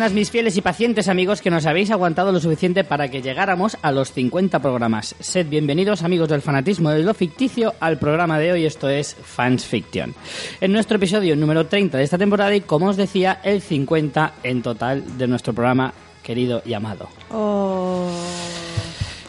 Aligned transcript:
buenas, 0.00 0.14
mis 0.14 0.30
fieles 0.30 0.56
y 0.56 0.62
pacientes 0.62 1.08
amigos 1.08 1.42
que 1.42 1.50
nos 1.50 1.66
habéis 1.66 1.90
aguantado 1.90 2.32
lo 2.32 2.40
suficiente 2.40 2.84
para 2.84 3.10
que 3.10 3.20
llegáramos 3.20 3.76
a 3.82 3.92
los 3.92 4.12
50 4.12 4.58
programas. 4.60 5.14
Sed 5.20 5.46
bienvenidos, 5.46 6.02
amigos 6.02 6.30
del 6.30 6.40
fanatismo 6.40 6.88
de 6.88 7.02
lo 7.02 7.12
ficticio, 7.12 7.74
al 7.80 7.98
programa 7.98 8.38
de 8.38 8.50
hoy. 8.50 8.64
Esto 8.64 8.88
es 8.88 9.14
Fans 9.14 9.66
Fiction. 9.66 10.14
En 10.62 10.72
nuestro 10.72 10.96
episodio 10.96 11.36
número 11.36 11.66
30 11.66 11.98
de 11.98 12.04
esta 12.04 12.16
temporada 12.16 12.56
y, 12.56 12.62
como 12.62 12.86
os 12.86 12.96
decía, 12.96 13.40
el 13.44 13.60
50 13.60 14.32
en 14.42 14.62
total 14.62 15.18
de 15.18 15.26
nuestro 15.28 15.52
programa 15.52 15.92
querido 16.22 16.62
y 16.64 16.72
amado. 16.72 17.10
Oh. 17.30 18.08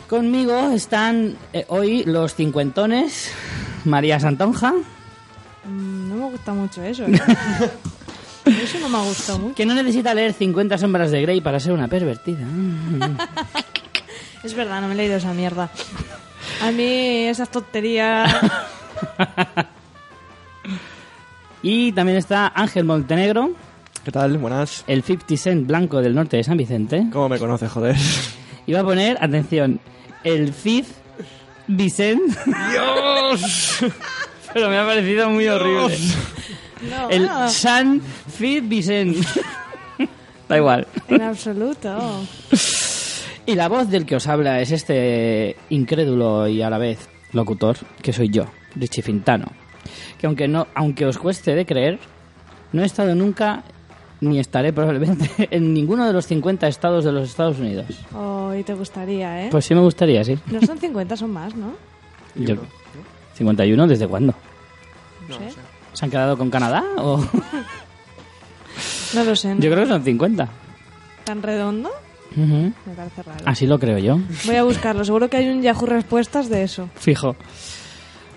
Conmigo 0.07 0.71
están 0.71 1.35
eh, 1.51 1.65
hoy 1.67 2.05
los 2.05 2.33
cincuentones, 2.35 3.33
María 3.83 4.21
Santonja, 4.21 4.73
Mm, 5.63 6.09
No 6.09 6.15
me 6.15 6.31
gusta 6.31 6.53
mucho 6.53 6.83
eso. 6.83 7.05
¿eh? 7.07 7.19
Eso 8.45 8.79
no 8.79 8.89
me 8.89 8.97
ha 8.97 9.01
gustado 9.01 9.39
mucho. 9.39 9.55
que 9.55 9.65
no 9.65 9.73
necesita 9.73 10.13
leer 10.13 10.33
50 10.33 10.77
sombras 10.77 11.11
de 11.11 11.21
Grey 11.21 11.41
para 11.41 11.59
ser 11.59 11.73
una 11.73 11.87
pervertida. 11.87 12.39
Es 14.43 14.55
verdad, 14.55 14.81
no 14.81 14.87
me 14.87 14.95
he 14.95 14.97
leído 14.97 15.17
esa 15.17 15.33
mierda. 15.33 15.69
A 16.63 16.71
mí 16.71 17.27
esas 17.27 17.49
tonterías... 17.49 18.33
Y 21.63 21.91
también 21.91 22.17
está 22.17 22.51
Ángel 22.55 22.85
Montenegro, 22.85 23.51
¿Qué 24.03 24.11
tal? 24.11 24.39
Buenas. 24.39 24.83
el 24.87 25.03
50 25.03 25.37
Cent 25.37 25.67
blanco 25.67 26.01
del 26.01 26.15
norte 26.15 26.37
de 26.37 26.43
San 26.43 26.57
Vicente. 26.57 27.05
¿Cómo 27.13 27.29
me 27.29 27.37
conoces, 27.37 27.71
joder? 27.71 27.95
Y 28.67 28.73
va 28.73 28.81
a 28.81 28.83
poner, 28.83 29.17
atención, 29.21 29.79
el 30.23 30.53
50 30.53 30.89
Vicent. 31.67 32.21
¡Dios! 32.71 33.79
Pero 34.53 34.69
me 34.69 34.77
ha 34.77 34.85
parecido 34.85 35.29
muy 35.29 35.47
horrible. 35.47 35.97
No, 36.89 37.09
El 37.09 37.29
San 37.49 38.01
Fit 38.01 38.67
Vicent. 38.67 39.17
da 40.49 40.57
igual. 40.57 40.87
en 41.07 41.21
absoluto. 41.21 42.23
Y 43.45 43.55
la 43.55 43.67
voz 43.69 43.89
del 43.89 44.05
que 44.05 44.15
os 44.15 44.27
habla 44.27 44.61
es 44.61 44.71
este 44.71 45.55
incrédulo 45.69 46.47
y 46.47 46.61
a 46.61 46.69
la 46.69 46.77
vez 46.77 47.07
locutor, 47.33 47.77
que 48.01 48.13
soy 48.13 48.29
yo, 48.29 48.45
Richie 48.75 49.01
Fintano. 49.01 49.45
Que 50.17 50.27
aunque, 50.27 50.47
no, 50.47 50.67
aunque 50.75 51.05
os 51.05 51.17
cueste 51.17 51.55
de 51.55 51.65
creer, 51.65 51.99
no 52.73 52.83
he 52.83 52.85
estado 52.85 53.15
nunca, 53.15 53.63
ni 54.21 54.39
estaré 54.39 54.71
probablemente, 54.73 55.29
en 55.51 55.73
ninguno 55.73 56.05
de 56.05 56.13
los 56.13 56.25
50 56.27 56.67
estados 56.67 57.03
de 57.05 57.11
los 57.11 57.29
Estados 57.29 57.57
Unidos. 57.59 57.87
Oh, 58.15 58.53
y 58.53 58.63
te 58.63 58.73
gustaría, 58.73 59.45
¿eh? 59.45 59.47
Pues 59.49 59.65
sí 59.65 59.73
me 59.73 59.81
gustaría, 59.81 60.23
sí. 60.23 60.37
No 60.47 60.61
son 60.61 60.77
50, 60.77 61.17
son 61.17 61.31
más, 61.31 61.55
¿no? 61.55 61.73
Yo- 62.35 62.55
¿51? 63.37 63.87
¿Desde 63.87 64.07
cuándo? 64.07 64.33
No 65.27 65.35
sé. 65.35 65.45
¿Se 65.93 66.05
han 66.05 66.11
quedado 66.11 66.37
con 66.37 66.49
Canadá? 66.49 66.83
O... 66.97 67.23
No 69.13 69.23
lo 69.23 69.35
sé. 69.35 69.55
Yo 69.59 69.69
creo 69.71 69.83
que 69.83 69.89
son 69.89 70.03
50. 70.03 70.49
¿Tan 71.25 71.41
redondo? 71.43 71.89
Ujú. 72.31 72.71
Me 72.85 72.93
parece 72.95 73.23
raro. 73.23 73.43
Así 73.45 73.67
lo 73.67 73.77
creo 73.77 73.97
yo. 73.97 74.19
Voy 74.45 74.55
a 74.55 74.63
buscarlo. 74.63 75.03
Seguro 75.03 75.29
que 75.29 75.37
hay 75.37 75.49
un 75.49 75.61
Yahoo 75.61 75.85
Respuestas 75.85 76.49
de 76.49 76.63
eso. 76.63 76.89
Fijo. 76.95 77.35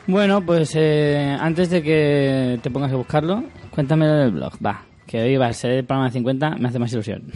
Bueno, 0.06 0.44
pues 0.44 0.72
eh, 0.74 1.36
antes 1.40 1.70
de 1.70 1.82
que 1.82 2.58
te 2.62 2.70
pongas 2.70 2.92
a 2.92 2.96
buscarlo, 2.96 3.44
cuéntame 3.70 4.06
del 4.06 4.32
blog. 4.32 4.52
Va, 4.64 4.82
que 5.06 5.22
hoy 5.22 5.36
va 5.36 5.46
a 5.46 5.52
ser 5.52 5.70
el 5.70 5.84
programa 5.84 6.10
50, 6.10 6.56
me 6.56 6.68
hace 6.68 6.78
más 6.78 6.92
ilusión. 6.92 7.22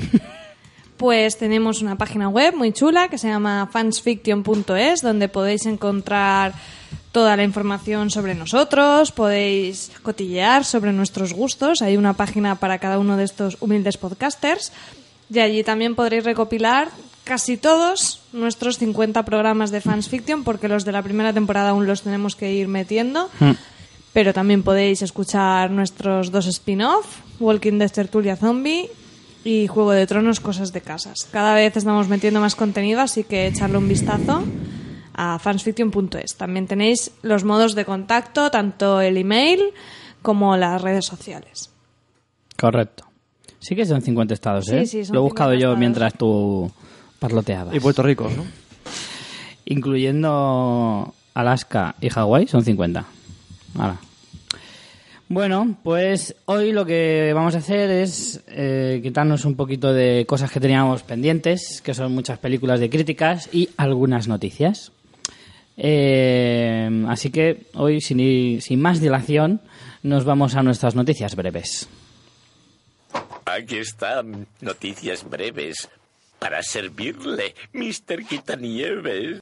Pues 0.98 1.38
tenemos 1.38 1.80
una 1.80 1.96
página 1.96 2.28
web 2.28 2.56
muy 2.56 2.72
chula 2.72 3.06
que 3.06 3.18
se 3.18 3.28
llama 3.28 3.68
fansfiction.es 3.70 5.00
donde 5.00 5.28
podéis 5.28 5.64
encontrar 5.66 6.54
toda 7.18 7.36
la 7.36 7.42
información 7.42 8.10
sobre 8.10 8.36
nosotros, 8.36 9.10
podéis 9.10 9.90
cotillear 10.04 10.64
sobre 10.64 10.92
nuestros 10.92 11.32
gustos, 11.32 11.82
hay 11.82 11.96
una 11.96 12.12
página 12.12 12.54
para 12.54 12.78
cada 12.78 13.00
uno 13.00 13.16
de 13.16 13.24
estos 13.24 13.56
humildes 13.58 13.96
podcasters 13.96 14.70
y 15.28 15.40
allí 15.40 15.64
también 15.64 15.96
podréis 15.96 16.22
recopilar 16.22 16.90
casi 17.24 17.56
todos 17.56 18.20
nuestros 18.32 18.78
50 18.78 19.24
programas 19.24 19.72
de 19.72 19.80
fansfiction 19.80 20.44
porque 20.44 20.68
los 20.68 20.84
de 20.84 20.92
la 20.92 21.02
primera 21.02 21.32
temporada 21.32 21.70
aún 21.70 21.88
los 21.88 22.02
tenemos 22.02 22.36
que 22.36 22.52
ir 22.54 22.68
metiendo. 22.68 23.28
Pero 24.12 24.32
también 24.32 24.62
podéis 24.62 25.02
escuchar 25.02 25.72
nuestros 25.72 26.30
dos 26.30 26.46
spin-off, 26.46 27.18
Walking 27.40 27.80
Dead 27.80 27.90
Tertulia 27.90 28.36
Zombie 28.36 28.88
y 29.42 29.66
Juego 29.66 29.90
de 29.90 30.06
Tronos 30.06 30.38
Cosas 30.38 30.72
de 30.72 30.82
Casas. 30.82 31.26
Cada 31.32 31.54
vez 31.54 31.76
estamos 31.76 32.06
metiendo 32.06 32.38
más 32.38 32.54
contenido, 32.54 33.00
así 33.00 33.24
que 33.24 33.48
echarle 33.48 33.76
un 33.76 33.88
vistazo 33.88 34.44
a 35.20 35.38
fansfiction.es. 35.40 36.36
También 36.36 36.68
tenéis 36.68 37.10
los 37.22 37.42
modos 37.42 37.74
de 37.74 37.84
contacto, 37.84 38.50
tanto 38.52 39.00
el 39.00 39.16
email 39.16 39.60
como 40.22 40.56
las 40.56 40.80
redes 40.80 41.04
sociales. 41.04 41.70
Correcto. 42.56 43.04
Sí 43.58 43.74
que 43.74 43.84
son 43.84 44.00
50 44.00 44.32
estados, 44.34 44.66
Sí, 44.66 44.76
¿eh? 44.76 44.86
sí, 44.86 45.04
son 45.04 45.14
Lo 45.16 45.20
he 45.20 45.24
buscado 45.24 45.50
50 45.50 45.60
yo 45.60 45.68
estados. 45.70 45.78
mientras 45.80 46.14
tú 46.14 46.70
parloteabas. 47.18 47.74
Y 47.74 47.80
Puerto 47.80 48.02
Rico, 48.04 48.30
¿no? 48.34 48.44
Incluyendo 49.66 51.12
Alaska 51.34 51.96
y 52.00 52.08
Hawái, 52.08 52.46
son 52.46 52.62
50. 52.64 53.04
Hala. 53.78 53.96
Bueno, 55.28 55.76
pues 55.82 56.36
hoy 56.46 56.72
lo 56.72 56.86
que 56.86 57.32
vamos 57.34 57.54
a 57.54 57.58
hacer 57.58 57.90
es 57.90 58.40
eh, 58.46 59.00
quitarnos 59.02 59.44
un 59.44 59.56
poquito 59.56 59.92
de 59.92 60.24
cosas 60.26 60.50
que 60.50 60.58
teníamos 60.60 61.02
pendientes, 61.02 61.82
que 61.82 61.92
son 61.92 62.14
muchas 62.14 62.38
películas 62.38 62.80
de 62.80 62.88
críticas 62.88 63.50
y 63.52 63.68
algunas 63.76 64.26
noticias. 64.26 64.90
Eh, 65.80 67.04
así 67.08 67.30
que 67.30 67.66
hoy, 67.74 68.00
sin, 68.00 68.60
sin 68.60 68.82
más 68.82 69.00
dilación, 69.00 69.60
nos 70.02 70.24
vamos 70.24 70.56
a 70.56 70.62
nuestras 70.62 70.94
noticias 70.94 71.36
breves. 71.36 71.88
Aquí 73.46 73.78
están 73.78 74.46
noticias 74.60 75.28
breves 75.28 75.88
para 76.38 76.62
servirle, 76.62 77.54
Mr. 77.72 78.24
Quitanieves. 78.28 79.40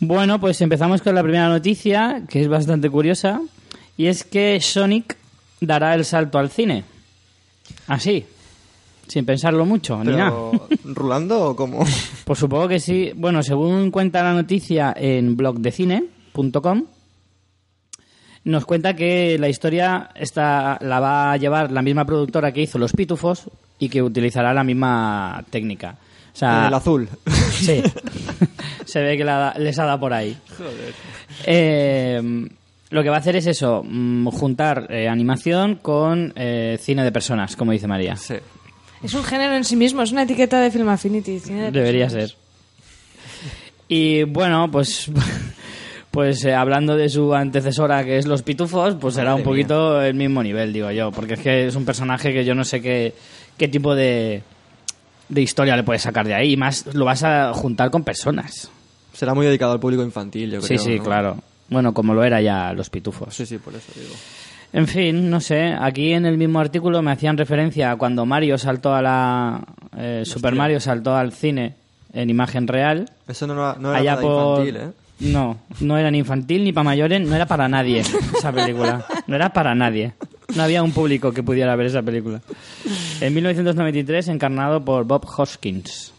Bueno, 0.00 0.40
pues 0.40 0.60
empezamos 0.60 1.00
con 1.00 1.14
la 1.14 1.22
primera 1.22 1.48
noticia, 1.48 2.22
que 2.28 2.42
es 2.42 2.48
bastante 2.48 2.90
curiosa, 2.90 3.40
y 3.96 4.06
es 4.06 4.24
que 4.24 4.60
Sonic 4.60 5.16
dará 5.60 5.94
el 5.94 6.04
salto 6.04 6.38
al 6.38 6.50
cine. 6.50 6.84
Así, 7.86 8.26
sin 9.08 9.24
pensarlo 9.24 9.64
mucho, 9.64 10.02
ni 10.04 10.12
nada. 10.12 10.30
Pero, 10.30 10.68
¿rulando 10.94 11.44
o 11.50 11.56
cómo? 11.56 11.84
Pues 12.24 12.38
supongo 12.40 12.66
que 12.68 12.80
sí. 12.80 13.12
Bueno, 13.14 13.42
según 13.42 13.90
cuenta 13.92 14.22
la 14.22 14.34
noticia 14.34 14.92
en 14.96 15.36
blogdecine.com, 15.36 16.84
nos 18.44 18.64
cuenta 18.64 18.94
que 18.94 19.38
la 19.38 19.48
historia 19.48 20.10
está, 20.14 20.78
la 20.80 21.00
va 21.00 21.32
a 21.32 21.36
llevar 21.36 21.70
la 21.72 21.82
misma 21.82 22.04
productora 22.04 22.52
que 22.52 22.62
hizo 22.62 22.78
Los 22.78 22.92
Pitufos 22.92 23.48
y 23.78 23.88
que 23.88 24.02
utilizará 24.02 24.52
la 24.54 24.64
misma 24.64 25.44
técnica. 25.50 25.96
O 26.32 26.38
sea, 26.38 26.68
el 26.68 26.74
azul. 26.74 27.08
Sí. 27.50 27.82
Se 28.84 29.00
ve 29.02 29.16
que 29.16 29.24
la- 29.24 29.54
les 29.58 29.78
ha 29.78 29.84
dado 29.84 29.98
por 30.00 30.12
ahí. 30.12 30.36
Eh, 31.44 32.48
lo 32.90 33.02
que 33.02 33.08
va 33.08 33.16
a 33.16 33.18
hacer 33.20 33.36
es 33.36 33.46
eso, 33.46 33.82
mm, 33.84 34.28
juntar 34.28 34.86
eh, 34.90 35.08
animación 35.08 35.76
con 35.76 36.32
eh, 36.36 36.78
cine 36.80 37.02
de 37.04 37.10
personas, 37.12 37.56
como 37.56 37.72
dice 37.72 37.86
María. 37.88 38.16
Sí. 38.16 38.34
Es 39.02 39.14
un 39.14 39.24
género 39.24 39.54
en 39.54 39.64
sí 39.64 39.76
mismo, 39.76 40.02
es 40.02 40.12
una 40.12 40.22
etiqueta 40.22 40.60
de 40.60 40.70
Film 40.70 40.88
Affinity. 40.88 41.38
Debería 41.38 42.06
personas. 42.06 42.30
ser. 42.30 42.36
Y 43.88 44.24
bueno, 44.24 44.68
pues 44.70 45.10
pues 46.10 46.44
eh, 46.44 46.54
hablando 46.54 46.96
de 46.96 47.08
su 47.08 47.34
antecesora 47.34 48.04
que 48.04 48.18
es 48.18 48.26
Los 48.26 48.42
Pitufos, 48.42 48.94
pues 49.00 49.14
será 49.14 49.34
un 49.34 49.42
poquito 49.42 50.00
el 50.02 50.14
mismo 50.14 50.42
nivel, 50.42 50.72
digo 50.72 50.90
yo, 50.90 51.12
porque 51.12 51.34
es 51.34 51.40
que 51.40 51.66
es 51.66 51.76
un 51.76 51.84
personaje 51.84 52.32
que 52.32 52.44
yo 52.44 52.54
no 52.54 52.64
sé 52.64 52.80
qué, 52.80 53.12
qué 53.58 53.68
tipo 53.68 53.94
de, 53.94 54.42
de 55.28 55.40
historia 55.42 55.76
le 55.76 55.82
puedes 55.84 56.02
sacar 56.02 56.26
de 56.26 56.34
ahí, 56.34 56.52
y 56.54 56.56
más 56.56 56.86
lo 56.94 57.04
vas 57.04 57.22
a 57.22 57.52
juntar 57.52 57.90
con 57.90 58.02
personas. 58.02 58.70
Será 59.12 59.34
muy 59.34 59.46
dedicado 59.46 59.72
al 59.72 59.80
público 59.80 60.02
infantil, 60.02 60.50
yo 60.50 60.60
Sí, 60.62 60.68
creo. 60.68 60.78
sí, 60.80 60.96
¿no? 60.96 61.04
claro. 61.04 61.36
Bueno, 61.68 61.92
como 61.94 62.14
lo 62.14 62.22
era 62.24 62.40
ya 62.40 62.72
Los 62.72 62.90
Pitufos. 62.90 63.34
Sí, 63.34 63.44
sí, 63.46 63.58
por 63.58 63.74
eso 63.74 63.86
digo. 63.94 64.14
En 64.76 64.86
fin, 64.86 65.30
no 65.30 65.40
sé. 65.40 65.74
Aquí 65.80 66.12
en 66.12 66.26
el 66.26 66.36
mismo 66.36 66.60
artículo 66.60 67.00
me 67.00 67.10
hacían 67.10 67.38
referencia 67.38 67.90
a 67.92 67.96
cuando 67.96 68.26
Mario 68.26 68.58
saltó 68.58 68.94
a 68.94 69.00
la. 69.00 69.64
eh, 69.96 70.22
Super. 70.26 70.54
Mario 70.54 70.80
saltó 70.80 71.16
al 71.16 71.32
cine 71.32 71.74
en 72.12 72.28
imagen 72.28 72.68
real. 72.68 73.08
Eso 73.26 73.46
no 73.46 73.54
era, 73.54 73.76
no 73.80 73.88
era 73.88 73.98
allá 74.00 74.10
nada 74.16 74.22
por. 74.22 74.58
infantil, 74.66 74.76
¿eh? 74.76 74.92
No, 75.18 75.56
no 75.80 75.96
era 75.96 76.10
ni 76.10 76.18
infantil 76.18 76.62
ni 76.62 76.74
para 76.74 76.84
mayores, 76.84 77.22
no 77.26 77.34
era 77.34 77.46
para 77.46 77.68
nadie 77.70 78.00
esa 78.00 78.52
película. 78.52 79.06
No 79.26 79.34
era 79.36 79.48
para 79.50 79.74
nadie. 79.74 80.12
No 80.54 80.62
había 80.62 80.82
un 80.82 80.92
público 80.92 81.32
que 81.32 81.42
pudiera 81.42 81.74
ver 81.74 81.86
esa 81.86 82.02
película. 82.02 82.42
En 83.22 83.32
1993, 83.32 84.28
encarnado 84.28 84.84
por 84.84 85.04
Bob 85.06 85.24
Hoskins. 85.38 86.12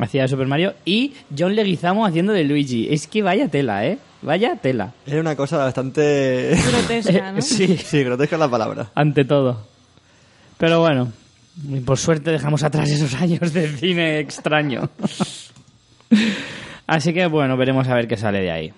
Hacía 0.00 0.22
de 0.22 0.28
Super 0.28 0.46
Mario. 0.46 0.72
Y 0.86 1.12
John 1.38 1.54
Leguizamo 1.54 2.06
haciendo 2.06 2.32
de 2.32 2.44
Luigi. 2.44 2.88
Es 2.90 3.06
que 3.06 3.20
vaya 3.22 3.48
tela, 3.48 3.86
¿eh? 3.86 3.98
Vaya 4.22 4.56
tela. 4.56 4.92
Era 5.06 5.20
una 5.20 5.34
cosa 5.36 5.58
bastante... 5.58 6.56
Grotesca, 6.68 7.32
¿no? 7.32 7.42
Sí. 7.42 7.76
sí, 7.76 8.02
grotesca 8.04 8.36
es 8.36 8.40
la 8.40 8.48
palabra. 8.48 8.90
ante 8.94 9.24
todo. 9.24 9.66
Pero 10.58 10.80
bueno, 10.80 11.12
y 11.68 11.80
por 11.80 11.98
suerte 11.98 12.30
dejamos 12.30 12.62
atrás 12.62 12.88
esos 12.88 13.14
años 13.20 13.52
de 13.52 13.68
cine 13.76 14.20
extraño. 14.20 14.88
Así 16.86 17.12
que 17.12 17.26
bueno, 17.26 17.56
veremos 17.56 17.88
a 17.88 17.94
ver 17.94 18.06
qué 18.06 18.16
sale 18.16 18.40
de 18.40 18.50
ahí. 18.50 18.72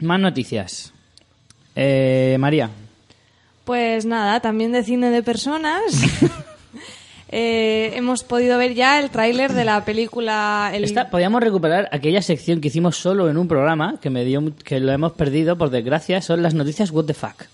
Más 0.00 0.20
noticias. 0.20 0.92
Eh, 1.76 2.36
María. 2.38 2.70
Pues 3.64 4.06
nada, 4.06 4.40
también 4.40 4.72
de 4.72 4.82
cine 4.82 5.10
de 5.10 5.22
personas. 5.22 5.82
Eh, 7.30 7.92
hemos 7.94 8.24
podido 8.24 8.58
ver 8.58 8.74
ya 8.74 9.00
el 9.00 9.10
tráiler 9.10 9.52
de 9.52 9.64
la 9.64 9.84
película... 9.84 10.70
El... 10.72 10.92
Podíamos 11.10 11.42
recuperar 11.42 11.88
aquella 11.92 12.22
sección 12.22 12.60
que 12.60 12.68
hicimos 12.68 12.96
solo 12.96 13.28
en 13.28 13.36
un 13.36 13.48
programa 13.48 13.98
que 14.00 14.10
me 14.10 14.24
dio 14.24 14.42
que 14.64 14.80
lo 14.80 14.92
hemos 14.92 15.12
perdido 15.12 15.56
por 15.56 15.70
desgracia 15.70 16.22
son 16.22 16.42
las 16.42 16.54
noticias 16.54 16.90
what 16.90 17.04
the 17.04 17.14
fuck. 17.14 17.44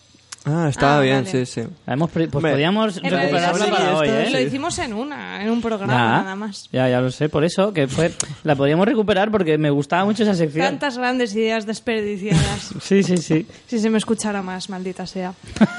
Ah, 0.47 0.67
estaba 0.69 0.99
Ah, 0.99 1.01
bien, 1.01 1.25
vale. 1.25 1.47
sí, 1.47 1.47
sí. 1.63 1.69
Hemos 1.87 2.11
pues 2.11 2.29
podíamos 2.29 2.95
sí, 2.95 3.01
para 3.01 3.97
hoy, 3.97 4.09
esto 4.09 4.21
¿eh? 4.21 4.31
Lo 4.31 4.39
Sí. 4.39 4.45
hicimos 4.45 4.79
en 4.79 4.93
una, 4.93 5.43
en 5.43 5.51
un 5.51 5.63
programa 5.63 5.95
nada 6.23 6.37
más. 6.37 6.69
ya, 6.71 6.87
ya 6.89 7.01
lo 7.01 7.11
sé, 7.11 7.31
por 7.31 7.45
eso 7.45 7.73
que 7.73 7.87
fue 7.89 8.13
la 8.43 8.55
podíamos 8.55 8.87
recuperar 8.87 9.31
porque 9.31 9.57
me 9.57 9.71
gustaba 9.71 10.05
mucho 10.05 10.23
esa 10.23 10.35
sección. 10.35 10.67
Tantas 10.67 10.99
grandes 10.99 11.35
ideas 11.35 11.65
desperdiciadas. 11.67 12.75
Sí, 12.83 13.03
sí, 13.03 13.17
sí. 13.17 13.47
si 13.67 13.79
se 13.79 13.89
me 13.89 13.97
escuchara 13.99 14.43
más, 14.43 14.69
maldita 14.69 15.07
sea. 15.07 15.33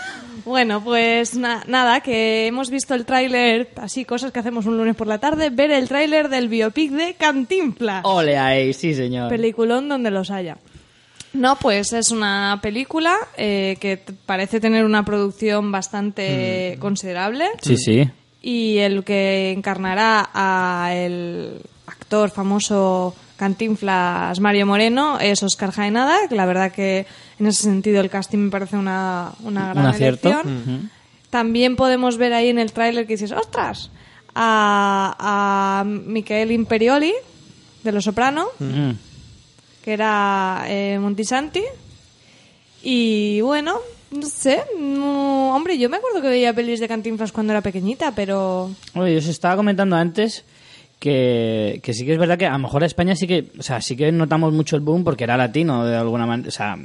Bueno, 0.46 0.84
pues 0.84 1.36
na- 1.36 1.64
nada, 1.66 2.02
que 2.02 2.46
hemos 2.46 2.70
visto 2.70 2.94
el 2.94 3.04
tráiler, 3.06 3.70
así 3.78 4.06
cosas 4.06 4.32
que 4.32 4.38
hacemos 4.38 4.68
un 4.68 4.78
lunes 4.78 4.96
por 4.96 5.08
la 5.08 5.18
tarde, 5.18 5.50
ver 5.50 5.72
el 5.72 5.88
tráiler 5.88 6.30
del 6.30 6.50
biopic 6.50 6.92
de 6.92 7.16
Cantinflas. 7.16 8.02
Ole 8.06 8.38
ahí, 8.38 8.72
sí, 8.74 8.94
señor. 8.94 9.30
Peliculón 9.30 9.90
donde 9.90 10.12
los 10.12 10.30
haya. 10.30 10.58
No, 11.36 11.56
pues 11.58 11.94
es 11.94 12.12
una 12.12 12.60
película 12.62 13.16
eh, 13.38 13.78
que 13.80 13.98
parece 14.26 14.60
tener 14.60 14.86
una 14.86 15.04
producción 15.06 15.72
bastante 15.72 16.78
considerable. 16.80 17.46
Sí, 17.62 17.78
sí. 17.78 18.10
Y 18.42 18.78
el 18.78 19.04
que 19.04 19.52
encarnará 19.52 20.30
a 20.34 20.92
el 20.94 21.62
actor 21.88 22.30
famoso 22.30 23.16
Cantinflas 23.38 24.40
Mario 24.40 24.66
Moreno 24.66 25.20
es 25.20 25.44
Oscar 25.44 25.72
Jaenada, 25.72 26.28
que 26.30 26.36
la 26.36 26.46
verdad 26.46 26.72
que 26.72 27.06
en 27.40 27.48
ese 27.48 27.64
sentido 27.64 28.00
el 28.02 28.10
casting 28.10 28.38
me 28.40 28.50
parece 28.52 28.78
una, 28.78 29.32
una 29.44 29.70
gran 29.74 29.86
Un 29.86 29.86
acierto. 29.92 30.30
elección. 30.30 30.90
También 31.30 31.76
podemos 31.76 32.18
ver 32.18 32.34
ahí 32.34 32.50
en 32.50 32.60
el 32.60 32.72
tráiler 32.72 33.06
que 33.08 33.14
dices, 33.14 33.32
¡ostras! 33.34 33.90
A, 34.34 35.16
a 35.20 35.84
Michael 35.86 36.52
Imperioli, 36.52 37.14
de 37.84 37.92
Los 37.92 38.04
Soprano, 38.06 38.46
Mm. 38.60 38.92
Que 39.86 39.94
era 39.94 40.66
eh, 40.68 40.98
Montisanti. 41.00 41.62
Y 42.84 43.40
bueno, 43.42 43.78
no 44.12 44.28
sé. 44.28 44.64
no- 44.80 45.56
hombre, 45.56 45.78
yo 45.78 45.90
me 45.90 45.98
acuerdo 45.98 46.22
que 46.22 46.28
veía 46.30 46.54
pelis 46.54 46.80
de 46.80 46.88
Cantinflas 46.88 47.32
cuando 47.32 47.54
era 47.54 47.62
pequeñita, 47.62 48.12
pero. 48.16 48.72
Oye, 48.96 49.18
os 49.18 49.28
estaba 49.28 49.56
comentando 49.56 49.96
antes 49.96 50.44
que, 51.00 51.80
que 51.84 51.94
sí 51.94 52.06
que 52.06 52.14
es 52.14 52.20
verdad 52.20 52.38
que 52.38 52.46
a 52.48 52.52
lo 52.54 52.60
mejor 52.60 52.84
España 52.84 53.16
sí 53.16 53.28
que, 53.28 53.52
o 53.60 53.64
sea, 53.64 53.80
sí 53.82 53.96
que 53.96 54.12
notamos 54.12 54.54
mucho 54.54 54.76
el 54.76 54.82
boom 54.82 55.04
porque 55.04 55.24
era 55.24 55.38
latino 55.38 55.86
de 55.86 55.96
alguna 55.96 56.26
manera, 56.26 56.50
o 56.50 56.52
sea, 56.52 56.78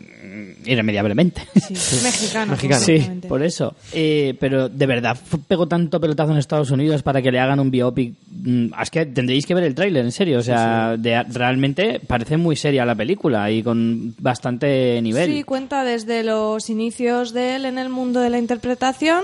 irremediablemente. 0.67 1.43
Sí, 1.75 2.01
mexicano. 2.03 2.53
Mexicano. 2.53 2.81
Sí, 2.81 2.93
completamente. 2.93 3.29
por 3.29 3.43
eso. 3.43 3.75
Eh, 3.93 4.35
pero 4.41 4.69
de 4.69 4.87
verdad, 4.87 5.17
pegó 5.49 5.67
tanto 5.69 6.01
pelotazo 6.01 6.33
en 6.33 6.39
Estados 6.39 6.71
Unidos 6.71 7.03
para 7.03 7.23
que 7.23 7.31
le 7.31 7.39
hagan 7.41 7.61
un 7.61 7.71
biopic. 7.71 8.15
Mm, 8.31 8.67
Es 8.81 8.91
que 8.91 9.07
tendréis 9.07 9.47
que 9.47 9.55
ver 9.55 9.65
el 9.65 9.75
tráiler, 9.75 10.05
en 10.05 10.13
serio. 10.13 10.39
O 10.39 10.43
sea, 10.43 10.97
de- 10.97 11.23
realmente 11.25 12.01
parece 12.07 12.37
muy 12.37 12.57
seria 12.57 12.85
la 12.85 12.95
película 12.95 13.51
y 13.51 13.63
con 13.63 14.15
bastante 14.19 15.01
nivel. 15.03 15.31
Sí, 15.33 15.43
cuenta 15.45 15.85
desde 15.85 16.23
los 16.25 16.69
inicios 16.71 17.33
de 17.33 17.57
él 17.57 17.65
en 17.65 17.79
el 17.79 17.89
mundo 17.89 18.21
de 18.21 18.31
la 18.31 18.39
interpretación 18.39 19.23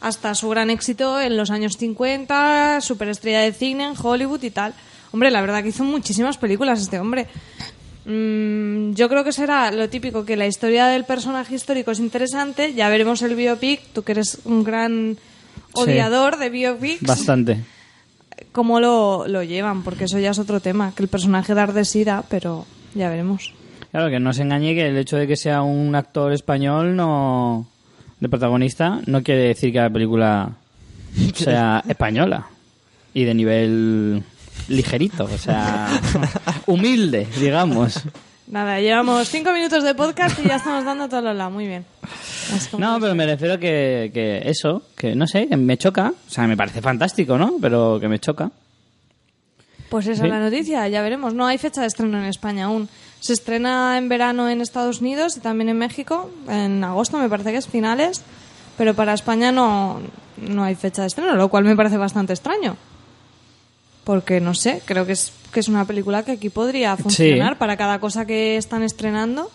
hasta 0.00 0.34
su 0.34 0.48
gran 0.50 0.68
éxito 0.70 1.20
en 1.20 1.36
los 1.36 1.50
años 1.50 1.76
50, 1.78 2.80
superestrella 2.82 3.40
de 3.40 3.52
cine 3.52 3.84
en 3.86 3.94
Hollywood 4.00 4.42
y 4.42 4.50
tal. 4.50 4.74
Hombre, 5.12 5.30
la 5.30 5.40
verdad 5.40 5.62
que 5.62 5.68
hizo 5.68 5.84
muchísimas 5.84 6.36
películas 6.38 6.80
este 6.80 6.98
hombre. 6.98 7.26
Mm, 8.04 8.92
yo 8.92 9.08
creo 9.08 9.24
que 9.24 9.32
será 9.32 9.70
lo 9.70 9.88
típico 9.88 10.24
que 10.24 10.36
la 10.36 10.46
historia 10.46 10.86
del 10.86 11.04
personaje 11.04 11.54
histórico 11.54 11.90
es 11.90 12.00
interesante. 12.00 12.74
Ya 12.74 12.88
veremos 12.88 13.22
el 13.22 13.34
biopic. 13.34 13.80
Tú 13.92 14.02
que 14.02 14.12
eres 14.12 14.38
un 14.44 14.64
gran 14.64 15.16
odiador 15.72 16.38
de 16.38 16.50
biopics. 16.50 17.02
Bastante. 17.02 17.64
cómo 18.52 18.80
lo, 18.80 19.26
lo 19.26 19.42
llevan, 19.42 19.82
porque 19.82 20.04
eso 20.04 20.18
ya 20.18 20.30
es 20.30 20.38
otro 20.38 20.60
tema, 20.60 20.92
que 20.94 21.02
el 21.02 21.08
personaje 21.08 21.54
dar 21.54 21.72
de 21.72 21.84
sida, 21.84 22.24
pero 22.28 22.66
ya 22.94 23.08
veremos. 23.08 23.52
Claro, 23.90 24.10
que 24.10 24.18
no 24.18 24.32
se 24.32 24.42
engañe 24.42 24.74
que 24.74 24.88
el 24.88 24.96
hecho 24.96 25.16
de 25.16 25.26
que 25.26 25.36
sea 25.36 25.62
un 25.62 25.94
actor 25.94 26.32
español 26.32 26.96
no 26.96 27.66
de 28.18 28.28
protagonista 28.28 29.00
no 29.06 29.22
quiere 29.22 29.42
decir 29.48 29.72
que 29.72 29.78
la 29.78 29.90
película 29.90 30.52
sea 31.34 31.84
española 31.86 32.46
y 33.12 33.24
de 33.24 33.34
nivel 33.34 34.22
ligerito, 34.68 35.24
o 35.24 35.38
sea, 35.38 35.88
humilde, 36.66 37.26
digamos. 37.38 38.02
Nada, 38.46 38.78
llevamos 38.80 39.28
cinco 39.30 39.52
minutos 39.52 39.82
de 39.84 39.94
podcast 39.94 40.38
y 40.44 40.48
ya 40.48 40.56
estamos 40.56 40.84
dando 40.84 41.08
todo 41.08 41.22
lo 41.22 41.34
lado, 41.34 41.50
muy 41.50 41.66
bien. 41.66 41.84
No, 42.78 42.98
pero 43.00 43.14
me 43.14 43.24
refiero 43.26 43.58
que, 43.58 44.10
que 44.12 44.42
eso, 44.44 44.82
que 44.96 45.14
no 45.14 45.26
sé, 45.26 45.48
que 45.48 45.56
me 45.56 45.78
choca, 45.78 46.12
o 46.26 46.30
sea, 46.30 46.46
me 46.46 46.56
parece 46.56 46.82
fantástico, 46.82 47.38
¿no? 47.38 47.54
Pero 47.60 47.98
que 48.00 48.08
me 48.08 48.18
choca. 48.18 48.50
Pues 49.88 50.06
esa 50.06 50.22
Sí. 50.22 50.26
es 50.26 50.32
la 50.32 50.40
noticia, 50.40 50.86
ya 50.88 51.00
veremos. 51.02 51.34
No 51.34 51.46
hay 51.46 51.56
fecha 51.56 51.80
de 51.80 51.86
estreno 51.86 52.18
en 52.18 52.24
España 52.24 52.66
aún. 52.66 52.88
Se 53.20 53.32
estrena 53.32 53.96
en 53.96 54.08
verano 54.10 54.50
en 54.50 54.60
Estados 54.60 55.00
Unidos 55.00 55.36
y 55.36 55.40
también 55.40 55.70
en 55.70 55.78
México, 55.78 56.30
en 56.48 56.84
agosto 56.84 57.16
me 57.18 57.28
parece 57.30 57.52
que 57.52 57.58
es 57.58 57.66
finales, 57.68 58.22
pero 58.76 58.92
para 58.94 59.14
España 59.14 59.52
no, 59.52 60.00
no 60.36 60.64
hay 60.64 60.74
fecha 60.74 61.00
de 61.02 61.08
estreno, 61.08 61.34
lo 61.34 61.48
cual 61.48 61.64
me 61.64 61.74
parece 61.76 61.96
bastante 61.96 62.34
extraño. 62.34 62.76
Porque 64.04 64.40
no 64.40 64.54
sé, 64.54 64.82
creo 64.84 65.06
que 65.06 65.12
es, 65.12 65.32
que 65.52 65.60
es 65.60 65.68
una 65.68 65.86
película 65.86 66.22
que 66.24 66.32
aquí 66.32 66.50
podría 66.50 66.96
funcionar 66.96 67.58
para 67.58 67.76
cada 67.76 67.98
cosa 68.00 68.26
que 68.26 68.56
están 68.56 68.82
estrenando. 68.82 69.50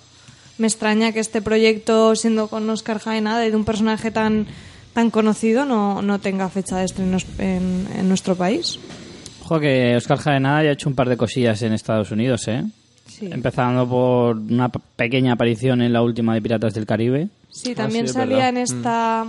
Me 0.58 0.68
extraña 0.68 1.12
que 1.12 1.20
este 1.20 1.42
proyecto, 1.42 2.16
siendo 2.16 2.48
con 2.48 2.70
Oscar 2.70 3.00
Jaenada 3.00 3.46
y 3.46 3.52
de 3.52 3.56
un 3.56 3.64
personaje 3.64 4.12
tan, 4.12 4.48
tan 4.94 5.10
conocido, 5.12 5.66
no, 5.66 6.02
no 6.02 6.20
tenga 6.20 6.50
fecha 6.50 6.78
de 6.78 6.86
estreno 6.86 7.18
en, 7.38 7.88
en 7.96 8.10
nuestro 8.10 8.36
país. 8.36 8.80
Ojo 9.44 9.60
que 9.60 9.96
Oscar 9.96 10.18
Jaenada 10.18 10.64
ya 10.64 10.70
ha 10.70 10.74
hecho 10.74 10.90
un 10.90 10.96
par 10.96 11.10
de 11.10 11.16
cosillas 11.18 11.62
en 11.62 11.74
Estados 11.74 12.12
Unidos, 12.12 12.48
¿eh? 12.48 12.64
Sí. 13.08 13.28
Empezando 13.32 13.88
por 13.88 14.36
una 14.38 14.70
pequeña 14.70 15.34
aparición 15.34 15.82
en 15.82 15.94
la 15.94 16.02
última 16.02 16.34
de 16.34 16.42
Piratas 16.42 16.74
del 16.74 16.86
Caribe. 16.86 17.30
Sí, 17.50 17.74
también 17.74 18.06
sí, 18.06 18.10
es 18.10 18.14
salía 18.14 18.36
verdad. 18.38 18.50
en 18.50 18.58
esta. 18.58 19.26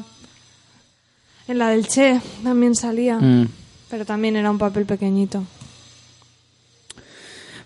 En 1.49 1.59
la 1.59 1.69
del 1.71 1.87
Che, 1.87 2.21
también 2.43 2.75
salía. 2.75 3.19
Mm. 3.19 3.49
Pero 3.91 4.05
también 4.05 4.37
era 4.37 4.51
un 4.51 4.59
papel 4.59 4.87
pequeñito. 4.87 5.45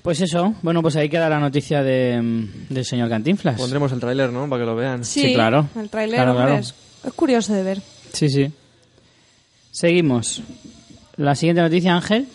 Pues 0.02 0.21
eso, 0.21 0.54
bueno, 0.62 0.83
pues 0.83 0.97
ahí 0.97 1.09
queda 1.09 1.28
la 1.31 1.40
noticia 1.40 1.83
de, 1.83 2.21
mm, 2.21 2.73
del 2.75 2.85
señor 2.85 3.09
Cantinflas. 3.09 3.57
Pondremos 3.59 3.90
el 3.93 4.00
tráiler, 4.00 4.31
¿no? 4.31 4.49
Para 4.49 4.62
que 4.62 4.66
lo 4.66 4.76
vean. 4.76 5.04
Sí, 5.04 5.33
claro. 5.33 5.66
El 5.76 5.88
tráiler, 5.88 6.16
Claro, 6.16 6.33
hombre, 6.33 6.47
claro. 6.47 6.61
Es, 6.61 6.75
es 7.07 7.12
curioso 7.14 7.54
de 7.54 7.62
ver. 7.62 7.83
Sí, 8.12 8.28
sí. 8.28 8.52
Seguimos. 9.71 10.43
La 11.16 11.35
siguiente 11.35 11.62
noticia, 11.62 11.95
Ángel. 11.95 12.28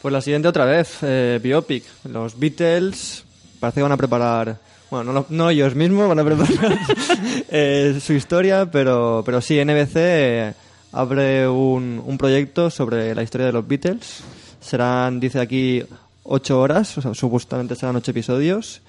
Pues 0.00 0.12
la 0.12 0.22
siguiente 0.22 0.48
otra 0.48 0.64
vez, 0.64 0.98
eh, 1.02 1.38
Biopic. 1.42 1.84
Los 2.04 2.38
Beatles 2.38 3.24
parece 3.60 3.80
que 3.80 3.82
van 3.82 3.92
a 3.92 3.96
preparar, 3.98 4.56
bueno, 4.90 5.04
no, 5.04 5.20
lo- 5.20 5.26
no 5.28 5.50
ellos 5.50 5.74
mismos 5.74 6.08
van 6.08 6.18
a 6.20 6.24
preparar 6.24 6.78
eh, 7.50 8.00
su 8.02 8.14
historia, 8.14 8.64
pero, 8.70 9.22
pero 9.26 9.42
sí, 9.42 9.62
NBC 9.62 9.92
eh, 9.96 10.54
abre 10.92 11.48
un, 11.48 12.02
un 12.04 12.18
proyecto 12.18 12.70
sobre 12.70 13.14
la 13.14 13.22
historia 13.22 13.46
de 13.46 13.52
los 13.52 13.66
Beatles. 13.66 14.22
Serán, 14.60 15.20
dice 15.20 15.40
aquí, 15.40 15.82
ocho 16.24 16.60
horas, 16.60 16.96
o 16.98 17.02
sea, 17.02 17.14
supuestamente 17.14 17.74
serán 17.74 17.96
ocho 17.96 18.10
episodios. 18.10 18.82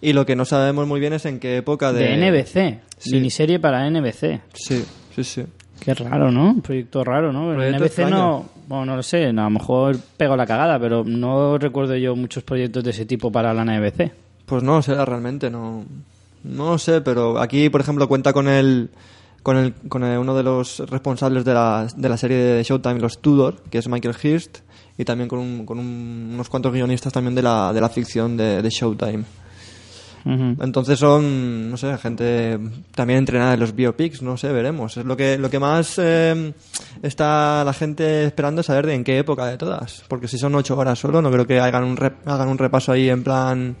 Y 0.00 0.12
lo 0.14 0.26
que 0.26 0.34
no 0.34 0.44
sabemos 0.44 0.86
muy 0.86 0.98
bien 0.98 1.12
es 1.12 1.26
en 1.26 1.38
qué 1.38 1.58
época 1.58 1.92
de... 1.92 2.16
De 2.16 2.30
NBC. 2.30 2.80
Sí. 2.98 3.14
Miniserie 3.14 3.60
para 3.60 3.88
NBC. 3.88 4.40
Sí, 4.52 4.84
sí, 5.14 5.24
sí. 5.24 5.44
Qué 5.78 5.94
raro, 5.94 6.30
¿no? 6.32 6.50
Un 6.50 6.60
proyecto 6.60 7.04
raro, 7.04 7.32
¿no? 7.32 7.52
Proyecto 7.54 7.78
NBC 7.78 7.86
extraño. 7.86 8.16
no... 8.16 8.48
Bueno, 8.66 8.86
no 8.86 8.96
lo 8.96 9.02
sé. 9.02 9.26
A 9.26 9.32
lo 9.32 9.50
mejor 9.50 9.98
pego 10.16 10.36
la 10.36 10.46
cagada, 10.46 10.78
pero 10.78 11.04
no 11.04 11.58
recuerdo 11.58 11.96
yo 11.96 12.16
muchos 12.16 12.42
proyectos 12.42 12.82
de 12.82 12.90
ese 12.90 13.06
tipo 13.06 13.30
para 13.30 13.52
la 13.52 13.64
NBC. 13.64 14.10
Pues 14.46 14.62
no 14.62 14.82
sé 14.82 15.04
realmente, 15.04 15.50
no, 15.50 15.84
no 16.44 16.70
lo 16.70 16.78
sé, 16.78 17.00
pero 17.00 17.38
aquí, 17.38 17.68
por 17.70 17.80
ejemplo, 17.80 18.08
cuenta 18.08 18.32
con 18.32 18.48
el, 18.48 18.90
con 19.42 19.56
el, 19.56 19.74
con 19.88 20.04
el- 20.04 20.18
uno 20.18 20.34
de 20.36 20.42
los 20.42 20.78
responsables 20.88 21.44
de 21.44 21.54
la, 21.54 21.86
de 21.96 22.08
la 22.08 22.16
serie 22.16 22.36
de 22.36 22.62
Showtime, 22.62 23.00
Los 23.00 23.20
Tudor, 23.20 23.62
que 23.70 23.78
es 23.78 23.88
Michael 23.88 24.14
Hirst, 24.22 24.58
y 24.98 25.04
también 25.04 25.28
con, 25.28 25.38
un- 25.38 25.66
con 25.66 25.78
un- 25.78 26.30
unos 26.34 26.48
cuantos 26.48 26.72
guionistas 26.72 27.12
también 27.12 27.34
de 27.34 27.42
la, 27.42 27.72
de 27.72 27.80
la 27.80 27.88
ficción 27.88 28.36
de, 28.36 28.62
de 28.62 28.70
Showtime. 28.70 29.24
Entonces 30.62 31.00
son, 31.00 31.68
no 31.72 31.76
sé, 31.76 31.98
gente 31.98 32.56
también 32.94 33.18
entrenada 33.18 33.54
en 33.54 33.58
los 33.60 33.74
biopics, 33.74 34.22
no 34.22 34.36
sé, 34.36 34.52
veremos. 34.52 34.96
Es 34.96 35.04
lo 35.04 35.16
que, 35.16 35.36
lo 35.36 35.50
que 35.50 35.58
más 35.58 35.94
eh, 35.98 36.52
está 37.02 37.64
la 37.64 37.72
gente 37.72 38.26
esperando 38.26 38.62
saber 38.62 38.86
de 38.86 38.94
en 38.94 39.02
qué 39.02 39.18
época 39.18 39.46
de 39.46 39.58
todas. 39.58 40.04
Porque 40.06 40.28
si 40.28 40.38
son 40.38 40.54
ocho 40.54 40.76
horas 40.78 41.00
solo, 41.00 41.20
no 41.22 41.30
creo 41.32 41.44
que 41.44 41.58
hagan 41.58 41.82
un, 41.82 41.96
rep- 41.96 42.24
hagan 42.24 42.46
un 42.48 42.58
repaso 42.58 42.92
ahí 42.92 43.08
en 43.10 43.24
plan 43.24 43.74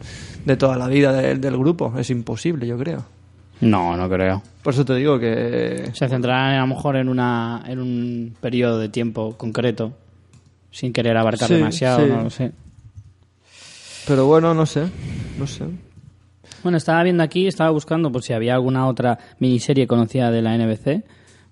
de 0.44 0.56
toda 0.56 0.76
la 0.76 0.88
vida 0.88 1.12
del- 1.12 1.40
del 1.40 1.56
grupo. 1.56 1.94
Es 1.96 2.10
imposible, 2.10 2.66
yo 2.66 2.76
creo. 2.76 3.04
No, 3.62 3.96
no 3.96 4.08
creo. 4.08 4.42
Por 4.62 4.74
eso 4.74 4.84
te 4.84 4.94
digo 4.96 5.18
que... 5.18 5.90
Se 5.94 6.08
centrarán 6.08 6.54
a 6.56 6.60
lo 6.60 6.66
mejor 6.66 6.96
en, 6.96 7.08
una, 7.08 7.62
en 7.66 7.78
un 7.80 8.36
periodo 8.40 8.78
de 8.78 8.88
tiempo 8.88 9.36
concreto, 9.36 9.92
sin 10.70 10.92
querer 10.92 11.16
abarcar 11.16 11.48
Sí, 11.48 11.54
demasiado, 11.54 12.04
sí. 12.04 12.10
no 12.10 12.22
lo 12.22 12.30
sé. 12.30 12.52
Pero 14.06 14.26
bueno, 14.26 14.52
no 14.54 14.66
sé, 14.66 14.84
no 15.38 15.46
sé. 15.46 15.64
Bueno, 16.62 16.78
estaba 16.78 17.02
viendo 17.02 17.22
aquí, 17.22 17.46
estaba 17.46 17.70
buscando 17.70 18.10
por 18.10 18.22
si 18.22 18.32
había 18.32 18.54
alguna 18.54 18.86
otra 18.86 19.18
miniserie 19.38 19.86
conocida 19.86 20.30
de 20.30 20.42
la 20.42 20.56
NBC, 20.56 21.04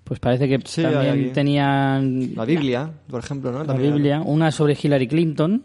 Pues 0.03 0.19
parece 0.19 0.47
que 0.49 0.59
Sí, 0.65 0.81
también 0.83 1.31
tenían 1.33 2.35
La 2.35 2.43
Biblia, 2.45 2.89
por 3.09 3.23
ejemplo, 3.23 3.51
¿no? 3.51 3.59
la 3.59 3.65
También- 3.67 3.93
Biblia, 3.93 4.21
una 4.21 4.51
sobre 4.51 4.77
Hillary 4.81 5.07
Clinton. 5.07 5.63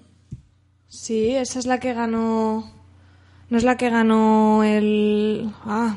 Sí, 0.89 1.31
esa 1.31 1.59
es 1.59 1.67
la 1.67 1.81
que 1.81 1.93
ganó. 1.95 2.71
¿No 3.51 3.57
es 3.59 3.65
la 3.65 3.77
que 3.77 3.91
ganó 3.91 4.63
el. 4.63 5.51
Ah. 5.65 5.97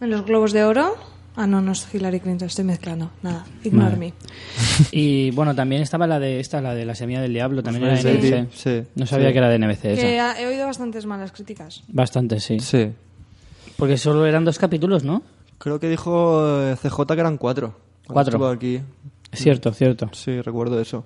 En 0.00 0.10
los 0.10 0.24
Globos 0.24 0.52
de 0.52 0.64
Oro? 0.64 0.94
Ah, 1.36 1.46
no, 1.46 1.60
no 1.62 1.72
es 1.72 1.86
Hillary 1.94 2.20
Clinton, 2.20 2.48
estoy 2.48 2.64
mezclando. 2.64 3.10
Nada, 3.22 3.44
ignore 3.62 3.90
Vale. 3.90 3.96
me. 3.98 4.12
Y 4.92 5.30
bueno, 5.30 5.54
también 5.54 5.82
estaba 5.82 6.06
la 6.06 6.18
de 6.18 6.40
esta, 6.40 6.60
la 6.60 6.74
de 6.74 6.84
la 6.84 6.94
semilla 6.94 7.20
del 7.20 7.32
diablo, 7.32 7.62
también 7.62 7.84
era 7.86 7.94
de 8.02 8.20
Sí, 8.20 8.28
NBC. 8.28 8.48
sí, 8.52 8.88
No 8.96 9.06
sabía 9.06 9.28
sí. 9.28 9.32
que 9.32 9.38
era 9.38 9.48
de 9.48 9.58
NBC 9.58 9.84
esa. 9.92 10.02
Que 10.02 10.20
ha- 10.20 10.40
he 10.40 10.46
oído 10.46 10.66
bastantes 10.66 11.06
malas 11.06 11.32
críticas. 11.32 11.82
Bastante, 11.88 12.40
sí. 12.40 12.58
Sí. 12.60 12.90
Porque 13.76 13.96
solo 13.96 14.26
eran 14.26 14.44
dos 14.44 14.58
capítulos, 14.58 15.04
¿no? 15.04 15.22
Creo 15.58 15.78
que 15.78 15.88
dijo 15.88 16.42
eh, 16.62 16.76
CJ 16.76 17.06
que 17.14 17.20
eran 17.20 17.38
cuatro. 17.38 17.74
Cuatro. 18.06 18.32
estuvo 18.32 18.48
aquí. 18.48 18.80
Cierto, 19.32 19.72
cierto. 19.72 20.10
Sí, 20.12 20.40
recuerdo 20.42 20.80
eso. 20.80 21.04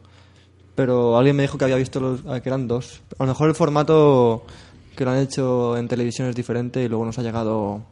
Pero 0.74 1.18
alguien 1.18 1.36
me 1.36 1.42
dijo 1.42 1.58
que 1.58 1.64
había 1.64 1.76
visto 1.76 2.00
los, 2.00 2.20
ah, 2.26 2.40
que 2.40 2.48
eran 2.48 2.66
dos. 2.66 3.02
A 3.18 3.24
lo 3.24 3.28
mejor 3.28 3.48
el 3.50 3.54
formato 3.54 4.44
que 4.96 5.04
lo 5.04 5.10
han 5.10 5.18
hecho 5.18 5.76
en 5.76 5.86
televisión 5.86 6.28
es 6.28 6.34
diferente 6.34 6.82
y 6.82 6.88
luego 6.88 7.04
nos 7.04 7.18
ha 7.18 7.22
llegado 7.22 7.82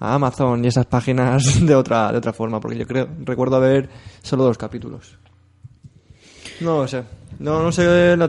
a 0.00 0.14
Amazon 0.14 0.64
y 0.64 0.68
esas 0.68 0.86
páginas 0.86 1.60
de 1.66 1.74
otra 1.74 2.10
de 2.10 2.18
otra 2.18 2.32
forma, 2.32 2.58
porque 2.60 2.78
yo 2.78 2.86
creo 2.86 3.08
recuerdo 3.24 3.56
haber 3.56 3.88
solo 4.22 4.44
dos 4.44 4.58
capítulos. 4.58 5.18
No 6.60 6.78
lo 6.82 6.88
sé. 6.88 7.02
No, 7.38 7.62
no 7.62 7.72
sé, 7.72 7.82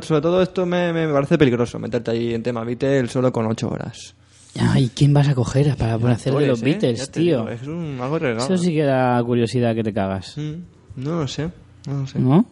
sobre 0.03 0.21
todo 0.21 0.41
esto 0.41 0.65
me, 0.65 0.93
me 0.93 1.07
parece 1.11 1.37
peligroso, 1.37 1.79
meterte 1.79 2.11
ahí 2.11 2.33
en 2.33 2.43
tema 2.43 2.63
Beatle 2.63 3.07
solo 3.07 3.31
con 3.31 3.45
ocho 3.47 3.67
horas. 3.69 4.15
Ay, 4.59 4.91
¿quién 4.93 5.13
vas 5.13 5.27
a 5.27 5.35
coger 5.35 5.75
para 5.77 5.97
poder 5.97 6.15
hacer 6.15 6.33
de 6.33 6.47
los 6.47 6.61
¿eh? 6.61 6.65
Beatles, 6.65 7.09
tío? 7.11 7.39
digo, 7.39 7.49
es 7.49 7.63
un, 7.63 7.97
algo 8.01 8.19
regalo. 8.19 8.43
Eso 8.43 8.57
sí 8.57 8.73
que 8.73 8.83
da 8.83 9.21
curiosidad 9.23 9.73
que 9.75 9.83
te 9.83 9.93
cagas. 9.93 10.37
Mm, 10.37 11.01
No 11.03 11.21
lo 11.21 11.27
sé, 11.27 11.49
no 11.87 12.01
lo 12.01 12.07
sé. 12.07 12.19
¿No? 12.19 12.45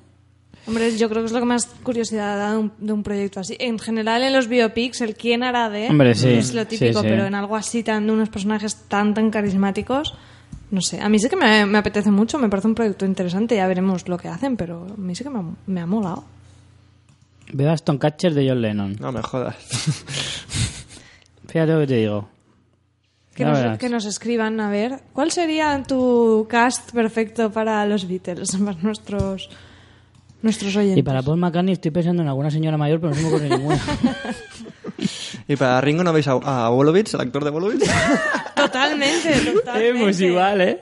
Hombre, 0.67 0.95
yo 0.97 1.09
creo 1.09 1.21
que 1.23 1.27
es 1.27 1.31
lo 1.31 1.39
que 1.39 1.45
más 1.45 1.65
curiosidad 1.83 2.37
da 2.37 2.51
de 2.51 2.57
un, 2.59 2.71
de 2.77 2.93
un 2.93 3.01
proyecto 3.03 3.39
así. 3.39 3.55
En 3.59 3.79
general, 3.79 4.21
en 4.23 4.33
los 4.33 4.47
biopics, 4.47 5.01
el 5.01 5.15
quién 5.15 5.41
hará 5.43 5.69
de 5.69 5.87
Hombre, 5.87 6.13
sí, 6.13 6.29
es 6.29 6.53
lo 6.53 6.67
típico, 6.67 6.99
sí, 6.99 7.05
sí. 7.05 7.09
pero 7.09 7.25
en 7.25 7.33
algo 7.33 7.55
así, 7.55 7.81
tan 7.83 8.05
de 8.05 8.13
unos 8.13 8.29
personajes 8.29 8.75
tan, 8.87 9.13
tan 9.15 9.31
carismáticos, 9.31 10.13
no 10.69 10.81
sé. 10.81 11.01
A 11.01 11.09
mí 11.09 11.17
sí 11.17 11.27
que 11.29 11.35
me, 11.35 11.65
me 11.65 11.79
apetece 11.79 12.11
mucho, 12.11 12.37
me 12.37 12.49
parece 12.49 12.67
un 12.67 12.75
proyecto 12.75 13.05
interesante, 13.05 13.55
ya 13.55 13.65
veremos 13.67 14.07
lo 14.07 14.17
que 14.17 14.27
hacen, 14.27 14.57
pero 14.57 14.85
a 14.93 14.97
mí 15.01 15.15
sí 15.15 15.23
que 15.23 15.29
me, 15.31 15.39
ha- 15.39 15.43
me 15.65 15.81
ha 15.81 15.85
molado. 15.87 16.23
Veo 17.51 17.71
a 17.71 17.77
Stonecatcher 17.77 18.35
de 18.35 18.47
John 18.47 18.61
Lennon. 18.61 18.95
No 18.99 19.11
me 19.11 19.23
jodas. 19.23 19.55
Fíjate 21.47 21.71
lo 21.73 21.79
que 21.79 21.87
te 21.87 21.95
digo. 21.95 22.29
Que 23.33 23.45
nos, 23.45 23.77
que 23.79 23.89
nos 23.89 24.05
escriban, 24.05 24.59
a 24.59 24.69
ver, 24.69 24.99
¿cuál 25.13 25.31
sería 25.31 25.81
tu 25.87 26.45
cast 26.49 26.91
perfecto 26.91 27.49
para 27.51 27.85
los 27.85 28.07
Beatles, 28.07 28.51
para 28.57 28.77
nuestros, 28.81 29.49
nuestros 30.41 30.75
oyentes? 30.75 30.97
Y 30.97 31.03
para 31.03 31.21
Paul 31.21 31.37
McCartney 31.37 31.73
estoy 31.73 31.91
pensando 31.91 32.21
en 32.21 32.27
alguna 32.29 32.51
señora 32.51 32.77
mayor, 32.77 32.99
pero 32.99 33.11
no 33.11 33.15
se 33.15 33.21
me 33.23 33.27
ocurre 33.29 33.49
ninguna. 33.49 33.79
¿Y 35.47 35.55
para 35.55 35.81
Ringo 35.81 36.03
no 36.03 36.13
veis 36.13 36.27
a, 36.27 36.31
a 36.33 36.69
Wolowitz, 36.69 37.13
el 37.13 37.21
actor 37.21 37.43
de 37.43 37.49
Wolowitz? 37.49 37.89
Totalmente, 38.55 39.33
totalmente. 39.53 39.89
eh, 39.89 39.93
pues 40.03 40.19
igual, 40.21 40.61
¿eh? 40.61 40.79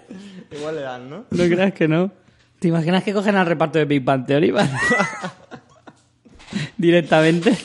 Igual 0.52 0.76
le 0.76 0.82
dan, 0.82 1.10
¿no? 1.10 1.26
No 1.30 1.44
creas 1.46 1.74
que 1.74 1.88
no. 1.88 2.12
¿Te 2.60 2.70
imaginas 2.70 3.04
que 3.04 3.14
cogen 3.14 3.36
al 3.36 3.46
reparto 3.46 3.78
de 3.78 3.86
Big 3.86 4.04
Bang 4.04 4.26
Theory? 4.26 4.52
Directamente. 6.78 7.56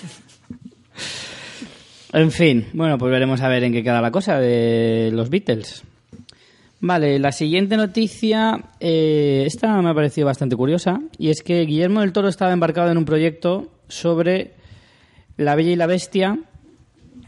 En 2.13 2.31
fin, 2.31 2.69
bueno, 2.75 2.99
pues 2.99 3.11
veremos 3.11 3.41
a 3.41 3.49
ver 3.49 3.65
en 3.65 3.73
qué 3.73 3.83
queda 3.83 4.03
la 4.03 4.11
cosa 4.11 4.39
de 4.39 5.11
los 5.13 5.31
Beatles. 5.31 5.83
Vale, 6.85 7.21
la 7.21 7.31
siguiente 7.31 7.77
noticia, 7.77 8.61
eh, 8.81 9.45
esta 9.47 9.81
me 9.81 9.91
ha 9.91 9.95
parecido 9.95 10.27
bastante 10.27 10.57
curiosa, 10.57 11.01
y 11.17 11.31
es 11.31 11.43
que 11.43 11.61
Guillermo 11.65 12.01
del 12.01 12.13
Toro 12.13 12.27
estaba 12.29 12.53
embarcado 12.53 12.91
en 12.91 12.99
un 12.99 13.05
proyecto 13.05 13.69
sobre 13.87 14.55
La 15.37 15.55
Bella 15.55 15.71
y 15.71 15.77
la 15.77 15.87
Bestia 15.87 16.41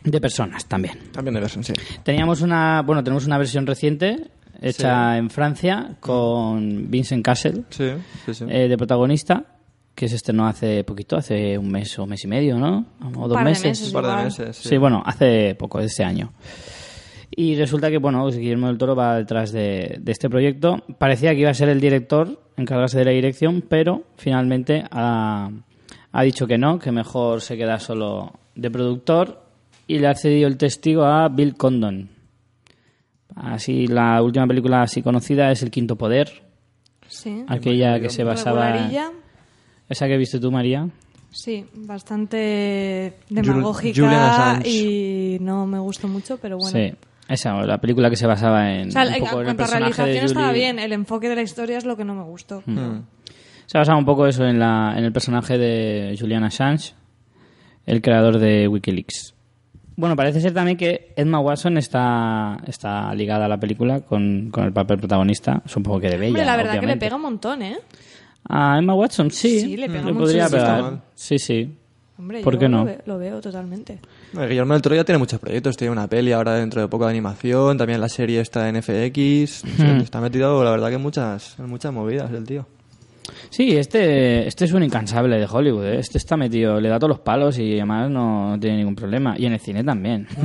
de 0.02 0.20
personas 0.20 0.66
también. 0.66 0.98
También 1.12 1.34
de 1.34 1.40
versión, 1.40 1.62
sí. 1.62 1.72
Teníamos 2.02 2.40
una, 2.42 2.82
bueno, 2.82 3.04
tenemos 3.04 3.26
una 3.26 3.38
versión 3.38 3.64
reciente 3.64 4.28
hecha 4.60 5.18
en 5.18 5.30
Francia 5.30 5.96
con 6.00 6.90
Vincent 6.90 7.24
Cassel 7.24 7.64
Sí, 7.70 7.90
sí, 8.26 8.34
sí. 8.34 8.44
eh, 8.48 8.66
de 8.68 8.76
protagonista 8.76 9.44
que 9.94 10.08
se 10.08 10.16
estrenó 10.16 10.48
hace 10.48 10.82
poquito, 10.82 11.16
hace 11.16 11.56
un 11.56 11.70
mes 11.70 11.96
o 12.00 12.06
mes 12.06 12.24
y 12.24 12.26
medio, 12.26 12.58
¿no? 12.58 12.86
O 13.16 13.28
dos 13.28 13.40
meses. 13.40 13.64
meses. 13.66 13.86
Un 13.86 13.92
par 14.02 14.16
de 14.18 14.24
meses, 14.24 14.56
Sí. 14.56 14.68
sí. 14.70 14.76
bueno, 14.78 15.00
hace 15.06 15.54
poco, 15.54 15.78
este 15.78 16.02
año. 16.02 16.32
Y 17.30 17.56
resulta 17.56 17.90
que, 17.90 17.98
bueno, 17.98 18.26
Guillermo 18.30 18.68
del 18.68 18.78
Toro 18.78 18.94
va 18.94 19.16
detrás 19.16 19.50
de, 19.52 19.96
de 20.00 20.12
este 20.12 20.28
proyecto. 20.30 20.84
Parecía 20.98 21.32
que 21.34 21.40
iba 21.40 21.50
a 21.50 21.54
ser 21.54 21.68
el 21.68 21.80
director, 21.80 22.40
encargarse 22.56 22.98
de 22.98 23.04
la 23.06 23.10
dirección, 23.10 23.62
pero 23.68 24.04
finalmente 24.16 24.84
ha, 24.90 25.50
ha 26.12 26.22
dicho 26.22 26.46
que 26.46 26.58
no, 26.58 26.78
que 26.78 26.92
mejor 26.92 27.40
se 27.40 27.56
queda 27.56 27.78
solo 27.80 28.32
de 28.54 28.70
productor 28.70 29.42
y 29.86 29.98
le 29.98 30.06
ha 30.08 30.14
cedido 30.14 30.46
el 30.48 30.56
testigo 30.56 31.04
a 31.04 31.28
Bill 31.28 31.56
Condon. 31.56 32.08
Así, 33.34 33.86
la 33.88 34.22
última 34.22 34.46
película 34.46 34.82
así 34.82 35.02
conocida 35.02 35.50
es 35.50 35.62
El 35.62 35.70
Quinto 35.70 35.96
Poder, 35.96 36.42
Sí. 37.08 37.44
aquella 37.48 38.00
que 38.00 38.08
se 38.08 38.24
basaba... 38.24 38.88
Esa 39.88 40.06
que 40.06 40.16
viste 40.16 40.38
tú, 40.40 40.50
María. 40.50 40.88
Sí, 41.30 41.66
bastante 41.74 43.14
demagógica 43.28 44.60
y 44.64 45.36
no 45.40 45.66
me 45.66 45.78
gustó 45.80 46.06
mucho, 46.08 46.38
pero 46.38 46.56
bueno. 46.58 46.70
Sí, 46.70 46.94
esa, 47.28 47.54
la 47.62 47.78
película 47.80 48.10
que 48.10 48.16
se 48.16 48.26
basaba 48.26 48.72
en 48.72 48.88
O 48.88 48.90
sea, 48.90 49.02
un 49.02 49.14
en 49.14 49.20
poco 49.20 49.32
en 49.32 49.38
el 49.38 49.44
cuanto 49.44 49.62
a 49.62 49.66
personaje 49.66 50.02
de 50.02 50.06
realización 50.08 50.24
estaba 50.26 50.52
bien, 50.52 50.78
el 50.78 50.92
enfoque 50.92 51.28
de 51.28 51.36
la 51.36 51.42
historia 51.42 51.78
es 51.78 51.84
lo 51.84 51.96
que 51.96 52.04
no 52.04 52.14
me 52.14 52.24
gustó. 52.24 52.62
Mm. 52.66 53.00
Se 53.66 53.78
basaba 53.78 53.98
un 53.98 54.04
poco 54.04 54.26
eso 54.26 54.44
en, 54.44 54.58
la, 54.58 54.94
en 54.96 55.04
el 55.04 55.12
personaje 55.12 55.56
de 55.56 56.16
Julian 56.18 56.44
Assange, 56.44 56.94
el 57.86 58.02
creador 58.02 58.38
de 58.38 58.68
Wikileaks. 58.68 59.34
Bueno, 59.96 60.16
parece 60.16 60.40
ser 60.40 60.52
también 60.52 60.76
que 60.76 61.12
Emma 61.16 61.38
Watson 61.38 61.78
está, 61.78 62.58
está 62.66 63.14
ligada 63.14 63.46
a 63.46 63.48
la 63.48 63.58
película 63.58 64.00
con, 64.00 64.50
con 64.50 64.64
el 64.64 64.72
papel 64.72 64.98
protagonista. 64.98 65.62
Supongo 65.66 66.00
que 66.00 66.08
de 66.08 66.16
Bella, 66.16 66.30
Hombre, 66.30 66.44
la 66.44 66.56
verdad 66.56 66.80
que 66.80 66.86
le 66.86 66.96
pega 66.96 67.16
un 67.16 67.22
montón, 67.22 67.62
¿eh? 67.62 67.78
A 68.48 68.78
Emma 68.78 68.94
Watson, 68.94 69.30
sí. 69.30 69.60
Sí, 69.60 69.76
le 69.76 69.88
pega 69.88 70.02
mucho, 70.02 70.18
podría 70.18 70.48
pegar. 70.48 71.00
Sí, 71.14 71.38
sí. 71.38 71.72
Hombre, 72.16 72.42
¿Por 72.42 72.54
yo 72.54 72.60
qué 72.60 72.68
no? 72.68 72.78
Lo, 72.78 72.84
ve- 72.84 72.98
lo 73.06 73.18
veo 73.18 73.40
totalmente. 73.40 73.98
Bueno, 74.32 74.48
Guillermo 74.48 74.72
del 74.74 74.82
Toro 74.82 74.94
ya 74.94 75.04
tiene 75.04 75.18
muchos 75.18 75.40
proyectos. 75.40 75.76
Tiene 75.76 75.90
una 75.92 76.06
peli 76.06 76.30
ahora 76.32 76.54
dentro 76.54 76.80
de 76.80 76.86
poco 76.88 77.04
de 77.06 77.10
animación. 77.10 77.76
También 77.76 78.00
la 78.00 78.08
serie 78.08 78.40
está 78.40 78.68
en 78.68 78.80
FX. 78.82 79.64
Hmm. 79.78 80.00
Está 80.00 80.20
metido, 80.20 80.62
la 80.62 80.70
verdad, 80.70 80.88
que 80.90 80.94
en 80.94 81.02
muchas, 81.02 81.58
en 81.58 81.68
muchas 81.68 81.92
movidas 81.92 82.30
el 82.32 82.44
tío. 82.44 82.66
Sí, 83.50 83.76
este, 83.76 84.46
este 84.46 84.66
es 84.66 84.72
un 84.72 84.82
incansable 84.84 85.36
de 85.38 85.46
Hollywood. 85.50 85.86
¿eh? 85.86 85.98
Este 85.98 86.18
está 86.18 86.36
metido, 86.36 86.80
le 86.80 86.88
da 86.88 86.98
todos 86.98 87.08
los 87.08 87.20
palos 87.20 87.58
y 87.58 87.72
además 87.74 88.10
no, 88.10 88.50
no 88.50 88.60
tiene 88.60 88.76
ningún 88.76 88.94
problema. 88.94 89.34
Y 89.38 89.46
en 89.46 89.54
el 89.54 89.60
cine 89.60 89.82
también. 89.82 90.28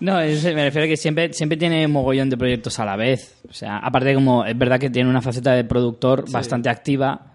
no, 0.00 0.20
es- 0.20 0.44
me 0.44 0.64
refiero 0.64 0.84
a 0.84 0.88
que 0.88 0.96
siempre, 0.96 1.32
siempre 1.32 1.58
tiene 1.58 1.84
un 1.86 1.92
mogollón 1.92 2.30
de 2.30 2.36
proyectos 2.36 2.78
a 2.78 2.84
la 2.84 2.96
vez. 2.96 3.40
O 3.48 3.52
sea, 3.52 3.78
aparte 3.78 4.14
como 4.14 4.44
es 4.44 4.56
verdad 4.56 4.78
que 4.78 4.90
tiene 4.90 5.10
una 5.10 5.22
faceta 5.22 5.52
de 5.52 5.64
productor 5.64 6.30
bastante 6.30 6.68
activa. 6.68 7.34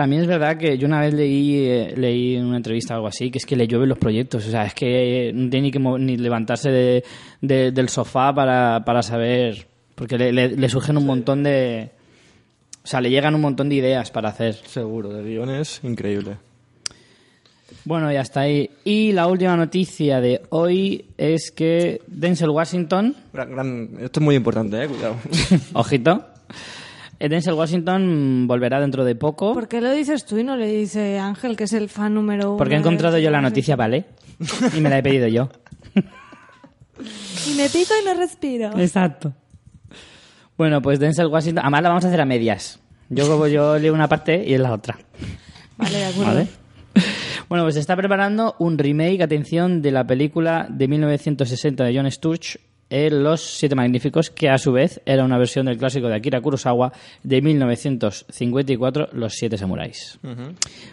También 0.00 0.22
es 0.22 0.28
verdad 0.28 0.56
que 0.56 0.78
yo 0.78 0.86
una 0.86 0.98
vez 1.02 1.12
leí, 1.12 1.56
eh, 1.66 1.92
leí 1.94 2.34
en 2.36 2.46
una 2.46 2.56
entrevista 2.56 2.94
algo 2.94 3.06
así, 3.06 3.30
que 3.30 3.36
es 3.36 3.44
que 3.44 3.54
le 3.54 3.66
llueven 3.68 3.90
los 3.90 3.98
proyectos. 3.98 4.46
O 4.46 4.50
sea, 4.50 4.64
es 4.64 4.72
que 4.72 5.28
eh, 5.28 5.32
no 5.34 5.50
tiene 5.50 5.66
ni 5.66 5.70
que 5.70 5.78
ni 5.78 6.16
levantarse 6.16 6.70
de- 6.70 7.04
de- 7.42 7.70
del 7.70 7.90
sofá 7.90 8.34
para, 8.34 8.82
para 8.86 9.02
saber. 9.02 9.66
Porque 9.94 10.16
le, 10.16 10.32
le- 10.32 10.56
le 10.56 10.68
surgen 10.70 10.96
un 10.96 11.04
montón 11.04 11.42
de. 11.42 11.90
O 12.82 12.86
sea, 12.86 13.02
le 13.02 13.10
llegan 13.10 13.34
un 13.34 13.42
montón 13.42 13.68
de 13.68 13.74
ideas 13.74 14.10
para 14.10 14.30
hacer. 14.30 14.54
Seguro, 14.54 15.12
de 15.12 15.22
guiones, 15.22 15.80
increíble. 15.82 16.38
Bueno, 17.84 18.10
ya 18.10 18.22
está 18.22 18.40
ahí. 18.40 18.70
Y 18.84 19.12
la 19.12 19.26
última 19.26 19.54
noticia 19.58 20.22
de 20.22 20.40
hoy 20.48 21.04
es 21.18 21.50
que 21.50 22.00
Denzel 22.06 22.48
Washington, 22.48 23.14
Gran, 23.34 23.50
gran- 23.50 23.90
Esto 24.00 24.20
es 24.20 24.24
muy 24.24 24.34
importante, 24.34 24.82
eh, 24.82 24.88
cuidado. 24.88 25.16
ojito, 25.74 26.24
Denzel 27.28 27.54
Washington 27.54 28.46
volverá 28.46 28.80
dentro 28.80 29.04
de 29.04 29.14
poco. 29.14 29.52
¿Por 29.52 29.68
qué 29.68 29.80
lo 29.80 29.92
dices 29.92 30.24
tú 30.24 30.38
y 30.38 30.44
no 30.44 30.56
le 30.56 30.66
dice 30.66 31.18
Ángel, 31.18 31.56
que 31.56 31.64
es 31.64 31.72
el 31.72 31.88
fan 31.88 32.14
número 32.14 32.50
uno? 32.50 32.56
Porque 32.56 32.74
he 32.74 32.78
encontrado 32.78 33.18
yo 33.18 33.30
la 33.30 33.40
noticia, 33.40 33.76
¿vale? 33.76 34.06
Y 34.76 34.80
me 34.80 34.88
la 34.88 34.98
he 34.98 35.02
pedido 35.02 35.28
yo. 35.28 35.48
Y 37.46 37.54
me 37.54 37.68
pico 37.70 37.94
y 38.00 38.04
no 38.04 38.12
respiro. 38.14 38.78
Exacto. 38.78 39.32
Bueno, 40.58 40.82
pues 40.82 40.98
Denzel 41.00 41.28
Washington. 41.28 41.64
Además, 41.64 41.82
la 41.82 41.88
vamos 41.88 42.04
a 42.04 42.08
hacer 42.08 42.20
a 42.20 42.26
medias. 42.26 42.80
Yo, 43.08 43.26
como 43.26 43.46
yo 43.46 43.78
leo 43.78 43.94
una 43.94 44.08
parte 44.08 44.44
y 44.46 44.52
es 44.52 44.60
la 44.60 44.72
otra. 44.72 44.98
Vale, 45.78 45.96
de 45.96 46.04
acuerdo. 46.04 46.34
¿Vale? 46.34 46.48
Bueno, 47.48 47.64
pues 47.64 47.74
se 47.74 47.80
está 47.80 47.96
preparando 47.96 48.54
un 48.58 48.78
remake, 48.78 49.22
atención, 49.22 49.82
de 49.82 49.90
la 49.90 50.06
película 50.06 50.68
de 50.70 50.86
1960 50.86 51.82
de 51.82 51.96
John 51.96 52.10
Sturge, 52.10 52.60
eh, 52.90 53.08
Los 53.10 53.40
Siete 53.40 53.74
Magníficos, 53.74 54.30
que 54.30 54.48
a 54.50 54.58
su 54.58 54.72
vez 54.72 55.00
era 55.06 55.24
una 55.24 55.38
versión 55.38 55.66
del 55.66 55.78
clásico 55.78 56.08
de 56.08 56.16
Akira 56.16 56.40
Kurosawa 56.40 56.92
de 57.22 57.40
1954, 57.40 59.08
Los 59.12 59.34
Siete 59.34 59.56
Samuráis. 59.56 60.18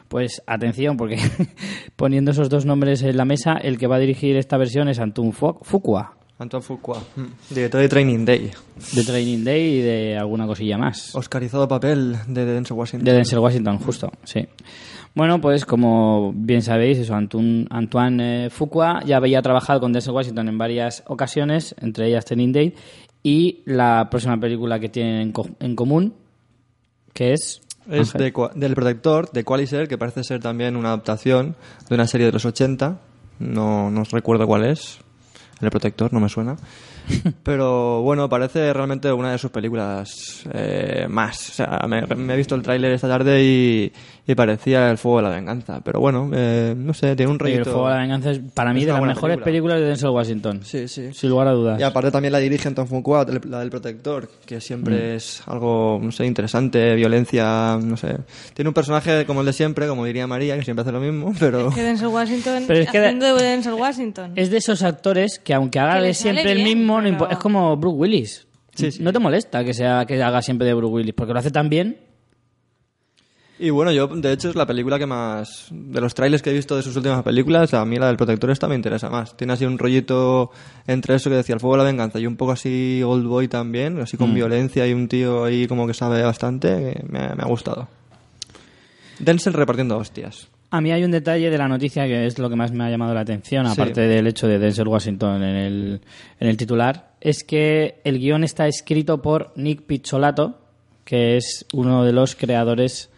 Pues 0.08 0.42
atención, 0.48 0.96
porque 0.98 1.18
poniendo 1.96 2.32
esos 2.32 2.50
dos 2.50 2.66
nombres 2.66 3.02
en 3.04 3.18
la 3.18 3.26
mesa, 3.26 3.54
el 3.54 3.78
que 3.78 3.88
va 3.88 3.98
a 3.98 4.00
dirigir 4.00 4.38
esta 4.38 4.58
versión 4.58 4.88
es 4.90 5.00
Antun 5.00 5.34
Fu- 5.34 5.58
Fuqua. 5.62 6.14
Antoine 6.40 6.62
Fuqua, 6.64 7.02
mm, 7.16 7.26
director 7.56 7.82
de 7.82 7.90
Training 7.90 8.24
Day. 8.24 8.52
De 8.94 9.04
Training 9.04 9.44
Day 9.44 9.80
y 9.80 9.82
de 9.82 10.18
alguna 10.20 10.46
cosilla 10.46 10.78
más. 10.78 11.16
Oscarizado 11.16 11.68
papel 11.68 12.16
de 12.28 12.46
Denzel 12.46 12.78
Washington. 12.78 13.06
De 13.06 13.14
Denzel 13.14 13.40
Washington, 13.40 13.80
justo, 13.80 14.12
sí. 14.24 14.46
Bueno, 15.18 15.42
pues 15.42 15.66
como 15.66 16.32
bien 16.36 16.62
sabéis, 16.62 17.00
eso, 17.00 17.16
Antun- 17.16 17.66
Antoine 17.72 18.46
eh, 18.46 18.50
Fuqua 18.52 19.02
ya 19.04 19.18
había 19.18 19.42
trabajado 19.42 19.80
con 19.80 19.92
Denzel 19.92 20.14
Washington 20.14 20.48
en 20.48 20.58
varias 20.60 21.04
ocasiones, 21.08 21.74
entre 21.82 22.08
ellas 22.08 22.24
Training 22.24 22.52
Day, 22.54 22.76
y 23.24 23.64
la 23.66 24.08
próxima 24.12 24.40
película 24.40 24.80
que 24.80 24.90
tienen 24.90 25.16
en, 25.22 25.32
co- 25.32 25.50
en 25.60 25.76
común, 25.76 26.14
que 27.14 27.34
es... 27.34 27.62
Es 27.90 28.14
de 28.14 28.32
del 28.56 28.76
Protector, 28.76 29.32
de 29.32 29.44
Qualiser, 29.44 29.88
que 29.88 29.98
parece 29.98 30.24
ser 30.24 30.40
también 30.40 30.76
una 30.76 30.90
adaptación 30.90 31.56
de 31.90 31.96
una 31.96 32.06
serie 32.06 32.28
de 32.28 32.34
los 32.34 32.46
80. 32.46 33.00
No, 33.40 33.90
no 33.90 34.04
recuerdo 34.12 34.46
cuál 34.46 34.66
es. 34.66 35.00
El 35.62 35.70
Protector, 35.72 36.12
no 36.14 36.20
me 36.20 36.28
suena. 36.30 36.58
Pero 37.44 38.02
bueno, 38.02 38.28
parece 38.28 38.74
realmente 38.74 39.12
una 39.12 39.32
de 39.32 39.38
sus 39.38 39.50
películas 39.52 40.44
eh, 40.54 41.08
más. 41.10 41.50
O 41.50 41.54
sea, 41.54 41.80
me, 41.88 42.02
me 42.06 42.34
he 42.34 42.38
visto 42.38 42.56
el 42.56 42.62
tráiler 42.62 42.92
esta 42.92 43.08
tarde 43.08 43.42
y, 43.42 43.92
y 44.28 44.36
parecía 44.36 44.92
El 44.92 44.98
Fuego 44.98 45.18
de 45.18 45.24
la 45.24 45.30
Venganza. 45.30 45.80
Pero 45.84 46.00
bueno, 46.02 46.30
eh, 46.34 46.76
no 46.78 46.94
sé, 46.94 47.16
tiene 47.16 47.32
un 47.32 47.40
Y 47.48 47.52
El. 47.54 47.64
Fuego 47.64 47.88
de 47.88 47.94
la 47.96 48.02
Venganza 48.02 48.32
es 48.32 48.40
para 48.54 48.74
mí 48.74 48.82
Es 48.82 48.88
de 48.88 48.92
las 48.92 49.02
mejores 49.02 49.38
película. 49.38 49.46
películas 49.46 49.80
de 49.80 49.86
Denzel 49.88 50.10
Washington. 50.10 50.60
Sí, 50.64 50.88
sí. 50.88 51.14
Sin 51.14 51.30
lugar 51.30 51.48
a 51.48 51.52
dudas. 51.52 51.80
Y 51.80 51.84
aparte 51.84 52.12
también 52.12 52.32
la 52.34 52.40
dirige 52.40 52.68
Anton 52.68 52.88
Fuqua, 52.88 53.26
la 53.48 53.60
del 53.60 53.70
Protector, 53.70 54.30
que 54.46 54.60
siempre 54.60 55.16
es 55.16 55.42
algo, 55.48 56.00
no 56.02 56.12
sé, 56.12 56.26
interesante, 56.26 56.94
violencia, 56.96 57.80
no 57.82 57.96
sé. 57.98 58.18
Tiene 58.54 58.68
un 58.70 58.74
personaje 58.74 59.26
como 59.26 59.40
el 59.40 59.46
de 59.46 59.54
siempre, 59.54 59.88
como 59.88 60.04
diría 60.06 60.28
María, 60.28 60.58
que 60.58 60.64
siempre 60.64 60.82
hace 60.82 60.92
lo 60.92 61.00
mismo, 61.00 61.34
pero... 61.40 61.70
Que 61.72 61.84
Denzel 61.84 62.08
Washington 62.08 62.64
Pero 62.68 62.80
es 62.82 62.90
que 62.92 62.98
haciendo 63.00 63.36
de 63.36 63.44
Denzel 63.44 63.74
Washington. 63.74 64.34
Es 64.36 64.50
de 64.52 64.58
esos 64.58 64.84
actores 64.84 65.40
que 65.40 65.54
aunque 65.54 65.80
haga 65.80 66.02
Que 66.02 66.14
siempre 66.14 66.52
el 66.52 66.64
mismo, 66.64 67.02
no 67.02 67.04
pero- 67.10 67.18
impo- 67.28 67.32
es 67.32 67.38
como 67.38 67.78
Bruce 67.78 67.96
Willis. 67.98 68.48
Sí, 68.76 68.92
sí. 68.92 69.02
No 69.02 69.12
te 69.12 69.20
molesta 69.20 69.64
que 69.64 69.74
sea 69.74 70.06
que 70.06 70.22
haga 70.22 70.42
siempre 70.42 70.68
de 70.68 70.74
Bruce 70.76 70.94
Willis, 70.94 71.14
porque 71.16 71.34
lo 71.34 71.40
hace 71.40 71.50
tan 71.50 71.68
bien. 71.70 71.98
Y 73.60 73.72
bueno, 73.72 73.92
yo, 73.92 74.08
de 74.08 74.34
hecho, 74.34 74.50
es 74.50 74.56
la 74.56 74.68
película 74.68 75.00
que 75.00 75.08
más... 75.08 75.68
De 75.72 76.00
los 76.00 76.14
trailers 76.14 76.44
que 76.44 76.52
he 76.52 76.54
visto 76.54 76.76
de 76.76 76.84
sus 76.84 76.96
últimas 76.96 77.24
películas, 77.24 77.74
a 77.74 77.84
mí 77.86 77.98
la 77.98 78.06
del 78.08 78.16
Protector 78.18 78.52
esta 78.52 78.68
me 78.68 78.76
interesa 78.76 79.10
más. 79.10 79.36
Tiene 79.36 79.54
así 79.54 79.66
un 79.66 79.80
rollito 79.80 80.52
entre 80.86 81.16
eso 81.16 81.32
que 81.32 81.38
decía 81.38 81.56
El 81.56 81.60
Fuego 81.60 81.76
de 81.76 81.80
la 81.80 81.90
Venganza 81.90 82.20
y 82.20 82.28
un 82.28 82.36
poco 82.36 82.52
así 82.52 83.02
Old 83.04 83.26
Boy 83.26 83.48
también, 83.48 84.00
así 84.00 84.16
con 84.16 84.34
violencia 84.36 84.86
y 84.86 84.94
un 84.94 85.08
tío 85.08 85.44
ahí 85.46 85.66
como 85.68 85.88
que 85.88 85.96
sabe 85.96 86.22
bastante, 86.22 86.68
que 86.68 87.04
me, 87.08 87.20
me 87.36 87.44
ha 87.44 87.48
gustado. 87.48 87.88
Denzel 89.20 89.54
repartiendo 89.54 89.98
hostias. 89.98 90.48
A 90.70 90.82
mí 90.82 90.92
hay 90.92 91.04
un 91.04 91.12
detalle 91.12 91.50
de 91.50 91.58
la 91.58 91.68
noticia 91.68 92.06
que 92.06 92.26
es 92.28 92.38
lo 92.38 92.50
que 92.50 92.56
más 92.56 92.72
me 92.72 92.84
ha 92.84 92.90
llamado 92.90 93.14
la 93.14 93.22
atención, 93.22 93.66
Sí. 93.66 93.72
aparte 93.72 94.02
del 94.02 94.28
hecho 94.28 94.48
de 94.48 94.60
Denzel 94.60 94.88
Washington 94.88 95.42
en 95.42 95.56
el, 95.56 96.02
en 96.40 96.48
el 96.48 96.58
titular, 96.58 97.14
es 97.22 97.44
que 97.44 98.02
el 98.04 98.20
guion 98.20 98.44
está 98.44 98.68
escrito 98.68 99.22
por 99.22 99.54
Nick 99.56 99.84
Pizzolato, 99.84 100.60
que 101.06 101.38
es 101.38 101.66
uno 101.74 102.04
de 102.04 102.12
los 102.12 102.36
creadores 102.36 103.10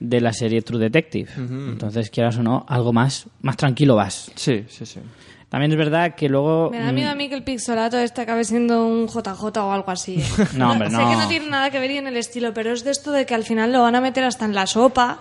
de 0.00 0.20
la 0.20 0.32
serie 0.32 0.62
True 0.62 0.78
Detective. 0.80 1.30
Entonces, 1.36 2.10
quieras 2.10 2.36
o 2.38 2.42
no, 2.42 2.64
algo 2.68 2.92
más, 2.92 3.26
más 3.42 3.56
tranquilo 3.56 3.96
vas. 3.96 4.30
Sí, 4.34 4.64
sí, 4.68 4.84
sí. 4.86 5.00
También 5.48 5.70
es 5.70 5.78
verdad 5.78 6.16
que 6.16 6.28
luego... 6.28 6.70
Me 6.70 6.80
da 6.80 6.90
miedo 6.90 7.10
a 7.10 7.14
mí 7.14 7.28
que 7.28 7.36
el 7.36 7.44
pixelato 7.44 7.96
este 7.98 8.22
acabe 8.22 8.42
siendo 8.42 8.84
un 8.88 9.06
JJ 9.06 9.56
o 9.60 9.70
algo 9.72 9.90
así. 9.92 10.16
¿eh? 10.16 10.24
No, 10.56 10.72
hombre, 10.72 10.90
Sé 10.90 10.96
no. 10.96 11.08
que 11.10 11.16
no 11.16 11.28
tiene 11.28 11.46
nada 11.48 11.70
que 11.70 11.78
ver 11.78 11.92
y 11.92 11.98
en 11.98 12.08
el 12.08 12.16
estilo, 12.16 12.52
pero 12.52 12.72
es 12.72 12.82
de 12.82 12.90
esto 12.90 13.12
de 13.12 13.24
que 13.24 13.34
al 13.36 13.44
final 13.44 13.72
lo 13.72 13.82
van 13.82 13.94
a 13.94 14.00
meter 14.00 14.24
hasta 14.24 14.46
en 14.46 14.54
la 14.54 14.66
sopa. 14.66 15.20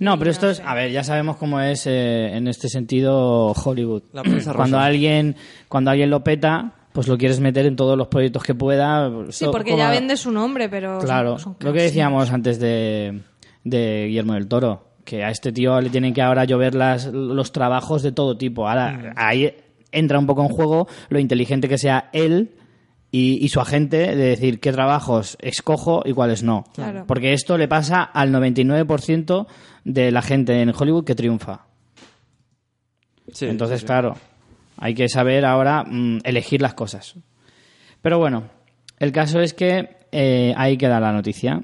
No, 0.00 0.18
pero 0.18 0.32
esto 0.32 0.50
es, 0.50 0.60
a 0.66 0.74
ver, 0.74 0.90
ya 0.90 1.04
sabemos 1.04 1.36
cómo 1.36 1.60
es 1.60 1.86
eh, 1.86 2.36
en 2.36 2.48
este 2.48 2.68
sentido 2.68 3.52
Hollywood. 3.52 4.02
La 4.12 4.22
prensa 4.22 4.52
cuando 4.52 4.78
rosa. 4.78 4.86
alguien, 4.86 5.36
cuando 5.68 5.92
alguien 5.92 6.10
lo 6.10 6.24
peta, 6.24 6.72
pues 6.92 7.06
lo 7.06 7.16
quieres 7.16 7.38
meter 7.38 7.64
en 7.66 7.76
todos 7.76 7.96
los 7.96 8.08
proyectos 8.08 8.42
que 8.42 8.56
pueda. 8.56 9.08
Sí, 9.30 9.44
So- 9.44 9.52
porque 9.52 9.70
como- 9.72 9.82
ya 9.84 9.90
vende 9.90 10.16
su 10.16 10.32
nombre, 10.32 10.68
pero. 10.68 10.98
Claro, 10.98 11.38
son- 11.38 11.54
son 11.56 11.56
lo 11.60 11.72
que 11.72 11.82
decíamos 11.82 12.32
antes 12.32 12.58
de, 12.58 13.20
de 13.68 14.06
Guillermo 14.06 14.34
del 14.34 14.48
Toro, 14.48 14.88
que 15.04 15.24
a 15.24 15.30
este 15.30 15.52
tío 15.52 15.80
le 15.80 15.90
tienen 15.90 16.12
que 16.12 16.22
ahora 16.22 16.44
llover 16.44 16.74
las, 16.74 17.06
los 17.06 17.52
trabajos 17.52 18.02
de 18.02 18.12
todo 18.12 18.36
tipo. 18.36 18.62
Mm. 18.62 18.66
Ahora, 18.66 19.12
ahí 19.16 19.54
entra 19.92 20.18
un 20.18 20.26
poco 20.26 20.42
en 20.42 20.48
juego 20.48 20.88
lo 21.08 21.18
inteligente 21.18 21.68
que 21.68 21.78
sea 21.78 22.10
él 22.12 22.54
y, 23.10 23.38
y 23.44 23.48
su 23.48 23.60
agente 23.60 23.96
de 23.96 24.16
decir 24.16 24.60
qué 24.60 24.70
trabajos 24.72 25.38
escojo 25.40 26.02
y 26.04 26.12
cuáles 26.12 26.42
no. 26.42 26.64
Claro. 26.74 27.04
Porque 27.06 27.32
esto 27.32 27.56
le 27.56 27.68
pasa 27.68 28.02
al 28.02 28.32
99% 28.32 29.46
de 29.84 30.10
la 30.10 30.22
gente 30.22 30.60
en 30.60 30.72
Hollywood 30.76 31.04
que 31.04 31.14
triunfa. 31.14 31.66
Sí, 33.32 33.46
Entonces, 33.46 33.80
sí, 33.80 33.82
sí. 33.82 33.86
claro, 33.86 34.14
hay 34.76 34.94
que 34.94 35.08
saber 35.08 35.44
ahora 35.44 35.84
mm, 35.84 36.20
elegir 36.24 36.62
las 36.62 36.74
cosas. 36.74 37.14
Pero 38.00 38.18
bueno, 38.18 38.44
el 38.98 39.12
caso 39.12 39.40
es 39.40 39.54
que 39.54 39.96
eh, 40.12 40.54
ahí 40.56 40.76
queda 40.76 41.00
la 41.00 41.12
noticia. 41.12 41.60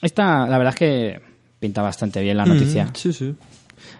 Esta, 0.00 0.46
la 0.46 0.58
verdad 0.58 0.74
es 0.74 0.78
que 0.78 1.31
pinta 1.62 1.80
bastante 1.80 2.20
bien 2.20 2.36
la 2.36 2.44
noticia. 2.44 2.84
Mm, 2.84 2.94
Sí, 2.94 3.12
sí. 3.14 3.34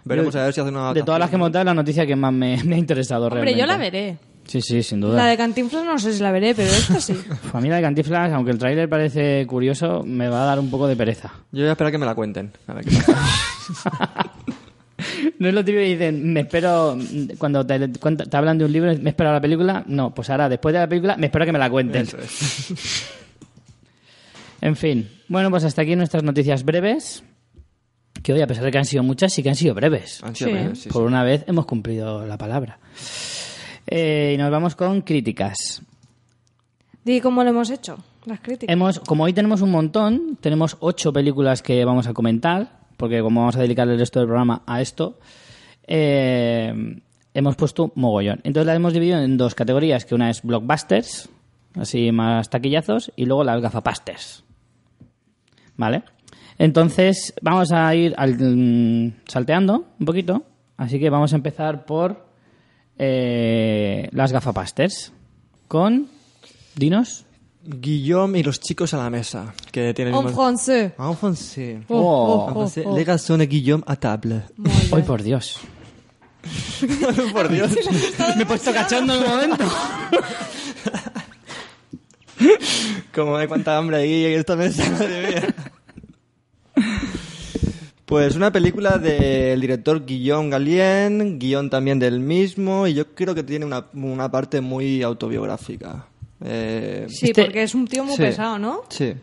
Veremos 0.04 0.34
a 0.36 0.44
ver 0.44 0.52
si 0.52 0.60
hace 0.60 0.70
una 0.70 0.92
De 0.92 1.02
todas 1.02 1.18
las 1.20 1.30
que 1.30 1.36
hemos 1.36 1.50
dado, 1.50 1.64
la 1.64 1.74
noticia 1.74 2.04
que 2.06 2.14
más 2.16 2.32
me, 2.32 2.62
me 2.64 2.74
ha 2.74 2.78
interesado 2.78 3.24
Hombre, 3.26 3.36
realmente. 3.42 3.60
yo 3.60 3.66
la 3.66 3.76
veré. 3.78 4.18
Sí, 4.46 4.60
sí, 4.60 4.82
sin 4.82 5.00
La 5.00 5.06
duda. 5.06 5.26
de 5.26 5.36
Cantinflas 5.36 5.84
no 5.84 5.96
sé 6.00 6.12
si 6.12 6.20
la 6.20 6.32
veré, 6.32 6.52
pero 6.54 6.68
esta 6.68 7.00
sí. 7.00 7.14
A 7.52 7.60
mí 7.60 7.68
la 7.68 7.76
de 7.76 7.82
Cantinflas, 7.82 8.32
aunque 8.32 8.50
el 8.50 8.58
tráiler 8.58 8.88
parece 8.88 9.46
curioso, 9.46 10.02
me 10.04 10.28
va 10.28 10.42
a 10.42 10.46
dar 10.46 10.58
un 10.58 10.68
poco 10.70 10.88
de 10.88 10.96
pereza. 10.96 11.30
Yo 11.52 11.60
voy 11.62 11.68
a 11.68 11.72
esperar 11.72 11.88
a 11.88 11.92
que 11.92 11.98
me 11.98 12.06
la 12.06 12.14
cuenten. 12.16 12.50
A 12.66 12.74
ver 12.74 12.84
qué. 12.84 12.96
No 15.38 15.48
es 15.48 15.54
lo 15.54 15.64
típico 15.64 15.80
que 15.82 15.88
dicen, 15.88 16.32
me 16.32 16.40
espero, 16.40 16.96
cuando 17.38 17.66
te, 17.66 17.90
cuenta- 17.98 18.24
te 18.24 18.36
hablan 18.36 18.58
de 18.58 18.64
un 18.64 18.72
libro, 18.72 18.92
me 19.00 19.10
espero 19.10 19.30
a 19.30 19.32
la 19.34 19.40
película. 19.40 19.82
No, 19.86 20.14
pues 20.14 20.30
ahora, 20.30 20.48
después 20.48 20.72
de 20.72 20.78
la 20.78 20.88
película, 20.88 21.16
me 21.16 21.26
espero 21.26 21.42
a 21.42 21.46
que 21.46 21.52
me 21.52 21.58
la 21.58 21.68
cuenten. 21.70 22.02
Eso 22.02 22.18
es. 22.18 23.04
En 24.60 24.76
fin, 24.76 25.08
bueno, 25.28 25.50
pues 25.50 25.64
hasta 25.64 25.82
aquí 25.82 25.96
nuestras 25.96 26.22
noticias 26.22 26.64
breves. 26.64 27.24
Que 28.22 28.32
hoy, 28.32 28.40
a 28.40 28.46
pesar 28.46 28.64
de 28.64 28.70
que 28.70 28.78
han 28.78 28.84
sido 28.84 29.02
muchas, 29.02 29.32
sí 29.32 29.42
que 29.42 29.48
han 29.48 29.56
sido 29.56 29.74
breves. 29.74 30.22
Han 30.22 30.34
sido 30.36 30.50
Sí. 30.50 30.54
breves, 30.56 30.78
sí, 30.80 30.88
Por 30.88 31.02
una 31.02 31.24
vez 31.24 31.44
hemos 31.48 31.66
cumplido 31.66 32.24
la 32.26 32.38
palabra. 32.38 32.78
Eh, 33.86 34.32
y 34.34 34.38
nos 34.38 34.50
vamos 34.50 34.76
con 34.76 35.02
críticas. 35.02 35.82
Di 37.04 37.20
cómo 37.20 37.42
lo 37.42 37.50
hemos 37.50 37.68
hecho, 37.70 37.98
las 38.26 38.38
críticas. 38.40 38.72
Hemos, 38.72 39.00
como 39.00 39.24
hoy 39.24 39.32
tenemos 39.32 39.60
un 39.60 39.70
montón, 39.72 40.38
tenemos 40.40 40.76
ocho 40.80 41.12
películas 41.12 41.62
que 41.62 41.84
vamos 41.84 42.06
a 42.06 42.12
comentar, 42.14 42.78
porque 42.96 43.20
como 43.20 43.40
vamos 43.40 43.56
a 43.56 43.60
dedicar 43.60 43.88
el 43.88 43.98
resto 43.98 44.20
del 44.20 44.28
programa 44.28 44.62
a 44.66 44.80
esto, 44.80 45.18
eh, 45.88 46.72
hemos 47.34 47.56
puesto 47.56 47.90
mogollón. 47.96 48.40
Entonces 48.44 48.66
las 48.68 48.76
hemos 48.76 48.92
dividido 48.92 49.18
en 49.20 49.36
dos 49.36 49.56
categorías, 49.56 50.04
que 50.04 50.14
una 50.14 50.30
es 50.30 50.42
blockbusters, 50.42 51.28
así 51.74 52.12
más 52.12 52.48
taquillazos, 52.50 53.10
y 53.16 53.26
luego 53.26 53.42
las 53.42 53.60
gafapasters. 53.60 54.44
¿Vale? 55.76 56.04
Entonces 56.58 57.34
vamos 57.42 57.72
a 57.72 57.94
ir 57.94 58.14
al- 58.16 58.36
mm, 58.38 59.12
salteando 59.26 59.86
un 59.98 60.06
poquito, 60.06 60.42
así 60.76 60.98
que 60.98 61.10
vamos 61.10 61.32
a 61.32 61.36
empezar 61.36 61.84
por 61.86 62.26
eh, 62.98 64.08
las 64.12 64.32
gafapasters. 64.32 65.12
Con... 65.68 66.08
Dinos. 66.74 67.24
Guillaume 67.64 68.40
y 68.40 68.42
los 68.42 68.60
chicos 68.60 68.92
a 68.94 68.98
la 68.98 69.08
mesa. 69.10 69.54
Que 69.70 69.94
tienen 69.94 70.14
En 70.14 70.28
français. 70.34 70.92
En 70.98 71.16
français. 71.16 71.82
Oh, 71.88 71.96
Oh. 71.96 72.52
oh, 72.54 72.64
oh, 72.64 72.70
oh. 72.86 72.96
Les 72.96 73.04
garçons 73.06 73.38
de 73.38 73.46
Guillaume 73.46 73.84
à 73.86 73.96
table. 73.96 74.42
Hoy 74.90 75.02
por 75.02 75.22
Dios. 75.22 75.58
Por 77.32 77.48
Dios. 77.48 77.70
Me 78.36 78.42
he 78.42 78.46
puesto 78.46 78.72
cachondo 78.72 79.14
en 79.14 79.22
un 79.22 79.28
momento. 79.28 79.64
Como 83.14 83.36
hay 83.36 83.46
cuánta 83.46 83.78
hambre 83.78 83.98
ahí 83.98 84.24
en 84.24 84.40
esta 84.40 84.56
mesa, 84.56 84.90
madre 84.90 85.28
mía. 85.28 85.54
Pues 88.12 88.36
una 88.36 88.52
película 88.52 88.98
del 88.98 89.58
director 89.58 90.04
Guillaume 90.04 90.50
Galien, 90.50 91.38
guion 91.38 91.70
también 91.70 91.98
del 91.98 92.20
mismo, 92.20 92.86
y 92.86 92.92
yo 92.92 93.06
creo 93.14 93.34
que 93.34 93.42
tiene 93.42 93.64
una, 93.64 93.86
una 93.94 94.30
parte 94.30 94.60
muy 94.60 95.02
autobiográfica. 95.02 96.04
Eh, 96.44 97.06
Sí, 97.08 97.28
Este- 97.28 97.44
porque 97.44 97.62
es 97.62 97.74
un 97.74 97.86
tío 97.88 98.04
muy 98.04 98.14
sí. 98.14 98.20
pesado, 98.22 98.58
¿no? 98.58 98.82
Sí, 98.90 99.14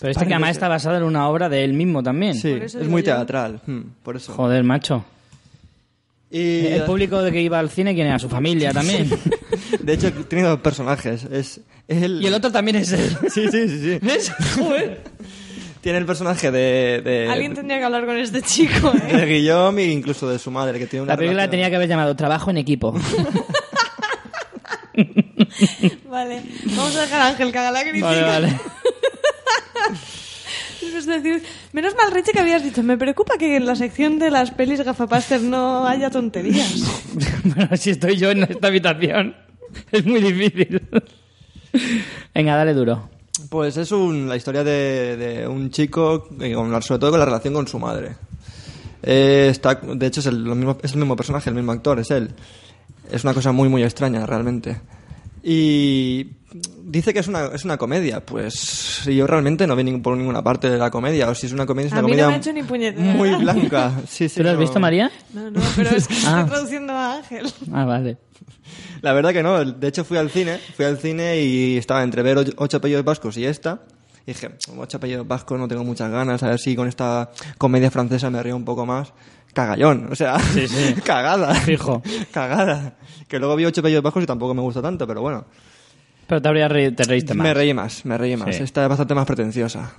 Pero 0.00 0.10
este 0.10 0.26
que 0.26 0.34
además 0.34 0.50
está 0.50 0.66
basado 0.66 0.96
en 0.96 1.04
una 1.04 1.28
obra 1.28 1.48
de 1.48 1.62
él 1.62 1.74
mismo 1.74 2.02
también. 2.02 2.34
sí, 2.34 2.48
es 2.60 2.74
muy 2.88 3.02
yo. 3.02 3.14
teatral, 3.14 3.60
hmm, 3.66 3.80
por 4.02 4.16
eso. 4.16 4.32
Joder, 4.32 4.64
macho. 4.64 5.04
Y, 6.28 6.66
El 6.66 6.82
público 6.82 7.22
de 7.22 7.30
que 7.30 7.40
iba 7.40 7.60
al 7.60 7.70
cine, 7.70 7.94
¿quién 7.94 8.08
era? 8.08 8.18
Su 8.18 8.28
familia 8.28 8.72
también. 8.72 9.08
de 9.80 9.92
hecho, 9.92 10.10
tiene 10.24 10.48
dos 10.48 10.58
personajes. 10.58 11.22
Es 11.30 11.60
él... 11.86 12.18
Y 12.20 12.26
el 12.26 12.34
otro 12.34 12.50
también 12.50 12.78
es 12.78 12.90
él. 12.90 13.16
Sí, 13.32 13.46
sí, 13.48 13.68
sí, 13.68 13.78
sí. 13.78 13.98
¿Ves? 14.02 14.32
Joder. 14.58 15.02
Tiene 15.84 15.98
el 15.98 16.06
personaje 16.06 16.50
de... 16.50 17.02
de 17.04 17.28
Alguien 17.30 17.52
tendría 17.52 17.76
que 17.78 17.84
hablar 17.84 18.06
con 18.06 18.16
este 18.16 18.40
chico, 18.40 18.90
¿eh? 19.06 19.18
de 19.18 19.26
Guillaume 19.26 19.82
e 19.82 19.92
incluso 19.92 20.26
de 20.26 20.38
su 20.38 20.50
madre, 20.50 20.78
que 20.78 20.86
tiene 20.86 21.02
una 21.02 21.12
La 21.12 21.16
película 21.18 21.42
relación- 21.42 21.50
tenía 21.50 21.68
que 21.68 21.76
haber 21.76 21.88
llamado 21.90 22.16
Trabajo 22.16 22.50
en 22.50 22.56
equipo. 22.56 22.94
Vale, 26.08 26.42
vamos 26.76 26.96
a 26.96 27.00
dejar 27.02 27.20
a 27.20 27.26
Ángel 27.28 27.52
que 27.52 27.58
haga 27.58 27.70
la 27.70 27.82
crítica. 27.82 28.06
Vale, 28.06 28.22
vale. 28.22 28.60
Es 30.96 31.06
decir, 31.06 31.42
menos 31.72 31.94
mal, 31.96 32.12
Reche, 32.12 32.32
que 32.32 32.38
habías 32.38 32.62
dicho, 32.62 32.82
me 32.82 32.96
preocupa 32.96 33.36
que 33.36 33.56
en 33.56 33.66
la 33.66 33.74
sección 33.74 34.18
de 34.18 34.30
las 34.30 34.52
pelis 34.52 34.80
gafapaster 34.80 35.42
no 35.42 35.86
haya 35.86 36.08
tonterías. 36.08 36.72
bueno, 37.44 37.76
si 37.76 37.90
estoy 37.90 38.16
yo 38.16 38.30
en 38.30 38.44
esta 38.44 38.68
habitación. 38.68 39.34
es 39.92 40.06
muy 40.06 40.20
difícil. 40.22 40.80
Venga, 42.34 42.56
dale 42.56 42.72
duro. 42.72 43.10
Pues 43.54 43.76
es 43.76 43.92
un- 43.92 44.28
la 44.28 44.34
historia 44.34 44.64
de, 44.64 45.46
un 45.48 45.70
chico, 45.70 46.26
eh, 46.40 46.56
sobre 46.80 46.98
todo 46.98 47.10
con 47.12 47.20
la 47.20 47.24
relación 47.24 47.54
con 47.54 47.68
su 47.68 47.78
madre. 47.78 48.16
Eh, 49.00 49.46
está, 49.48 49.76
de 49.76 50.06
hecho, 50.06 50.18
es 50.18 50.26
el, 50.26 50.40
mismo, 50.42 50.76
es 50.82 50.90
el 50.90 50.98
mismo 50.98 51.14
personaje, 51.14 51.50
el 51.50 51.54
mismo 51.54 51.70
actor, 51.70 52.00
es 52.00 52.10
él. 52.10 52.30
Es 53.12 53.22
una 53.22 53.32
cosa 53.32 53.52
muy, 53.52 53.68
muy 53.68 53.84
extraña, 53.84 54.26
realmente. 54.26 54.80
Y 55.46 56.26
dice 56.84 57.12
que 57.12 57.18
es 57.20 57.28
una, 57.28 57.46
es 57.54 57.64
una 57.66 57.76
comedia. 57.76 58.24
Pues 58.24 59.02
yo 59.04 59.26
realmente 59.26 59.66
no 59.66 59.76
vi 59.76 59.84
ningún- 59.84 60.02
por 60.02 60.16
ninguna 60.16 60.42
parte 60.42 60.70
de 60.70 60.78
la 60.78 60.90
comedia. 60.90 61.28
O 61.28 61.34
si 61.34 61.46
es 61.46 61.52
una 61.52 61.66
comedia, 61.66 61.88
es 61.88 61.92
A 61.92 61.96
una 61.98 62.02
mí 62.04 62.12
no 62.12 62.16
comedia 62.16 62.28
me 62.28 62.34
ha 62.34 62.38
hecho 62.38 62.52
ni 62.52 62.62
puñetera 62.62 63.12
muy 63.14 63.34
blanca. 63.34 63.92
Sí, 64.08 64.28
sí, 64.28 64.36
¿Tú 64.38 64.42
lo 64.42 64.48
has 64.50 64.54
no- 64.54 64.60
visto, 64.60 64.80
María? 64.80 65.10
No, 65.34 65.50
no, 65.50 65.60
pero 65.76 65.90
es 65.90 66.08
que 66.08 66.14
Ah. 66.26 66.40
estoy 66.40 66.50
traduciendo 66.50 66.92
a 66.94 67.16
Ángel. 67.16 67.52
Ah, 67.72 67.84
vale. 67.84 68.16
La 69.02 69.12
verdad 69.12 69.32
que 69.34 69.42
no. 69.42 69.62
De 69.64 69.88
hecho, 69.88 70.02
fui 70.04 70.16
al 70.16 70.30
cine, 70.30 70.58
fui 70.76 70.86
al 70.86 70.96
cine 70.98 71.42
y 71.42 71.76
estaba 71.76 72.02
entre 72.02 72.22
ver 72.22 72.38
ocho, 72.38 72.52
ocho 72.56 72.76
apellidos 72.78 73.04
vascos 73.04 73.36
y 73.36 73.44
esta. 73.44 73.82
Y 74.26 74.32
dije, 74.32 74.48
ocho 74.78 74.96
apellidos 74.96 75.28
vascos 75.28 75.58
no 75.58 75.68
tengo 75.68 75.84
muchas 75.84 76.10
ganas, 76.10 76.42
a 76.42 76.48
ver 76.48 76.58
si 76.58 76.74
con 76.74 76.88
esta 76.88 77.30
comedia 77.58 77.90
francesa 77.90 78.30
me 78.30 78.42
río 78.42 78.56
un 78.56 78.64
poco 78.64 78.86
más. 78.86 79.12
Cagallón, 79.54 80.08
o 80.10 80.14
sea, 80.14 80.38
Sí, 80.38 80.68
sí. 80.68 80.94
cagada. 81.04 81.54
Fijo. 81.54 82.02
Cagada. 82.32 82.94
Que 83.28 83.38
luego 83.38 83.56
vi 83.56 83.64
ocho 83.64 83.80
apellidos 83.80 84.02
vascos 84.02 84.22
y 84.22 84.26
tampoco 84.26 84.52
me 84.54 84.60
gustó 84.60 84.82
tanto, 84.82 85.06
pero 85.06 85.22
bueno. 85.22 85.46
Pero 86.26 86.42
te, 86.42 86.48
habría 86.48 86.68
re- 86.68 86.92
te 86.92 87.04
reíste 87.04 87.34
más. 87.34 87.44
Me 87.44 87.54
reí 87.54 87.72
más, 87.72 88.04
me 88.04 88.18
reí 88.18 88.36
más. 88.36 88.54
Sí. 88.56 88.62
Esta 88.62 88.82
es 88.82 88.88
bastante 88.88 89.14
más 89.14 89.26
pretenciosa. 89.26 89.92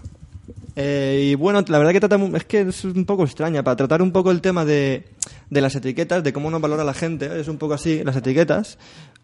Eh, 0.75 1.29
y 1.31 1.35
bueno, 1.35 1.63
la 1.67 1.77
verdad 1.77 1.93
que 1.93 1.99
trata, 2.01 2.17
es 2.35 2.43
que 2.45 2.61
es 2.61 2.83
un 2.83 3.05
poco 3.05 3.23
extraña. 3.23 3.63
Para 3.63 3.75
tratar 3.77 4.01
un 4.01 4.11
poco 4.11 4.31
el 4.31 4.41
tema 4.41 4.65
de, 4.65 5.05
de 5.49 5.61
las 5.61 5.75
etiquetas, 5.75 6.23
de 6.23 6.33
cómo 6.33 6.51
nos 6.51 6.61
valora 6.61 6.83
la 6.83 6.93
gente, 6.93 7.39
es 7.39 7.47
un 7.47 7.57
poco 7.57 7.75
así, 7.75 8.03
las 8.03 8.15
etiquetas, 8.17 8.77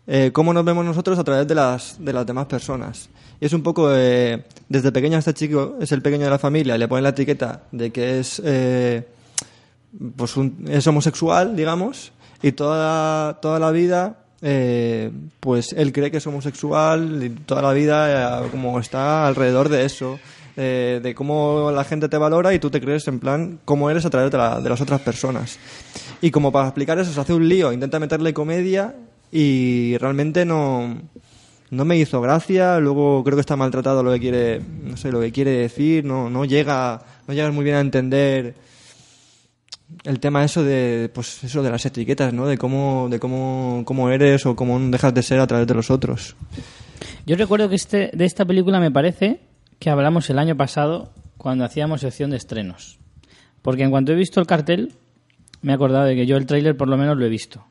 eh, 0.07 0.31
cómo 0.31 0.53
nos 0.53 0.63
vemos 0.63 0.85
nosotros 0.85 1.19
a 1.19 1.23
través 1.23 1.47
de 1.47 1.55
las, 1.55 1.97
de 2.03 2.13
las 2.13 2.25
demás 2.25 2.45
personas. 2.45 3.09
Y 3.41 3.45
es 3.45 3.53
un 3.53 3.63
poco, 3.63 3.89
eh, 3.93 4.45
desde 4.69 4.91
pequeño 4.91 5.17
este 5.17 5.33
chico 5.33 5.77
es 5.81 5.91
el 5.91 6.01
pequeño 6.01 6.23
de 6.25 6.29
la 6.29 6.39
familia, 6.39 6.77
le 6.77 6.87
ponen 6.87 7.03
la 7.03 7.09
etiqueta 7.09 7.63
de 7.71 7.91
que 7.91 8.19
es, 8.19 8.41
eh, 8.45 9.05
pues 10.15 10.33
es 10.67 10.87
homosexual, 10.87 11.55
digamos, 11.55 12.11
y 12.41 12.53
toda, 12.53 13.39
toda 13.41 13.59
la 13.59 13.71
vida, 13.71 14.17
eh, 14.41 15.11
pues 15.39 15.73
él 15.73 15.91
cree 15.91 16.11
que 16.11 16.17
es 16.17 16.27
homosexual 16.27 17.21
y 17.23 17.29
toda 17.29 17.61
la 17.61 17.73
vida 17.73 18.45
eh, 18.45 18.49
como 18.49 18.79
está 18.79 19.27
alrededor 19.27 19.69
de 19.69 19.85
eso, 19.85 20.19
eh, 20.57 20.99
de 21.01 21.15
cómo 21.15 21.71
la 21.71 21.83
gente 21.83 22.09
te 22.09 22.17
valora 22.17 22.53
y 22.53 22.59
tú 22.59 22.69
te 22.69 22.81
crees 22.81 23.07
en 23.07 23.19
plan 23.19 23.59
cómo 23.65 23.89
eres 23.89 24.05
a 24.05 24.09
través 24.09 24.31
de, 24.31 24.37
de 24.37 24.69
las 24.69 24.81
otras 24.81 25.01
personas. 25.01 25.59
Y 26.21 26.31
como 26.31 26.51
para 26.51 26.67
explicar 26.67 26.99
eso 26.99 27.11
se 27.11 27.19
hace 27.19 27.33
un 27.33 27.47
lío, 27.47 27.71
intenta 27.71 27.99
meterle 27.99 28.33
comedia 28.33 28.95
y 29.31 29.97
realmente 29.97 30.45
no, 30.45 30.97
no 31.69 31.85
me 31.85 31.97
hizo 31.97 32.19
gracia, 32.21 32.79
luego 32.79 33.23
creo 33.23 33.37
que 33.37 33.41
está 33.41 33.55
maltratado 33.55 34.03
lo 34.03 34.11
que 34.11 34.19
quiere, 34.19 34.61
no 34.83 34.97
sé, 34.97 35.11
lo 35.11 35.21
que 35.21 35.31
quiere 35.31 35.51
decir, 35.51 36.03
no, 36.03 36.29
no 36.29 36.45
llega, 36.45 37.01
no 37.27 37.33
llega 37.33 37.49
muy 37.51 37.63
bien 37.63 37.77
a 37.77 37.79
entender 37.79 38.55
el 40.03 40.19
tema 40.19 40.43
eso 40.43 40.63
de 40.63 41.09
pues 41.13 41.43
eso 41.43 41.61
de 41.63 41.69
las 41.69 41.85
etiquetas 41.85 42.33
no 42.33 42.47
de 42.47 42.57
cómo 42.57 43.07
de 43.09 43.19
cómo, 43.19 43.83
cómo 43.85 44.09
eres 44.09 44.45
o 44.45 44.55
cómo 44.55 44.79
dejas 44.89 45.13
de 45.13 45.21
ser 45.23 45.39
a 45.39 45.47
través 45.47 45.67
de 45.67 45.73
los 45.73 45.89
otros 45.91 46.35
Yo 47.25 47.35
recuerdo 47.35 47.69
que 47.69 47.75
este, 47.75 48.09
de 48.13 48.25
esta 48.25 48.45
película 48.45 48.79
me 48.79 48.91
parece 48.91 49.41
que 49.79 49.89
hablamos 49.89 50.29
el 50.29 50.39
año 50.39 50.55
pasado 50.57 51.11
cuando 51.37 51.65
hacíamos 51.65 52.01
sección 52.01 52.29
de 52.31 52.37
estrenos. 52.37 52.99
Porque 53.63 53.83
en 53.83 53.89
cuanto 53.91 54.11
he 54.11 54.15
visto 54.15 54.39
el 54.39 54.45
cartel, 54.47 54.93
me 55.63 55.71
he 55.71 55.75
acordado 55.75 56.05
de 56.05 56.15
que 56.15 56.25
yo 56.27 56.37
el 56.37 56.45
tráiler 56.45 56.77
por 56.77 56.87
lo 56.87 56.97
menos 56.97 57.17
lo 57.17 57.25
he 57.25 57.29
visto. 57.29 57.65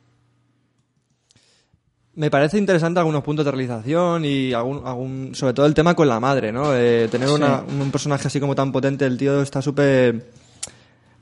me 2.15 2.31
parece 2.31 2.59
interesante 2.59 2.99
algunos 3.01 3.23
puntos 3.23 3.45
de 3.45 3.51
realización 3.53 4.25
y 4.25 4.53
algún, 4.53 4.83
algún 4.85 5.35
sobre 5.35 5.55
todo 5.55 5.67
el 5.67 5.75
tema 5.75 5.95
con 5.95 6.09
la 6.09 6.21
madre 6.21 6.53
no 6.53 6.75
Eh, 6.75 7.09
tener 7.11 7.29
una- 7.31 7.63
un 7.63 7.91
personaje 7.91 8.27
así 8.27 8.41
como 8.41 8.55
tan 8.55 8.73
potente 8.73 9.07
el 9.07 9.17
tío 9.17 9.41
está 9.41 9.63
súper 9.63 10.31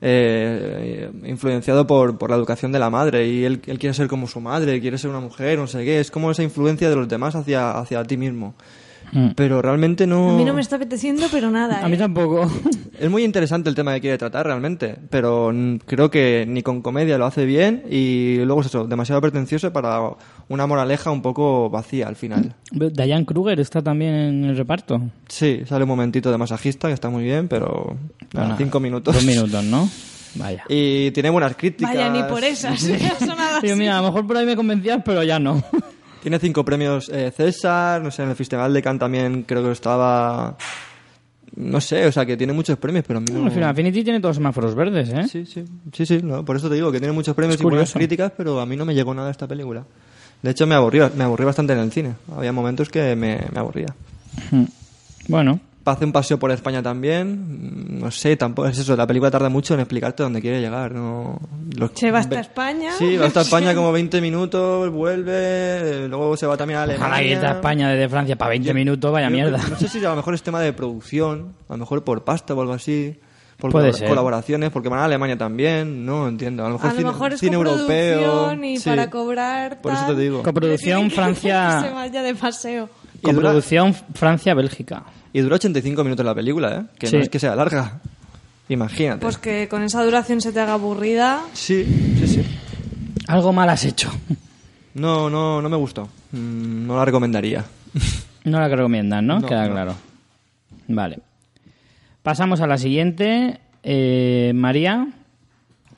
eh, 0.01 1.11
influenciado 1.25 1.85
por, 1.85 2.17
por 2.17 2.29
la 2.29 2.37
educación 2.37 2.71
de 2.71 2.79
la 2.79 2.89
madre 2.89 3.27
y 3.27 3.43
él, 3.43 3.61
él 3.65 3.79
quiere 3.79 3.93
ser 3.93 4.07
como 4.07 4.27
su 4.27 4.39
madre 4.39 4.79
quiere 4.79 4.97
ser 4.97 5.09
una 5.09 5.19
mujer 5.19 5.59
no 5.59 5.67
sé 5.67 5.83
qué 5.83 5.99
es 5.99 6.09
como 6.09 6.31
esa 6.31 6.43
influencia 6.43 6.89
de 6.89 6.95
los 6.95 7.07
demás 7.07 7.35
hacia 7.35 7.77
hacia 7.77 8.03
ti 8.05 8.15
mismo 8.15 8.53
Mm. 9.11 9.29
pero 9.35 9.61
realmente 9.61 10.05
no 10.07 10.31
A 10.31 10.33
mí 10.33 10.45
no 10.45 10.53
me 10.53 10.61
está 10.61 10.75
apeteciendo, 10.75 11.27
pero 11.31 11.49
nada. 11.49 11.83
A 11.83 11.87
mí 11.87 11.95
¿eh? 11.95 11.97
tampoco. 11.97 12.49
Es 12.99 13.09
muy 13.09 13.23
interesante 13.23 13.69
el 13.69 13.75
tema 13.75 13.93
que 13.93 14.01
quiere 14.01 14.17
tratar 14.17 14.45
realmente, 14.45 14.97
pero 15.09 15.53
creo 15.85 16.11
que 16.11 16.43
ni 16.45 16.61
con 16.63 16.81
comedia 16.81 17.17
lo 17.17 17.25
hace 17.25 17.45
bien 17.45 17.83
y 17.89 18.39
luego 18.43 18.59
es 18.59 18.67
eso, 18.67 18.87
demasiado 18.87 19.21
pretencioso 19.21 19.71
para 19.71 20.01
una 20.49 20.67
moraleja 20.67 21.09
un 21.09 21.21
poco 21.21 21.69
vacía 21.69 22.09
al 22.09 22.17
final. 22.17 22.55
Diane 22.71 23.25
Kruger 23.25 23.57
está 23.61 23.81
también 23.81 24.13
en 24.13 24.43
el 24.43 24.57
reparto. 24.57 25.01
Sí, 25.29 25.61
sale 25.65 25.83
un 25.85 25.89
momentito 25.89 26.29
de 26.29 26.37
masajista 26.37 26.89
que 26.89 26.93
está 26.93 27.09
muy 27.09 27.23
bien, 27.23 27.47
pero 27.47 27.95
nada, 28.33 28.47
Bueno, 28.47 28.55
cinco 28.57 28.81
minutos. 28.81 29.15
Dos 29.15 29.23
minutos, 29.25 29.63
¿no? 29.63 29.89
Vaya. 30.35 30.63
Y 30.67 31.11
tiene 31.11 31.29
buenas 31.29 31.55
críticas. 31.55 31.95
Vaya, 31.95 32.09
ni 32.09 32.23
por 32.23 32.43
esas. 32.43 32.83
¿eh? 32.83 32.99
Así. 33.17 33.73
mira, 33.75 33.97
a 33.97 34.01
lo 34.01 34.07
mejor 34.07 34.27
por 34.27 34.37
ahí 34.37 34.45
me 34.45 34.55
convencías, 34.55 35.01
pero 35.03 35.23
ya 35.23 35.39
no. 35.39 35.63
Tiene 36.21 36.39
cinco 36.39 36.65
premios 36.65 37.09
eh, 37.09 37.31
César, 37.35 38.01
no 38.01 38.11
sé, 38.11 38.23
en 38.23 38.29
el 38.29 38.35
Festival 38.35 38.73
de 38.73 38.81
Cannes 38.81 38.99
también 38.99 39.43
creo 39.43 39.63
que 39.63 39.71
estaba... 39.71 40.57
No 41.55 41.81
sé, 41.81 42.05
o 42.05 42.11
sea, 42.11 42.25
que 42.25 42.37
tiene 42.37 42.53
muchos 42.53 42.77
premios, 42.77 43.03
pero 43.07 43.17
a 43.17 43.21
mí 43.21 43.27
no... 43.31 43.45
Al 43.45 43.51
final, 43.51 43.69
Affinity 43.69 44.03
tiene 44.03 44.19
todos 44.19 44.35
semáforos 44.35 44.75
verdes, 44.75 45.09
¿eh? 45.09 45.27
Sí, 45.27 45.45
sí, 45.45 45.65
sí, 45.91 46.05
sí, 46.05 46.19
no, 46.23 46.45
por 46.45 46.55
eso 46.55 46.69
te 46.69 46.75
digo 46.75 46.91
que 46.91 46.99
tiene 46.99 47.11
muchos 47.13 47.35
premios 47.35 47.59
y 47.59 47.63
buenas 47.63 47.79
curioso. 47.79 47.93
críticas, 47.99 48.31
pero 48.37 48.59
a 48.59 48.65
mí 48.65 48.75
no 48.75 48.85
me 48.85 48.93
llegó 48.93 49.13
nada 49.13 49.31
esta 49.31 49.47
película. 49.47 49.83
De 50.41 50.51
hecho, 50.51 50.67
me 50.67 50.75
aburrió, 50.75 51.09
me 51.17 51.23
aburrí 51.23 51.45
bastante 51.45 51.73
en 51.73 51.79
el 51.79 51.91
cine. 51.91 52.13
Había 52.35 52.53
momentos 52.53 52.87
que 52.89 53.15
me, 53.15 53.39
me 53.51 53.59
aburría. 53.59 53.87
Bueno, 55.27 55.59
Hace 55.85 56.05
un 56.05 56.11
paseo 56.11 56.37
por 56.37 56.51
España 56.51 56.83
también, 56.83 57.95
mm, 57.97 57.99
no 57.99 58.11
sé, 58.11 58.35
tampoco 58.37 58.67
es 58.67 58.77
eso, 58.77 58.95
la 58.95 59.07
película 59.07 59.31
tarda 59.31 59.49
mucho 59.49 59.73
en 59.73 59.79
explicarte 59.79 60.21
dónde 60.21 60.39
quiere 60.39 60.61
llegar. 60.61 60.91
No, 60.91 61.39
Los- 61.75 61.91
Se 61.95 62.11
va 62.11 62.19
hasta 62.19 62.35
ve- 62.35 62.41
España. 62.41 62.91
Sí, 62.99 63.17
va 63.17 63.25
hasta 63.25 63.41
España 63.41 63.73
como 63.73 63.91
20 63.91 64.21
minutos, 64.21 64.91
vuelve, 64.91 66.07
luego 66.07 66.37
se 66.37 66.45
va 66.45 66.57
también 66.57 66.79
a 66.79 66.83
Alemania. 66.83 67.07
ojalá 67.07 67.23
irte 67.23 67.45
a 67.45 67.51
España 67.53 67.89
desde 67.89 68.07
Francia 68.09 68.35
para 68.37 68.49
20 68.49 68.73
minutos, 68.73 69.11
vaya 69.11 69.27
Yo 69.29 69.33
mierda. 69.35 69.57
No 69.69 69.77
sé 69.77 69.87
si 69.87 69.97
a 70.05 70.09
lo 70.09 70.15
mejor 70.17 70.33
es 70.35 70.43
tema 70.43 70.61
de 70.61 70.73
producción, 70.73 71.55
a 71.67 71.73
lo 71.73 71.77
mejor 71.79 72.03
por 72.03 72.23
pasta 72.23 72.53
o 72.53 72.61
algo 72.61 72.73
así. 72.73 73.19
Por 73.57 73.71
Puede 73.73 73.87
colabora- 73.87 73.97
ser. 73.99 74.07
colaboraciones, 74.09 74.69
porque 74.69 74.87
van 74.87 74.99
a 74.99 75.05
Alemania 75.05 75.37
también, 75.37 76.05
no 76.05 76.29
entiendo. 76.29 76.63
A 76.63 76.67
lo 76.69 76.75
mejor 76.75 76.91
A 76.91 76.93
lo 76.93 76.97
cine, 76.99 77.11
mejor 77.11 77.33
es 77.33 77.39
cine 77.41 77.55
europeo. 77.57 78.53
y 78.63 78.77
sí. 78.77 78.89
para 78.89 79.09
cobrar. 79.09 79.81
Por 79.81 79.91
eso 79.91 80.05
te 80.05 80.15
digo. 80.15 80.43
Coproducción 80.43 81.03
que 81.03 81.09
se 81.09 81.15
Francia... 81.15 81.91
vaya 81.93 82.21
de 82.23 82.35
paseo. 82.35 82.89
Y 83.23 83.31
dura- 83.31 83.35
Coproducción 83.49 83.93
Francia-Bélgica. 84.13 85.03
Y 85.33 85.41
dura 85.41 85.55
85 85.55 86.03
minutos 86.03 86.25
la 86.25 86.33
película, 86.35 86.75
¿eh? 86.77 86.83
Que 86.97 87.07
Sí. 87.07 87.15
no 87.17 87.21
es 87.21 87.29
que 87.29 87.39
sea 87.39 87.55
larga. 87.55 87.99
Imagínate. 88.69 89.21
Pues 89.21 89.37
que 89.37 89.67
con 89.67 89.83
esa 89.83 90.03
duración 90.03 90.41
se 90.41 90.51
te 90.51 90.59
haga 90.59 90.73
aburrida. 90.73 91.41
Sí, 91.53 91.83
sí, 92.19 92.27
sí. 92.27 92.43
Algo 93.27 93.51
mal 93.53 93.69
has 93.69 93.83
hecho. 93.85 94.11
No, 94.93 95.29
no, 95.29 95.61
no 95.61 95.69
me 95.69 95.77
gustó. 95.77 96.09
Mm, 96.31 96.87
No 96.87 96.95
la 96.97 97.05
recomendaría. 97.05 97.63
No 98.45 98.59
la 98.59 98.69
que 98.69 98.75
recomiendan, 98.75 99.25
¿no? 99.27 99.39
No, 99.39 99.47
Queda 99.47 99.65
no. 99.67 99.71
claro. 99.73 99.95
Vale. 100.87 101.19
Pasamos 102.23 102.61
a 102.61 102.67
la 102.67 102.77
siguiente. 102.77 103.59
Eh, 103.83 104.51
María, 104.55 105.07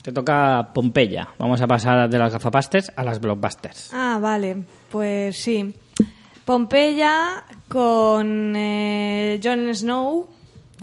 te 0.01 0.11
toca 0.11 0.71
Pompeya. 0.73 1.29
Vamos 1.39 1.61
a 1.61 1.67
pasar 1.67 2.09
de 2.09 2.17
las 2.19 2.33
gafapastes 2.33 2.91
a 2.95 3.03
las 3.03 3.19
blockbusters. 3.19 3.91
Ah, 3.93 4.17
vale. 4.21 4.57
Pues 4.89 5.37
sí. 5.37 5.73
Pompeya 6.45 7.43
con 7.67 8.53
eh, 8.55 9.39
Jon 9.43 9.73
Snow. 9.73 10.27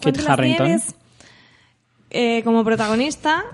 Kit 0.00 0.02
Juan 0.02 0.12
de 0.14 0.22
las 0.22 0.28
Harington. 0.38 0.66
Nieves, 0.66 0.94
eh, 2.10 2.42
como 2.44 2.64
protagonista. 2.64 3.44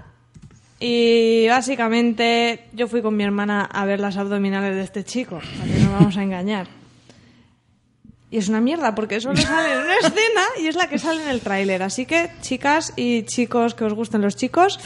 Y 0.81 1.47
básicamente 1.49 2.67
yo 2.75 2.89
fui 2.89 3.01
con 3.01 3.17
mi 3.17 3.25
hermana 3.25 3.65
a 3.65 3.85
ver 3.85 4.01
las 4.01 4.17
abdominales 4.17 4.75
de 4.75 4.83
este 4.83 5.05
chico. 5.05 5.41
Para 5.59 5.73
que 5.73 5.79
no 5.79 5.85
nos 5.85 5.93
vamos 5.93 6.17
a 6.17 6.23
engañar. 6.23 6.67
Y 8.31 8.39
es 8.39 8.49
una 8.49 8.61
mierda 8.61 8.95
porque 8.95 9.21
solo 9.21 9.37
sale 9.41 9.73
en 9.73 9.79
una 9.79 9.95
escena 9.97 10.43
y 10.61 10.67
es 10.67 10.75
la 10.75 10.89
que 10.89 10.99
sale 10.99 11.23
en 11.23 11.29
el 11.29 11.41
tráiler. 11.41 11.83
Así 11.83 12.05
que, 12.05 12.31
chicas 12.43 12.93
y 12.97 13.23
chicos 13.23 13.75
que 13.75 13.85
os 13.85 13.95
gusten 13.95 14.21
los 14.21 14.37
chicos, 14.37 14.81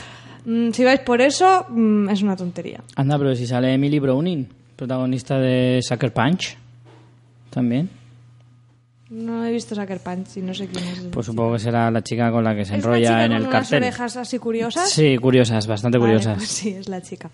mm, 0.44 0.70
si 0.70 0.84
vais 0.84 1.00
por 1.00 1.20
eso, 1.20 1.66
mm, 1.68 2.10
es 2.10 2.22
una 2.22 2.36
tontería. 2.36 2.82
Anda, 2.94 3.18
pero 3.18 3.34
si 3.34 3.46
sale 3.46 3.72
Emily 3.72 3.98
Browning, 3.98 4.46
protagonista 4.76 5.38
de 5.38 5.80
Sucker 5.82 6.12
Punch, 6.12 6.58
también. 7.58 7.90
No 9.10 9.44
he 9.44 9.50
visto 9.50 9.74
Sucker 9.74 9.98
Punch 10.00 10.36
y 10.36 10.42
no 10.42 10.54
sé 10.54 10.68
quién 10.68 10.84
es. 10.86 11.00
Pues 11.10 11.26
supongo 11.26 11.54
que 11.54 11.58
será 11.58 11.90
la 11.90 12.02
chica 12.02 12.30
con 12.30 12.44
la 12.44 12.54
que 12.54 12.64
se 12.64 12.76
¿Es 12.76 12.84
enrolla 12.84 13.08
chica 13.08 13.24
en 13.24 13.30
con 13.32 13.36
el 13.36 13.42
unas 13.48 13.52
cartel. 13.52 13.82
orejas 13.82 14.16
así 14.16 14.38
curiosas? 14.38 14.90
Sí, 14.90 15.16
curiosas, 15.18 15.66
bastante 15.66 15.98
Vale, 15.98 16.12
curiosas. 16.12 16.36
pues 16.36 16.48
sí, 16.50 16.68
es 16.70 16.88
la 16.88 17.00
chica. 17.02 17.30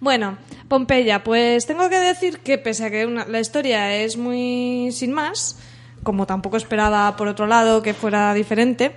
Bueno, 0.00 0.38
Pompeya, 0.68 1.22
pues 1.22 1.64
tengo 1.66 1.88
que 1.88 1.98
decir 2.00 2.40
que 2.40 2.58
pese 2.58 2.86
a 2.86 2.90
que 2.90 3.06
una- 3.06 3.26
la 3.26 3.38
historia 3.40 3.94
es 4.02 4.16
muy 4.16 4.88
sin 4.90 5.12
más, 5.12 5.58
como 6.02 6.26
tampoco 6.26 6.56
esperaba 6.56 7.14
por 7.16 7.28
otro 7.28 7.46
lado 7.46 7.82
que 7.82 7.94
fuera 7.94 8.32
diferente, 8.34 8.92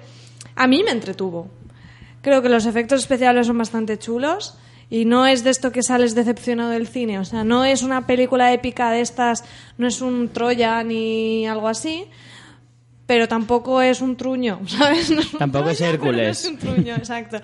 a 0.55 0.65
mí 0.67 0.81
me 0.83 0.91
entretuvo. 0.91 1.49
Creo 2.21 2.41
que 2.41 2.49
los 2.49 2.65
efectos 2.65 3.01
especiales 3.01 3.45
son 3.45 3.57
bastante 3.59 3.99
chulos 3.99 4.57
Y 4.89 5.05
no 5.05 5.25
es 5.25 5.43
de 5.43 5.49
esto 5.49 5.71
que 5.71 5.81
sales 5.83 6.13
decepcionado 6.15 6.69
del 6.69 6.87
cine. 6.87 7.19
O 7.19 7.25
sea, 7.25 7.43
no 7.43 7.65
es 7.65 7.81
una 7.83 8.05
película 8.07 8.53
épica 8.53 8.91
de 8.91 9.01
estas, 9.01 9.43
no 9.77 9.87
es 9.87 10.01
un 10.01 10.29
Troya 10.29 10.83
ni 10.83 11.47
algo 11.47 11.67
así. 11.67 12.05
Pero 13.07 13.27
tampoco 13.27 13.81
es 13.81 14.01
un 14.01 14.15
truño, 14.15 14.61
¿sabes? 14.67 15.11
No 15.11 15.21
Tampoco 15.37 15.69
es 15.69 15.77
pero 15.79 15.89
no 15.89 15.93
Hércules. 15.95 16.39
es 16.45 16.51
un 16.51 16.57
truño, 16.57 16.95
exacto. 16.95 17.37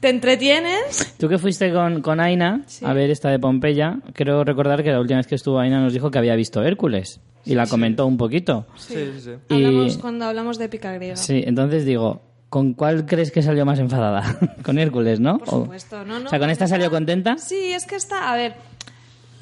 Te 0.00 0.08
entretienes. 0.10 1.14
Tú 1.18 1.28
que 1.28 1.38
fuiste 1.38 1.72
con, 1.72 2.02
con 2.02 2.20
Aina 2.20 2.62
Sí. 2.66 2.84
a 2.84 2.92
ver 2.92 3.10
esta 3.10 3.30
de 3.30 3.38
Pompeya, 3.38 3.98
creo 4.12 4.44
recordar 4.44 4.82
que 4.84 4.90
la 4.92 5.00
última 5.00 5.18
vez 5.18 5.26
que 5.26 5.34
estuvo 5.36 5.58
Aina 5.58 5.80
nos 5.80 5.92
dijo 5.92 6.10
que 6.10 6.18
había 6.18 6.36
visto 6.36 6.62
Hércules 6.62 7.20
y 7.44 7.54
la 7.54 7.66
comentó 7.66 8.06
un 8.06 8.16
poquito. 8.16 8.66
Sí, 8.76 8.94
sí, 8.94 9.20
sí. 9.20 9.30
Y- 9.48 9.54
Hablamos 9.54 9.98
cuando 9.98 10.24
hablamos 10.26 10.58
de 10.58 10.64
épica 10.66 10.92
griega. 10.92 11.16
Sí, 11.16 11.42
entonces 11.46 11.84
digo, 11.84 12.20
¿con 12.56 12.72
cuál 12.72 13.04
crees 13.04 13.30
que 13.30 13.42
salió 13.42 13.66
más 13.66 13.78
enfadada? 13.78 14.38
con 14.64 14.78
Hércules, 14.78 15.20
¿no? 15.20 15.36
Por 15.36 15.48
O- 15.48 15.62
supuesto, 15.64 16.06
no, 16.06 16.18
no. 16.20 16.24
O 16.26 16.30
sea, 16.30 16.38
¿con 16.38 16.48
esta 16.48 16.66
salió 16.66 16.90
contenta? 16.90 17.36
Sí, 17.36 17.72
es 17.74 17.84
que 17.84 17.96
está, 17.96 18.32
a 18.32 18.34
ver, 18.34 18.54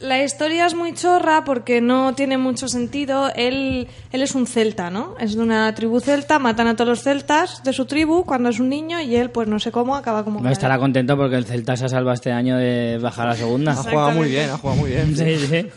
la 0.00 0.20
historia 0.20 0.66
es 0.66 0.74
muy 0.74 0.94
chorra 0.94 1.44
porque 1.44 1.80
no 1.80 2.12
tiene 2.16 2.38
mucho 2.38 2.66
sentido. 2.66 3.30
Él, 3.36 3.86
él 4.10 4.22
es 4.22 4.34
un 4.34 4.48
celta, 4.48 4.90
¿no? 4.90 5.14
Es 5.20 5.36
de 5.36 5.42
una 5.42 5.72
tribu 5.76 6.00
celta, 6.00 6.40
matan 6.40 6.66
a 6.66 6.74
todos 6.74 6.88
los 6.88 7.02
celtas 7.02 7.62
de 7.62 7.72
su 7.72 7.84
tribu 7.86 8.24
cuando 8.24 8.48
es 8.48 8.58
un 8.58 8.68
niño 8.68 9.00
y 9.00 9.14
él, 9.14 9.30
pues 9.30 9.46
no 9.46 9.60
sé 9.60 9.70
cómo, 9.70 9.94
acaba 9.94 10.24
como... 10.24 10.40
No 10.40 10.50
estará 10.50 10.76
contento 10.80 11.16
porque 11.16 11.36
el 11.36 11.44
Celta 11.44 11.76
se 11.76 11.84
ha 11.84 11.88
salvado 11.88 12.14
este 12.14 12.32
año 12.32 12.56
de 12.56 12.98
bajar 13.00 13.28
a 13.28 13.30
la 13.30 13.36
segunda. 13.36 13.70
Ha 13.72 13.76
jugado 13.76 14.10
muy 14.10 14.28
bien, 14.28 14.50
ha 14.50 14.58
jugado 14.58 14.80
muy 14.80 14.90
bien. 14.90 15.16
Sí, 15.16 15.36
sí. 15.46 15.68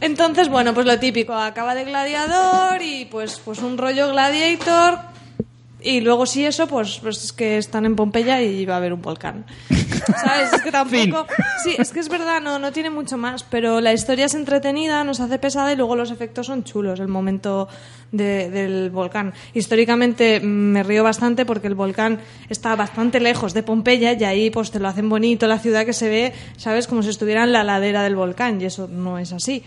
Entonces, 0.00 0.48
bueno, 0.48 0.74
pues 0.74 0.84
lo 0.84 0.98
típico, 0.98 1.32
acaba 1.34 1.76
de 1.76 1.84
gladiador 1.84 2.82
y 2.82 3.04
pues, 3.04 3.40
pues 3.44 3.60
un 3.60 3.78
rollo 3.78 4.10
gladiator 4.10 5.11
y 5.84 6.00
luego 6.00 6.26
si 6.26 6.44
eso, 6.44 6.66
pues, 6.66 6.98
pues 7.02 7.24
es 7.24 7.32
que 7.32 7.58
están 7.58 7.84
en 7.86 7.96
Pompeya 7.96 8.40
y 8.42 8.64
va 8.66 8.74
a 8.74 8.76
haber 8.78 8.92
un 8.92 9.02
volcán. 9.02 9.44
¿Sabes? 10.24 10.52
Es 10.52 10.62
que 10.62 10.72
tampoco... 10.72 11.26
Sí, 11.62 11.74
es 11.78 11.92
que 11.92 12.00
es 12.00 12.08
verdad, 12.08 12.40
no, 12.40 12.58
no 12.58 12.72
tiene 12.72 12.90
mucho 12.90 13.16
más, 13.16 13.44
pero 13.44 13.80
la 13.80 13.92
historia 13.92 14.24
es 14.26 14.34
entretenida, 14.34 15.04
nos 15.04 15.20
hace 15.20 15.38
pesada 15.38 15.72
y 15.72 15.76
luego 15.76 15.94
los 15.96 16.10
efectos 16.10 16.46
son 16.46 16.64
chulos, 16.64 16.98
el 17.00 17.08
momento 17.08 17.68
de- 18.10 18.50
del 18.50 18.90
volcán. 18.90 19.32
Históricamente 19.54 20.40
mm, 20.40 20.44
me 20.46 20.82
río 20.82 21.04
bastante 21.04 21.44
porque 21.46 21.68
el 21.68 21.74
volcán 21.74 22.18
está 22.48 22.74
bastante 22.76 23.20
lejos 23.20 23.54
de 23.54 23.62
Pompeya 23.62 24.12
y 24.14 24.24
ahí 24.24 24.50
pues 24.50 24.70
te 24.70 24.80
lo 24.80 24.88
hacen 24.88 25.08
bonito, 25.08 25.46
la 25.46 25.58
ciudad 25.58 25.86
que 25.86 25.92
se 25.92 26.08
ve, 26.08 26.32
¿sabes? 26.56 26.86
Como 26.88 27.02
si 27.02 27.10
estuviera 27.10 27.44
en 27.44 27.52
la 27.52 27.62
ladera 27.64 28.02
del 28.02 28.16
volcán 28.16 28.60
y 28.60 28.64
eso 28.64 28.88
no 28.88 29.18
es 29.18 29.32
así. 29.32 29.62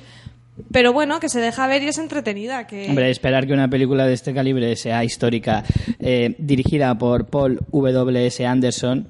Pero 0.72 0.94
bueno, 0.94 1.20
que 1.20 1.30
se 1.30 1.40
deja 1.42 1.68
ver 1.68 1.84
y 1.84 1.88
es 1.90 1.98
entretenida. 1.98 2.66
Que... 2.68 2.88
Hombre, 2.90 3.10
esperar 3.12 3.46
que 3.46 3.54
una 3.54 3.70
película 3.70 4.06
de 4.08 4.14
este 4.14 4.34
calibre 4.34 4.76
sea 4.76 5.04
histórica, 5.04 5.64
eh, 6.00 6.36
dirigida 6.38 6.98
por 6.98 7.26
Paul 7.28 7.60
W.S. 7.72 8.46
Anderson, 8.46 9.08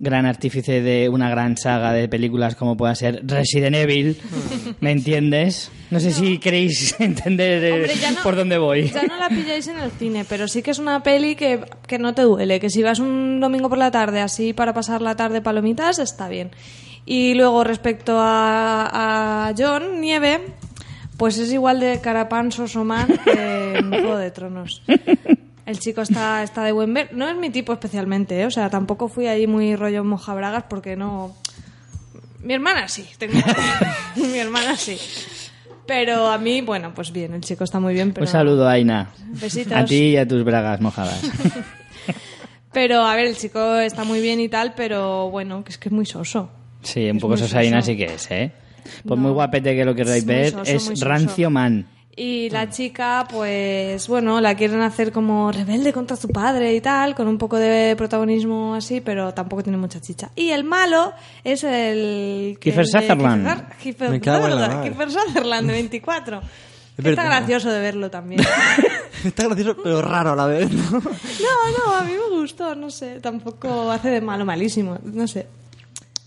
gran 0.00 0.26
artífice 0.26 0.80
de 0.80 1.08
una 1.08 1.28
gran 1.30 1.56
saga 1.56 1.92
de 1.92 2.08
películas 2.08 2.56
como 2.56 2.76
pueda 2.76 2.94
ser 2.94 3.20
Resident 3.24 3.76
Evil, 3.76 4.16
¿me 4.80 4.90
entiendes? 4.92 5.70
No 5.90 6.00
sé 6.00 6.10
si 6.10 6.38
queréis 6.38 6.96
entender 7.00 7.62
eh, 7.64 7.72
Hombre, 7.72 7.94
no- 8.16 8.22
por 8.22 8.34
dónde 8.34 8.58
voy. 8.58 8.88
Ya 8.88 9.02
no 9.04 9.16
la 9.18 9.28
pilláis 9.28 9.68
en 9.68 9.78
el 9.78 9.90
cine, 9.92 10.24
pero 10.28 10.48
sí 10.48 10.62
que 10.62 10.70
es 10.72 10.78
una 10.78 11.02
peli 11.02 11.36
que, 11.36 11.60
que 11.86 11.98
no 11.98 12.14
te 12.14 12.22
duele, 12.22 12.58
que 12.60 12.70
si 12.70 12.82
vas 12.82 12.98
un 12.98 13.38
domingo 13.40 13.68
por 13.68 13.78
la 13.78 13.90
tarde 13.90 14.20
así 14.20 14.52
para 14.54 14.72
pasar 14.72 15.02
la 15.02 15.14
tarde 15.16 15.40
palomitas, 15.42 15.98
está 15.98 16.28
bien. 16.28 16.50
Y 17.06 17.34
luego 17.34 17.62
respecto 17.64 18.16
a, 18.18 19.48
a 19.48 19.54
John 19.56 20.00
Nieve, 20.00 20.40
pues 21.20 21.36
es 21.36 21.52
igual 21.52 21.80
de 21.80 22.00
carapán 22.00 22.50
sosomán 22.50 23.06
que 23.24 23.74
en 23.76 23.90
Juego 23.90 24.16
de 24.16 24.30
Tronos. 24.30 24.82
El 25.66 25.78
chico 25.78 26.00
está, 26.00 26.42
está 26.42 26.64
de 26.64 26.72
buen 26.72 26.94
ver. 26.94 27.10
No 27.12 27.28
es 27.28 27.36
mi 27.36 27.50
tipo 27.50 27.74
especialmente, 27.74 28.40
¿eh? 28.40 28.46
o 28.46 28.50
sea, 28.50 28.70
tampoco 28.70 29.06
fui 29.06 29.26
ahí 29.26 29.46
muy 29.46 29.76
rollo 29.76 30.02
mojabragas 30.02 30.64
porque 30.70 30.96
no... 30.96 31.36
Mi 32.42 32.54
hermana 32.54 32.88
sí, 32.88 33.06
tengo... 33.18 33.34
mi 34.16 34.38
hermana 34.38 34.76
sí. 34.76 34.96
Pero 35.86 36.26
a 36.28 36.38
mí, 36.38 36.62
bueno, 36.62 36.94
pues 36.94 37.12
bien, 37.12 37.34
el 37.34 37.42
chico 37.42 37.64
está 37.64 37.78
muy 37.80 37.92
bien, 37.92 38.14
pero... 38.14 38.24
Un 38.24 38.32
saludo, 38.32 38.66
Aina. 38.66 39.10
Besitos. 39.18 39.74
A 39.74 39.84
ti 39.84 40.12
y 40.12 40.16
a 40.16 40.26
tus 40.26 40.42
bragas 40.42 40.80
mojadas. 40.80 41.20
Pero, 42.72 43.02
a 43.02 43.16
ver, 43.16 43.26
el 43.26 43.36
chico 43.36 43.78
está 43.78 44.04
muy 44.04 44.20
bien 44.20 44.38
y 44.38 44.48
tal, 44.48 44.74
pero 44.76 45.28
bueno, 45.28 45.64
que 45.64 45.72
es 45.72 45.78
que 45.78 45.88
es 45.88 45.92
muy 45.92 46.06
soso. 46.06 46.50
Sí, 46.82 47.10
un 47.10 47.16
Es 47.16 47.20
poco 47.20 47.36
Sosaina 47.36 47.82
sí 47.82 47.96
que 47.96 48.04
es, 48.04 48.30
¿eh? 48.30 48.52
Pues 49.04 49.04
No. 49.04 49.16
muy 49.16 49.32
guapete 49.32 49.74
que 49.74 49.84
lo 49.84 49.94
queráis 49.94 50.24
ver, 50.24 50.50
soso, 50.52 50.62
es 50.70 50.82
soso. 50.84 51.04
rancio 51.04 51.50
man. 51.50 51.86
Y 52.16 52.50
la 52.50 52.68
chica, 52.68 53.24
pues 53.30 54.06
bueno, 54.08 54.40
la 54.40 54.54
quieren 54.54 54.82
hacer 54.82 55.10
como 55.12 55.50
rebelde 55.52 55.92
contra 55.92 56.16
su 56.16 56.28
padre 56.28 56.74
y 56.74 56.80
tal, 56.80 57.14
con 57.14 57.28
un 57.28 57.38
poco 57.38 57.56
de 57.56 57.94
protagonismo 57.96 58.74
así, 58.74 59.00
pero 59.00 59.32
tampoco 59.32 59.62
tiene 59.62 59.78
mucha 59.78 60.00
chicha. 60.00 60.30
Y 60.34 60.50
el 60.50 60.64
malo 60.64 61.12
es 61.44 61.64
el... 61.64 62.58
Kiefer 62.60 62.86
Sutherland. 62.86 63.46
Kiefer- 63.82 64.18
Sutherland, 64.18 64.54
madre. 64.60 64.90
Kiefer 64.90 65.10
Sutherland, 65.10 65.66
de 65.68 65.72
24. 65.74 66.38
Es 66.40 66.42
Está 67.06 67.22
verdad. 67.22 67.24
gracioso 67.38 67.70
de 67.70 67.80
verlo 67.80 68.10
también. 68.10 68.42
Está 69.24 69.44
gracioso, 69.44 69.76
pero 69.82 70.02
raro 70.02 70.32
a 70.32 70.36
la 70.36 70.46
vez, 70.46 70.70
¿no? 70.70 70.90
No, 71.00 71.00
no, 71.00 71.96
a 71.96 72.02
mí 72.02 72.12
me 72.12 72.36
gustó, 72.38 72.74
no 72.74 72.90
sé, 72.90 73.20
tampoco 73.20 73.90
hace 73.90 74.10
de 74.10 74.20
malo 74.20 74.44
malísimo, 74.44 74.98
no 75.04 75.26
sé. 75.26 75.46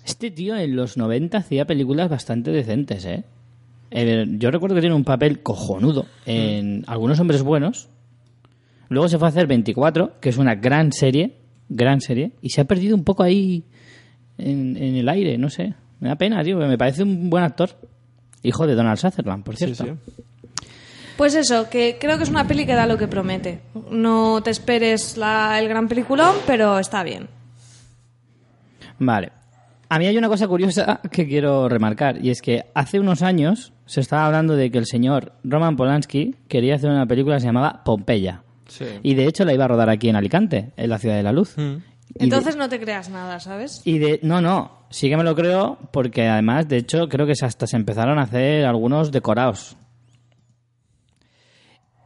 Este 0.06 0.32
tío 0.32 0.56
en 0.56 0.76
los 0.76 0.98
90 0.98 1.38
hacía 1.38 1.66
películas 1.66 2.10
bastante 2.10 2.52
decentes, 2.52 3.06
¿eh? 3.06 3.24
Yo 4.40 4.50
recuerdo 4.52 4.76
que 4.76 4.82
tiene 4.82 4.96
un 4.96 5.04
papel 5.04 5.42
cojonudo 5.44 6.08
en 6.26 6.84
Algunos 6.88 7.20
Hombres 7.20 7.44
Buenos. 7.44 7.90
Luego 8.90 9.08
se 9.08 9.18
fue 9.20 9.28
a 9.28 9.30
hacer 9.30 9.46
24, 9.48 10.20
que 10.20 10.30
es 10.30 10.38
una 10.38 10.56
gran 10.56 10.92
serie, 10.92 11.36
gran 11.70 12.02
serie, 12.02 12.32
y 12.42 12.50
se 12.50 12.62
ha 12.62 12.66
perdido 12.66 12.96
un 12.96 13.04
poco 13.04 13.24
ahí 13.24 13.64
en, 14.38 14.76
en 14.78 14.96
el 14.96 15.08
aire, 15.10 15.38
no 15.38 15.50
sé. 15.50 15.74
Me 16.00 16.10
da 16.10 16.16
pena, 16.16 16.44
tío, 16.44 16.58
me 16.58 16.78
parece 16.78 17.04
un 17.04 17.30
buen 17.30 17.44
actor. 17.44 17.70
Hijo 18.42 18.68
de 18.68 18.76
Donald 18.76 18.98
Sutherland, 18.98 19.44
por 19.44 19.56
Sí, 19.56 19.66
cierto. 19.74 19.86
sí. 19.86 20.24
Pues 21.16 21.36
eso, 21.36 21.70
que 21.70 21.98
creo 22.00 22.18
que 22.18 22.24
es 22.24 22.30
una 22.30 22.48
peli 22.48 22.66
que 22.66 22.74
da 22.74 22.88
lo 22.88 22.98
que 22.98 23.08
promete. 23.08 23.62
No 23.92 24.42
te 24.44 24.50
esperes 24.50 25.16
la- 25.18 25.60
el 25.60 25.70
gran 25.70 25.88
peliculón, 25.88 26.36
pero 26.48 26.80
está 26.80 27.04
bien. 27.04 27.28
Vale. 29.00 29.32
A 29.94 30.00
mí 30.00 30.08
hay 30.08 30.18
una 30.18 30.28
cosa 30.28 30.48
curiosa 30.48 31.02
que 31.12 31.28
quiero 31.28 31.70
remarcar, 31.70 32.18
y 32.26 32.32
es 32.32 32.42
que 32.42 32.66
hace 32.74 33.00
unos 33.00 33.22
años 33.22 33.74
se 33.86 34.02
estaba 34.02 34.26
hablando 34.26 34.56
de 34.56 34.72
que 34.72 34.80
el 34.80 34.88
señor 34.88 35.34
Roman 35.44 35.76
Polanski 35.76 36.34
quería 36.48 36.74
hacer 36.76 36.90
una 36.90 37.06
película 37.06 37.36
que 37.36 37.42
se 37.42 37.46
llamaba 37.46 37.84
Pompeya. 37.86 38.42
Sí. 38.68 38.86
Y 39.04 39.14
de 39.14 39.28
hecho 39.28 39.46
la 39.46 39.54
iba 39.54 39.66
a 39.66 39.68
rodar 39.68 39.92
aquí 39.92 40.10
en 40.10 40.16
Alicante, 40.16 40.72
en 40.78 40.90
la 40.90 40.98
Ciudad 40.98 41.16
de 41.16 41.22
la 41.22 41.32
Luz. 41.32 41.56
Mm. 41.58 41.62
De- 41.62 41.82
Entonces 42.16 42.56
no 42.56 42.70
te 42.70 42.80
creas 42.80 43.10
nada, 43.12 43.40
¿sabes? 43.40 43.84
Y 43.86 44.00
de, 44.00 44.20
no, 44.24 44.42
no, 44.42 44.72
sí 44.90 45.10
que 45.10 45.18
me 45.18 45.24
lo 45.24 45.36
creo 45.36 45.78
porque 45.92 46.28
además, 46.28 46.68
de 46.68 46.78
hecho, 46.78 47.08
creo 47.08 47.28
que 47.28 47.34
hasta 47.40 47.68
se 47.68 47.76
empezaron 47.76 48.18
a 48.18 48.24
hacer 48.24 48.66
algunos 48.66 49.12
decorados. 49.12 49.78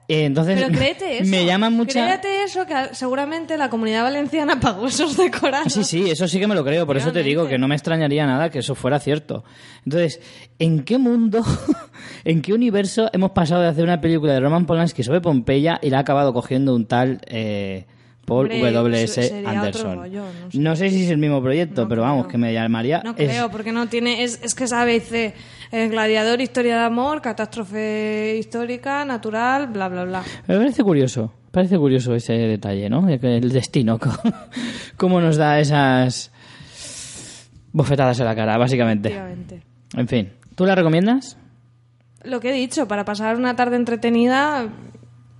Eh, 0.07 0.25
Entonces, 0.25 0.61
Pero 0.61 0.73
créete 0.77 1.19
eso. 1.19 1.29
me 1.29 1.45
llama 1.45 1.69
mucha... 1.69 2.05
Créete 2.05 2.43
eso, 2.43 2.65
que 2.65 2.73
seguramente 2.93 3.57
la 3.57 3.69
comunidad 3.69 4.03
valenciana 4.03 4.59
pagó 4.61 4.87
esos 4.87 5.17
decorados. 5.17 5.73
Sí, 5.73 5.83
sí, 5.83 6.09
eso 6.09 6.27
sí 6.27 6.39
que 6.39 6.47
me 6.47 6.55
lo 6.55 6.63
creo, 6.63 6.85
por 6.85 6.97
eso 6.97 7.11
te 7.11 7.23
digo 7.23 7.47
que 7.47 7.57
no 7.57 7.67
me 7.67 7.75
extrañaría 7.75 8.25
nada 8.25 8.49
que 8.49 8.59
eso 8.59 8.73
fuera 8.75 8.99
cierto. 8.99 9.43
Entonces, 9.85 10.21
¿en 10.59 10.83
qué 10.83 10.97
mundo, 10.97 11.43
en 12.23 12.41
qué 12.41 12.53
universo 12.53 13.09
hemos 13.11 13.31
pasado 13.31 13.61
de 13.61 13.67
hacer 13.67 13.83
una 13.83 13.99
película 14.01 14.33
de 14.33 14.39
Roman 14.39 14.65
Polanski 14.65 15.03
sobre 15.03 15.21
Pompeya 15.21 15.79
y 15.81 15.89
la 15.89 15.97
ha 15.97 16.01
acabado 16.01 16.33
cogiendo 16.33 16.73
un 16.73 16.85
tal 16.85 17.19
eh, 17.27 17.85
Paul 18.27 18.51
Hombre, 18.51 18.71
W.S. 18.73 19.43
Anderson? 19.47 19.95
rollo, 19.99 20.23
no 20.53 20.59
no, 20.61 20.75
sé. 20.75 20.89
si 20.89 21.05
es 21.05 21.11
el 21.11 21.17
mismo 21.17 21.41
proyecto, 21.41 21.83
No 21.83 21.87
pero 21.87 22.01
vamos, 22.01 22.27
que 22.27 22.37
me 22.37 22.51
llamaría... 22.53 23.01
No 23.01 23.11
es- 23.11 23.15
creo, 23.15 23.49
porque 23.49 23.71
no 23.71 23.87
tiene. 23.87 24.21
Es, 24.25 24.41
es 24.43 24.53
que 24.53 24.65
dice. 24.85 25.33
eh, 25.71 25.87
gladiador, 25.87 26.41
historia 26.41 26.77
de 26.79 26.83
amor, 26.83 27.21
catástrofe 27.21 28.35
histórica, 28.37 29.05
natural, 29.05 29.67
bla, 29.67 29.87
bla, 29.87 30.03
bla. 30.03 30.23
Me 30.45 30.57
parece 30.57 30.83
curioso, 30.83 31.31
parece 31.51 31.77
curioso 31.77 32.13
ese 32.15 32.33
detalle, 32.33 32.89
¿no? 32.89 33.07
El 33.07 33.49
destino, 33.53 33.97
co- 33.99 34.11
cómo 34.97 35.21
nos 35.21 35.37
da 35.37 35.61
esas 35.61 36.29
bofetadas 37.71 38.19
en 38.19 38.25
la 38.25 38.35
cara, 38.35 38.57
básicamente. 38.57 39.17
En 39.95 40.07
fin, 40.09 40.33
¿tú 40.53 40.65
la 40.65 40.75
recomiendas? 40.75 41.37
Lo 42.25 42.41
que 42.41 42.49
he 42.49 42.53
dicho, 42.53 42.89
para 42.89 43.05
pasar 43.05 43.37
una 43.37 43.55
tarde 43.55 43.77
entretenida 43.77 44.67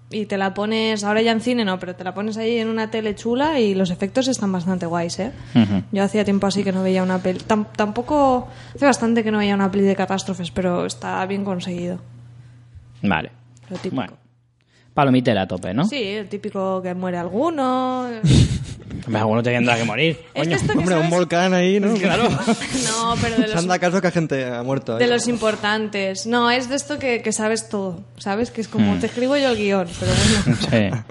y 0.10 0.26
te 0.26 0.38
la 0.38 0.54
pones, 0.54 1.04
ahora 1.04 1.22
ya 1.22 1.32
en 1.34 1.42
cine 1.42 1.66
no, 1.66 1.80
pero 1.80 1.96
te 1.96 2.04
la 2.04 2.14
pones 2.14 2.38
ahí 2.38 2.58
en 2.60 2.70
una 2.70 2.90
tele 2.90 3.14
chula 3.16 3.60
y 3.60 3.76
los 3.76 3.90
efectos 3.92 4.28
están 4.30 4.52
bastante 4.52 4.86
guays, 4.86 5.20
¿eh? 5.20 5.32
Yo 5.92 6.04
hacía 6.04 6.24
tiempo 6.24 6.48
así 6.48 6.64
que 6.64 6.72
no 6.72 6.82
veía 6.84 7.04
una 7.04 7.20
peli. 7.20 7.40
tam- 7.48 7.68
tampoco. 7.76 8.48
Hace 8.76 8.86
bastante 8.86 9.24
que 9.24 9.32
no 9.32 9.40
veía 9.40 9.56
una 9.56 9.70
peli 9.70 9.84
de 9.84 9.96
catástrofes, 9.96 10.52
pero 10.52 10.86
está 10.86 11.26
bien 11.26 11.44
conseguido. 11.44 12.00
Vale. 13.02 13.32
Lo 13.70 13.76
típico. 13.78 13.96
Bueno, 13.96 14.14
palomitera 14.98 15.44
a 15.44 15.48
tope, 15.48 15.76
¿no? 15.76 15.86
Sí, 15.86 16.02
el 16.02 16.28
típico 16.28 16.82
que 16.82 16.96
muere 16.96 17.18
alguno. 17.20 18.08
Hombre, 19.06 19.20
Alguno 19.22 19.44
tendrá 19.44 19.78
que 19.78 19.84
morir. 19.84 20.18
Es 20.34 20.48
esto 20.48 20.74
que 20.74 20.80
Hombre, 20.80 20.96
un 20.96 21.02
sabes- 21.04 21.10
volcán 21.12 21.54
ahí, 21.54 21.80
¿no? 21.80 21.94
Claro. 21.94 22.24
No, 22.88 23.14
pero 23.22 23.36
de 23.38 23.44
Se 23.44 23.48
los, 23.54 23.56
anda 23.58 23.78
caso 23.80 24.02
que 24.02 24.10
gente 24.12 24.44
ha 24.46 24.64
muerto. 24.64 24.94
ahí. 24.96 25.00
de 25.00 25.08
los 25.08 25.28
importantes. 25.28 26.26
No, 26.26 26.50
es 26.50 26.68
de 26.68 26.76
esto 26.76 26.98
que, 26.98 27.22
que 27.22 27.32
sabes 27.32 27.70
todo. 27.70 28.04
¿Sabes? 28.18 28.50
Que 28.50 28.62
es 28.62 28.68
como 28.68 28.96
Hmm. 28.96 29.00
te 29.00 29.06
escribo 29.06 29.38
yo 29.38 29.50
el 29.52 29.58
guion, 29.58 29.88
pero 30.00 30.12
bueno. 30.12 30.58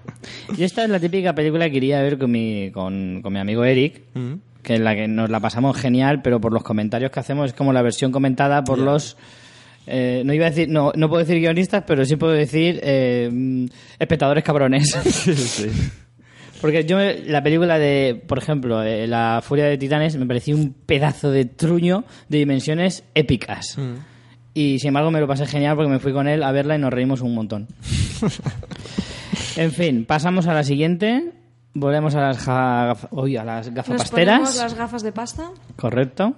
Sí. 0.57 0.59
Y 0.61 0.65
esta 0.65 0.83
es 0.83 0.91
la 0.91 0.99
típica 0.99 1.33
película 1.35 1.71
que 1.71 1.77
iría 1.77 2.01
a 2.01 2.03
ver 2.03 2.19
con 2.19 2.31
mi, 2.33 2.71
con, 2.73 3.21
con 3.23 3.33
mi 3.33 3.39
amigo 3.39 3.65
Eric, 3.65 4.03
Mm. 4.15 4.33
que 4.63 4.75
en 4.75 4.85
la 4.85 4.95
que 4.97 5.07
nos 5.07 5.31
la 5.31 5.39
pasamos 5.39 5.77
genial, 5.77 6.23
pero 6.23 6.41
por 6.41 6.53
los 6.53 6.65
comentarios 6.65 7.13
que 7.13 7.21
hacemos 7.21 7.47
es 7.51 7.53
como 7.55 7.73
la 7.73 7.83
versión 7.83 8.11
comentada 8.11 8.65
por 8.65 8.79
los... 8.79 9.17
eh, 9.87 10.23
no 10.25 10.33
iba 10.35 10.47
a 10.47 10.51
decir, 10.51 10.69
no, 10.69 10.93
no 10.97 11.09
puedo 11.09 11.21
decir 11.25 11.39
guionistas, 11.41 11.85
pero 11.87 12.05
sí 12.05 12.17
puedo 12.17 12.33
decir 12.33 12.81
eh, 12.83 13.29
mm, 13.33 13.67
espectadores 13.99 14.45
cabrones. 14.45 14.91
Sí. 15.07 15.71
Porque 16.61 16.85
yo, 16.87 16.97
me- 16.97 17.19
la 17.19 17.43
película 17.43 17.79
de, 17.79 18.21
por 18.27 18.39
ejemplo, 18.39 18.83
eh, 18.83 19.07
La 19.07 19.41
Furia 19.45 19.67
de 19.67 19.77
Titanes, 19.77 20.17
me 20.17 20.25
pareció 20.27 20.57
un 20.57 20.73
pedazo 20.73 21.31
de 21.31 21.45
truño 21.45 22.05
de 22.31 22.39
dimensiones 22.39 23.05
épicas. 23.15 23.77
Y 24.55 24.79
sin 24.79 24.89
embargo 24.89 25.11
me 25.11 25.21
lo 25.21 25.29
pasé 25.29 25.47
genial 25.47 25.77
porque 25.77 25.91
me 25.91 25.99
fui 25.99 26.15
con 26.15 26.27
él 26.27 26.43
a 26.43 26.53
verla 26.53 26.75
y 26.77 26.79
nos 26.79 26.91
reímos 26.93 27.21
un 27.21 27.35
montón. 27.35 27.69
en 29.57 29.71
fin, 29.73 30.05
pasamos 30.07 30.47
a 30.47 30.55
la 30.55 30.65
siguiente. 30.65 31.33
Volvemos 31.75 32.15
a 32.15 32.21
las, 32.23 32.39
ja- 32.39 32.95
gaf- 32.95 33.09
uy, 33.11 33.37
a 33.37 33.45
las 33.45 33.67
Nos 33.67 33.75
gafapasteras. 33.75 34.39
ponemos 34.39 34.57
las 34.57 34.75
gafas 34.75 35.03
de 35.03 35.13
pasta. 35.13 35.51
Correcto. 35.77 36.35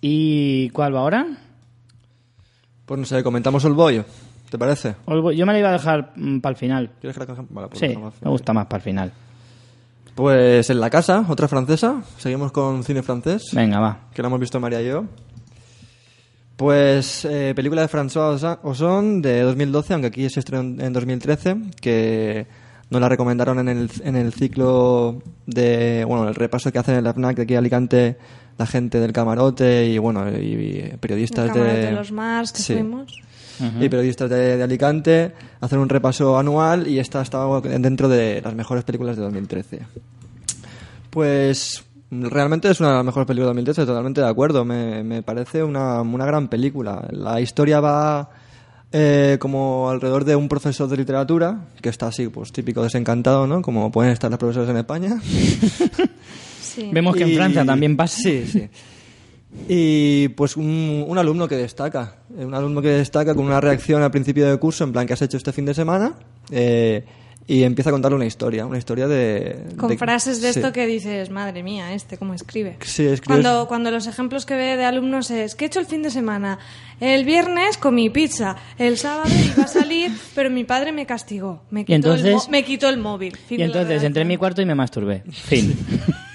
¿Y 0.00 0.70
cuál 0.70 0.94
va 0.94 1.00
ahora? 1.00 1.26
Pues 2.86 2.98
no 3.00 3.06
sé, 3.06 3.22
comentamos 3.22 3.64
el 3.64 3.72
bollo. 3.72 4.04
¿Te 4.50 4.58
parece? 4.58 4.96
Yo 5.06 5.46
me 5.46 5.52
la 5.52 5.58
iba 5.58 5.68
a 5.70 5.72
dejar 5.72 6.12
para 6.42 6.50
el 6.50 6.56
final. 6.56 6.90
¿Quieres 7.00 7.18
que 7.18 7.24
la? 7.24 7.44
Vale, 7.48 7.68
pues 7.68 7.80
Sí, 7.80 7.88
la 7.88 8.12
me 8.20 8.30
gusta 8.30 8.52
más 8.52 8.66
para 8.66 8.76
el 8.78 8.82
final. 8.82 9.12
Pues 10.14 10.68
en 10.68 10.78
la 10.78 10.90
casa, 10.90 11.24
otra 11.28 11.48
francesa. 11.48 12.02
Seguimos 12.18 12.52
con 12.52 12.84
cine 12.84 13.02
francés. 13.02 13.50
Venga, 13.54 13.80
va. 13.80 13.98
que 14.12 14.20
la 14.20 14.28
hemos 14.28 14.40
visto 14.40 14.60
María 14.60 14.82
y 14.82 14.88
yo. 14.88 15.04
Pues 16.56 17.24
eh, 17.24 17.54
película 17.56 17.80
de 17.82 17.88
François 17.88 18.58
Ozon 18.62 19.22
de 19.22 19.40
2012, 19.40 19.94
aunque 19.94 20.08
aquí 20.08 20.28
se 20.28 20.40
estrenó 20.40 20.62
en 20.62 20.80
en 20.82 20.92
2013, 20.92 21.56
que 21.80 22.46
nos 22.90 23.00
la 23.00 23.08
recomendaron 23.08 23.58
en 23.58 23.68
el, 23.68 23.90
en 24.04 24.16
el 24.16 24.34
ciclo 24.34 25.22
de, 25.46 26.04
bueno, 26.06 26.28
el 26.28 26.34
repaso 26.34 26.70
que 26.70 26.78
hacen 26.78 26.96
en 26.96 27.04
la 27.04 27.14
FNAC 27.14 27.36
de 27.36 27.42
aquí 27.42 27.54
de 27.54 27.58
Alicante 27.58 28.18
la 28.58 28.66
gente 28.66 29.00
del 29.00 29.12
camarote 29.12 29.86
y, 29.86 29.98
bueno, 29.98 30.28
y, 30.30 30.92
y 30.92 30.96
periodistas 31.00 31.48
El 31.48 31.62
de... 31.62 31.72
de 31.86 31.92
los 31.92 32.12
Mars 32.12 32.52
que 32.52 32.62
Sí. 32.62 32.72
fuimos. 32.74 33.18
Y 33.80 33.88
periodistas 33.88 34.28
de, 34.28 34.56
de 34.56 34.62
Alicante 34.62 35.32
hacen 35.60 35.78
un 35.78 35.88
repaso 35.88 36.36
anual 36.36 36.88
y 36.88 36.98
esta 36.98 37.22
estaba 37.22 37.60
dentro 37.60 38.08
de 38.08 38.40
las 38.42 38.54
mejores 38.54 38.82
películas 38.82 39.14
de 39.16 39.22
2013. 39.22 39.80
Pues 41.10 41.84
realmente 42.10 42.70
es 42.70 42.80
una 42.80 42.90
de 42.90 42.94
las 42.96 43.04
mejores 43.04 43.26
películas 43.26 43.46
de 43.48 43.60
2013, 43.62 43.86
totalmente 43.86 44.20
de 44.20 44.26
acuerdo. 44.28 44.64
Me, 44.64 45.04
me 45.04 45.22
parece 45.22 45.62
una, 45.62 46.00
una 46.02 46.26
gran 46.26 46.48
película. 46.48 47.06
La 47.10 47.40
historia 47.40 47.80
va 47.80 48.30
eh, 48.90 49.36
como 49.40 49.90
alrededor 49.90 50.24
de 50.24 50.34
un 50.34 50.48
profesor 50.48 50.88
de 50.88 50.96
literatura, 50.96 51.66
que 51.80 51.88
está 51.90 52.08
así, 52.08 52.28
pues 52.28 52.50
típico 52.52 52.82
desencantado, 52.82 53.46
¿no? 53.46 53.62
Como 53.62 53.92
pueden 53.92 54.12
estar 54.12 54.30
los 54.30 54.40
profesores 54.40 54.70
en 54.70 54.76
España. 54.78 55.20
Sí. 56.74 56.88
Vemos 56.92 57.14
que 57.16 57.22
en 57.24 57.30
Y- 57.30 57.34
Francia 57.36 57.64
también 57.64 57.96
pasa. 57.96 58.18
Sí, 58.20 58.44
sí. 58.46 58.68
Y 59.68 60.28
pues 60.28 60.56
un, 60.56 61.04
un 61.06 61.18
alumno 61.18 61.46
que 61.46 61.56
destaca, 61.56 62.16
eh, 62.38 62.44
un 62.44 62.54
alumno 62.54 62.80
que 62.80 62.88
destaca 62.88 63.34
con 63.34 63.44
una 63.44 63.60
reacción 63.60 64.02
al 64.02 64.10
principio 64.10 64.46
del 64.48 64.58
curso, 64.58 64.84
en 64.84 64.92
plan, 64.92 65.06
¿qué 65.06 65.12
has 65.12 65.20
hecho 65.22 65.36
este 65.36 65.52
fin 65.52 65.66
de 65.66 65.74
semana? 65.74 66.14
Eh, 66.50 67.04
y 67.46 67.64
empieza 67.64 67.90
a 67.90 67.92
contarle 67.92 68.16
una 68.16 68.24
historia, 68.24 68.64
una 68.64 68.78
historia 68.78 69.06
de... 69.08 69.74
Con 69.76 69.90
de- 69.90 69.98
frases 69.98 70.40
de 70.40 70.52
sí. 70.54 70.60
esto 70.60 70.72
que 70.72 70.86
dices, 70.86 71.28
madre 71.28 71.62
mía, 71.62 71.92
este 71.92 72.16
cómo 72.16 72.32
escribe. 72.32 72.78
Sí, 72.80 73.02
escribes- 73.04 73.26
Cuando, 73.26 73.66
cuando 73.68 73.90
los 73.90 74.06
ejemplos 74.06 74.46
que 74.46 74.54
ve 74.54 74.76
de 74.78 74.84
alumnos 74.86 75.30
es, 75.30 75.54
¿qué 75.54 75.64
he 75.64 75.66
hecho 75.66 75.80
el 75.80 75.86
fin 75.86 76.02
de 76.02 76.10
semana? 76.10 76.58
El 77.00 77.24
viernes 77.26 77.76
comí 77.76 78.08
pizza, 78.08 78.56
el 78.78 78.96
sábado 78.96 79.28
iba 79.54 79.64
a 79.64 79.68
salir, 79.68 80.12
pero 80.34 80.48
mi 80.50 80.64
padre 80.64 80.92
me 80.92 81.04
castigó. 81.04 81.62
Me 81.70 81.84
quitó, 81.84 81.92
el, 81.92 81.96
entonces- 82.20 82.34
mo- 82.46 82.50
me 82.52 82.64
quitó 82.64 82.88
el 82.88 82.96
móvil. 82.96 83.36
Fin 83.36 83.60
Y 83.60 83.64
entonces 83.64 84.02
entré 84.02 84.22
en 84.22 84.28
mi 84.28 84.38
cuarto 84.38 84.62
y 84.62 84.64
me 84.66 84.74
masturbé. 84.74 85.24
Fin. 85.30 85.76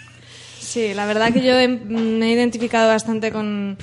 Sí, 0.77 0.93
la 0.93 1.07
verdad 1.07 1.33
que 1.33 1.41
yo 1.43 1.57
he- 1.59 1.67
me 1.67 2.27
he 2.27 2.33
identificado 2.33 2.87
bastante 2.87 3.31
con... 3.31 3.77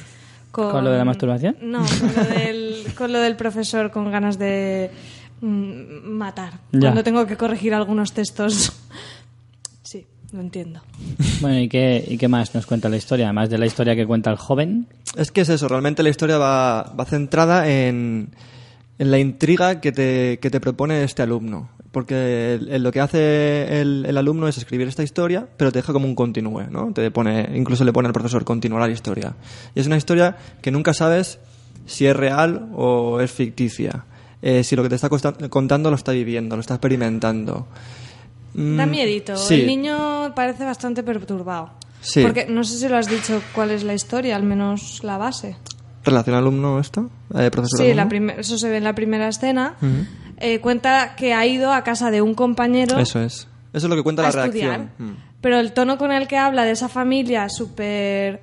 ¿Con, 0.52 0.70
¿Con 0.70 0.84
lo 0.84 0.90
de 0.92 0.98
la 0.98 1.04
masturbación? 1.04 1.56
No, 1.60 1.84
con 1.84 2.14
lo 2.14 2.24
del, 2.38 2.84
con 2.96 3.12
lo 3.12 3.18
del 3.18 3.34
profesor 3.34 3.90
con 3.90 4.12
ganas 4.12 4.38
de 4.38 4.92
mm, 5.40 6.06
matar. 6.06 6.52
Ya. 6.70 6.78
Cuando 6.82 7.02
tengo 7.02 7.26
que 7.26 7.36
corregir 7.36 7.74
algunos 7.74 8.12
textos. 8.12 8.72
Sí, 9.82 10.06
lo 10.32 10.40
entiendo. 10.40 10.80
Bueno, 11.40 11.58
¿y 11.58 11.68
qué, 11.68 12.04
¿y 12.06 12.16
qué 12.16 12.28
más 12.28 12.54
nos 12.54 12.66
cuenta 12.66 12.88
la 12.88 12.96
historia? 12.96 13.26
Además 13.26 13.50
de 13.50 13.58
la 13.58 13.66
historia 13.66 13.96
que 13.96 14.06
cuenta 14.06 14.30
el 14.30 14.36
joven. 14.36 14.86
Es 15.16 15.32
que 15.32 15.40
es 15.40 15.48
eso, 15.48 15.66
realmente 15.66 16.04
la 16.04 16.10
historia 16.10 16.38
va, 16.38 16.84
va 16.98 17.04
centrada 17.04 17.68
en, 17.68 18.28
en 19.00 19.10
la 19.10 19.18
intriga 19.18 19.80
que 19.80 19.90
te, 19.90 20.38
que 20.40 20.50
te 20.50 20.60
propone 20.60 21.02
este 21.02 21.22
alumno. 21.22 21.68
Porque 21.94 22.54
el- 22.60 22.68
el- 22.68 22.82
lo 22.82 22.92
que 22.92 23.00
hace 23.00 23.80
el, 23.80 24.04
el 24.06 24.16
alumno 24.18 24.48
es 24.48 24.58
escribir 24.58 24.86
esta 24.88 25.02
historia, 25.02 25.46
pero 25.56 25.72
te 25.72 25.78
deja 25.78 25.92
como 25.94 26.06
un 26.06 26.14
continúe, 26.14 26.64
¿no? 26.70 26.92
Te 26.92 27.10
pone, 27.10 27.48
incluso 27.54 27.84
le 27.84 27.92
pone 27.92 28.08
al 28.08 28.12
profesor 28.12 28.44
continuar 28.44 28.82
la 28.86 28.92
historia. 28.92 29.34
Y 29.74 29.80
es 29.80 29.86
una 29.86 29.96
historia 29.96 30.36
que 30.60 30.70
nunca 30.70 30.92
sabes 30.92 31.38
si 31.86 32.04
es 32.06 32.14
real 32.16 32.68
o 32.74 33.20
es 33.20 33.30
ficticia. 33.30 34.04
Eh, 34.42 34.62
si 34.64 34.76
lo 34.76 34.82
que 34.82 34.88
te 34.90 34.96
está 34.96 35.08
contando 35.48 35.88
lo 35.88 35.96
está 35.96 36.12
viviendo, 36.12 36.56
lo 36.56 36.60
está 36.60 36.74
experimentando. 36.74 37.66
Mm, 38.54 38.76
Da 38.76 38.86
miedito. 38.86 39.36
sí. 39.36 39.54
El 39.62 39.66
niño 39.66 40.34
parece 40.34 40.64
bastante 40.64 41.02
perturbado. 41.02 41.70
Sí. 42.00 42.22
Porque 42.22 42.44
no 42.46 42.62
sé 42.64 42.78
si 42.78 42.88
lo 42.88 42.96
has 42.98 43.08
dicho 43.08 43.40
cuál 43.54 43.70
es 43.70 43.82
la 43.84 43.94
historia, 43.94 44.36
al 44.36 44.42
menos 44.42 45.02
la 45.02 45.16
base. 45.16 45.56
¿Relación 46.04 46.36
alumno 46.36 46.78
esto? 46.78 47.10
Eh, 47.36 47.50
profesor 47.50 47.80
Sí, 47.80 47.94
la 47.94 48.02
alumno? 48.02 48.32
eso 48.38 48.58
se 48.58 48.68
ve 48.68 48.76
en 48.76 48.84
la 48.84 48.94
primera 48.94 49.28
escena. 49.28 49.74
Eh, 50.38 50.60
cuenta 50.60 51.14
que 51.16 51.32
ha 51.34 51.46
ido 51.46 51.72
a 51.72 51.82
casa 51.84 52.10
de 52.10 52.20
un 52.20 52.34
compañero 52.34 52.98
Eso 52.98 53.20
es. 53.20 53.48
Eso 53.72 53.86
es 53.86 53.90
lo 53.90 53.96
que 53.96 54.02
cuenta 54.02 54.22
a 54.26 54.32
la 54.32 54.44
estudiar. 54.44 54.78
reacción. 54.80 54.92
Mm. 55.10 55.16
Pero 55.40 55.58
el 55.58 55.72
tono 55.72 55.98
con 55.98 56.12
el 56.12 56.26
que 56.28 56.36
habla 56.36 56.64
de 56.64 56.72
esa 56.72 56.88
familia, 56.88 57.48
súper. 57.48 58.40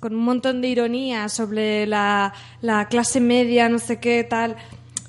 con 0.00 0.14
un 0.14 0.24
montón 0.24 0.60
de 0.60 0.68
ironía 0.68 1.28
sobre 1.28 1.86
la, 1.86 2.32
la 2.60 2.88
clase 2.88 3.20
media, 3.20 3.68
no 3.68 3.78
sé 3.78 3.98
qué, 4.00 4.24
tal. 4.24 4.56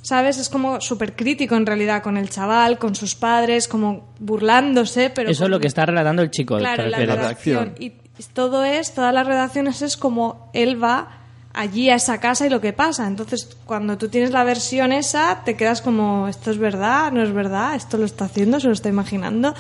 ¿Sabes? 0.02 0.38
Es 0.38 0.50
como 0.50 0.82
súper 0.82 1.16
crítico 1.16 1.56
en 1.56 1.66
realidad 1.66 2.04
con 2.04 2.18
el 2.18 2.30
chaval, 2.30 2.78
con 2.78 2.94
sus 2.94 3.16
padres, 3.16 3.68
como 3.70 4.10
burlándose, 4.20 5.10
pero. 5.10 5.30
Eso 5.30 5.44
es 5.44 5.46
con- 5.46 5.52
lo 5.52 5.60
que 5.60 5.68
está 5.68 5.86
relatando 5.86 6.22
el 6.22 6.30
chico. 6.30 6.58
Claro, 6.58 6.84
¿te 6.84 6.90
la 6.90 6.98
redacción. 6.98 7.74
Y 7.80 7.94
todo 8.34 8.64
es, 8.66 8.94
todas 8.94 9.14
las 9.14 9.26
redacciones 9.26 9.82
es 9.82 9.98
como 9.98 10.50
él 10.54 10.82
va 10.84 11.08
allí 11.54 11.90
a 11.90 11.96
esa 11.96 12.20
casa 12.20 12.46
y 12.46 12.50
lo 12.50 12.62
que 12.62 12.74
pasa. 12.74 13.08
Entonces, 13.08 13.58
cuando 13.66 13.98
tú 13.98 14.10
tienes 14.10 14.32
la 14.32 14.44
versión 14.44 14.92
esa, 14.92 15.44
te 15.46 15.56
quedas 15.56 15.82
como, 15.82 16.28
esto 16.28 16.52
es 16.52 16.58
verdad, 16.58 17.12
no 17.12 17.24
es 17.24 17.32
verdad, 17.32 17.76
esto 17.76 17.98
lo 17.98 18.06
está 18.06 18.26
haciendo, 18.26 18.60
se 18.60 18.68
lo 18.68 18.74
está 18.74 18.90
imaginando. 18.90 19.54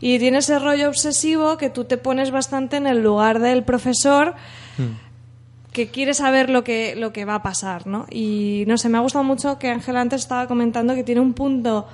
Y 0.00 0.18
tiene 0.18 0.38
ese 0.38 0.58
rollo 0.58 0.88
obsesivo 0.88 1.56
que 1.56 1.70
tú 1.70 1.84
te 1.84 1.98
pones 1.98 2.30
bastante 2.30 2.76
en 2.76 2.86
el 2.86 3.02
lugar 3.02 3.38
del 3.40 3.64
profesor 3.64 4.34
que 5.72 5.88
quiere 5.88 6.14
saber 6.14 6.50
lo 6.50 6.64
que, 6.64 6.94
lo 6.96 7.12
que 7.12 7.24
va 7.24 7.36
a 7.36 7.42
pasar, 7.42 7.86
¿no? 7.86 8.06
Y 8.10 8.64
no 8.66 8.76
sé, 8.78 8.88
me 8.88 8.98
ha 8.98 9.02
gustado 9.02 9.24
mucho 9.24 9.58
que 9.58 9.68
Ángela 9.68 10.00
antes 10.00 10.22
estaba 10.22 10.48
comentando 10.48 10.94
que 10.94 11.04
tiene 11.04 11.20
un 11.20 11.34
punto 11.34 11.86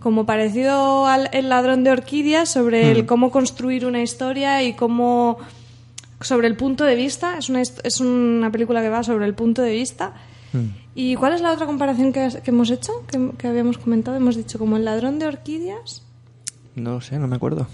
como 0.00 0.26
parecido 0.26 1.06
al 1.06 1.30
El 1.32 1.48
ladrón 1.48 1.84
de 1.84 1.92
orquídeas 1.92 2.48
sobre 2.48 2.90
el 2.90 3.06
cómo 3.06 3.30
construir 3.30 3.86
una 3.86 4.02
historia 4.02 4.62
y 4.62 4.74
cómo 4.74 5.38
sobre 6.22 6.48
el 6.48 6.56
punto 6.56 6.84
de 6.84 6.94
vista, 6.94 7.38
es 7.38 7.48
una, 7.48 7.60
es 7.60 8.00
una 8.00 8.50
película 8.50 8.80
que 8.80 8.88
va 8.88 9.02
sobre 9.02 9.26
el 9.26 9.34
punto 9.34 9.62
de 9.62 9.72
vista. 9.72 10.14
¿Y 10.94 11.14
cuál 11.14 11.32
es 11.32 11.40
la 11.40 11.50
otra 11.52 11.64
comparación 11.64 12.12
que, 12.12 12.28
que 12.44 12.50
hemos 12.50 12.70
hecho? 12.70 12.92
Que, 13.06 13.30
que 13.38 13.48
habíamos 13.48 13.78
comentado, 13.78 14.16
hemos 14.16 14.36
dicho 14.36 14.58
como 14.58 14.76
el 14.76 14.84
ladrón 14.84 15.18
de 15.18 15.26
orquídeas. 15.26 16.02
No 16.74 17.00
sé, 17.02 17.18
no 17.18 17.26
me 17.26 17.36
acuerdo. 17.36 17.66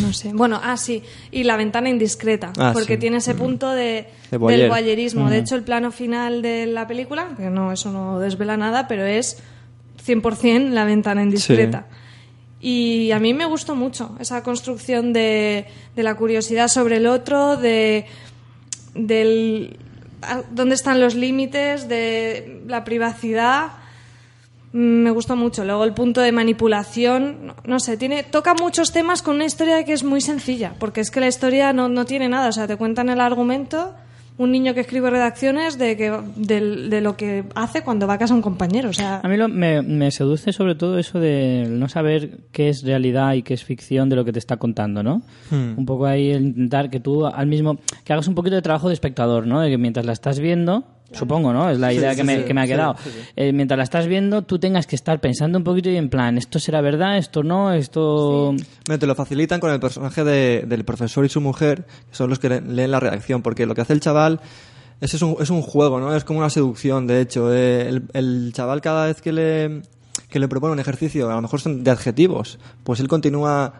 No 0.00 0.12
sé. 0.12 0.32
Bueno, 0.32 0.60
ah, 0.62 0.76
sí. 0.76 1.02
Y 1.32 1.42
la 1.42 1.56
ventana 1.56 1.88
indiscreta. 1.88 2.52
Ah, 2.56 2.70
porque 2.72 2.94
sí. 2.94 3.00
tiene 3.00 3.16
ese 3.16 3.34
punto 3.34 3.70
de, 3.70 4.06
del 4.30 4.68
voyerismo. 4.68 5.28
De 5.28 5.38
hecho, 5.38 5.56
el 5.56 5.64
plano 5.64 5.90
final 5.90 6.40
de 6.40 6.66
la 6.66 6.86
película, 6.86 7.30
que 7.36 7.50
no, 7.50 7.72
eso 7.72 7.90
no 7.90 8.20
desvela 8.20 8.56
nada, 8.56 8.86
pero 8.86 9.04
es 9.04 9.42
100% 10.06 10.70
la 10.70 10.84
ventana 10.84 11.22
indiscreta. 11.22 11.86
Y 12.66 13.12
a 13.12 13.18
mí 13.18 13.34
me 13.34 13.44
gustó 13.44 13.74
mucho 13.74 14.16
esa 14.18 14.42
construcción 14.42 15.12
de, 15.12 15.66
de 15.94 16.02
la 16.02 16.14
curiosidad 16.14 16.68
sobre 16.68 16.96
el 16.96 17.06
otro, 17.06 17.58
de 17.58 18.06
del 18.94 19.76
dónde 20.50 20.74
están 20.74 20.98
los 20.98 21.14
límites, 21.14 21.88
de 21.90 22.62
la 22.66 22.82
privacidad. 22.82 23.72
Mm, 24.72 25.02
Me 25.02 25.10
gustó 25.10 25.36
mucho. 25.36 25.62
Luego 25.62 25.84
el 25.84 25.92
punto 25.92 26.22
de 26.22 26.32
manipulación, 26.32 27.48
no, 27.48 27.54
no 27.66 27.80
sé, 27.80 27.98
tiene 27.98 28.22
toca 28.22 28.54
muchos 28.54 28.92
temas 28.92 29.20
con 29.20 29.34
una 29.34 29.44
historia 29.44 29.84
que 29.84 29.92
es 29.92 30.02
muy 30.02 30.22
sencilla, 30.22 30.72
porque 30.78 31.02
es 31.02 31.10
que 31.10 31.20
la 31.20 31.28
historia 31.28 31.74
no, 31.74 31.90
no 31.90 32.06
tiene 32.06 32.30
nada. 32.30 32.48
O 32.48 32.52
sea, 32.52 32.66
te 32.66 32.76
cuentan 32.76 33.10
el 33.10 33.20
argumento, 33.20 33.94
un 34.36 34.50
niño 34.50 34.74
que 34.74 34.80
escribe 34.80 35.10
redacciones 35.10 35.78
de, 35.78 35.96
que, 35.96 36.12
del- 36.36 36.90
de, 36.90 37.00
lo 37.00 37.16
que 37.16 37.44
hace 37.54 37.82
cuando 37.82 38.06
va 38.08 38.14
a 38.14 38.18
casa 38.18 38.34
un 38.34 38.42
compañero. 38.42 38.88
O 38.90 38.92
sea, 38.92 39.20
A 39.22 39.28
mí 39.28 39.36
lo- 39.36 39.48
me, 39.48 39.80
me 39.82 40.10
seduce 40.10 40.52
sobre 40.52 40.74
todo 40.74 40.98
eso 40.98 41.20
de 41.20 41.66
no 41.70 41.88
saber 41.88 42.38
qué 42.50 42.68
es 42.68 42.82
realidad 42.82 43.34
y 43.34 43.42
qué 43.42 43.54
es 43.54 43.62
ficción 43.64 44.08
de 44.08 44.16
lo 44.16 44.24
que 44.24 44.32
te 44.32 44.38
está 44.40 44.56
contando, 44.56 45.02
¿no? 45.02 45.22
Hmm. 45.50 45.78
Un 45.78 45.86
poco 45.86 46.06
ahí 46.06 46.30
el 46.30 46.42
intentar 46.46 46.90
que 46.90 46.98
tú 47.00 47.26
al 47.26 47.46
mismo 47.46 47.78
que 48.04 48.12
hagas 48.12 48.26
un 48.26 48.34
poquito 48.34 48.56
de 48.56 48.62
trabajo 48.62 48.88
de 48.88 48.94
espectador, 48.94 49.46
¿no? 49.46 49.60
De 49.60 49.70
que 49.70 49.78
mientras 49.78 50.04
la 50.04 50.12
estás 50.12 50.40
viendo 50.40 50.84
Supongo, 51.12 51.52
¿no? 51.52 51.70
Es 51.70 51.78
la 51.78 51.92
idea 51.92 52.10
sí, 52.12 52.16
que, 52.16 52.24
me, 52.24 52.38
sí, 52.38 52.44
que 52.44 52.54
me 52.54 52.62
ha 52.62 52.66
quedado. 52.66 52.96
Eh, 53.36 53.52
mientras 53.52 53.76
la 53.78 53.84
estás 53.84 54.06
viendo, 54.08 54.42
tú 54.42 54.58
tengas 54.58 54.86
que 54.86 54.96
estar 54.96 55.20
pensando 55.20 55.58
un 55.58 55.62
poquito 55.64 55.88
y 55.90 55.96
en 55.96 56.08
plan, 56.08 56.36
esto 56.38 56.58
será 56.58 56.80
verdad, 56.80 57.18
esto 57.18 57.42
no, 57.44 57.72
esto... 57.72 58.52
Bueno, 58.86 58.98
Te 58.98 59.06
lo 59.06 59.14
facilitan 59.14 59.60
con 59.60 59.70
el 59.70 59.78
personaje 59.78 60.24
de- 60.24 60.64
del 60.66 60.84
profesor 60.84 61.24
y 61.24 61.28
su 61.28 61.40
mujer, 61.40 61.84
que 62.10 62.16
son 62.16 62.30
los 62.30 62.38
que 62.40 62.48
le- 62.48 62.60
leen 62.62 62.90
la 62.90 62.98
redacción, 63.00 63.42
porque 63.42 63.64
lo 63.66 63.74
que 63.76 63.82
hace 63.82 63.92
el 63.92 64.00
chaval 64.00 64.40
es, 65.00 65.14
es, 65.14 65.22
un, 65.22 65.36
es 65.38 65.50
un 65.50 65.62
juego, 65.62 66.00
¿no? 66.00 66.16
Es 66.16 66.24
como 66.24 66.40
una 66.40 66.50
seducción, 66.50 67.06
de 67.06 67.20
hecho. 67.20 67.54
Eh, 67.54 67.88
el, 67.88 68.02
el 68.12 68.52
chaval 68.52 68.80
cada 68.80 69.06
vez 69.06 69.20
que 69.22 69.32
le, 69.32 69.82
que 70.30 70.38
le 70.40 70.48
propone 70.48 70.72
un 70.72 70.80
ejercicio, 70.80 71.30
a 71.30 71.34
lo 71.34 71.42
mejor 71.42 71.60
son 71.60 71.84
de 71.84 71.90
adjetivos, 71.92 72.58
pues 72.82 72.98
él 72.98 73.06
continúa... 73.08 73.74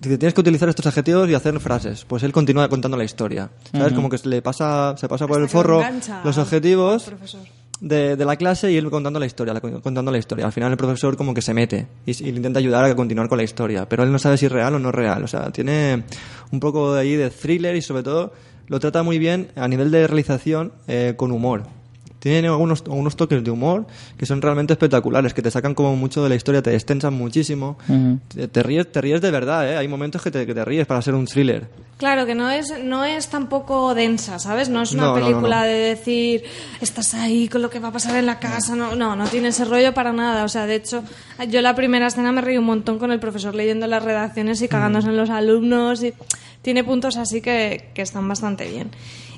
Dice, 0.00 0.16
tienes 0.18 0.32
que 0.34 0.40
utilizar 0.40 0.68
estos 0.68 0.86
adjetivos 0.86 1.28
y 1.28 1.34
hacer 1.34 1.58
frases. 1.58 2.04
Pues 2.04 2.22
él 2.22 2.32
continúa 2.32 2.68
contando 2.68 2.96
la 2.96 3.04
historia. 3.04 3.50
¿Sabes? 3.72 3.92
Como 3.94 4.08
que 4.08 4.18
se 4.18 4.28
le 4.28 4.40
pasa, 4.42 4.94
se 4.96 5.08
pasa 5.08 5.26
por 5.26 5.38
el 5.38 5.44
Hasta 5.46 5.56
lo 5.58 5.62
forro 5.62 5.80
los 6.24 6.38
al- 6.38 6.42
objetivos 6.44 7.04
de, 7.80 8.14
de 8.14 8.24
la 8.24 8.36
clase 8.36 8.70
y 8.70 8.76
él 8.76 8.88
contando 8.90 9.18
la 9.18 9.26
historia, 9.26 9.52
la- 9.54 9.60
contando 9.60 10.12
la 10.12 10.18
historia. 10.18 10.46
Al 10.46 10.52
final 10.52 10.70
el 10.70 10.76
profesor 10.76 11.16
como 11.16 11.34
que 11.34 11.42
se 11.42 11.52
mete 11.52 11.88
y, 12.06 12.10
y 12.12 12.30
le 12.30 12.36
intenta 12.36 12.60
ayudar 12.60 12.84
a 12.84 12.94
continuar 12.94 13.28
con 13.28 13.38
la 13.38 13.44
historia, 13.44 13.88
pero 13.88 14.04
él 14.04 14.12
no 14.12 14.20
sabe 14.20 14.36
si 14.36 14.46
es 14.46 14.52
real 14.52 14.74
o 14.76 14.78
no 14.78 14.90
es 14.90 14.94
real. 14.94 15.24
O 15.24 15.26
sea, 15.26 15.50
tiene 15.50 16.04
un 16.52 16.60
poco 16.60 16.94
de 16.94 17.00
ahí 17.00 17.16
de 17.16 17.30
thriller 17.30 17.74
y 17.74 17.82
sobre 17.82 18.04
todo 18.04 18.32
lo 18.68 18.78
trata 18.78 19.02
muy 19.02 19.18
bien 19.18 19.48
a 19.56 19.66
nivel 19.66 19.90
de 19.90 20.06
realización 20.06 20.72
eh, 20.86 21.14
con 21.16 21.32
humor. 21.32 21.64
Tiene 22.22 22.46
algunos, 22.46 22.82
algunos 22.86 23.16
toques 23.16 23.42
de 23.42 23.50
humor 23.50 23.84
que 24.16 24.26
son 24.26 24.40
realmente 24.40 24.72
espectaculares, 24.74 25.34
que 25.34 25.42
te 25.42 25.50
sacan 25.50 25.74
como 25.74 25.96
mucho 25.96 26.22
de 26.22 26.28
la 26.28 26.36
historia, 26.36 26.62
te 26.62 26.70
destensan 26.70 27.14
muchísimo. 27.14 27.76
Te, 28.32 28.46
te 28.46 28.62
ríes, 28.62 28.92
te 28.92 29.00
ríes 29.00 29.20
de 29.20 29.32
verdad, 29.32 29.68
¿eh? 29.68 29.76
Hay 29.76 29.88
momentos 29.88 30.22
que 30.22 30.30
te, 30.30 30.46
que 30.46 30.54
te 30.54 30.64
ríes 30.64 30.86
para 30.86 31.02
ser 31.02 31.14
un 31.16 31.26
thriller. 31.26 31.66
Claro, 31.98 32.24
que 32.24 32.36
no 32.36 32.48
es, 32.48 32.72
no 32.84 33.04
es 33.04 33.26
tampoco 33.28 33.92
densa, 33.96 34.38
¿sabes? 34.38 34.68
No 34.68 34.82
es 34.82 34.92
una 34.92 35.02
No, 35.02 35.08
no, 35.14 35.18
no, 35.18 35.26
película 35.26 35.60
no. 35.62 35.66
de 35.66 35.72
decir, 35.74 36.44
estás 36.80 37.14
ahí 37.14 37.48
con 37.48 37.60
lo 37.60 37.70
que 37.70 37.80
va 37.80 37.88
a 37.88 37.92
pasar 37.92 38.16
en 38.16 38.26
la 38.26 38.38
casa. 38.38 38.76
No, 38.76 38.94
no, 38.94 39.16
no 39.16 39.24
tiene 39.26 39.48
ese 39.48 39.64
rollo 39.64 39.92
para 39.92 40.12
nada. 40.12 40.44
O 40.44 40.48
sea, 40.48 40.66
de 40.66 40.76
hecho, 40.76 41.02
yo 41.48 41.60
la 41.60 41.74
primera 41.74 42.06
escena 42.06 42.30
me 42.30 42.40
reí 42.40 42.56
un 42.56 42.64
montón 42.66 43.00
con 43.00 43.10
el 43.10 43.18
profesor 43.18 43.54
leyendo 43.56 43.88
las 43.88 44.04
redacciones 44.04 44.62
y 44.62 44.68
cagándose 44.68 45.08
en 45.08 45.16
los 45.16 45.28
alumnos. 45.30 46.04
Y 46.04 46.14
tiene 46.62 46.84
puntos 46.84 47.16
así 47.16 47.40
que, 47.40 47.90
que 47.94 48.02
están 48.02 48.28
bastante 48.28 48.68
bien. 48.68 48.90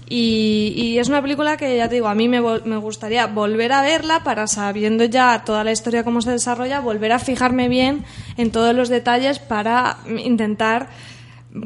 Y, 0.08 0.74
y 0.76 0.98
es 0.98 1.08
una 1.08 1.22
película 1.22 1.56
que, 1.56 1.76
ya 1.78 1.88
te 1.88 1.94
digo, 1.94 2.08
a 2.08 2.14
mí 2.14 2.28
me, 2.28 2.40
me 2.40 2.76
gustaría 2.76 3.26
volver 3.26 3.72
a 3.72 3.80
verla 3.82 4.22
para, 4.22 4.46
sabiendo 4.46 5.04
ya 5.04 5.42
toda 5.46 5.64
la 5.64 5.72
historia 5.72 6.04
cómo 6.04 6.20
se 6.20 6.30
desarrolla, 6.30 6.80
volver 6.80 7.12
a 7.12 7.18
fijarme 7.18 7.68
bien 7.68 8.04
en 8.36 8.50
todos 8.50 8.74
los 8.74 8.90
detalles 8.90 9.38
para 9.38 9.96
intentar 10.18 10.88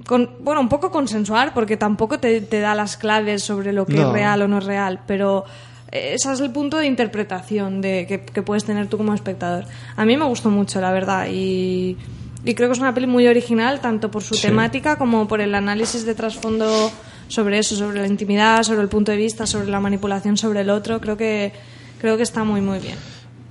con- 0.07 0.31
bueno, 0.41 0.61
un 0.61 0.69
poco 0.69 0.91
consensuar, 0.91 1.53
porque 1.55 1.77
tampoco 1.77 2.19
te, 2.21 2.41
te 2.41 2.61
da 2.61 2.75
las 2.75 2.97
claves 2.97 3.43
sobre 3.43 3.73
lo 3.73 3.87
que 3.87 3.95
No. 3.95 4.09
es 4.09 4.13
real 4.13 4.43
o 4.43 4.49
no 4.49 4.59
es 4.59 4.65
real, 4.65 5.01
pero 5.07 5.45
eh, 5.91 6.13
ese 6.15 6.33
es 6.33 6.41
el 6.41 6.51
punto 6.53 6.77
de 6.77 6.87
interpretación 6.87 7.81
de, 7.81 8.07
que, 8.07 8.21
que 8.21 8.43
puedes 8.43 8.65
tener 8.65 8.87
tú 8.87 8.99
como 8.99 9.15
espectador. 9.15 9.65
A 9.97 10.05
mí 10.05 10.17
me 10.17 10.27
gustó 10.27 10.51
mucho, 10.51 10.81
la 10.81 10.93
verdad, 10.93 11.27
y, 11.29 11.97
y 12.45 12.55
creo 12.55 12.69
que 12.69 12.75
es 12.75 12.79
una 12.81 12.95
peli 12.95 13.07
muy 13.09 13.27
original, 13.27 13.81
tanto 13.81 14.11
por 14.13 14.23
su 14.23 14.41
temática 14.41 14.97
como 14.97 15.27
por 15.27 15.41
el 15.41 15.55
análisis 15.57 16.05
de 16.05 16.15
trasfondo 16.15 16.93
sobre 17.29 17.59
eso, 17.59 17.77
sobre 17.77 18.01
la 18.01 18.07
intimidad, 18.07 18.63
sobre 18.65 18.83
el 18.83 18.89
punto 18.89 19.13
de 19.13 19.19
vista, 19.19 19.47
sobre 19.47 19.69
la 19.69 19.81
manipulación 19.81 20.37
sobre 20.37 20.61
el 20.63 20.71
otro. 20.71 21.01
Creo 21.01 21.17
que, 21.17 21.53
creo 22.01 22.17
que 22.17 22.23
está 22.25 22.45
muy, 22.45 22.61
muy 22.61 22.79
bien. 22.81 22.97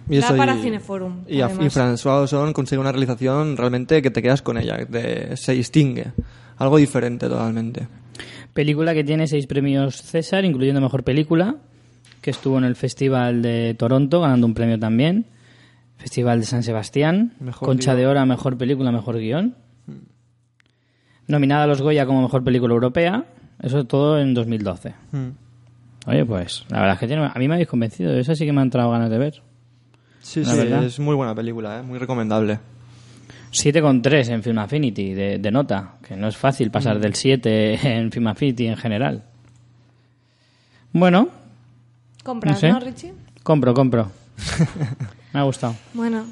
Y 0.09 0.17
Da 0.19 0.35
para 0.35 0.55
y- 0.55 0.61
Cineforum. 0.61 1.23
Y, 1.27 1.41
a- 1.41 1.45
además. 1.47 1.65
y 1.65 1.79
François 1.79 2.23
Ozon 2.23 2.53
consigue 2.53 2.79
una 2.79 2.91
realización 2.91 3.57
realmente 3.57 4.01
que 4.01 4.09
te 4.11 4.21
quedas 4.21 4.41
con 4.41 4.57
ella, 4.57 4.77
de- 4.87 5.35
se 5.37 5.53
distingue. 5.53 6.07
Algo 6.57 6.77
diferente 6.77 7.27
totalmente. 7.27 7.87
Película 8.53 8.93
que 8.93 9.03
tiene 9.03 9.27
seis 9.27 9.45
premios 9.47 10.01
César, 10.01 10.43
incluyendo 10.45 10.81
Mejor 10.81 11.03
Película, 11.03 11.57
que 12.21 12.31
estuvo 12.31 12.57
en 12.57 12.63
el 12.63 12.75
Festival 12.75 13.41
de 13.41 13.75
Toronto, 13.77 14.21
ganando 14.21 14.47
un 14.47 14.53
premio 14.55 14.79
también. 14.79 15.27
Festival 15.97 16.39
de 16.39 16.45
San 16.45 16.63
Sebastián, 16.63 17.33
Mejor 17.39 17.67
Concha 17.67 17.91
guion. 17.93 17.99
de 18.01 18.07
Oro 18.07 18.19
a 18.21 18.25
Mejor 18.25 18.57
Película, 18.57 18.91
Mejor 18.91 19.17
Guión. 19.17 19.55
Nominada 21.27 21.63
a 21.63 21.67
los 21.67 21.81
Goya 21.81 22.05
como 22.05 22.21
Mejor 22.21 22.43
Película 22.43 22.73
Europea, 22.73 23.25
eso 23.61 23.83
todo 23.85 24.19
en 24.19 24.33
2012. 24.33 24.93
Mm. 25.11 25.27
Oye, 26.07 26.25
pues 26.25 26.63
la 26.69 26.79
verdad 26.79 26.93
es 26.95 26.99
que 26.99 27.07
tiene, 27.07 27.25
a 27.25 27.37
mí 27.39 27.47
me 27.47 27.55
habéis 27.55 27.67
convencido, 27.67 28.13
esa 28.17 28.33
sí 28.35 28.45
que 28.45 28.53
me 28.53 28.61
han 28.61 28.67
entrado 28.67 28.91
ganas 28.91 29.09
de 29.09 29.17
ver. 29.17 29.41
Sí, 30.21 30.43
La 30.43 30.51
sí, 30.51 30.57
verdad. 30.57 30.83
es 30.83 30.99
muy 30.99 31.15
buena 31.15 31.33
película, 31.35 31.79
¿eh? 31.79 31.83
muy 31.83 31.99
recomendable. 31.99 32.59
7,3 33.51 34.29
en 34.29 34.43
Film 34.43 34.57
Affinity 34.59 35.13
de, 35.13 35.37
de 35.39 35.51
nota, 35.51 35.95
que 36.05 36.15
no 36.15 36.27
es 36.27 36.35
fácil 36.37 36.67
Mm. 36.69 36.71
pasar 36.71 36.99
del 36.99 37.13
7 37.15 37.79
en 37.97 38.11
Film 38.11 38.27
Affinity 38.27 38.67
en 38.67 38.77
general. 38.77 39.23
Bueno, 40.93 41.29
¿Compras, 42.23 42.53
no 42.55 42.59
sé. 42.59 42.69
no, 42.71 42.79
Richie? 42.79 43.13
compro, 43.43 43.73
compro. 43.73 44.11
me 45.33 45.39
ha 45.39 45.43
gustado. 45.43 45.75
Bueno, 45.93 46.25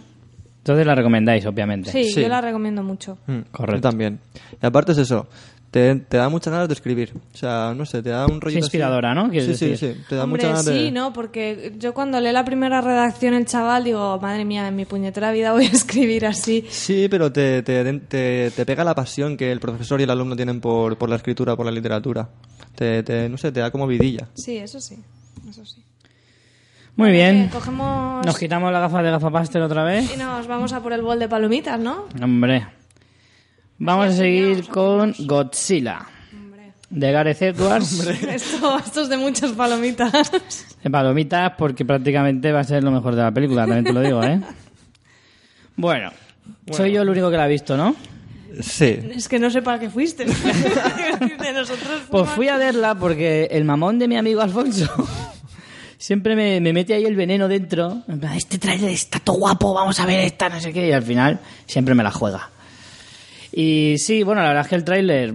Entonces 0.59 0.85
la 0.85 0.95
recomendáis, 0.95 1.45
obviamente. 1.45 1.91
sí, 1.91 2.05
Sí. 2.11 2.21
yo 2.21 2.27
la 2.29 2.41
recomiendo 2.41 2.83
mucho. 2.83 3.17
Mm, 3.27 3.39
Correcto. 3.51 3.75
yo 3.77 3.81
también. 3.81 4.19
Y 4.61 4.65
aparte 4.65 4.91
es 4.93 4.97
eso, 4.99 5.27
te, 5.75 5.93
te 5.93 6.15
da 6.15 6.29
muchas 6.29 6.53
ganas 6.53 6.69
de 6.69 6.73
escribir. 6.73 7.11
O 7.33 7.37
sea, 7.37 7.73
no 7.75 7.85
sé, 7.85 8.01
te 8.01 8.07
da 8.09 8.25
un 8.27 8.39
rollo. 8.39 8.59
inspiradora, 8.59 9.13
¿no? 9.13 9.25
Sí, 9.25 9.31
Quieres 9.31 9.59
sí, 9.59 9.67
decir. 9.71 9.95
sí. 9.95 10.01
Te 10.07 10.15
da 10.15 10.23
Hombre, 10.23 10.43
muchas 10.47 10.65
ganas 10.65 10.77
sí, 10.77 10.85
de... 10.85 10.91
¿no? 10.91 11.11
Porque 11.11 11.73
yo 11.77 11.93
cuando 11.93 12.21
leí 12.21 12.31
la 12.31 12.45
primera 12.45 12.79
redacción 12.79 13.33
el 13.33 13.45
chaval 13.45 13.83
digo, 13.83 14.17
madre 14.21 14.45
mía, 14.45 14.69
en 14.69 14.75
mi 14.77 14.85
puñetera 14.85 15.33
vida 15.33 15.51
voy 15.51 15.65
a 15.65 15.71
escribir 15.71 16.27
así. 16.27 16.63
Sí, 16.69 17.07
pero 17.09 17.29
te, 17.29 17.61
te, 17.61 17.83
te, 17.99 18.51
te 18.51 18.65
pega 18.65 18.85
la 18.85 18.95
pasión 18.95 19.35
que 19.35 19.51
el 19.51 19.59
profesor 19.59 19.99
y 19.99 20.05
el 20.05 20.09
alumno 20.11 20.37
tienen 20.37 20.61
por, 20.61 20.97
por 20.97 21.09
la 21.09 21.17
escritura, 21.17 21.57
por 21.57 21.65
la 21.65 21.73
literatura. 21.73 22.29
Te, 22.73 23.03
te, 23.03 23.27
no 23.27 23.35
sé, 23.37 23.51
te 23.51 23.59
da 23.59 23.69
como 23.69 23.85
vidilla. 23.85 24.29
Sí, 24.33 24.55
eso 24.55 24.79
sí, 24.79 24.95
eso 25.49 25.65
sí. 25.65 25.83
Muy 26.95 27.11
bien. 27.11 27.49
Cogemos 27.51 28.25
Nos 28.25 28.37
quitamos 28.39 28.71
la 28.71 28.79
gafa 28.79 29.03
de 29.03 29.11
gafapastel 29.11 29.61
otra 29.61 29.83
vez. 29.83 30.09
y 30.15 30.17
nos 30.17 30.47
vamos 30.47 30.71
a 30.71 30.81
por 30.81 30.93
el 30.93 31.01
bol 31.01 31.19
de 31.19 31.27
palomitas, 31.27 31.77
¿no? 31.77 32.05
Hombre. 32.23 32.65
Vamos 33.77 34.07
a 34.07 34.11
seguir 34.13 34.67
con 34.67 35.13
Godzilla. 35.19 36.05
De 36.89 37.11
Gareth 37.11 37.41
Edwards. 37.41 38.07
Esto, 38.07 38.77
esto 38.77 39.01
es 39.01 39.09
de 39.09 39.17
muchas 39.17 39.51
palomitas. 39.51 40.31
De 40.83 40.89
palomitas, 40.89 41.53
porque 41.57 41.83
prácticamente 41.83 42.51
va 42.51 42.59
a 42.59 42.63
ser 42.63 42.83
lo 42.83 42.91
mejor 42.91 43.15
de 43.15 43.23
la 43.23 43.31
película, 43.31 43.63
también 43.63 43.85
te 43.85 43.91
lo 43.93 44.01
digo, 44.01 44.23
¿eh? 44.23 44.39
Bueno, 45.77 46.11
soy 46.71 46.91
yo 46.93 47.01
el 47.01 47.09
único 47.09 47.29
que 47.31 47.37
la 47.37 47.45
ha 47.45 47.47
visto, 47.47 47.75
¿no? 47.75 47.95
Sí. 48.61 48.99
es 49.13 49.27
que 49.27 49.39
no 49.39 49.49
sé 49.49 49.61
para 49.61 49.79
qué 49.79 49.89
fuiste. 49.89 50.25
De 50.25 51.53
nosotros 51.53 52.03
Pues 52.09 52.29
fui 52.29 52.47
a 52.47 52.57
verla 52.57 52.95
porque 52.95 53.49
el 53.51 53.65
mamón 53.65 53.99
de 53.99 54.07
mi 54.07 54.15
amigo 54.15 54.41
Alfonso 54.41 54.87
siempre 55.97 56.35
me, 56.35 56.61
me 56.61 56.71
mete 56.71 56.93
ahí 56.93 57.03
el 57.03 57.15
veneno 57.15 57.47
dentro. 57.49 58.03
En 58.07 58.19
plan, 58.19 58.33
este 58.33 58.57
trailer 58.57 58.91
está 58.91 59.19
todo 59.19 59.37
guapo, 59.37 59.73
vamos 59.73 59.99
a 59.99 60.05
ver 60.05 60.19
esta, 60.21 60.47
no 60.47 60.61
sé 60.61 60.71
qué. 60.71 60.87
Y 60.87 60.91
al 60.91 61.03
final 61.03 61.39
siempre 61.65 61.95
me 61.95 62.03
la 62.03 62.11
juega. 62.11 62.51
Y 63.57 63.97
sí, 63.99 64.21
bueno, 64.23 64.41
la 64.41 64.49
verdad 64.49 64.63
es 64.63 64.69
que 64.69 64.75
el 64.75 64.83
tráiler, 64.83 65.33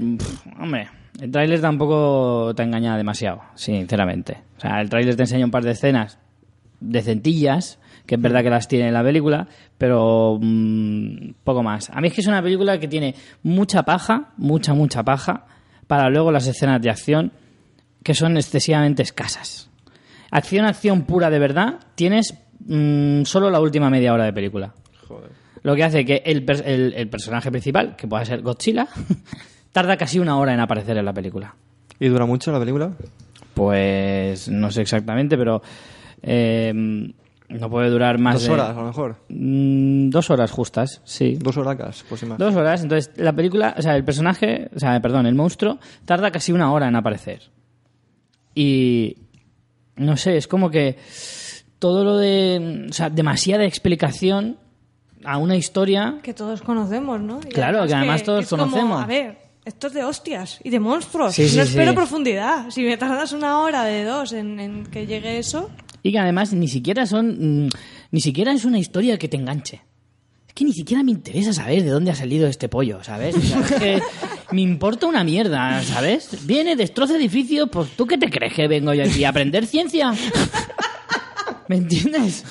hombre, 0.61 0.89
el 1.18 1.31
tráiler 1.31 1.59
tampoco 1.62 2.53
te 2.55 2.62
engaña 2.62 2.95
demasiado, 2.99 3.41
sinceramente. 3.55 4.37
O 4.59 4.61
sea, 4.61 4.79
el 4.83 4.91
tráiler 4.91 5.16
te 5.16 5.23
enseña 5.23 5.47
un 5.47 5.51
par 5.51 5.64
de 5.64 5.71
escenas 5.71 6.18
decentillas, 6.81 7.79
que 8.05 8.16
es 8.16 8.21
verdad 8.21 8.43
que 8.43 8.51
las 8.51 8.68
tiene 8.68 8.89
en 8.89 8.93
la 8.93 9.03
película, 9.03 9.49
pero 9.79 10.39
mm, 10.39 11.31
poco 11.45 11.62
más. 11.62 11.89
A 11.89 12.03
mí 12.03 12.09
es 12.09 12.14
que 12.14 12.21
es 12.21 12.27
una 12.27 12.43
película 12.43 12.79
que 12.79 12.89
tiene 12.89 13.14
mucha 13.43 13.85
paja, 13.85 14.35
mucha, 14.37 14.75
mucha 14.75 15.03
paja, 15.03 15.47
para 15.87 16.11
luego 16.11 16.31
las 16.31 16.47
escenas 16.47 16.83
de 16.83 16.91
acción, 16.91 17.33
que 18.03 18.12
son 18.12 18.37
excesivamente 18.37 19.03
escasas. 19.03 19.71
Acción, 20.31 20.66
acción 20.66 21.03
pura 21.07 21.31
de 21.31 21.39
verdad, 21.39 21.79
tienes 21.95 22.35
mm, 22.66 23.23
solo 23.23 23.49
la 23.49 23.61
última 23.61 23.89
media 23.89 24.12
hora 24.12 24.25
de 24.25 24.35
película. 24.35 24.75
Lo 25.63 25.75
que 25.77 25.85
hace 25.85 26.05
que 26.05 26.23
el, 26.25 26.45
el- 26.65 26.95
el 26.97 27.09
personaje 27.09 27.51
principal, 27.51 27.97
que 27.97 28.07
pueda 28.09 28.25
ser 28.25 28.43
Godzilla, 28.43 28.89
tarda 29.73 29.97
casi 29.97 30.19
una 30.19 30.39
hora 30.39 30.55
en 30.55 30.61
aparecer 30.61 30.97
en 30.97 31.05
la 31.05 31.13
película. 31.13 31.55
¿Y 31.99 32.09
dura 32.09 32.25
mucho 32.27 32.51
la 32.53 32.59
película? 32.59 32.93
Pues 33.55 34.49
no 34.49 34.71
sé 34.71 34.83
exactamente, 34.83 35.37
pero 35.37 35.61
eh, 36.23 36.73
no 37.49 37.69
puede 37.71 37.91
durar 37.91 38.19
más 38.19 38.35
Dos 38.37 38.45
de... 38.45 38.51
horas, 38.53 38.71
a 38.71 38.81
lo 38.81 38.87
mejor. 38.87 39.17
Mm, 39.29 40.09
dos 40.09 40.31
horas 40.31 40.51
justas, 40.51 41.03
sí. 41.05 41.37
Dos 41.39 41.57
horacas, 41.59 42.05
pues 42.09 42.25
más. 42.25 42.39
Dos 42.39 42.55
horas. 42.55 42.83
Entonces, 42.83 43.11
la 43.17 43.33
película, 43.35 43.75
o 43.77 43.83
sea, 43.83 43.97
el 43.97 44.05
personaje, 44.05 44.71
o 44.75 44.79
sea, 44.79 44.99
perdón, 45.01 45.27
el 45.27 45.35
monstruo, 45.35 45.79
tarda 46.07 46.31
casi 46.31 46.53
una 46.53 46.73
hora 46.73 46.89
en 46.89 46.97
aparecer. 46.97 47.43
Y. 48.55 49.17
No 49.97 50.17
sé, 50.17 50.37
es 50.39 50.47
como 50.47 50.71
que 50.71 50.97
todo 51.79 52.05
lo 52.05 52.17
de. 52.17 52.87
O 52.89 52.93
sea, 52.93 53.11
demasiada 53.11 53.65
explicación 53.65 54.57
a 55.25 55.39
una 55.39 55.57
historia. 55.57 56.18
Que 56.23 56.35
todos 56.35 56.62
conocemos, 56.62 57.21
¿no? 57.21 57.41
Y 57.45 57.49
Claro, 57.53 57.87
que 57.87 57.95
además 57.95 58.23
todos 58.23 58.45
es 58.45 58.51
como, 58.51 58.64
conocemos. 58.64 59.03
a 59.03 59.07
ver, 59.07 59.39
esto 59.64 59.87
es 59.89 59.93
de 59.95 60.05
hostias 60.05 60.59
y 60.64 60.71
de 60.71 60.81
monstruos. 60.81 61.35
Sí, 61.35 61.49
sí, 61.49 61.57
no 61.57 61.62
espero 61.62 61.91
sí. 61.93 61.97
profundidad. 61.97 62.71
Si 62.71 62.83
me 62.83 62.97
tardas 62.97 63.33
una 63.33 63.61
hora 63.61 63.85
de 63.85 64.05
dos 64.05 64.33
en, 64.33 64.59
en 64.61 64.87
que 64.87 65.07
llegue 65.07 65.39
eso... 65.39 65.71
Y 66.03 66.12
que 66.12 66.18
además 66.18 66.53
ni 66.55 66.66
siquiera 66.68 67.05
son. 67.07 67.64
mm, 67.66 67.68
Ni 68.12 68.21
siquiera 68.23 68.53
es 68.53 68.64
una 68.64 68.79
historia 68.79 69.18
que 69.18 69.29
te 69.29 69.37
enganche. 69.37 69.83
Es 70.49 70.55
que 70.55 70.64
ni 70.64 70.73
siquiera 70.73 71.03
me 71.03 71.11
interesa 71.11 71.53
saber 71.53 71.85
de 71.85 71.91
dónde 71.91 72.11
ha 72.11 72.14
salido 72.14 72.49
este 72.49 72.68
pollo, 72.71 73.05
¿sabes? 73.05 73.37
O 73.37 73.41
sea, 73.41 73.61
es 73.61 73.73
que 73.73 74.03
Me 74.53 74.62
importa 74.62 75.07
una 75.07 75.23
mierda, 75.23 75.81
¿sabes? 75.85 76.45
Viene, 76.47 76.75
destroza 76.75 77.16
edificios, 77.16 77.68
pues 77.71 77.91
¿tú 77.91 78.05
qué 78.07 78.18
te 78.18 78.29
crees 78.31 78.53
que 78.55 78.66
vengo 78.66 78.93
yo 78.95 79.05
aquí 79.05 79.23
a 79.25 79.29
aprender 79.29 79.64
ciencia? 79.66 80.12
¿Me 81.68 81.77
entiendes? 81.77 82.45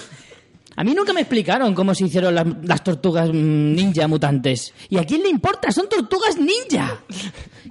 A 0.79 0.83
mí 0.85 0.93
nunca 0.93 1.11
me 1.11 1.19
explicaron 1.19 1.75
cómo 1.75 1.93
se 1.93 2.05
hicieron 2.05 2.33
las, 2.33 2.45
las 2.63 2.81
tortugas 2.81 3.27
mm, 3.27 3.73
ninja 3.75 4.07
mutantes. 4.07 4.73
¿Y 4.87 4.97
a 4.97 5.03
quién 5.03 5.23
le 5.23 5.27
importa? 5.27 5.73
Son 5.73 5.89
tortugas 5.89 6.37
ninja. 6.37 7.01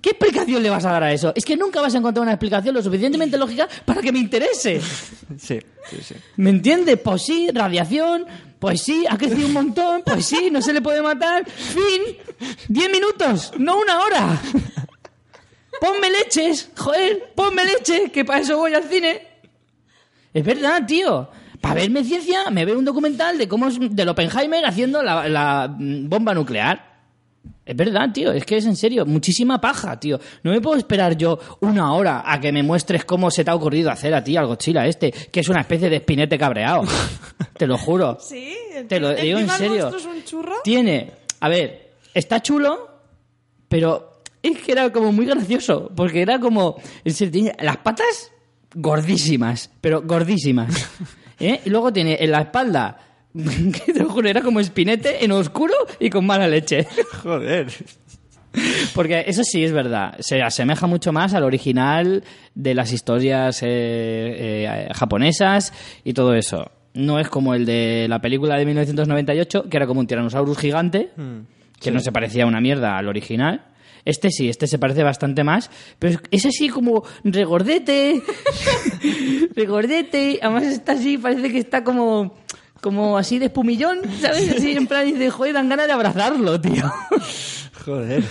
¿Qué 0.02 0.10
explicación 0.10 0.62
le 0.62 0.68
vas 0.68 0.84
a 0.84 0.90
dar 0.90 1.04
a 1.04 1.12
eso? 1.14 1.32
Es 1.34 1.46
que 1.46 1.56
nunca 1.56 1.80
vas 1.80 1.94
a 1.94 1.98
encontrar 1.98 2.22
una 2.24 2.32
explicación 2.32 2.74
lo 2.74 2.82
suficientemente 2.82 3.38
lógica 3.38 3.66
para 3.86 4.02
que 4.02 4.12
me 4.12 4.18
interese. 4.18 4.82
Sí, 5.38 5.58
sí, 5.88 5.96
sí. 6.02 6.14
¿Me 6.36 6.50
entiendes? 6.50 6.98
Pues 7.02 7.22
sí, 7.22 7.48
radiación, 7.50 8.26
pues 8.58 8.82
sí, 8.82 9.06
ha 9.08 9.16
crecido 9.16 9.46
un 9.46 9.54
montón, 9.54 10.02
pues 10.04 10.26
sí, 10.26 10.50
no 10.52 10.60
se 10.60 10.74
le 10.74 10.82
puede 10.82 11.00
matar. 11.00 11.48
Fin, 11.48 12.14
diez 12.68 12.90
minutos, 12.90 13.52
no 13.56 13.80
una 13.80 14.02
hora. 14.02 14.38
Ponme 15.80 16.10
leches, 16.10 16.68
joder, 16.76 17.32
ponme 17.34 17.64
leche, 17.64 18.10
que 18.10 18.26
para 18.26 18.40
eso 18.40 18.58
voy 18.58 18.74
al 18.74 18.84
cine. 18.84 19.26
Es 20.34 20.44
verdad, 20.44 20.84
tío. 20.86 21.30
Para 21.60 21.74
verme 21.74 22.04
ciencia, 22.04 22.50
me 22.50 22.64
veo 22.64 22.78
un 22.78 22.84
documental 22.84 23.36
de 23.36 23.48
cómo 23.48 23.68
es 23.68 23.78
del 23.80 24.08
Oppenheimer 24.08 24.64
haciendo 24.64 25.02
la, 25.02 25.28
la, 25.28 25.74
bomba 25.78 26.34
nuclear. 26.34 26.88
Es 27.64 27.76
verdad, 27.76 28.10
tío, 28.12 28.32
es 28.32 28.44
que 28.44 28.56
es 28.56 28.66
en 28.66 28.76
serio, 28.76 29.04
muchísima 29.04 29.60
paja, 29.60 29.98
tío. 30.00 30.18
No 30.42 30.52
me 30.52 30.60
puedo 30.60 30.78
esperar 30.78 31.16
yo 31.16 31.38
una 31.60 31.92
hora 31.92 32.22
a 32.24 32.40
que 32.40 32.52
me 32.52 32.62
muestres 32.62 33.04
cómo 33.04 33.30
se 33.30 33.44
te 33.44 33.50
ha 33.50 33.54
ocurrido 33.54 33.90
hacer 33.90 34.14
a 34.14 34.24
ti 34.24 34.36
al 34.36 34.46
Godzilla 34.46 34.86
este, 34.86 35.10
que 35.10 35.40
es 35.40 35.48
una 35.48 35.60
especie 35.60 35.90
de 35.90 35.96
espinete 35.96 36.38
cabreado. 36.38 36.84
Te 37.58 37.66
lo 37.66 37.76
juro. 37.76 38.18
Sí, 38.20 38.54
Te 38.88 39.00
lo 39.00 39.14
digo 39.14 39.38
en 39.38 39.50
serio. 39.50 39.88
es 39.94 40.06
un 40.06 40.24
churro. 40.24 40.56
Tiene, 40.64 41.12
a 41.40 41.48
ver, 41.48 41.92
está 42.14 42.40
chulo, 42.40 42.88
pero 43.68 44.20
es 44.42 44.58
que 44.60 44.72
era 44.72 44.90
como 44.92 45.12
muy 45.12 45.26
gracioso, 45.26 45.90
porque 45.94 46.22
era 46.22 46.38
como, 46.38 46.76
en 47.04 47.12
serio, 47.12 47.32
tiene 47.32 47.56
las 47.60 47.78
patas 47.78 48.32
gordísimas, 48.74 49.70
pero 49.80 50.02
gordísimas. 50.02 50.88
¿eh? 51.40 51.60
Y 51.64 51.70
luego 51.70 51.92
tiene 51.92 52.16
en 52.20 52.30
la 52.30 52.40
espalda, 52.40 52.98
que 53.34 53.92
te 53.92 54.00
lo 54.00 54.08
juro, 54.08 54.28
era 54.28 54.42
como 54.42 54.60
espinete 54.60 55.24
en 55.24 55.32
oscuro 55.32 55.74
y 55.98 56.10
con 56.10 56.26
mala 56.26 56.48
leche. 56.48 56.86
Joder. 57.22 57.68
Porque 58.94 59.24
eso 59.26 59.44
sí 59.44 59.62
es 59.62 59.72
verdad, 59.72 60.16
se 60.20 60.42
asemeja 60.42 60.86
mucho 60.86 61.12
más 61.12 61.34
al 61.34 61.44
original 61.44 62.24
de 62.54 62.74
las 62.74 62.92
historias 62.92 63.62
eh, 63.62 63.66
eh, 63.68 64.88
japonesas 64.94 65.72
y 66.02 66.12
todo 66.14 66.34
eso. 66.34 66.70
No 66.94 67.20
es 67.20 67.28
como 67.28 67.54
el 67.54 67.66
de 67.66 68.06
la 68.08 68.20
película 68.20 68.56
de 68.56 68.64
1998, 68.64 69.68
que 69.68 69.76
era 69.76 69.86
como 69.86 70.00
un 70.00 70.06
tiranosaurus 70.06 70.58
gigante, 70.58 71.10
que 71.78 71.90
no 71.92 72.00
se 72.00 72.10
parecía 72.10 72.46
una 72.46 72.60
mierda 72.60 72.96
al 72.96 73.06
original. 73.06 73.66
Este 74.08 74.30
sí, 74.30 74.48
este 74.48 74.66
se 74.66 74.78
parece 74.78 75.02
bastante 75.02 75.44
más, 75.44 75.70
pero 75.98 76.18
es- 76.30 76.46
así 76.46 76.70
como 76.70 77.04
regordete, 77.24 78.22
regordete, 79.54 80.38
además 80.42 80.64
está 80.64 80.92
así, 80.92 81.18
parece 81.18 81.50
que 81.52 81.58
está 81.58 81.84
como, 81.84 82.34
como 82.80 83.18
así 83.18 83.38
de 83.38 83.46
espumillón, 83.46 83.98
¿sabes? 84.20 84.50
Así 84.56 84.72
en 84.72 84.86
plan, 84.86 85.04
dice, 85.06 85.30
joder, 85.30 85.54
dan 85.54 85.68
ganas 85.68 85.86
de 85.86 85.92
abrazarlo, 85.92 86.60
tío. 86.60 86.84
Joder. 87.84 88.24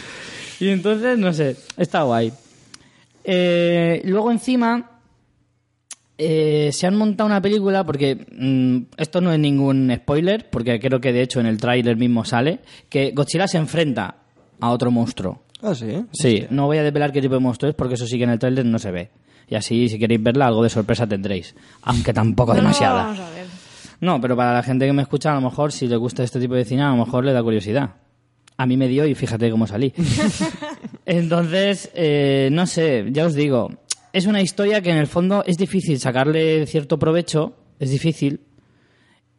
Y 0.59 0.69
entonces, 0.69 1.17
no 1.17 1.31
sé, 1.33 1.55
está 1.77 2.03
guay. 2.03 2.31
Eh, 3.23 4.01
luego 4.05 4.31
encima 4.31 4.99
eh, 6.17 6.69
se 6.73 6.87
han 6.87 6.95
montado 6.95 7.27
una 7.27 7.41
película 7.41 7.83
porque 7.85 8.25
mm, 8.31 8.77
esto 8.97 9.21
no 9.21 9.31
es 9.31 9.39
ningún 9.39 9.91
spoiler, 9.95 10.49
porque 10.49 10.79
creo 10.79 10.99
que 10.99 11.13
de 11.13 11.21
hecho 11.21 11.39
en 11.39 11.45
el 11.45 11.57
tráiler 11.57 11.97
mismo 11.97 12.25
sale, 12.25 12.59
que 12.89 13.11
Godzilla 13.11 13.47
se 13.47 13.57
enfrenta 13.57 14.15
a 14.59 14.69
otro 14.71 14.89
monstruo. 14.91 15.43
Ah, 15.61 15.73
sí. 15.75 16.05
Sí, 16.11 16.45
no 16.49 16.65
voy 16.67 16.77
a 16.77 16.83
desvelar 16.83 17.11
qué 17.11 17.21
tipo 17.21 17.33
de 17.33 17.39
monstruo 17.39 17.69
es 17.69 17.75
porque 17.75 17.95
eso 17.95 18.05
sí 18.05 18.17
que 18.17 18.23
en 18.25 18.29
el 18.31 18.39
tráiler 18.39 18.65
no 18.65 18.77
se 18.79 18.91
ve. 18.91 19.09
Y 19.49 19.55
así, 19.55 19.87
si 19.89 19.97
queréis 19.97 20.21
verla, 20.21 20.47
algo 20.47 20.61
de 20.63 20.69
sorpresa 20.69 21.07
tendréis. 21.07 21.55
Aunque 21.83 22.13
tampoco 22.13 22.53
No, 22.53 22.57
demasiada. 22.61 23.03
vamos 23.05 23.19
a 23.19 23.29
ver. 23.31 23.45
No, 24.01 24.21
pero 24.21 24.35
para 24.35 24.53
la 24.53 24.61
gente 24.61 24.85
que 24.85 24.93
me 24.93 25.01
escucha, 25.01 25.31
a 25.31 25.35
lo 25.35 25.41
mejor, 25.41 25.71
si 25.71 25.87
le 25.87 25.95
gusta 25.95 26.23
este 26.23 26.39
tipo 26.39 26.53
de 26.53 26.65
cine, 26.65 26.83
a 26.83 26.89
lo 26.89 26.97
mejor 26.97 27.23
le 27.25 27.33
da 27.33 27.41
curiosidad. 27.41 27.95
A 28.57 28.65
mí 28.65 28.75
me 28.77 28.87
dio 28.87 29.05
y 29.07 29.15
fíjate 29.15 29.49
cómo 29.49 29.65
salí. 29.67 29.93
Entonces, 31.05 31.89
eh, 31.95 32.49
no 32.51 32.65
sé, 32.67 33.05
ya 33.11 33.25
os 33.25 33.33
digo, 33.33 33.69
es 34.13 34.25
una 34.25 34.41
historia 34.41 34.81
que 34.81 34.91
en 34.91 34.97
el 34.97 35.07
fondo 35.07 35.43
es 35.45 35.57
difícil 35.57 35.99
sacarle 35.99 36.65
cierto 36.67 36.99
provecho, 36.99 37.55
es 37.79 37.89
difícil, 37.89 38.41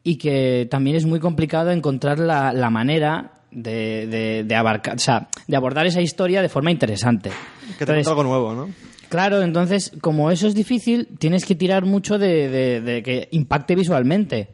y 0.02 0.16
que 0.16 0.66
también 0.70 0.96
es 0.96 1.04
muy 1.04 1.20
complicado 1.20 1.70
encontrar 1.70 2.18
la, 2.18 2.52
la 2.52 2.70
manera 2.70 3.37
de, 3.50 4.06
de- 4.06 4.44
de 4.44 4.54
abarcar, 4.54 4.96
o 4.96 4.98
sea, 4.98 5.28
de 5.46 5.56
abordar 5.56 5.86
esa 5.86 6.00
historia 6.00 6.42
de 6.42 6.48
forma 6.48 6.70
interesante. 6.70 7.30
Que 7.78 7.84
te 7.86 7.92
Entonces, 7.92 8.06
algo 8.08 8.22
nuevo, 8.24 8.54
¿no? 8.54 8.68
Claro, 9.08 9.40
entonces, 9.42 9.92
como 10.02 10.30
eso 10.30 10.46
es 10.46 10.54
difícil, 10.54 11.08
tienes 11.18 11.44
que 11.46 11.54
tirar 11.54 11.84
mucho 11.86 12.18
de, 12.18 12.48
de- 12.48 12.80
de 12.82 13.02
que 13.02 13.28
impacte 13.32 13.74
visualmente. 13.74 14.48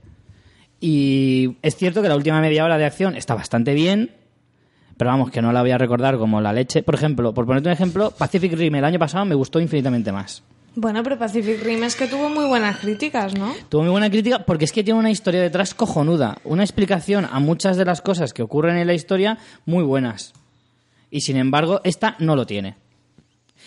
Y 0.80 1.56
es 1.62 1.76
cierto 1.76 2.02
que 2.02 2.08
la 2.08 2.16
última 2.16 2.40
media 2.40 2.64
hora 2.64 2.78
de 2.78 2.84
acción 2.84 3.16
está 3.16 3.34
bastante 3.34 3.72
bien, 3.74 4.10
pero 4.96 5.10
vamos, 5.10 5.30
que 5.30 5.40
no 5.42 5.52
la 5.52 5.62
voy 5.62 5.70
a 5.70 5.78
recordar 5.78 6.18
como 6.18 6.40
la 6.40 6.52
leche. 6.52 6.82
Por 6.82 6.94
ejemplo, 6.94 7.32
por 7.34 7.46
ponerte 7.46 7.68
un 7.68 7.72
ejemplo, 7.72 8.10
Pacific 8.12 8.52
Rim 8.52 8.74
el 8.76 8.84
año 8.84 8.98
pasado 8.98 9.24
me 9.24 9.34
gustó 9.34 9.58
infinitamente 9.60 10.12
más. 10.12 10.42
Bueno, 10.76 11.02
pero 11.04 11.16
Pacific 11.18 11.62
Rim 11.62 11.84
es 11.84 11.94
que 11.94 12.08
tuvo 12.08 12.28
muy 12.28 12.46
buenas 12.46 12.78
críticas, 12.78 13.34
¿no? 13.38 13.54
Tuvo 13.68 13.82
muy 13.82 13.90
buena 13.92 14.10
crítica 14.10 14.40
porque 14.44 14.64
es 14.64 14.72
que 14.72 14.82
tiene 14.82 14.98
una 14.98 15.10
historia 15.10 15.40
detrás 15.40 15.72
cojonuda, 15.74 16.38
una 16.44 16.64
explicación 16.64 17.26
a 17.30 17.38
muchas 17.38 17.76
de 17.76 17.84
las 17.84 18.00
cosas 18.02 18.32
que 18.32 18.42
ocurren 18.42 18.76
en 18.78 18.86
la 18.88 18.94
historia 18.94 19.38
muy 19.66 19.84
buenas. 19.84 20.32
Y 21.10 21.20
sin 21.20 21.36
embargo, 21.36 21.80
esta 21.84 22.16
no 22.18 22.34
lo 22.34 22.44
tiene. 22.44 22.74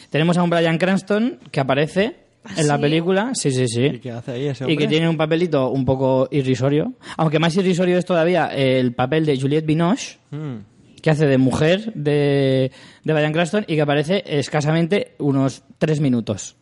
Tenemos 0.10 0.38
a 0.38 0.43
un 0.43 0.49
Brian 0.49 0.78
Cranston 0.78 1.39
que 1.49 1.62
aparece 1.62 2.16
en 2.58 2.68
la 2.68 2.78
película, 2.78 3.32
sí, 3.34 3.51
sí, 3.51 3.68
sí. 3.70 3.84
¿Y 3.86 3.99
qué 3.99 4.12
hace 4.12 4.32
ahí 4.34 4.47
ese 4.47 4.64
Y 4.64 4.66
hombre? 4.66 4.78
que 4.78 4.88
tiene 4.89 5.08
un 5.08 5.18
papelito 5.18 5.70
un 5.70 5.86
poco 5.86 6.28
irrisorio. 6.32 6.93
Aunque 7.16 7.39
más 7.39 7.55
irrisorio 7.55 7.97
es 7.97 8.05
todavía 8.05 8.47
el 8.47 8.93
papel 8.93 9.26
de 9.26 9.39
Juliette 9.39 9.66
Binoche, 9.66 10.18
Mm. 10.32 10.58
que 11.01 11.10
hace 11.10 11.26
de 11.26 11.38
mujer 11.38 11.93
de, 11.93 12.72
de 13.03 13.14
Bryan 13.14 13.32
Cranston 13.32 13.64
y 13.68 13.76
que 13.76 13.82
aparece 13.82 14.24
escasamente 14.28 15.16
unos 15.20 15.64
tres 15.78 16.01
minutos. 16.01 16.58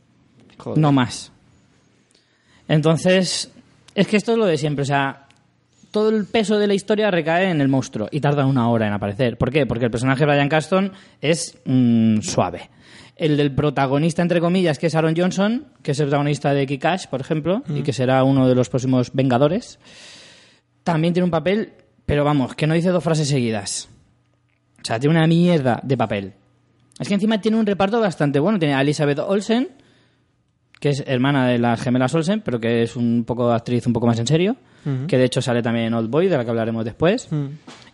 Joder. 0.58 0.80
No 0.80 0.92
más. 0.92 1.32
Entonces, 2.68 3.52
es 3.94 4.08
que 4.08 4.18
esto 4.18 4.34
es 4.34 4.38
lo 4.38 4.46
de 4.46 4.58
siempre. 4.58 4.84
O 4.84 4.86
sea, 4.86 5.28
todo 5.92 6.10
el 6.10 6.26
peso 6.26 6.58
de 6.60 6.68
la 6.68 6.74
historia 6.74 7.10
recae 7.10 7.50
en 7.50 7.62
el 7.62 7.68
monstruo 7.68 8.10
y 8.12 8.20
tarda 8.20 8.46
una 8.46 8.70
hora 8.70 8.88
en 8.88 8.94
aparecer. 8.94 9.38
¿Por 9.38 9.52
qué? 9.52 9.66
Porque 9.66 9.86
el 9.86 9.92
personaje 9.92 10.22
de 10.22 10.26
Bryan 10.26 10.50
Cranston 10.50 10.92
es 11.22 11.58
mm, 11.66 12.20
suave. 12.20 12.70
El 13.16 13.38
del 13.38 13.56
protagonista, 13.56 14.22
entre 14.22 14.42
comillas, 14.42 14.78
que 14.78 14.88
es 14.88 14.96
Aaron 14.96 15.16
Johnson, 15.16 15.68
que 15.82 15.92
es 15.92 16.00
el 16.00 16.08
protagonista 16.08 16.54
de 16.54 16.68
Kikash, 16.68 17.08
por 17.08 17.22
ejemplo, 17.22 17.64
y 17.74 17.82
que 17.82 17.94
será 17.94 18.26
uno 18.26 18.50
de 18.50 18.56
los 18.56 18.68
próximos 18.68 19.12
Vengadores, 19.14 19.80
también 20.84 21.14
tiene 21.14 21.24
un 21.24 21.32
papel, 21.32 21.72
pero 22.06 22.26
vamos, 22.26 22.56
que 22.56 22.68
no 22.68 22.74
dice 22.74 22.90
dos 22.90 23.04
frases 23.04 23.30
seguidas. 23.30 23.88
O 24.82 24.86
sea, 24.86 25.00
tiene 25.00 25.18
una 25.18 25.28
mierda 25.28 25.80
de 25.82 25.96
papel. 25.96 26.34
Es 27.00 27.08
que 27.08 27.14
encima 27.14 27.40
tiene 27.40 27.58
un 27.58 27.66
reparto 27.66 28.02
bastante 28.02 28.40
bueno. 28.40 28.60
Tiene 28.60 28.76
a 28.76 28.82
Elizabeth 28.82 29.20
Olsen, 29.20 29.70
que 30.86 30.90
es 30.92 31.04
hermana 31.08 31.48
de 31.48 31.58
las 31.58 31.82
gemelas 31.82 32.14
Olsen, 32.14 32.42
pero 32.42 32.60
que 32.60 32.84
es 32.84 32.96
un 32.96 33.24
poco 33.26 33.52
actriz 33.52 33.88
un 33.88 33.94
poco 33.94 34.06
más 34.06 34.20
en 34.20 34.28
serio, 34.28 34.56
que 35.08 35.18
de 35.18 35.24
hecho 35.24 35.42
sale 35.42 35.64
también 35.64 35.88
en 35.88 35.96
Old 35.96 36.12
Boy, 36.12 36.28
de 36.28 36.38
la 36.38 36.44
que 36.44 36.52
hablaremos 36.52 36.86
después. 36.86 37.28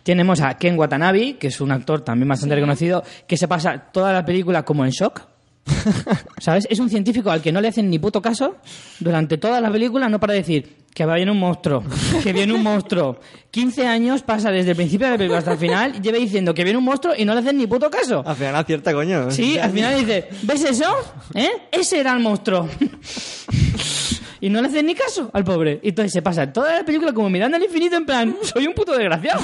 Tenemos 0.02 0.42
a 0.42 0.58
Ken 0.58 0.78
Watanabe, 0.78 1.38
que 1.38 1.46
es 1.46 1.62
un 1.62 1.72
actor 1.72 2.02
también 2.02 2.28
bastante 2.28 2.54
reconocido, 2.54 3.02
que 3.26 3.38
se 3.38 3.48
pasa 3.48 3.88
toda 3.90 4.12
la 4.12 4.26
película 4.26 4.62
como 4.62 4.84
en 4.84 4.90
shock. 4.90 5.22
¿Sabes? 6.38 6.66
Es 6.70 6.78
un 6.78 6.90
científico 6.90 7.30
al 7.30 7.40
que 7.40 7.52
no 7.52 7.60
le 7.60 7.68
hacen 7.68 7.88
ni 7.88 7.98
puto 7.98 8.20
caso 8.20 8.56
durante 9.00 9.38
toda 9.38 9.60
la 9.60 9.70
película, 9.70 10.08
no 10.08 10.18
para 10.20 10.34
decir 10.34 10.82
que 10.94 11.06
va 11.06 11.14
viene 11.14 11.30
un 11.30 11.38
monstruo, 11.38 11.82
que 12.22 12.32
viene 12.32 12.52
un 12.52 12.62
monstruo. 12.62 13.18
15 13.50 13.86
años 13.86 14.22
pasa 14.22 14.50
desde 14.50 14.70
el 14.70 14.76
principio 14.76 15.06
de 15.06 15.12
la 15.12 15.18
película 15.18 15.38
hasta 15.38 15.52
el 15.52 15.58
final 15.58 15.94
y 15.96 16.00
lleva 16.00 16.18
diciendo 16.18 16.52
que 16.52 16.64
viene 16.64 16.78
un 16.78 16.84
monstruo 16.84 17.14
y 17.16 17.24
no 17.24 17.32
le 17.32 17.40
hacen 17.40 17.56
ni 17.56 17.66
puto 17.66 17.90
caso. 17.90 18.22
Al 18.26 18.36
final 18.36 18.56
acierta, 18.56 18.92
coño. 18.92 19.30
Sí, 19.30 19.58
al 19.58 19.70
final 19.70 19.98
dice, 19.98 20.28
¿ves 20.42 20.64
eso? 20.64 20.94
¿Eh? 21.34 21.50
Ese 21.70 22.00
era 22.00 22.12
el 22.12 22.20
monstruo. 22.20 22.68
y 24.40 24.50
no 24.50 24.60
le 24.60 24.68
hacen 24.68 24.84
ni 24.84 24.94
caso 24.94 25.30
al 25.32 25.44
pobre. 25.44 25.80
Y 25.82 25.90
entonces 25.90 26.12
se 26.12 26.20
pasa 26.20 26.52
toda 26.52 26.78
la 26.78 26.84
película 26.84 27.12
como 27.14 27.30
mirando 27.30 27.56
al 27.56 27.62
infinito 27.62 27.96
en 27.96 28.04
plan, 28.04 28.36
soy 28.42 28.66
un 28.66 28.74
puto 28.74 28.92
desgraciado. 28.92 29.40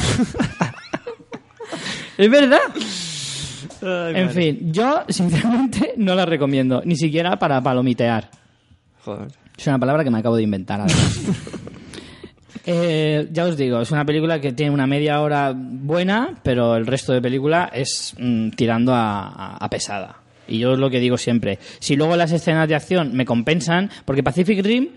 es 2.18 2.30
verdad. 2.30 2.60
Ay, 3.82 4.14
En 4.16 4.26
madre. 4.26 4.28
fin, 4.30 4.72
yo 4.72 5.02
sinceramente 5.08 5.94
no 5.96 6.14
la 6.14 6.26
recomiendo, 6.26 6.82
ni 6.84 6.96
siquiera 6.96 7.38
para 7.38 7.60
palomitear. 7.60 8.30
Joder. 9.04 9.28
Es 9.56 9.66
una 9.66 9.78
palabra 9.78 10.04
que 10.04 10.10
me 10.10 10.18
acabo 10.18 10.36
de 10.36 10.42
inventar, 10.42 10.80
además. 10.80 11.20
Eh, 12.70 13.28
ya 13.32 13.44
os 13.46 13.56
digo, 13.56 13.80
es 13.80 13.90
una 13.92 14.04
película 14.04 14.40
que 14.42 14.52
tiene 14.52 14.72
una 14.72 14.86
media 14.86 15.22
hora 15.22 15.54
buena, 15.56 16.34
pero 16.42 16.76
el 16.76 16.86
resto 16.86 17.14
de 17.14 17.22
película 17.22 17.70
es 17.72 18.14
mm, 18.18 18.50
tirando 18.50 18.92
a, 18.92 19.26
a- 19.28 19.56
a 19.56 19.70
pesada. 19.70 20.16
Y 20.46 20.58
yo 20.58 20.74
es 20.74 20.78
lo 20.78 20.90
que 20.90 21.00
digo 21.00 21.16
siempre. 21.16 21.58
Si 21.78 21.96
luego 21.96 22.14
las 22.16 22.30
escenas 22.32 22.68
de 22.68 22.74
acción 22.74 23.14
me 23.14 23.24
compensan, 23.24 23.90
porque 24.04 24.22
Pacific 24.22 24.62
Rim 24.62 24.88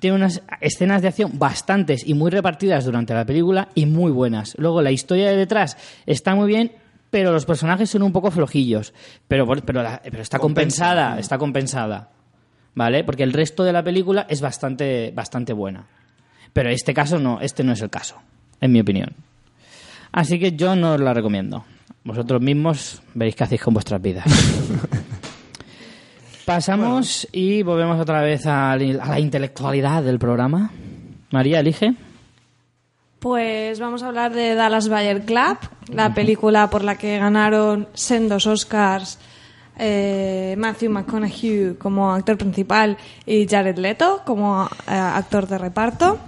tiene 0.00 0.16
unas 0.16 0.42
escenas 0.60 1.00
de 1.02 1.08
acción 1.08 1.38
bastantes 1.38 2.04
y 2.06 2.14
muy 2.14 2.30
repartidas 2.30 2.84
durante 2.86 3.14
la 3.14 3.24
película 3.24 3.68
y 3.76 3.86
muy 3.86 4.10
buenas. 4.10 4.54
Luego 4.58 4.82
la 4.82 4.90
historia 4.90 5.30
de 5.30 5.36
detrás 5.36 5.76
está 6.06 6.34
muy 6.34 6.48
bien, 6.48 6.72
pero 7.12 7.30
los 7.30 7.44
personajes 7.44 7.90
son 7.90 8.02
un 8.02 8.10
poco 8.10 8.30
flojillos. 8.32 8.92
Pero, 9.28 9.46
pero, 9.46 9.82
la- 9.82 10.00
pero 10.02 10.22
está 10.22 10.38
Compensa. 10.40 10.86
compensada, 10.86 11.18
está 11.20 11.38
compensada. 11.38 12.08
¿Vale? 12.74 13.04
Porque 13.04 13.22
el 13.22 13.34
resto 13.34 13.64
de 13.64 13.72
la 13.74 13.84
película 13.84 14.26
es 14.30 14.40
bastante, 14.40 15.12
bastante 15.14 15.52
buena. 15.52 15.84
Pero 16.54 16.70
este 16.70 16.94
caso 16.94 17.18
no, 17.18 17.38
este 17.42 17.62
no 17.64 17.72
es 17.72 17.82
el 17.82 17.90
caso, 17.90 18.16
en 18.62 18.72
mi 18.72 18.80
opinión. 18.80 19.10
Así 20.10 20.38
que 20.38 20.52
yo 20.52 20.74
no 20.74 20.94
os 20.94 21.00
la 21.00 21.12
recomiendo. 21.12 21.66
Vosotros 22.02 22.40
mismos 22.40 23.02
veréis 23.12 23.36
qué 23.36 23.44
hacéis 23.44 23.60
con 23.62 23.74
vuestras 23.74 24.00
vidas. 24.00 24.24
Pasamos 26.46 27.28
y 27.30 27.62
volvemos 27.62 28.00
otra 28.00 28.22
vez 28.22 28.46
a 28.46 28.74
la 28.76 29.20
intelectualidad 29.20 30.02
del 30.02 30.18
programa. 30.18 30.70
María, 31.30 31.60
elige. 31.60 31.94
Pues 33.22 33.78
vamos 33.78 34.02
a 34.02 34.08
hablar 34.08 34.34
de 34.34 34.56
Dallas 34.56 34.88
Bayer 34.88 35.24
Club, 35.24 35.56
la 35.92 36.12
película 36.12 36.68
por 36.70 36.82
la 36.82 36.98
que 36.98 37.18
ganaron 37.18 37.86
sendos 37.94 38.48
Oscars 38.48 39.16
eh, 39.78 40.56
Matthew 40.58 40.90
McConaughey 40.90 41.76
como 41.78 42.10
actor 42.10 42.36
principal 42.36 42.98
y 43.24 43.46
Jared 43.46 43.78
Leto 43.78 44.22
como 44.26 44.68
eh, 44.88 44.90
actor 44.90 45.46
de 45.46 45.56
reparto. 45.56 46.18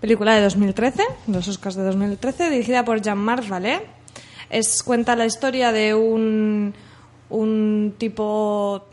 Película 0.00 0.34
de 0.34 0.42
2013, 0.42 1.04
los 1.28 1.46
Oscars 1.46 1.76
de 1.76 1.84
2013, 1.84 2.50
dirigida 2.50 2.84
por 2.84 3.00
Jean-Marc 3.00 3.48
Vallée. 3.48 3.82
Es, 4.50 4.82
cuenta 4.82 5.14
la 5.14 5.26
historia 5.26 5.70
de 5.70 5.94
un, 5.94 6.74
un 7.28 7.94
tipo 7.96 8.88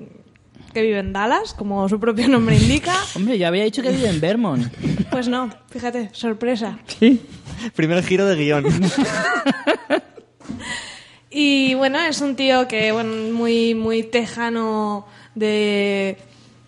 que 0.74 0.84
vive 0.84 1.00
en 1.00 1.12
Dallas, 1.12 1.56
como 1.56 1.90
su 1.90 2.00
propio 2.00 2.28
nombre 2.28 2.56
indica. 2.56 2.94
Hombre, 3.16 3.40
ya 3.40 3.48
había 3.48 3.64
dicho 3.64 3.82
que 3.82 3.90
vive 3.90 4.10
en 4.10 4.22
Vermont. 4.22 4.68
Pues 5.10 5.28
no, 5.28 5.50
fíjate, 5.72 6.10
sorpresa. 6.14 6.78
Sí. 7.00 7.20
Primer 7.76 8.04
giro 8.04 8.26
de 8.26 8.36
guion. 8.36 8.66
Y 11.30 11.76
bueno, 11.76 12.00
es 12.00 12.22
un 12.22 12.36
tío 12.36 12.68
que, 12.68 12.92
bueno, 12.92 13.14
muy, 13.34 13.76
muy 13.76 14.02
tejano 14.04 15.06
de... 15.36 16.18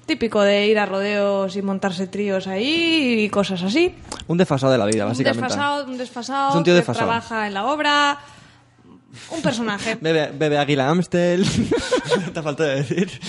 Típico 0.05 0.41
de 0.41 0.67
ir 0.67 0.77
a 0.79 0.85
rodeos 0.85 1.55
y 1.55 1.61
montarse 1.61 2.07
tríos 2.07 2.45
ahí 2.47 3.23
y 3.25 3.29
cosas 3.29 3.61
así. 3.63 3.95
Un 4.27 4.37
desfasado 4.37 4.71
de 4.71 4.77
la 4.79 4.85
vida, 4.85 5.03
Un 5.05 5.09
básicamente. 5.11 5.43
desfasado, 5.47 5.85
un 5.85 5.97
desfasado 5.97 6.49
Es 6.49 6.55
un 6.55 6.63
tío 6.63 6.73
que 6.73 6.77
desfasado. 6.77 7.07
trabaja 7.07 7.47
en 7.47 7.53
la 7.53 7.65
obra. 7.67 8.19
Un 9.31 9.41
personaje. 9.41 9.95
Bebe, 10.01 10.31
bebe 10.33 10.57
Águila 10.57 10.89
Amstel. 10.89 11.45
Te 12.33 12.41
falta 12.41 12.63
de 12.63 12.75
decir. 12.83 13.19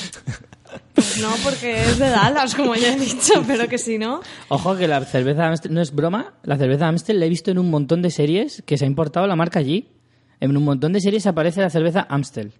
Pues 1.00 1.18
no, 1.18 1.30
porque 1.42 1.80
es 1.80 1.98
de 1.98 2.10
Dallas, 2.10 2.54
como 2.54 2.74
ya 2.74 2.92
he 2.92 2.98
dicho, 2.98 3.42
pero 3.46 3.66
que 3.68 3.78
si 3.78 3.96
no. 3.96 4.20
Ojo 4.48 4.76
que 4.76 4.86
la 4.86 5.02
cerveza 5.02 5.46
Amstel, 5.46 5.72
no 5.72 5.80
es 5.80 5.94
broma, 5.94 6.34
la 6.42 6.58
cerveza 6.58 6.88
Amstel 6.88 7.18
la 7.18 7.24
he 7.24 7.28
visto 7.30 7.50
en 7.50 7.58
un 7.58 7.70
montón 7.70 8.02
de 8.02 8.10
series 8.10 8.62
que 8.66 8.76
se 8.76 8.84
ha 8.84 8.86
importado 8.86 9.26
la 9.26 9.34
marca 9.34 9.60
allí. 9.60 9.88
En 10.40 10.54
un 10.54 10.62
montón 10.62 10.92
de 10.92 11.00
series 11.00 11.26
aparece 11.26 11.62
la 11.62 11.70
cerveza 11.70 12.06
Amstel. 12.10 12.52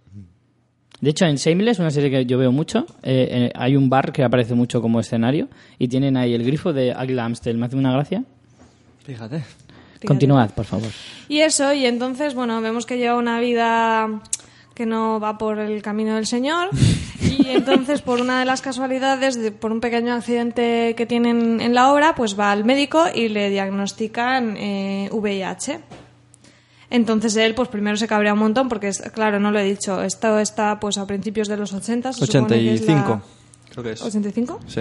De 1.03 1.11
hecho, 1.11 1.27
en 1.27 1.37
Shameless, 1.37 1.81
una 1.81 1.91
serie 1.91 2.11
que 2.11 2.25
yo 2.25 2.39
veo 2.39 2.51
mucho, 2.51 2.87
eh, 3.03 3.29
eh, 3.31 3.53
hay 3.55 3.77
un 3.77 3.91
bar 3.91 4.11
que 4.11 4.25
aparece 4.25 4.55
mucho 4.55 4.81
como 4.81 5.01
escenario 5.01 5.49
y 5.79 5.89
tienen 5.89 6.17
ahí 6.17 6.33
el 6.33 6.43
grifo 6.43 6.73
de 6.73 6.95
Águila 6.95 7.27
Amstel. 7.27 7.59
¿Me 7.59 7.67
hace 7.67 7.77
una 7.77 7.93
gracia? 7.93 8.25
Fíjate. 9.05 9.43
Continuad, 10.07 10.51
por 10.53 10.65
favor. 10.65 10.89
Y 11.29 11.41
eso, 11.41 11.75
y 11.75 11.85
entonces, 11.85 12.35
bueno, 12.35 12.63
vemos 12.63 12.87
que 12.87 12.97
lleva 12.97 13.17
una 13.17 13.39
vida 13.39 14.23
que 14.81 14.87
no 14.87 15.21
va 15.21 15.37
por 15.37 15.59
el 15.59 15.83
camino 15.83 16.15
del 16.15 16.27
Señor. 16.27 16.71
Y 17.21 17.49
entonces, 17.51 18.01
por 18.01 18.19
una 18.19 18.39
de 18.41 18.47
las 18.47 18.63
casualidades, 18.63 19.35
de- 19.39 19.53
por 19.53 19.73
un 19.73 19.81
pequeño 19.81 20.15
accidente 20.15 20.95
que 20.97 21.05
tienen 21.05 21.61
en 21.61 21.75
la 21.75 21.93
obra, 21.93 22.15
pues 22.15 22.39
va 22.39 22.51
al 22.51 22.65
médico 22.65 23.05
y 23.15 23.29
le 23.29 23.51
diagnostican 23.51 24.57
eh, 24.57 25.11
VIH. 25.13 25.81
Entonces 26.89 27.37
él, 27.37 27.55
pues 27.55 27.69
primero 27.69 27.99
se 27.99 28.09
cabrea 28.09 28.33
un 28.33 28.39
montón 28.39 28.71
porque, 28.71 28.89
es- 28.89 29.03
claro, 29.13 29.39
no 29.39 29.51
lo 29.51 29.59
he 29.59 29.65
dicho, 29.65 30.03
esto 30.03 30.39
está 30.39 30.81
pues 30.81 30.97
a 30.97 31.07
principios 31.07 31.47
de 31.47 31.59
los 31.59 31.75
80. 31.75 32.15
Se 32.15 32.25
supone 32.27 32.47
que 32.49 32.73
es 32.75 32.81
la- 32.87 32.95
85. 32.95 33.23
Creo 33.73 33.85
que 33.85 33.91
es. 33.93 34.03
¿85? 34.03 34.59
Sí. 34.67 34.81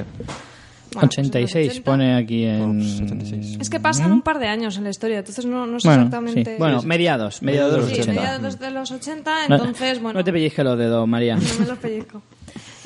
Bueno, 0.93 1.07
pues 1.07 1.17
en 1.19 1.23
los 1.25 1.29
86 1.29 1.69
80. 1.71 1.91
pone 1.91 2.15
aquí 2.15 2.43
en... 2.45 2.79
86. 2.81 3.57
Es 3.61 3.69
que 3.69 3.79
pasan 3.79 4.11
un 4.11 4.21
par 4.21 4.39
de 4.39 4.47
años 4.47 4.77
en 4.77 4.83
la 4.85 4.89
historia, 4.89 5.19
entonces 5.19 5.45
no, 5.45 5.65
no 5.67 5.79
sé 5.79 5.87
Bueno, 5.87 6.03
exactamente... 6.03 6.51
sí. 6.53 6.55
bueno, 6.57 6.81
mediados, 6.83 7.41
mediados 7.41 7.73
de 7.73 7.77
los 7.79 7.87
Sí, 7.89 7.93
80. 8.01 8.13
mediados 8.21 8.59
de 8.59 8.71
los 8.71 8.91
80, 8.91 9.47
No- 9.49 9.55
entonces, 9.55 10.01
bueno... 10.01 10.19
No 10.19 10.23
te 10.23 10.31
pellizques 10.33 10.65
los 10.65 10.77
dedos, 10.77 11.07
María. 11.07 11.35
No 11.39 11.41
me 11.59 11.65
los 11.67 11.77
pellizco. 11.77 12.21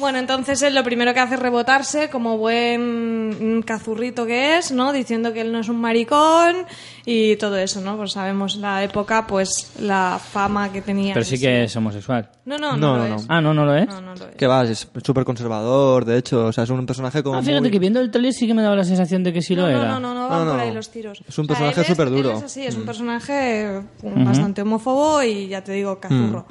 Bueno, 0.04 0.20
entonces 0.20 0.62
él 0.64 0.76
lo 0.76 0.84
primero 0.84 1.14
que 1.14 1.22
hace 1.22 1.36
es 1.36 1.40
rebotarse 1.40 2.10
como 2.10 2.38
buen 2.38 3.60
mm, 3.60 3.62
cazurrito 3.62 4.26
que 4.26 4.58
es, 4.58 4.74
¿no? 4.74 4.92
Diciendo 4.92 5.32
que 5.32 5.40
él 5.40 5.54
no 5.54 5.60
es 5.60 5.70
un 5.70 5.80
maricón 5.80 6.66
y 7.06 7.38
todo 7.38 7.56
eso, 7.58 7.80
¿no? 7.80 7.96
Pues 7.96 8.12
sabemos 8.12 8.58
la 8.58 8.84
época, 8.84 9.26
pues 9.26 9.72
la 9.80 10.20
fama 10.22 10.74
que 10.74 10.82
tenía. 10.82 11.14
Pero 11.14 11.26
sí 11.26 11.40
que 11.40 11.64
es 11.64 11.76
homosexual. 11.78 12.30
No, 12.44 12.58
no, 12.58 12.72
no, 12.76 12.78
No, 12.78 12.98
lo 12.98 13.08
no, 13.08 13.16
es. 13.16 13.26
Ah, 13.30 13.40
no, 13.40 13.54
no 13.54 13.66
lo 13.66 13.76
es. 13.78 13.88
No, 13.88 14.02
no 14.02 14.14
lo 14.14 14.26
es. 14.28 14.36
Que 14.36 14.46
va, 14.46 14.64
es 14.66 14.90
súper 15.06 15.24
conservador, 15.24 16.04
de 16.04 16.18
hecho. 16.18 16.48
O 16.48 16.52
sea, 16.52 16.66
es 16.66 16.70
un 16.70 16.86
personaje 16.86 17.24
como. 17.24 17.38
Ah, 17.38 17.42
fíjate 17.42 17.62
muy- 17.62 17.72
que 17.72 17.80
viendo 17.80 18.02
el 18.02 18.12
trailer 18.12 18.34
sí 18.34 18.46
que 18.46 18.54
me 18.54 18.62
daba 18.62 18.76
la 18.76 18.84
sensación 18.84 19.24
de 19.24 19.32
que 19.32 19.42
sí 19.42 19.56
no, 19.56 19.62
lo 19.68 19.72
no, 19.72 19.80
era. 19.84 19.88
no, 19.94 20.00
no, 20.02 20.14
no 20.14 20.28
van 20.28 20.46
No, 20.46 20.52
por 20.52 20.60
ahí 20.60 20.74
los 20.74 20.90
tiros. 20.92 21.24
Es 21.26 21.38
un 21.38 21.46
O 21.46 21.48
sea, 21.48 21.56
personaje 21.56 21.80
él 21.80 21.82
es- 21.84 21.88
superduro. 21.88 22.32
él 22.32 22.38
Es 22.40 22.44
así, 22.44 22.66
es 22.66 22.76
un 22.76 22.86
personaje 22.86 23.82
mm, 24.04 24.26
bastante 24.26 24.62
homófobo 24.64 25.24
y 25.24 25.48
ya 25.48 25.64
te 25.64 25.72
digo, 25.72 25.98
cazurro. 26.00 26.46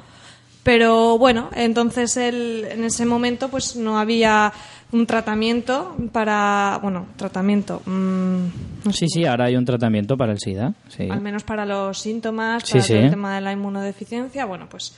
Pero 0.63 1.17
bueno, 1.17 1.49
entonces 1.55 2.15
él 2.15 2.65
en 2.71 2.83
ese 2.85 3.05
momento 3.05 3.49
pues 3.49 3.75
no 3.75 3.99
había 3.99 4.53
un 4.93 5.05
tratamiento 5.05 5.95
para, 6.13 6.79
bueno, 6.81 7.07
tratamiento, 7.17 7.81
mm, 7.85 8.45
no 8.85 8.93
sé, 8.93 8.99
Sí, 8.99 9.07
sí, 9.09 9.25
ahora 9.25 9.45
hay 9.45 9.55
un 9.57 9.65
tratamiento 9.65 10.15
para 10.15 10.31
el 10.31 10.39
SIDA. 10.39 10.73
Sí. 10.87 11.09
al 11.09 11.19
menos 11.19 11.43
para 11.43 11.65
los 11.65 11.99
síntomas, 11.99 12.63
Sí, 12.63 12.73
para 12.73 12.83
sí. 12.83 12.93
todo 12.93 13.01
el 13.03 13.09
tema 13.09 13.35
de 13.35 13.41
la 13.41 13.51
inmunodeficiencia, 13.51 14.45
bueno, 14.45 14.67
pues 14.69 14.95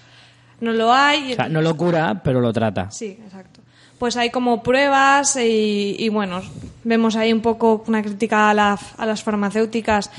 no 0.62 0.72
lo 0.72 0.94
hay. 0.94 1.34
O 1.34 1.36
sea, 1.36 1.50
no 1.50 1.62
lo 1.62 1.76
cura, 1.76 2.22
pero 2.24 2.42
lo 2.42 2.54
trata. 2.54 2.92
Sí, 2.92 3.18
exacto. 3.26 3.62
Pues 3.98 4.18
hay 4.18 4.30
como 4.30 4.62
pruebas 4.62 5.36
y, 5.38 5.96
y, 5.98 6.10
bueno, 6.10 6.42
vemos 6.84 7.16
ahí 7.16 7.32
un 7.34 7.42
poco 7.42 7.84
una 7.88 8.04
crítica 8.04 8.50
a, 8.50 8.54
la- 8.54 8.78
a 8.98 9.06
las 9.06 9.24
farmacéuticas 9.24 10.12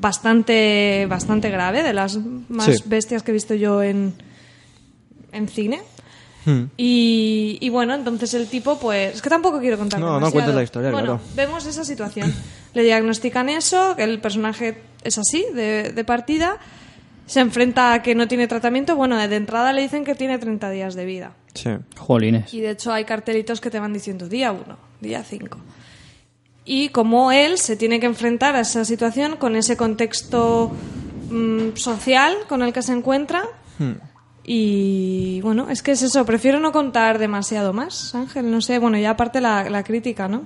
bastante, 0.00 1.06
bastante 1.08 1.48
grave, 1.50 1.82
de 1.82 1.92
las 1.92 2.18
más 2.48 2.88
bestias 2.88 3.22
que 3.22 3.30
he 3.30 3.34
visto 3.34 3.54
yo 3.54 3.82
en, 3.82 4.14
en 5.32 5.48
cine. 5.48 5.80
Hmm. 6.44 6.64
Y, 6.76 7.58
y 7.60 7.68
bueno, 7.68 7.94
entonces 7.94 8.32
el 8.34 8.48
tipo, 8.48 8.78
pues. 8.78 9.16
Es 9.16 9.22
que 9.22 9.28
tampoco 9.28 9.60
quiero 9.60 9.76
contar. 9.78 10.00
No, 10.00 10.06
no 10.06 10.14
demasiado. 10.14 10.32
cuentes 10.32 10.54
la 10.54 10.62
historia, 10.62 10.90
bueno, 10.90 11.18
claro. 11.18 11.20
Vemos 11.34 11.66
esa 11.66 11.84
situación. 11.84 12.32
Le 12.74 12.82
diagnostican 12.82 13.48
eso, 13.48 13.94
que 13.96 14.04
el 14.04 14.20
personaje 14.20 14.82
es 15.04 15.18
así, 15.18 15.44
de, 15.54 15.92
de 15.92 16.04
partida. 16.04 16.58
Se 17.26 17.40
enfrenta 17.40 17.92
a 17.92 18.02
que 18.02 18.14
no 18.14 18.26
tiene 18.26 18.48
tratamiento. 18.48 18.96
Bueno, 18.96 19.16
de 19.16 19.36
entrada 19.36 19.72
le 19.72 19.82
dicen 19.82 20.04
que 20.04 20.14
tiene 20.14 20.38
30 20.38 20.70
días 20.70 20.94
de 20.94 21.04
vida. 21.04 21.32
Sí. 21.54 21.70
Jolines. 21.96 22.52
Y 22.52 22.60
de 22.60 22.70
hecho 22.70 22.92
hay 22.92 23.04
cartelitos 23.04 23.60
que 23.60 23.70
te 23.70 23.78
van 23.78 23.92
diciendo 23.92 24.28
día 24.28 24.52
1, 24.52 24.78
día 25.00 25.22
5. 25.22 25.58
Y 26.64 26.90
como 26.90 27.32
él 27.32 27.58
se 27.58 27.76
tiene 27.76 28.00
que 28.00 28.06
enfrentar 28.06 28.56
a 28.56 28.60
esa 28.60 28.84
situación 28.84 29.36
con 29.36 29.56
ese 29.56 29.76
contexto 29.76 30.70
mm, 31.30 31.76
social 31.76 32.36
con 32.48 32.62
el 32.62 32.72
que 32.72 32.82
se 32.82 32.92
encuentra. 32.92 33.44
Y 34.52 35.40
bueno, 35.42 35.70
es 35.70 35.80
que 35.80 35.92
es 35.92 36.02
eso, 36.02 36.26
prefiero 36.26 36.58
no 36.58 36.72
contar 36.72 37.20
demasiado 37.20 37.72
más, 37.72 38.16
Ángel, 38.16 38.50
no 38.50 38.60
sé, 38.60 38.80
bueno, 38.80 38.98
ya 38.98 39.10
aparte 39.10 39.40
la, 39.40 39.70
la 39.70 39.84
crítica, 39.84 40.26
¿no? 40.26 40.42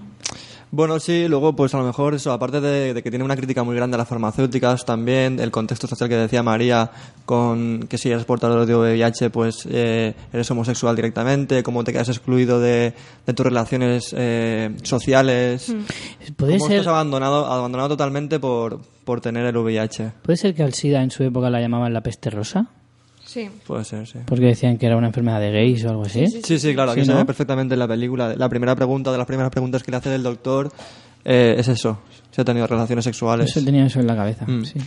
Bueno, 0.70 1.00
sí, 1.00 1.26
luego, 1.26 1.56
pues 1.56 1.72
a 1.74 1.78
lo 1.78 1.84
mejor 1.84 2.12
eso, 2.14 2.30
aparte 2.30 2.60
de, 2.60 2.92
de 2.92 3.02
que 3.02 3.08
tiene 3.08 3.24
una 3.24 3.34
crítica 3.34 3.64
muy 3.64 3.74
grande 3.74 3.94
a 3.94 3.98
las 3.98 4.06
farmacéuticas, 4.08 4.84
también 4.84 5.40
el 5.40 5.50
contexto 5.50 5.86
social 5.86 6.10
que 6.10 6.16
decía 6.16 6.42
María, 6.42 6.90
con 7.24 7.86
que 7.88 7.96
si 7.96 8.10
eres 8.10 8.26
portador 8.26 8.66
de 8.66 8.76
VIH, 8.76 9.30
pues 9.30 9.66
eh, 9.70 10.12
eres 10.34 10.50
homosexual 10.50 10.94
directamente, 10.94 11.62
cómo 11.62 11.82
te 11.82 11.94
quedas 11.94 12.10
excluido 12.10 12.60
de, 12.60 12.92
de 13.24 13.32
tus 13.32 13.46
relaciones 13.46 14.14
eh, 14.14 14.76
sociales, 14.82 15.74
Puede 16.36 16.58
cómo 16.58 16.66
ser, 16.66 16.80
estás 16.80 16.92
abandonado, 16.92 17.46
abandonado 17.46 17.88
totalmente 17.88 18.38
por, 18.38 18.82
por 19.06 19.22
tener 19.22 19.46
el 19.46 19.56
VIH. 19.56 20.12
puede 20.22 20.36
ser 20.36 20.54
que 20.54 20.62
al 20.62 20.74
SIDA 20.74 21.02
en 21.02 21.10
su 21.10 21.22
época 21.22 21.48
la 21.48 21.62
llamaban 21.62 21.94
la 21.94 22.02
peste 22.02 22.28
rosa, 22.28 22.68
Sí. 23.34 23.50
Puede 23.66 23.84
ser, 23.84 24.06
sí. 24.06 24.18
porque 24.26 24.44
decían 24.46 24.78
que 24.78 24.86
era 24.86 24.96
una 24.96 25.08
enfermedad 25.08 25.40
de 25.40 25.50
gays 25.50 25.84
o 25.84 25.90
algo 25.90 26.02
así. 26.02 26.26
Sí, 26.28 26.58
sí, 26.58 26.72
claro, 26.72 26.92
Sí, 26.94 27.00
aquí 27.00 27.06
se 27.06 27.12
¿no? 27.12 27.18
ve 27.18 27.24
perfectamente 27.24 27.74
en 27.74 27.80
la 27.80 27.88
película. 27.88 28.34
La 28.36 28.48
primera 28.48 28.76
pregunta, 28.76 29.10
de 29.10 29.18
las 29.18 29.26
primeras 29.26 29.50
preguntas 29.50 29.82
que 29.82 29.90
le 29.90 29.96
hace 29.96 30.14
el 30.14 30.22
doctor, 30.22 30.70
eh, 31.24 31.56
es 31.58 31.66
eso, 31.66 31.98
si 32.30 32.40
ha 32.40 32.44
tenido 32.44 32.66
relaciones 32.68 33.04
sexuales. 33.04 33.50
Eso 33.50 33.64
tenía 33.64 33.86
eso 33.86 33.98
en 33.98 34.06
la 34.06 34.14
cabeza. 34.14 34.44
Mm. 34.46 34.64
sí. 34.64 34.78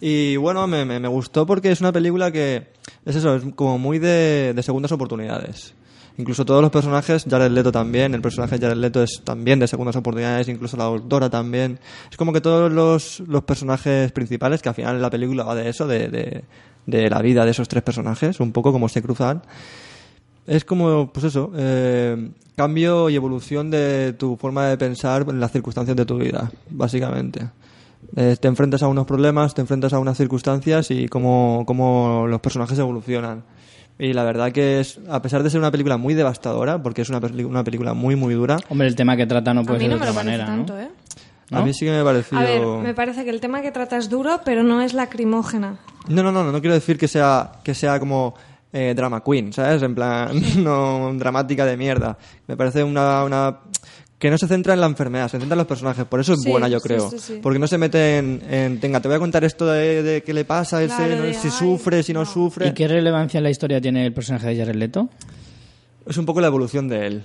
Y 0.00 0.36
bueno, 0.36 0.66
me, 0.68 0.84
me- 0.84 1.00
me 1.00 1.08
gustó 1.08 1.44
porque 1.46 1.72
es 1.72 1.80
una 1.80 1.90
película 1.92 2.30
que 2.30 2.68
es 3.04 3.16
eso, 3.16 3.34
es 3.34 3.42
como 3.56 3.78
muy 3.78 3.98
de, 3.98 4.52
de 4.54 4.62
segundas 4.62 4.92
oportunidades. 4.92 5.74
Incluso 6.16 6.44
todos 6.44 6.60
los 6.62 6.70
personajes, 6.72 7.24
Jared 7.30 7.50
Leto 7.50 7.70
también, 7.70 8.12
el 8.14 8.20
personaje 8.20 8.58
de 8.58 8.66
Jared 8.66 8.80
Leto 8.80 9.02
es 9.02 9.20
también 9.24 9.58
de 9.60 9.68
segundas 9.68 9.94
oportunidades, 9.96 10.48
incluso 10.48 10.76
la 10.76 10.84
doctora 10.84 11.30
también. 11.30 11.78
Es 12.10 12.16
como 12.16 12.32
que 12.32 12.40
todos 12.40 12.72
los, 12.72 13.20
los 13.20 13.44
personajes 13.44 14.10
principales, 14.12 14.60
que 14.62 14.68
al 14.68 14.74
final 14.74 15.00
la 15.00 15.10
película 15.10 15.44
va 15.44 15.54
de 15.54 15.68
eso, 15.68 15.86
de, 15.86 16.08
de, 16.08 16.44
de 16.88 17.10
la 17.10 17.20
vida 17.20 17.44
de 17.44 17.50
esos 17.50 17.68
tres 17.68 17.82
personajes, 17.82 18.40
un 18.40 18.50
poco 18.50 18.72
como 18.72 18.88
se 18.88 19.02
cruzan. 19.02 19.42
Es 20.46 20.64
como, 20.64 21.12
pues 21.12 21.26
eso, 21.26 21.52
eh, 21.54 22.30
cambio 22.56 23.10
y 23.10 23.14
evolución 23.14 23.70
de 23.70 24.14
tu 24.14 24.36
forma 24.36 24.66
de 24.66 24.78
pensar 24.78 25.26
en 25.28 25.38
las 25.38 25.52
circunstancias 25.52 25.96
de 25.96 26.06
tu 26.06 26.16
vida, 26.16 26.50
básicamente. 26.70 27.50
Eh, 28.16 28.36
te 28.40 28.48
enfrentas 28.48 28.82
a 28.82 28.88
unos 28.88 29.06
problemas, 29.06 29.52
te 29.54 29.60
enfrentas 29.60 29.92
a 29.92 29.98
unas 29.98 30.16
circunstancias 30.16 30.90
y 30.90 31.08
cómo, 31.08 31.64
cómo 31.66 32.26
los 32.26 32.40
personajes 32.40 32.78
evolucionan. 32.78 33.42
Y 33.98 34.14
la 34.14 34.24
verdad 34.24 34.50
que 34.50 34.80
es, 34.80 34.98
a 35.10 35.20
pesar 35.20 35.42
de 35.42 35.50
ser 35.50 35.60
una 35.60 35.70
película 35.70 35.98
muy 35.98 36.14
devastadora, 36.14 36.82
porque 36.82 37.02
es 37.02 37.10
una, 37.10 37.18
una 37.18 37.64
película 37.64 37.92
muy, 37.92 38.16
muy 38.16 38.32
dura, 38.32 38.56
Hombre, 38.70 38.86
el 38.86 38.96
tema 38.96 39.14
que 39.16 39.26
trata 39.26 39.52
no 39.52 39.60
A 39.60 39.64
puede 39.64 39.80
mí 39.80 39.84
ser 39.84 39.90
no 39.90 39.96
de 39.96 40.10
otra 40.10 40.22
manera, 40.22 40.64
¿eh? 40.80 40.88
a 41.50 41.62
mí 41.62 41.74
sí 41.74 41.84
que 41.84 41.90
me 41.90 41.98
ha 41.98 42.04
parecido... 42.04 42.40
A 42.40 42.44
ver, 42.44 42.66
me 42.82 42.94
parece 42.94 43.24
que 43.24 43.30
el 43.30 43.40
tema 43.40 43.60
que 43.60 43.72
trata 43.72 43.98
es 43.98 44.08
duro, 44.08 44.40
pero 44.44 44.62
no 44.62 44.80
es 44.80 44.94
lacrimógena. 44.94 45.78
No, 46.08 46.22
no, 46.22 46.32
no, 46.32 46.44
no, 46.44 46.52
no 46.52 46.60
quiero 46.60 46.74
decir 46.74 46.98
que 46.98 47.08
sea, 47.08 47.52
que 47.62 47.74
sea 47.74 47.98
como 48.00 48.34
eh, 48.72 48.92
drama 48.96 49.22
queen, 49.24 49.52
¿sabes? 49.52 49.82
En 49.82 49.94
plan, 49.94 50.30
no 50.62 51.12
dramática 51.14 51.64
de 51.66 51.76
mierda. 51.76 52.16
Me 52.46 52.56
parece 52.56 52.82
una, 52.84 53.24
una... 53.24 53.58
que 54.18 54.30
no 54.30 54.36
se 54.38 54.46
centra 54.48 54.74
en 54.74 54.80
la 54.80 54.86
enfermedad, 54.86 55.28
se 55.28 55.38
centra 55.38 55.54
en 55.54 55.58
los 55.58 55.66
personajes. 55.66 56.04
Por 56.04 56.20
eso 56.20 56.32
es 56.34 56.40
Sí, 56.42 56.50
buena, 56.50 56.68
yo 56.68 56.80
creo. 56.80 57.10
sí, 57.10 57.18
sí. 57.18 57.38
Porque 57.42 57.58
no 57.58 57.66
se 57.66 57.78
mete 57.78 58.18
en, 58.18 58.42
en, 58.50 58.80
Tenga, 58.80 59.00
te 59.00 59.08
voy 59.08 59.16
a 59.16 59.20
contar 59.20 59.44
esto 59.44 59.66
de, 59.66 60.02
de 60.02 60.22
qué 60.22 60.34
le 60.34 60.44
pasa 60.44 60.78
a 60.78 60.82
ese, 60.82 60.96
Claro, 60.96 61.16
no- 61.16 61.22
de, 61.22 61.34
si 61.34 61.48
ay, 61.48 61.52
sufre, 61.52 62.02
si 62.02 62.12
no, 62.12 62.20
no. 62.20 62.26
sufre. 62.26 62.68
¿Y 62.68 62.72
qué 62.72 62.88
relevancia 62.88 63.38
en 63.38 63.44
la 63.44 63.50
historia 63.50 63.80
tiene 63.80 64.04
el 64.04 64.12
personaje 64.12 64.48
de 64.48 64.56
Jared 64.58 64.74
Leto? 64.76 65.08
Es 66.06 66.16
un 66.16 66.26
poco 66.26 66.40
la 66.40 66.46
evolución 66.48 66.88
de 66.88 67.06
él. 67.06 67.22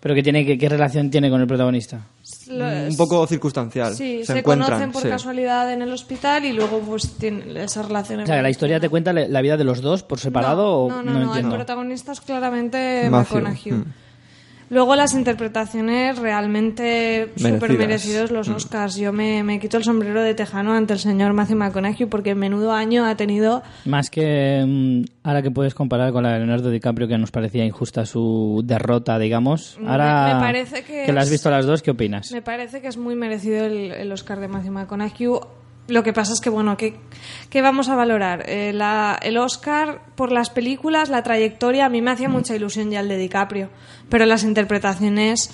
¿Pero 0.00 0.14
qué, 0.14 0.22
tiene, 0.22 0.44
qué, 0.44 0.58
qué 0.58 0.68
relación 0.68 1.10
tiene 1.10 1.30
con 1.30 1.40
el 1.40 1.46
protagonista? 1.46 2.06
Lo- 2.48 2.64
Un 2.66 2.96
poco 2.96 3.26
circunstancial. 3.26 3.94
Sí, 3.94 4.20
se, 4.20 4.32
se, 4.32 4.38
encuentran. 4.40 4.68
conocen 4.70 4.92
por 4.92 5.02
sí. 5.02 5.08
casualidad 5.08 5.72
en 5.72 5.82
el 5.82 5.92
hospital 5.92 6.44
y 6.44 6.52
luego 6.52 6.80
pues 6.80 7.12
tienen 7.18 7.56
esa 7.56 7.82
relación. 7.82 8.20
O 8.20 8.26
sea, 8.26 8.36
que 8.36 8.42
la 8.42 8.50
historia 8.50 8.80
te 8.80 8.88
cuenta 8.88 9.12
la 9.12 9.40
vida 9.40 9.56
de 9.56 9.64
los 9.64 9.80
dos 9.80 10.02
por 10.02 10.18
separado 10.20 10.64
no, 10.64 10.74
o 10.86 10.88
no, 10.90 11.02
no, 11.02 11.12
no, 11.12 11.18
el 11.18 11.24
entiendo? 11.26 11.56
protagonista 11.56 12.12
es 12.12 12.20
claramente 12.20 13.08
Matthew, 13.10 13.38
McConaughey. 13.38 13.72
mm. 13.72 13.84
Luego 14.70 14.96
las 14.96 15.14
interpretaciones 15.14 16.18
realmente 16.18 17.28
súper 17.36 17.72
merecidos 17.78 18.30
los 18.30 18.48
Mm. 18.48 18.54
Oscars. 18.54 18.96
Yo 18.96 19.12
me, 19.12 19.42
me 19.44 19.60
quito 19.60 19.76
el 19.76 19.84
sombrero 19.84 20.22
de 20.22 20.34
tejano 20.34 20.72
ante 20.72 20.94
el 20.94 20.98
señor 20.98 21.32
Matthew 21.34 21.56
McConaughey 21.58 22.06
porque 22.06 22.34
menudo 22.34 22.72
año 22.72 23.04
ha 23.04 23.14
tenido. 23.16 23.62
Más 23.84 24.10
que 24.10 24.64
mm, 24.66 25.26
ahora 25.26 25.42
que 25.42 25.50
puedes 25.50 25.74
comparar 25.74 26.12
con 26.12 26.22
la 26.22 26.32
de 26.32 26.38
Leonardo 26.38 26.70
DiCaprio 26.70 27.06
que 27.08 27.18
nos 27.18 27.30
parecía 27.30 27.64
injusta 27.64 28.06
su 28.06 28.62
derrota, 28.64 29.18
digamos. 29.18 29.78
Me- 29.80 29.88
Ahora 29.90 30.34
me 30.34 30.40
parece 30.40 30.82
que 30.82 31.12
las 31.12 31.22
has 31.22 31.26
es- 31.26 31.32
visto 31.32 31.50
las 31.50 31.66
dos, 31.66 31.82
¿qué 31.82 31.90
opinas? 31.90 32.32
Me 32.32 32.42
parece 32.42 32.80
que 32.80 32.88
es 32.88 32.96
muy 32.96 33.14
merecido 33.14 33.64
el, 33.66 33.92
el 33.92 34.10
Oscar 34.12 34.40
de 34.40 34.48
Matthew 34.48 34.72
McConaughey. 34.72 35.28
Lo 35.86 36.02
que 36.02 36.12
pasa 36.14 36.32
es 36.32 36.40
que, 36.40 36.48
bueno, 36.48 36.76
¿qué, 36.78 36.96
qué 37.50 37.60
vamos 37.60 37.88
a 37.90 37.94
valorar? 37.94 38.44
Eh, 38.48 38.72
la- 38.72 39.18
el 39.22 39.36
Oscar 39.36 40.00
por 40.14 40.32
las 40.32 40.48
películas, 40.48 41.10
la 41.10 41.22
trayectoria, 41.22 41.84
a 41.86 41.88
mí 41.90 42.00
me 42.00 42.10
hacía 42.10 42.28
mucha 42.30 42.56
ilusión 42.56 42.90
ya 42.90 43.00
el 43.00 43.08
de 43.08 43.18
DiCaprio, 43.18 43.68
pero 44.08 44.24
las 44.24 44.44
interpretaciones, 44.44 45.50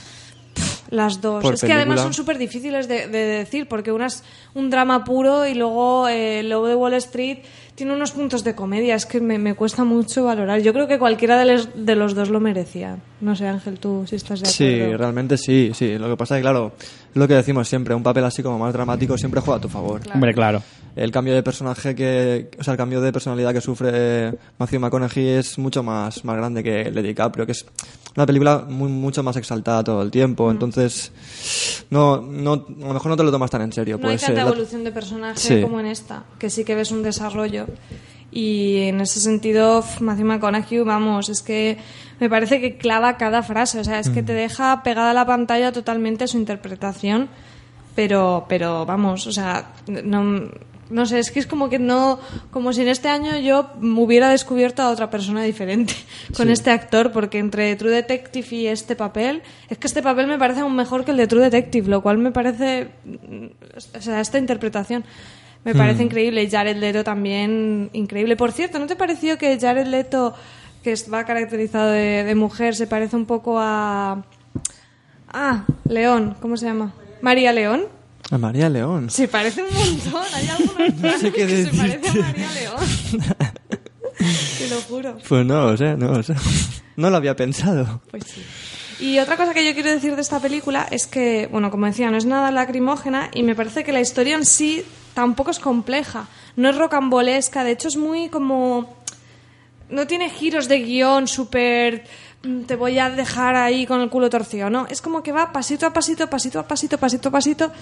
pff, 0.54 0.92
las 0.92 1.20
dos. 1.20 1.42
Por 1.42 1.54
es 1.54 1.60
que 1.62 1.72
además 1.72 2.00
son 2.04 2.14
súper 2.14 2.38
difíciles 2.38 2.86
de, 2.86 3.08
de 3.08 3.18
decir, 3.18 3.66
porque 3.66 3.90
una 3.90 4.06
es 4.06 4.22
un 4.54 4.70
drama 4.70 5.02
puro 5.04 5.46
y 5.46 5.54
luego 5.54 6.06
eh, 6.08 6.40
el 6.40 6.50
Lobo 6.50 6.68
de 6.68 6.74
Wall 6.76 6.94
Street 6.94 7.38
tiene 7.74 7.92
unos 7.94 8.10
puntos 8.12 8.44
de 8.44 8.54
comedia. 8.54 8.94
Es 8.94 9.06
que 9.06 9.20
me, 9.20 9.38
me 9.38 9.54
cuesta 9.54 9.82
mucho 9.84 10.24
valorar. 10.24 10.60
Yo 10.60 10.72
creo 10.72 10.86
que 10.86 10.98
cualquiera 10.98 11.38
de 11.38 11.46
los, 11.54 11.68
de 11.86 11.96
los 11.96 12.14
dos 12.14 12.28
lo 12.28 12.38
merecía. 12.38 12.98
No 13.20 13.34
sé, 13.34 13.46
Ángel, 13.48 13.78
tú 13.80 14.04
si 14.06 14.16
estás 14.16 14.40
de 14.42 14.48
acuerdo. 14.48 14.90
Sí, 14.92 14.96
realmente 14.96 15.36
sí, 15.38 15.70
sí. 15.74 15.96
Lo 15.98 16.08
que 16.08 16.16
pasa 16.16 16.36
es 16.36 16.38
que, 16.38 16.42
claro, 16.42 16.72
lo 17.14 17.26
que 17.28 17.34
decimos 17.34 17.68
siempre, 17.68 17.94
un 17.94 18.02
papel 18.02 18.24
así 18.24 18.42
como 18.42 18.58
más 18.58 18.72
dramático 18.72 19.16
siempre 19.18 19.40
juega 19.40 19.58
a 19.58 19.60
tu 19.60 19.68
favor. 19.68 20.00
Hombre, 20.14 20.32
claro. 20.34 20.62
El 20.96 21.12
cambio 21.12 21.34
de 21.34 21.42
personaje 21.42 21.94
que, 21.94 22.50
o 22.58 22.64
sea, 22.64 22.72
el 22.72 22.78
cambio 22.78 23.00
de 23.00 23.12
personalidad 23.12 23.52
que 23.52 23.60
sufre 23.60 24.36
Matthew 24.58 24.80
McConaughey 24.80 25.28
es 25.28 25.56
mucho 25.58 25.82
más, 25.82 26.24
más 26.24 26.36
grande 26.36 26.62
que 26.64 26.82
el 26.82 26.94
de 26.94 27.02
DiCaprio, 27.02 27.46
que 27.46 27.52
es 27.52 27.64
una 28.16 28.26
película 28.26 28.64
muy, 28.68 28.88
mucho 28.88 29.22
más 29.22 29.36
exaltada 29.36 29.84
todo 29.84 30.02
el 30.02 30.10
tiempo. 30.10 30.50
Entonces, 30.50 31.12
no, 31.90 32.20
no, 32.20 32.52
a 32.54 32.86
lo 32.88 32.94
mejor 32.94 33.06
no 33.10 33.16
te 33.16 33.22
lo 33.22 33.30
tomas 33.30 33.50
tan 33.50 33.62
en 33.62 33.72
serio. 33.72 33.98
No 34.00 34.08
hay 34.08 34.14
pues, 34.16 34.22
tanta 34.26 34.40
eh, 34.40 34.44
la- 34.44 34.50
evolución 34.50 34.82
de 34.84 34.92
personaje 34.92 35.38
Sí. 35.38 35.60
como 35.62 35.78
en 35.78 35.86
esta, 35.86 36.24
que 36.38 36.50
sí 36.50 36.64
que 36.64 36.74
ves 36.74 36.90
un 36.90 37.02
desarrollo. 37.04 37.66
Y 38.32 38.82
en 38.82 39.00
ese 39.00 39.20
sentido, 39.20 39.84
Matthew 40.00 40.26
McConaughey, 40.26 40.80
vamos, 40.80 41.28
es 41.28 41.42
que 41.42 41.78
me 42.20 42.28
parece 42.30 42.60
que 42.60 42.76
clava 42.76 43.16
cada 43.16 43.42
frase, 43.42 43.80
o 43.80 43.84
sea, 43.84 43.98
es 43.98 44.10
Mm. 44.10 44.14
que 44.14 44.22
te 44.22 44.34
deja 44.34 44.82
pegada 44.82 45.10
a 45.10 45.14
la 45.14 45.26
pantalla 45.26 45.72
totalmente 45.72 46.28
su 46.28 46.38
interpretación, 46.38 47.28
pero, 47.96 48.46
pero 48.48 48.86
vamos, 48.86 49.26
o 49.26 49.32
sea, 49.32 49.72
no, 49.88 50.48
no 50.90 51.06
sé, 51.06 51.18
es 51.18 51.30
que 51.30 51.40
es 51.40 51.46
como 51.46 51.68
que 51.68 51.78
no, 51.78 52.20
como 52.50 52.72
si 52.72 52.82
en 52.82 52.88
este 52.88 53.08
año 53.08 53.36
yo 53.38 53.70
hubiera 53.80 54.28
descubierto 54.28 54.82
a 54.82 54.90
otra 54.90 55.08
persona 55.10 55.42
diferente 55.42 55.94
con 56.36 56.50
este 56.50 56.70
actor, 56.70 57.10
porque 57.12 57.38
entre 57.38 57.74
True 57.76 57.90
Detective 57.90 58.46
y 58.50 58.66
este 58.68 58.96
papel, 58.96 59.42
es 59.68 59.78
que 59.78 59.86
este 59.86 60.02
papel 60.02 60.26
me 60.28 60.38
parece 60.38 60.60
aún 60.60 60.76
mejor 60.76 61.04
que 61.04 61.10
el 61.10 61.16
de 61.16 61.26
True 61.26 61.42
Detective, 61.42 61.88
lo 61.88 62.00
cual 62.00 62.18
me 62.18 62.30
parece, 62.30 62.90
mm, 63.04 63.46
o 63.96 64.00
sea, 64.00 64.20
esta 64.20 64.38
interpretación 64.38 65.04
me 65.64 65.74
parece 65.74 66.02
increíble. 66.02 66.42
Y 66.42 66.50
Jared 66.50 66.76
Leto 66.76 67.04
también 67.04 67.90
increíble. 67.92 68.36
Por 68.36 68.52
cierto, 68.52 68.78
¿no 68.78 68.86
te 68.86 68.96
pareció 68.96 69.38
que 69.38 69.58
Jared 69.60 69.86
Leto, 69.86 70.34
que 70.82 70.94
va 71.12 71.24
caracterizado 71.24 71.90
de, 71.90 72.24
de 72.24 72.34
mujer, 72.34 72.74
se 72.74 72.86
parece 72.86 73.16
un 73.16 73.26
poco 73.26 73.58
a... 73.58 74.24
Ah, 75.32 75.64
León, 75.88 76.36
¿cómo 76.40 76.56
se 76.56 76.66
llama? 76.66 76.92
María 77.20 77.52
León. 77.52 77.84
A 78.30 78.38
María 78.38 78.68
León. 78.68 79.10
Se 79.10 79.28
parece 79.28 79.62
un 79.62 79.74
montón. 79.74 80.22
Hay 80.34 80.48
algunos 80.48 81.20
sé 81.20 81.32
qué 81.32 81.46
que 81.46 81.64
se 81.64 81.76
parece 81.76 82.08
a 82.08 82.22
María 82.22 82.50
León. 82.52 82.80
Te 84.58 84.68
lo 84.68 84.80
juro. 84.82 85.18
Pues 85.28 85.46
no, 85.46 85.66
o 85.66 85.76
sea, 85.76 85.96
no, 85.96 86.12
o 86.12 86.22
sea, 86.22 86.36
no 86.96 87.10
lo 87.10 87.16
había 87.16 87.36
pensado. 87.36 88.02
Pues 88.10 88.24
sí. 88.24 88.42
Y 89.00 89.18
otra 89.18 89.36
cosa 89.36 89.54
que 89.54 89.64
yo 89.64 89.72
quiero 89.72 89.90
decir 89.90 90.14
de 90.14 90.20
esta 90.20 90.40
película 90.40 90.86
es 90.90 91.06
que, 91.06 91.48
bueno, 91.50 91.70
como 91.70 91.86
decía, 91.86 92.10
no 92.10 92.18
es 92.18 92.26
nada 92.26 92.50
lacrimógena 92.50 93.30
y 93.34 93.42
me 93.42 93.54
parece 93.54 93.82
que 93.82 93.92
la 93.92 94.00
historia 94.00 94.36
en 94.36 94.44
sí 94.44 94.84
tampoco 95.20 95.50
es 95.50 95.58
compleja. 95.58 96.28
No 96.56 96.70
es 96.70 96.76
rocambolesca, 96.78 97.62
de 97.62 97.72
hecho 97.72 97.88
es 97.88 97.96
muy 97.96 98.30
como... 98.30 98.96
No 99.90 100.06
tiene 100.06 100.30
giros 100.30 100.66
de 100.66 100.78
guion 100.80 101.28
súper... 101.28 102.04
mm, 102.42 102.62
Te 102.62 102.74
voy 102.74 102.98
a 102.98 103.10
dejar 103.10 103.54
ahí 103.54 103.84
con 103.84 104.00
el 104.00 104.08
culo 104.08 104.30
torcido, 104.30 104.70
¿no? 104.70 104.86
Es 104.88 105.02
como 105.02 105.22
que 105.22 105.32
va 105.32 105.52
pasito 105.52 105.84
a 105.84 105.92
pasito, 105.92 106.30
pasito 106.30 106.58
a 106.58 106.66
pasito, 106.66 106.96
pasito 106.96 107.28
a 107.28 107.32
pasito 107.32 107.72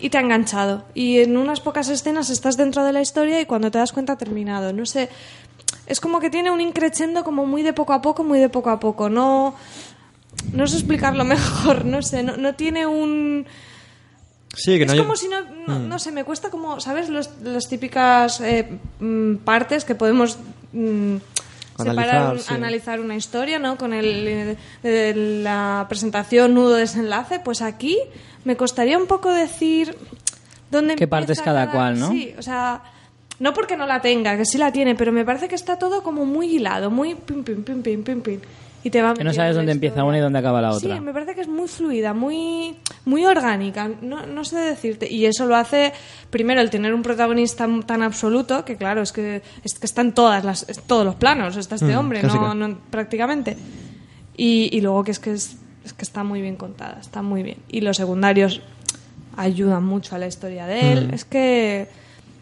y 0.00 0.10
te 0.10 0.18
ha 0.18 0.20
enganchado. 0.20 0.84
Y 0.94 1.20
en 1.20 1.36
unas 1.36 1.60
pocas 1.60 1.88
escenas 1.88 2.28
estás 2.28 2.56
dentro 2.56 2.82
de 2.82 2.92
la 2.92 3.02
historia 3.02 3.40
y 3.40 3.46
cuando 3.46 3.70
te 3.70 3.78
das 3.78 3.92
cuenta 3.92 4.14
ha 4.14 4.18
terminado. 4.18 4.72
No 4.72 4.84
sé, 4.84 5.10
es 5.86 6.00
como 6.00 6.18
que 6.18 6.28
tiene 6.28 6.50
un 6.50 6.60
increchendo 6.60 7.22
como 7.22 7.46
muy 7.46 7.62
de 7.62 7.72
poco 7.72 7.92
a 7.92 8.02
poco, 8.02 8.24
muy 8.24 8.40
de 8.40 8.48
poco 8.48 8.70
a 8.70 8.80
poco. 8.80 9.08
No, 9.08 9.54
no 10.52 10.66
sé 10.66 10.76
explicarlo 10.78 11.24
mejor, 11.36 11.84
no 11.84 12.02
sé, 12.02 12.24
no, 12.24 12.36
no 12.36 12.54
tiene 12.56 12.84
un... 12.84 13.46
Sí, 14.54 14.76
que 14.78 14.82
es 14.84 14.86
no 14.88 14.92
hay- 14.94 14.98
como 14.98 15.16
si 15.16 15.28
no, 15.28 15.40
no, 15.66 15.78
no 15.78 15.98
sé, 15.98 16.10
me 16.12 16.24
cuesta 16.24 16.50
como, 16.50 16.80
¿sabes? 16.80 17.08
Los, 17.08 17.30
las 17.42 17.68
típicas 17.68 18.40
eh, 18.40 18.68
mm, 18.98 19.36
partes 19.36 19.84
que 19.84 19.94
podemos 19.94 20.38
mm, 20.72 21.16
separar, 21.78 22.16
Analizar, 22.16 22.32
un- 22.32 22.38
sí. 22.40 22.54
analizar 22.54 23.00
una 23.00 23.16
historia, 23.16 23.58
¿no? 23.58 23.76
Con 23.78 23.92
el, 23.94 24.26
eh, 24.28 24.56
de 24.82 25.14
la 25.42 25.86
presentación, 25.88 26.54
nudo, 26.54 26.74
desenlace, 26.74 27.38
pues 27.40 27.62
aquí 27.62 27.98
me 28.44 28.56
costaría 28.56 28.98
un 28.98 29.06
poco 29.06 29.30
decir 29.32 29.94
dónde 30.70 30.96
¿Qué 30.96 31.06
partes 31.06 31.40
cada 31.40 31.70
cual, 31.70 31.98
no? 31.98 32.10
Sí, 32.10 32.34
o 32.38 32.42
sea, 32.42 32.82
no 33.38 33.54
porque 33.54 33.76
no 33.76 33.86
la 33.86 34.00
tenga, 34.02 34.36
que 34.36 34.44
sí 34.44 34.58
la 34.58 34.72
tiene, 34.72 34.94
pero 34.94 35.12
me 35.12 35.24
parece 35.24 35.48
que 35.48 35.54
está 35.54 35.78
todo 35.78 36.02
como 36.02 36.26
muy 36.26 36.56
hilado, 36.56 36.90
muy 36.90 37.14
pim, 37.14 37.42
pim, 37.44 37.62
pim, 37.62 37.82
pim, 37.82 38.02
pim, 38.02 38.20
pim. 38.20 38.40
Y 38.82 38.90
te 38.90 39.02
va 39.02 39.12
Que 39.14 39.24
no 39.24 39.32
sabes 39.34 39.54
dónde 39.56 39.72
empieza 39.72 40.04
una 40.04 40.16
y 40.16 40.20
dónde 40.20 40.38
acaba 40.38 40.62
la 40.62 40.70
otra. 40.72 40.94
Sí, 40.96 41.00
me 41.00 41.12
parece 41.12 41.34
que 41.34 41.42
es 41.42 41.48
muy 41.48 41.68
fluida, 41.68 42.14
muy, 42.14 42.76
muy 43.04 43.26
orgánica. 43.26 43.90
No, 44.00 44.24
no 44.26 44.44
sé 44.44 44.56
decirte. 44.58 45.10
Y 45.10 45.26
eso 45.26 45.44
lo 45.46 45.54
hace, 45.56 45.92
primero, 46.30 46.60
el 46.62 46.70
tener 46.70 46.94
un 46.94 47.02
protagonista 47.02 47.68
tan 47.86 48.02
absoluto, 48.02 48.64
que 48.64 48.76
claro, 48.76 49.02
es 49.02 49.12
que, 49.12 49.42
es 49.64 49.78
que 49.78 49.84
está 49.86 50.00
en 50.00 50.12
todas 50.12 50.44
las, 50.44 50.66
es- 50.68 50.80
todos 50.80 51.04
los 51.04 51.14
planos, 51.16 51.56
está 51.56 51.74
este 51.74 51.94
Mm, 51.94 51.98
hombre, 51.98 52.22
no, 52.22 52.54
no- 52.54 52.78
prácticamente. 52.90 53.56
Y, 54.36 54.70
y 54.74 54.80
luego 54.80 55.04
que 55.04 55.10
es 55.10 55.18
que, 55.18 55.32
es, 55.32 55.56
es 55.84 55.92
que 55.92 56.02
está 56.04 56.24
muy 56.24 56.40
bien 56.40 56.56
contada, 56.56 56.98
está 57.00 57.20
muy 57.20 57.42
bien. 57.42 57.58
Y 57.68 57.82
los 57.82 57.98
secundarios 57.98 58.62
ayudan 59.36 59.84
mucho 59.84 60.14
a 60.16 60.18
la 60.18 60.26
historia 60.26 60.66
de 60.66 60.92
él. 60.92 61.08
Mm. 61.08 61.14
Es 61.14 61.24
que 61.24 61.88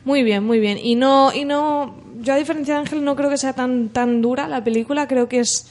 muy 0.04 0.22
bien, 0.22 0.44
muy 0.44 0.60
bien. 0.60 0.78
Y 0.80 0.94
no, 0.94 1.32
y 1.34 1.44
no, 1.44 1.94
yo 2.20 2.34
a 2.34 2.36
diferencia 2.36 2.74
de 2.74 2.80
Ángel 2.80 3.04
no 3.04 3.16
creo 3.16 3.28
que 3.28 3.36
sea 3.38 3.52
tan, 3.52 3.88
tan 3.88 4.22
dura 4.22 4.46
la 4.48 4.62
película, 4.62 5.08
creo 5.08 5.28
que 5.28 5.40
es 5.40 5.66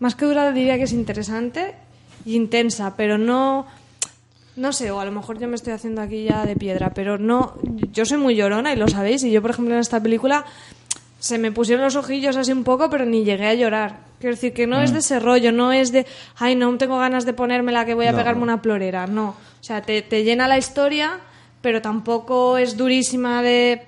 más 0.00 0.14
que 0.14 0.24
dura 0.26 0.50
diría 0.52 0.76
que 0.76 0.84
es 0.84 0.92
interesante 0.92 1.74
y 2.24 2.34
intensa, 2.36 2.94
pero 2.96 3.18
no 3.18 3.66
no 4.56 4.72
sé, 4.72 4.90
o 4.90 5.00
a 5.00 5.04
lo 5.04 5.12
mejor 5.12 5.38
yo 5.38 5.48
me 5.48 5.54
estoy 5.56 5.74
haciendo 5.74 6.00
aquí 6.00 6.24
ya 6.24 6.46
de 6.46 6.56
piedra, 6.56 6.94
pero 6.94 7.18
no 7.18 7.54
yo 7.92 8.06
soy 8.06 8.16
muy 8.18 8.34
llorona 8.36 8.72
y 8.72 8.76
lo 8.76 8.88
sabéis 8.88 9.22
y 9.24 9.30
yo 9.30 9.42
por 9.42 9.50
ejemplo 9.50 9.74
en 9.74 9.80
esta 9.80 10.00
película 10.02 10.46
se 11.18 11.38
me 11.38 11.52
pusieron 11.52 11.84
los 11.84 11.96
ojillos 11.96 12.36
así 12.36 12.52
un 12.52 12.64
poco, 12.64 12.88
pero 12.88 13.04
ni 13.04 13.24
llegué 13.24 13.46
a 13.46 13.54
llorar. 13.54 13.98
Quiero 14.20 14.34
decir 14.36 14.52
que 14.52 14.66
no 14.66 14.80
es 14.80 14.92
de 14.92 15.00
ese 15.00 15.18
rollo, 15.18 15.50
no 15.50 15.72
es 15.72 15.90
de, 15.90 16.06
ay, 16.36 16.54
no 16.54 16.76
tengo 16.78 16.98
ganas 16.98 17.24
de 17.26 17.32
ponérmela 17.32 17.84
que 17.84 17.94
voy 17.94 18.06
a 18.06 18.12
No. 18.12 18.18
pegarme 18.18 18.42
una 18.42 18.62
plorera. 18.62 19.06
No. 19.06 19.30
O 19.30 19.34
sea, 19.64 19.82
te, 19.82 20.02
te 20.02 20.24
llena 20.24 20.46
la 20.46 20.56
historia, 20.58 21.18
pero 21.62 21.82
tampoco 21.82 22.58
es 22.58 22.76
durísima 22.76 23.42
de. 23.42 23.82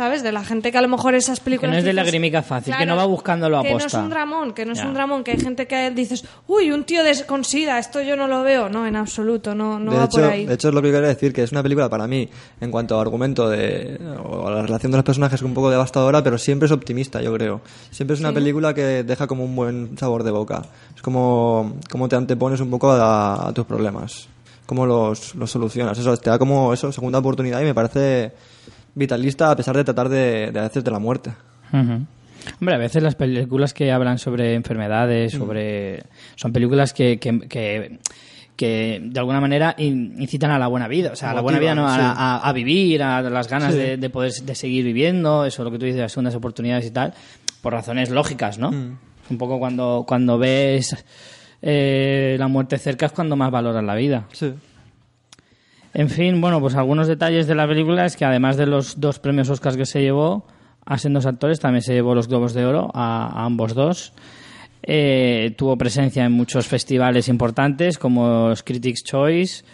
¿Sabes? 0.00 0.22
De 0.22 0.32
la 0.32 0.42
gente 0.42 0.72
que 0.72 0.78
a 0.78 0.80
lo 0.80 0.88
mejor 0.88 1.14
esas 1.14 1.40
películas... 1.40 1.72
Que 1.72 1.72
no 1.74 1.78
es 1.80 1.84
de 1.84 1.90
dices- 1.90 2.04
lagrimica 2.06 2.42
fácil, 2.42 2.74
que 2.74 2.86
no 2.86 2.96
va 2.96 3.04
buscándolo 3.04 3.58
a 3.58 3.62
Que 3.62 3.72
no 3.72 3.76
es 3.76 3.82
posta. 3.82 3.98
un 4.00 4.08
dramón, 4.08 4.54
que 4.54 4.64
no 4.64 4.72
es 4.72 4.78
Ya. 4.78 4.86
un 4.86 4.94
dramón, 4.94 5.22
que 5.22 5.32
hay 5.32 5.38
gente 5.40 5.66
que 5.66 5.90
dices, 5.90 6.24
uy, 6.46 6.72
un 6.72 6.84
tío 6.84 7.04
de, 7.04 7.22
con 7.26 7.44
sida, 7.44 7.78
esto 7.78 8.00
yo 8.00 8.16
no 8.16 8.26
lo 8.26 8.42
veo. 8.42 8.70
No, 8.70 8.86
en 8.86 8.96
absoluto, 8.96 9.54
no, 9.54 9.78
no 9.78 9.90
de, 9.92 9.98
va 9.98 10.04
hecho, 10.06 10.20
por 10.22 10.24
ahí. 10.30 10.46
de 10.46 10.54
hecho, 10.54 10.68
es 10.68 10.74
lo 10.74 10.80
que 10.80 10.90
quería 10.90 11.08
decir, 11.08 11.34
que 11.34 11.42
es 11.42 11.52
una 11.52 11.62
película 11.62 11.90
para 11.90 12.06
mí, 12.06 12.26
en 12.62 12.70
cuanto 12.70 12.96
a 12.96 13.02
argumento 13.02 13.50
de, 13.50 14.00
o 14.24 14.48
a 14.48 14.52
la 14.52 14.62
relación 14.62 14.90
de 14.90 14.96
los 14.96 15.04
personajes, 15.04 15.42
un 15.42 15.52
poco 15.52 15.68
devastadora, 15.70 16.22
pero 16.24 16.38
siempre 16.38 16.64
es 16.64 16.72
optimista, 16.72 17.20
yo 17.20 17.34
creo. 17.34 17.60
Siempre 17.90 18.14
es 18.14 18.20
una 18.20 18.32
película 18.32 18.72
que 18.72 19.02
deja 19.04 19.26
como 19.26 19.44
un 19.44 19.54
buen 19.54 19.98
sabor 19.98 20.22
de 20.24 20.30
boca. 20.30 20.62
Es 20.96 21.02
como, 21.02 21.74
como 21.90 22.08
te 22.08 22.16
antepones 22.16 22.60
un 22.60 22.70
poco 22.70 22.90
a, 22.90 23.48
a 23.48 23.52
tus 23.52 23.66
problemas. 23.66 24.28
Cómo 24.64 24.86
los, 24.86 25.34
los 25.34 25.50
solucionas. 25.50 25.98
Eso, 25.98 26.16
te 26.16 26.30
da 26.30 26.38
como 26.38 26.72
eso, 26.72 26.90
segunda 26.90 27.18
oportunidad 27.18 27.60
y 27.60 27.64
me 27.64 27.74
parece 27.74 28.32
vitalista 28.94 29.50
a 29.50 29.56
pesar 29.56 29.76
de 29.76 29.84
tratar 29.84 30.08
de, 30.08 30.50
de 30.52 30.58
a 30.58 30.62
veces 30.64 30.82
de 30.84 30.90
la 30.90 30.98
muerte. 30.98 31.30
Hombre, 31.72 32.74
a 32.74 32.78
veces 32.78 33.02
las 33.02 33.14
películas 33.14 33.74
que 33.74 33.92
hablan 33.92 34.18
sobre 34.18 34.54
enfermedades, 34.54 35.32
sobre 35.32 36.04
son 36.36 36.52
películas 36.52 36.92
que, 36.92 37.18
que, 37.18 37.38
que, 37.48 37.98
que 38.56 39.00
de 39.02 39.20
alguna 39.20 39.40
manera 39.40 39.74
in- 39.78 40.14
incitan 40.18 40.50
a 40.50 40.58
la 40.58 40.66
buena 40.66 40.88
vida, 40.88 41.10
o 41.12 41.16
sea, 41.16 41.30
a 41.30 41.34
la 41.34 41.42
buena 41.42 41.58
vida, 41.58 41.74
no, 41.74 41.86
a, 41.86 41.94
sí. 41.94 42.00
a- 42.02 42.40
a 42.48 42.52
vivir, 42.52 43.02
a 43.02 43.20
las 43.22 43.46
ganas 43.48 43.72
Sí. 43.74 43.78
de, 43.78 43.96
de 43.98 44.10
poder 44.10 44.32
de 44.32 44.54
seguir 44.54 44.84
viviendo, 44.84 45.44
eso 45.44 45.62
lo 45.64 45.70
que 45.70 45.78
tú 45.78 45.84
dices, 45.84 46.00
las 46.00 46.12
segundas 46.12 46.34
oportunidades 46.34 46.86
y 46.86 46.90
tal, 46.90 47.12
por 47.62 47.72
razones 47.74 48.10
lógicas, 48.10 48.58
¿no? 48.58 48.70
Un 48.70 49.38
poco 49.38 49.58
cuando 49.58 50.04
cuando 50.08 50.38
ves 50.38 50.96
eh, 51.62 52.36
la 52.38 52.48
muerte 52.48 52.78
cerca 52.78 53.06
es 53.06 53.12
cuando 53.12 53.36
más 53.36 53.50
valoras 53.50 53.84
la 53.84 53.94
vida. 53.94 54.24
Sí. 54.32 54.52
En 55.92 56.08
fin, 56.08 56.40
bueno, 56.40 56.60
pues 56.60 56.76
algunos 56.76 57.08
detalles 57.08 57.46
de 57.46 57.54
la 57.54 57.66
película 57.66 58.04
es 58.04 58.16
que 58.16 58.24
además 58.24 58.56
de 58.56 58.66
los 58.66 59.00
dos 59.00 59.18
premios 59.18 59.50
Oscars 59.50 59.76
que 59.76 59.86
se 59.86 60.00
llevó 60.00 60.46
a 60.84 60.98
sendos 60.98 61.26
actores, 61.26 61.60
también 61.60 61.82
se 61.82 61.92
llevó 61.92 62.14
los 62.14 62.28
Globos 62.28 62.54
de 62.54 62.64
Oro 62.64 62.90
a, 62.94 63.26
a 63.26 63.44
ambos 63.44 63.74
dos. 63.74 64.12
Eh, 64.82 65.54
tuvo 65.58 65.76
presencia 65.76 66.24
en 66.24 66.32
muchos 66.32 66.66
festivales 66.66 67.28
importantes 67.28 67.98
como 67.98 68.48
los 68.48 68.62
Critics' 68.62 69.04
Choice, 69.04 69.64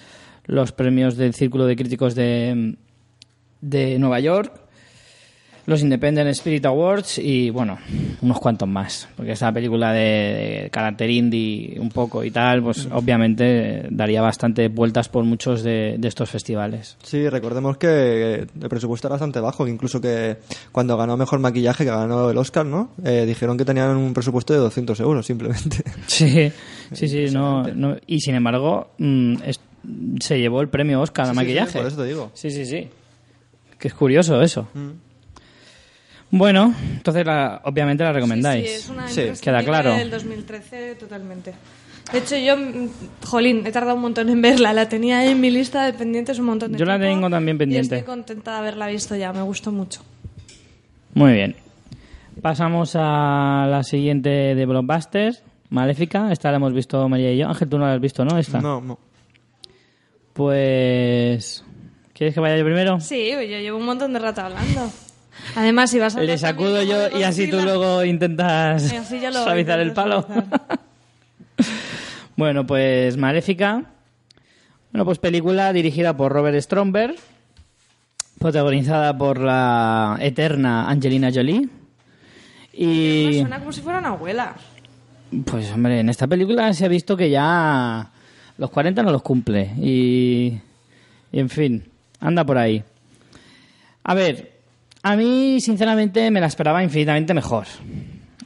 los 0.46 0.72
premios 0.72 1.16
del 1.16 1.34
Círculo 1.34 1.66
de 1.66 1.76
Críticos 1.76 2.14
de, 2.14 2.76
de 3.60 3.98
Nueva 3.98 4.20
York, 4.20 4.65
los 5.66 5.82
Independent 5.82 6.30
Spirit 6.30 6.64
Awards 6.66 7.18
y 7.18 7.50
bueno, 7.50 7.78
unos 8.22 8.38
cuantos 8.38 8.68
más. 8.68 9.08
Porque 9.16 9.32
esa 9.32 9.50
película 9.52 9.92
de, 9.92 10.00
de 10.62 10.70
carácter 10.70 11.10
indie 11.10 11.76
un 11.80 11.88
poco 11.90 12.22
y 12.24 12.30
tal, 12.30 12.62
pues 12.62 12.88
obviamente 12.92 13.86
daría 13.90 14.22
bastante 14.22 14.68
vueltas 14.68 15.08
por 15.08 15.24
muchos 15.24 15.62
de, 15.64 15.96
de 15.98 16.08
estos 16.08 16.30
festivales. 16.30 16.96
Sí, 17.02 17.28
recordemos 17.28 17.76
que 17.78 18.46
el 18.60 18.68
presupuesto 18.68 19.08
era 19.08 19.14
bastante 19.14 19.40
bajo, 19.40 19.66
incluso 19.66 20.00
que 20.00 20.36
cuando 20.72 20.96
ganó 20.96 21.16
Mejor 21.16 21.40
Maquillaje, 21.40 21.84
que 21.84 21.90
ganó 21.90 22.30
el 22.30 22.38
Oscar, 22.38 22.64
¿no? 22.64 22.90
Eh, 23.04 23.24
dijeron 23.26 23.56
que 23.58 23.64
tenían 23.64 23.96
un 23.96 24.14
presupuesto 24.14 24.52
de 24.52 24.60
200 24.60 25.00
euros, 25.00 25.26
simplemente. 25.26 25.82
Sí, 26.06 26.52
sí, 26.92 27.08
sí, 27.08 27.26
no, 27.32 27.64
no- 27.64 27.96
y 28.06 28.20
sin 28.20 28.36
embargo 28.36 28.90
mm, 28.98 29.34
es- 29.44 29.60
se 30.20 30.38
llevó 30.38 30.60
el 30.60 30.68
premio 30.68 31.00
Oscar 31.00 31.26
a 31.26 31.30
Sí, 31.30 31.34
maquillaje. 31.36 31.72
sí, 31.72 31.78
por 31.78 31.86
eso 31.88 31.96
te 31.96 32.04
digo. 32.04 32.30
Sí, 32.34 32.50
sí, 32.50 32.64
sí. 32.64 32.88
Que 33.78 33.88
es 33.88 33.94
curioso 33.94 34.40
eso. 34.40 34.68
Bueno, 36.30 36.74
entonces 36.92 37.24
la- 37.24 37.60
obviamente 37.64 38.02
la 38.04 38.12
recomendáis. 38.12 38.68
Sí, 38.68 38.74
es 38.74 38.88
una 38.88 39.08
Sí, 39.08 39.22
queda 39.40 39.62
claro. 39.62 39.94
del 39.94 40.10
2013 40.10 40.96
totalmente. 40.96 41.54
De 42.12 42.18
hecho, 42.18 42.36
yo, 42.36 42.56
mm, 42.56 42.88
jolín, 43.26 43.66
he 43.66 43.72
tardado 43.72 43.96
un 43.96 44.02
montón 44.02 44.28
en 44.28 44.40
verla. 44.40 44.72
La 44.72 44.88
tenía 44.88 45.18
ahí 45.18 45.30
en 45.30 45.40
mi 45.40 45.50
lista 45.50 45.84
de 45.86 45.92
pendientes 45.92 46.38
un 46.38 46.46
montón 46.46 46.72
de 46.72 46.78
Yo 46.78 46.84
la 46.84 46.98
tengo 47.00 47.28
también 47.30 47.58
pendiente. 47.58 47.96
Y 47.96 47.98
estoy 47.98 48.06
contenta 48.14 48.52
de 48.52 48.58
haberla 48.58 48.86
visto 48.88 49.16
ya, 49.16 49.32
me 49.32 49.42
gustó 49.42 49.72
mucho. 49.72 50.02
Muy 51.14 51.32
bien. 51.32 51.56
Pasamos 52.42 52.92
a 52.94 53.66
la 53.68 53.82
siguiente 53.82 54.28
de 54.54 54.66
Blockbusters, 54.66 55.42
Maléfica. 55.70 56.30
Esta 56.30 56.50
la 56.50 56.58
hemos 56.58 56.72
visto 56.74 57.08
María 57.08 57.32
y 57.32 57.38
yo. 57.38 57.48
Ángel, 57.48 57.68
tú 57.68 57.78
no 57.78 57.86
la 57.86 57.94
has 57.94 58.00
visto, 58.00 58.24
¿no? 58.24 58.36
Esta. 58.38 58.60
No, 58.60 58.80
no. 58.80 58.98
Pues... 60.32 61.64
¿Quieres 62.12 62.34
que 62.34 62.40
vaya 62.40 62.56
yo 62.56 62.64
primero? 62.64 63.00
Sí, 63.00 63.30
yo 63.30 63.40
llevo 63.40 63.78
un 63.78 63.86
montón 63.86 64.12
de 64.12 64.18
rato 64.18 64.42
hablando. 64.42 64.90
Además, 65.54 65.90
si 65.90 65.98
vas 65.98 66.16
a... 66.16 66.20
Le 66.20 66.38
sacudo 66.38 66.82
yo 66.82 67.18
y 67.18 67.22
así 67.22 67.50
tú 67.50 67.60
luego 67.60 68.04
intentas 68.04 68.92
suavizar 69.32 69.80
el 69.80 69.92
palo. 69.92 70.26
bueno, 72.36 72.66
pues 72.66 73.16
Maléfica. 73.16 73.82
Bueno, 74.92 75.04
pues 75.04 75.18
película 75.18 75.72
dirigida 75.72 76.16
por 76.16 76.32
Robert 76.32 76.58
Stromberg, 76.60 77.16
protagonizada 78.38 79.16
por 79.16 79.40
la 79.40 80.16
eterna 80.20 80.88
Angelina 80.88 81.30
Jolie. 81.32 81.60
Me 81.60 81.68
Y 82.72 83.38
suena 83.40 83.58
como 83.58 83.72
si 83.72 83.80
fuera 83.80 83.98
una 83.98 84.10
abuela. 84.10 84.54
pues 85.44 85.70
hombre, 85.72 86.00
en 86.00 86.08
esta 86.08 86.26
película 86.26 86.72
se 86.72 86.84
ha 86.84 86.88
visto 86.88 87.16
que 87.16 87.30
ya 87.30 88.10
los 88.58 88.70
40 88.70 89.02
no 89.02 89.10
los 89.10 89.22
cumple 89.22 89.72
y, 89.80 90.58
y 91.32 91.40
en 91.40 91.50
fin, 91.50 91.84
anda 92.20 92.44
por 92.44 92.58
ahí. 92.58 92.82
A 94.04 94.14
ver, 94.14 94.55
a 95.06 95.14
mí 95.14 95.60
sinceramente 95.60 96.32
me 96.32 96.40
la 96.40 96.48
esperaba 96.48 96.82
infinitamente 96.82 97.32
mejor. 97.32 97.66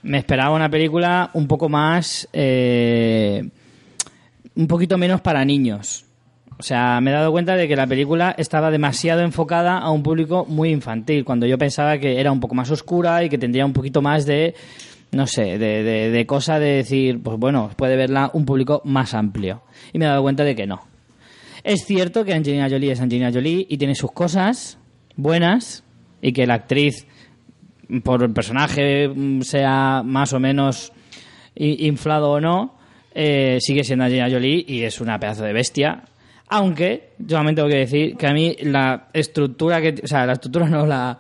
Me 0.03 0.19
esperaba 0.19 0.55
una 0.55 0.69
película 0.69 1.31
un 1.33 1.47
poco 1.47 1.71
más, 1.71 2.29
eh, 2.35 3.49
un 4.55 4.67
poquito 4.67 4.99
menos 4.99 5.23
para 5.23 5.43
niños. 5.43 6.05
O 6.59 6.63
sea, 6.63 7.01
me 7.01 7.13
he 7.13 7.15
dado 7.15 7.33
cuenta 7.33 7.57
de 7.57 7.67
que 7.67 7.77
la 7.77 7.87
película 7.87 8.35
estaba 8.37 8.71
demasiado 8.71 9.23
enfocada 9.23 9.79
a 9.79 9.91
un 9.91 10.03
público 10.03 10.45
muy 10.47 10.69
infantil, 10.69 11.25
cuando 11.25 11.47
yo 11.47 11.57
pensaba 11.57 11.97
que 11.97 12.21
era 12.21 12.31
un 12.31 12.41
poco 12.41 12.55
más 12.55 12.71
oscura 12.71 13.25
y 13.25 13.31
que 13.31 13.39
tendría 13.39 13.65
un 13.65 13.73
poquito 13.73 14.03
más 14.03 14.27
de, 14.27 14.55
no 15.13 15.27
sé, 15.27 15.57
de, 15.57 15.83
de, 15.83 16.11
de 16.11 16.27
cosa 16.27 16.59
de 16.59 16.73
decir, 16.73 17.23
pues 17.23 17.39
bueno, 17.39 17.71
puede 17.75 17.97
verla 17.97 18.31
un 18.35 18.45
público 18.45 18.83
más 18.85 19.15
amplio. 19.15 19.63
Y 19.95 19.99
me 19.99 20.05
he 20.05 20.09
dado 20.09 20.21
cuenta 20.21 20.45
de 20.45 20.55
que 20.55 20.67
no. 20.67 20.83
Es 21.65 21.87
cierto 21.87 22.23
que 22.23 22.35
Angelina 22.35 22.69
Jolie 22.69 22.93
es 22.93 23.01
Angelina 23.01 23.33
Jolie 23.33 23.67
y 23.67 23.79
tiene 23.79 23.95
sus 23.95 24.13
cosas 24.13 24.77
buenas 25.17 25.85
y 26.23 26.33
que 26.33 26.47
la 26.47 26.55
actriz, 26.55 27.07
por 28.03 28.23
el 28.23 28.33
personaje, 28.33 29.09
mm, 29.09 29.43
sea 29.43 30.03
más 30.05 30.33
o 30.33 30.41
menos 30.41 30.93
inflado 31.55 32.31
o 32.31 32.41
no, 32.41 32.79
eh, 33.13 33.59
sigue 33.61 33.85
siendo 33.85 34.05
Angelina 34.05 34.31
Jolie 34.31 34.65
y 34.67 34.83
es 34.83 35.01
una 35.01 35.19
pedazo 35.19 35.45
de 35.45 35.53
bestia. 35.53 36.05
Aunque, 36.49 37.11
yo 37.19 37.37
también 37.37 37.55
tengo 37.55 37.69
que 37.69 37.77
decir 37.77 38.17
que 38.17 38.27
a 38.27 38.33
mí 38.33 38.57
la 38.63 39.09
estructura 39.13 39.81
que... 39.81 40.01
O 40.03 40.07
sea, 40.07 40.27
la 40.27 40.33
estructura 40.33 40.69
no, 40.69 40.87
la... 40.87 41.19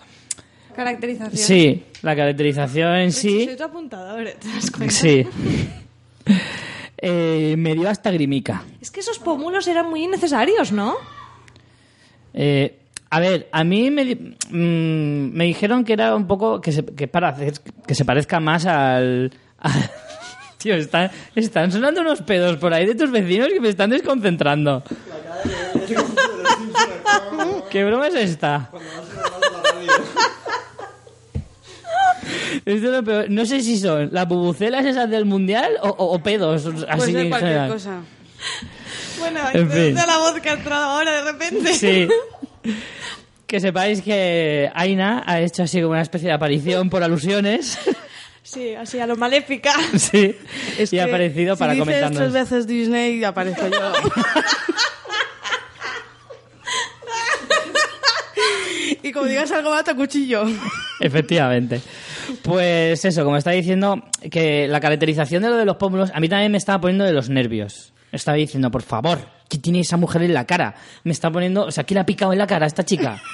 Caracterización. 0.74 1.36
Sí, 1.36 1.84
la 2.02 2.16
caracterización 2.16 2.96
en 2.96 3.12
sí... 3.12 3.44
Soy 3.44 3.56
tu 3.56 3.64
apuntador, 3.64 4.24
¿te 4.40 4.48
das 4.48 4.70
cuenta? 4.70 4.94
Sí. 4.94 5.26
Eh, 7.02 7.54
me 7.56 7.72
dio 7.72 7.88
hasta 7.88 8.10
grimica. 8.10 8.62
Es 8.78 8.90
que 8.90 9.00
esos 9.00 9.18
pómulos 9.18 9.66
eran 9.66 9.88
muy 9.88 10.04
innecesarios, 10.04 10.70
¿no? 10.70 10.96
Eh, 12.34 12.79
a 13.10 13.20
ver, 13.20 13.48
a 13.52 13.64
mí 13.64 13.90
me, 13.90 14.04
di- 14.04 14.36
mm, 14.50 15.32
me 15.36 15.44
dijeron 15.44 15.84
que 15.84 15.92
era 15.94 16.14
un 16.14 16.26
poco 16.26 16.60
que 16.60 16.72
se, 16.72 16.84
que 16.84 17.08
para 17.08 17.30
hacer 17.30 17.54
que 17.86 17.94
se 17.94 18.04
parezca 18.04 18.38
más 18.40 18.66
al, 18.66 19.32
al- 19.58 19.90
tío 20.58 20.74
están, 20.76 21.10
están 21.34 21.72
sonando 21.72 22.02
unos 22.02 22.22
pedos 22.22 22.56
por 22.58 22.72
ahí 22.72 22.86
de 22.86 22.94
tus 22.94 23.10
vecinos 23.10 23.48
que 23.48 23.60
me 23.60 23.68
están 23.70 23.90
desconcentrando 23.90 24.82
¿qué 27.70 27.84
broma 27.84 28.08
es 28.08 28.14
esta? 28.14 28.70
Esto 32.64 32.66
es 32.66 32.82
lo 32.82 33.02
peor. 33.04 33.26
no 33.30 33.44
sé 33.46 33.60
si 33.62 33.78
son 33.78 34.10
las 34.12 34.26
bubucelas 34.28 34.84
esas 34.84 35.08
del 35.10 35.24
mundial 35.24 35.72
o, 35.82 35.88
o- 35.88 36.14
o 36.14 36.22
pedos 36.22 36.66
así 36.88 37.16
en 37.16 37.28
cualquier 37.28 37.52
general. 37.52 37.72
cosa. 37.72 38.00
Bueno, 39.18 39.40
En 39.52 39.70
fin. 39.70 39.94
de 39.94 40.06
la 40.06 40.18
voz 40.18 40.40
que 40.40 40.48
ha 40.50 40.54
entrado 40.54 40.84
ahora 40.84 41.12
de 41.22 41.32
repente. 41.32 41.74
Sí. 41.74 42.08
Que 43.46 43.58
sepáis 43.58 44.00
que 44.02 44.70
Aina 44.74 45.22
ha 45.26 45.40
hecho 45.40 45.64
así 45.64 45.80
como 45.80 45.92
una 45.92 46.02
especie 46.02 46.28
de 46.28 46.34
aparición 46.34 46.88
por 46.88 47.02
alusiones. 47.02 47.78
Sí, 48.42 48.74
así 48.74 48.98
a 48.98 49.06
lo 49.06 49.16
maléfica. 49.16 49.72
sí. 49.96 50.36
Es 50.78 50.92
y 50.92 50.98
ha 50.98 51.04
aparecido 51.04 51.56
para 51.56 51.72
si 51.72 51.80
dices 51.80 51.94
comentarnos. 51.94 52.18
tres 52.18 52.32
veces 52.32 52.66
Disney, 52.66 53.22
aparezco 53.24 53.66
yo. 53.68 53.92
y 59.02 59.12
como 59.12 59.26
digas 59.26 59.50
algo 59.52 59.70
más, 59.70 59.84
te 59.84 59.94
cuchillo. 59.94 60.44
Efectivamente. 61.00 61.80
Pues 62.42 63.04
eso, 63.04 63.24
como 63.24 63.36
está 63.36 63.50
diciendo, 63.50 64.02
que 64.30 64.68
la 64.68 64.80
caracterización 64.80 65.42
de 65.42 65.50
lo 65.50 65.56
de 65.56 65.64
los 65.64 65.76
pómulos 65.76 66.10
a 66.14 66.20
mí 66.20 66.28
también 66.28 66.52
me 66.52 66.58
estaba 66.58 66.80
poniendo 66.80 67.04
de 67.04 67.12
los 67.12 67.28
nervios. 67.28 67.92
Estaba 68.12 68.36
diciendo, 68.36 68.70
por 68.70 68.82
favor, 68.82 69.18
¿qué 69.50 69.58
tiene 69.58 69.80
esa 69.80 69.98
mujer 69.98 70.22
en 70.22 70.32
la 70.32 70.46
cara? 70.46 70.74
Me 71.04 71.12
está 71.12 71.30
poniendo, 71.30 71.66
o 71.66 71.70
sea, 71.70 71.84
¿qué 71.84 71.92
le 71.92 72.00
ha 72.00 72.06
picado 72.06 72.32
en 72.32 72.38
la 72.38 72.46
cara 72.46 72.64
a 72.64 72.68
esta 72.68 72.84
chica? 72.84 73.20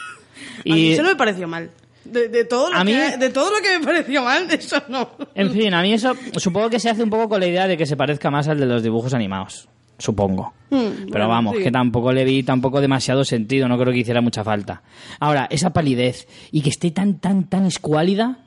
A 0.68 0.74
mí 0.74 0.90
eso 0.92 1.02
no 1.02 1.10
me 1.10 1.16
pareció 1.16 1.46
mal. 1.46 1.70
De, 2.04 2.28
de 2.28 2.44
todo 2.44 2.70
lo 2.70 2.76
A 2.76 2.84
mí- 2.84 2.92
que, 2.92 3.16
de 3.18 3.30
todo 3.30 3.50
lo 3.50 3.56
que 3.62 3.78
me 3.78 3.84
pareció 3.84 4.22
mal, 4.22 4.48
eso 4.50 4.82
no. 4.88 5.10
En 5.34 5.50
fin, 5.52 5.72
a 5.74 5.82
mí 5.82 5.92
eso 5.92 6.14
supongo 6.36 6.70
que 6.70 6.80
se 6.80 6.88
hace 6.90 7.02
un 7.02 7.10
poco 7.10 7.28
con 7.28 7.40
la 7.40 7.46
idea 7.46 7.66
de 7.68 7.76
que 7.76 7.84
se 7.86 7.96
parezca 7.96 8.30
más 8.30 8.48
al 8.48 8.58
de 8.58 8.66
los 8.66 8.82
dibujos 8.82 9.12
animados. 9.14 9.68
supongo. 9.98 10.54
Mm, 10.70 10.76
Pero 10.76 11.06
bueno, 11.10 11.28
vamos, 11.28 11.56
sí. 11.56 11.62
que 11.64 11.70
tampoco 11.70 12.12
le 12.12 12.24
vi 12.24 12.42
tampoco 12.42 12.80
demasiado 12.80 13.24
sentido, 13.24 13.66
no 13.68 13.76
creo 13.78 13.92
que 13.92 14.00
hiciera 14.00 14.20
mucha 14.20 14.42
falta. 14.44 14.82
Ahora, 15.20 15.46
esa 15.50 15.70
palidez 15.72 16.26
y 16.52 16.60
que 16.62 16.70
esté 16.70 16.90
tan, 16.90 17.18
tan, 17.18 17.44
tan 17.48 17.66
escuálida, 17.66 18.38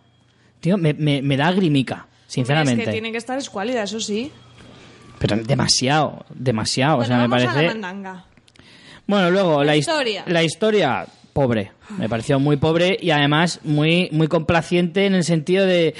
tío, 0.61 0.77
me, 0.77 0.93
me, 0.93 1.21
me 1.21 1.35
da 1.37 1.51
grimica, 1.51 2.07
sinceramente. 2.27 2.83
Es 2.83 2.87
que 2.87 2.91
tiene 2.93 3.11
que 3.11 3.17
estar 3.17 3.37
escuálida, 3.37 3.83
eso 3.83 3.99
sí. 3.99 4.31
Pero 5.19 5.35
demasiado, 5.37 6.25
demasiado, 6.33 6.99
o 6.99 7.05
sea, 7.05 7.17
Bueno, 7.17 7.29
me 7.29 7.35
vamos 7.35 7.43
a 7.49 7.53
parece... 7.55 7.79
la. 7.79 8.25
Bueno, 9.07 9.31
luego 9.31 9.59
La 9.59 9.65
la, 9.65 9.75
his- 9.75 9.79
historia. 9.87 10.23
La 10.27 10.43
historia, 10.43 11.05
pobre. 11.33 11.71
Me 11.97 12.07
pareció 12.07 12.39
muy 12.39 12.57
pobre 12.57 12.97
y 13.01 13.11
además 13.11 13.59
muy, 13.63 14.09
muy 14.11 14.27
complaciente 14.27 15.05
en 15.05 15.15
el 15.15 15.23
sentido 15.23 15.65
de. 15.65 15.93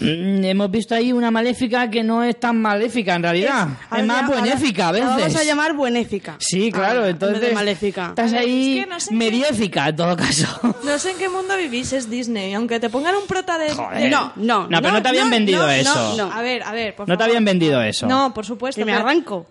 Mm, 0.00 0.44
Hemos 0.44 0.70
visto 0.70 0.94
ahí 0.94 1.12
una 1.12 1.30
maléfica 1.30 1.90
que 1.90 2.02
no 2.02 2.22
es 2.22 2.38
tan 2.38 2.60
maléfica 2.60 3.14
en 3.14 3.22
realidad. 3.22 3.68
Es, 3.96 4.04
más 4.04 4.22
ya- 4.22 4.26
buenéfica 4.28 4.84
a 4.84 4.86
ahora 4.88 4.98
la 5.00 5.16
veces. 5.16 5.22
Vamos 5.32 5.40
a 5.40 5.44
llamar 5.44 5.72
buenéfica. 5.74 6.36
Sí, 6.38 6.70
claro, 6.72 7.00
Ah, 7.02 7.04
en 7.04 7.10
entonces. 7.10 7.40
de 7.40 7.52
maléfica. 7.52 8.06
Estás 8.08 8.32
ahí 8.32 8.78
es 8.78 8.84
que 8.84 8.90
no 8.90 9.00
sé 9.00 9.08
qué- 9.10 9.16
mediéfica 9.16 9.88
en 9.88 9.96
todo 9.96 10.16
caso. 10.16 10.46
No 10.84 10.98
sé 10.98 11.10
en 11.12 11.18
qué 11.18 11.28
mundo 11.28 11.56
vivís, 11.56 11.92
es 11.92 12.08
Disney. 12.08 12.54
Aunque 12.54 12.80
te 12.80 12.88
pongan 12.90 13.14
un 13.16 13.26
prota 13.26 13.58
de... 13.58 13.70
Joder. 13.74 14.02
de- 14.02 14.10
No, 14.10 14.32
no, 14.36 14.66
No, 14.68 14.80
pero 14.80 14.92
no 14.92 15.02
te 15.02 15.08
habían 15.08 15.30
vendido 15.30 15.62
no, 15.66 15.70
eso. 15.70 16.16
No, 16.16 16.26
no. 16.28 16.32
A 16.32 16.42
ver, 16.42 16.62
a 16.62 16.72
ver, 16.72 16.94
por 16.96 17.08
No 17.08 17.14
te 17.14 17.18
favor. 17.18 17.30
habían 17.30 17.44
vendido 17.44 17.82
eso. 17.82 18.06
No, 18.06 18.32
por 18.34 18.44
supuesto. 18.46 18.80
Que 18.80 18.84
me 18.84 18.92
pero- 18.92 19.04
arranco. 19.06 19.46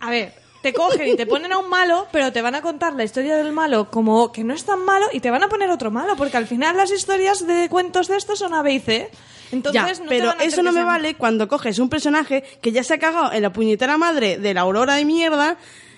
A 0.00 0.10
ver, 0.10 0.32
te 0.62 0.72
cogen 0.72 1.08
y 1.08 1.16
te 1.16 1.26
ponen 1.26 1.52
a 1.52 1.58
un 1.58 1.68
malo, 1.68 2.06
pero 2.10 2.32
te 2.32 2.40
van 2.40 2.54
a 2.54 2.62
contar 2.62 2.94
la 2.94 3.04
historia 3.04 3.36
del 3.36 3.52
malo 3.52 3.90
como 3.90 4.32
que 4.32 4.44
no 4.44 4.54
es 4.54 4.64
tan 4.64 4.82
malo 4.84 5.06
y 5.12 5.20
te 5.20 5.30
van 5.30 5.42
a 5.42 5.48
poner 5.48 5.70
otro 5.70 5.90
malo, 5.90 6.16
porque 6.16 6.36
al 6.38 6.46
final 6.46 6.76
las 6.76 6.90
historias 6.90 7.46
de 7.46 7.68
cuentos 7.68 8.08
de 8.08 8.16
estos 8.16 8.38
son 8.38 8.54
A, 8.54 8.62
B 8.62 8.72
y 8.74 8.80
C. 8.80 9.10
Entonces, 9.54 9.98
Ya, 9.98 10.04
no 10.04 10.08
te 10.10 10.16
pero 10.16 10.34
eso 10.40 10.62
no 10.62 10.72
me 10.72 10.82
vale 10.84 11.14
cuando 11.14 11.48
coges 11.48 11.78
un 11.78 11.88
personaje 11.88 12.44
que 12.60 12.72
ya 12.72 12.84
se 12.84 12.94
ha 12.94 12.98
cagado 12.98 13.32
en 13.32 13.42
la 13.42 13.52
puñetera 13.52 13.96
madre 13.96 14.38
de 14.38 14.52
la 14.54 14.60
aurora 14.62 14.94
de 14.94 15.04
mierda 15.04 15.56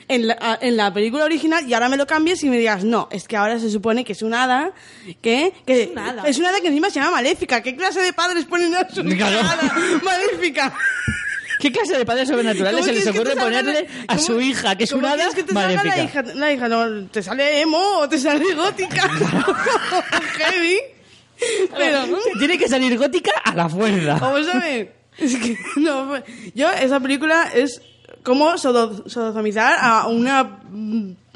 en 0.08 0.28
la, 0.28 0.58
en 0.60 0.76
la 0.76 0.94
película 0.94 1.24
original 1.24 1.68
y 1.68 1.74
ahora 1.74 1.88
me 1.88 1.96
lo 1.96 2.06
cambies 2.06 2.42
y 2.44 2.48
me 2.48 2.58
digas, 2.58 2.84
no, 2.84 3.08
es 3.10 3.26
que 3.26 3.36
ahora 3.36 3.58
se 3.58 3.68
supone 3.70 4.04
que 4.04 4.12
es 4.12 4.22
un 4.22 4.34
hada, 4.34 4.70
que, 5.20 5.52
que 5.66 5.82
Es 5.82 5.88
un 5.90 5.98
hada. 5.98 6.22
es 6.28 6.38
una 6.38 6.50
hada 6.50 6.60
que 6.60 6.68
encima 6.68 6.90
se 6.90 7.00
llama 7.00 7.10
maléfica. 7.12 7.60
¿Qué 7.60 7.74
clase 7.74 8.00
de 8.00 8.12
padres 8.12 8.44
ponen 8.44 8.72
a 8.76 8.88
su 8.88 9.00
hada 9.00 9.72
maléfica? 10.04 10.72
¿Qué 11.58 11.72
clase 11.72 11.96
de 11.96 12.04
padres 12.04 12.28
sobrenaturales 12.28 12.82
¿Cómo 12.82 12.92
se 12.92 12.92
les 12.92 13.06
ocurre 13.08 13.34
ponerle 13.34 13.88
la- 14.06 14.14
a 14.14 14.18
su 14.18 14.40
hija, 14.40 14.76
que 14.76 14.84
es 14.84 14.92
una 14.92 15.12
hada 15.12 15.30
que 15.34 15.42
te 15.42 15.52
salga 15.54 15.82
maléfica? 15.82 15.96
La 15.96 16.02
hija, 16.04 16.22
la 16.34 16.52
hija 16.52 16.68
no, 16.68 17.06
te 17.08 17.22
sale 17.22 17.60
emo 17.62 17.78
o 17.98 18.08
te 18.08 18.18
sale 18.18 18.54
gótica. 18.54 19.08
Heavy. 20.38 20.76
Pero, 21.76 22.04
Tiene 22.38 22.58
que 22.58 22.68
salir 22.68 22.96
gótica 22.98 23.32
a 23.44 23.54
la 23.54 23.68
fuerza. 23.68 24.18
Vamos 24.20 24.48
a 24.48 24.58
ver. 24.58 24.94
Es 25.18 25.34
que, 25.36 25.56
no, 25.76 26.12
yo, 26.54 26.70
esa 26.72 27.00
película 27.00 27.50
es 27.54 27.80
como 28.22 28.56
sodo- 28.58 29.08
sodomizar 29.08 29.76
a 29.80 30.06
una 30.08 30.60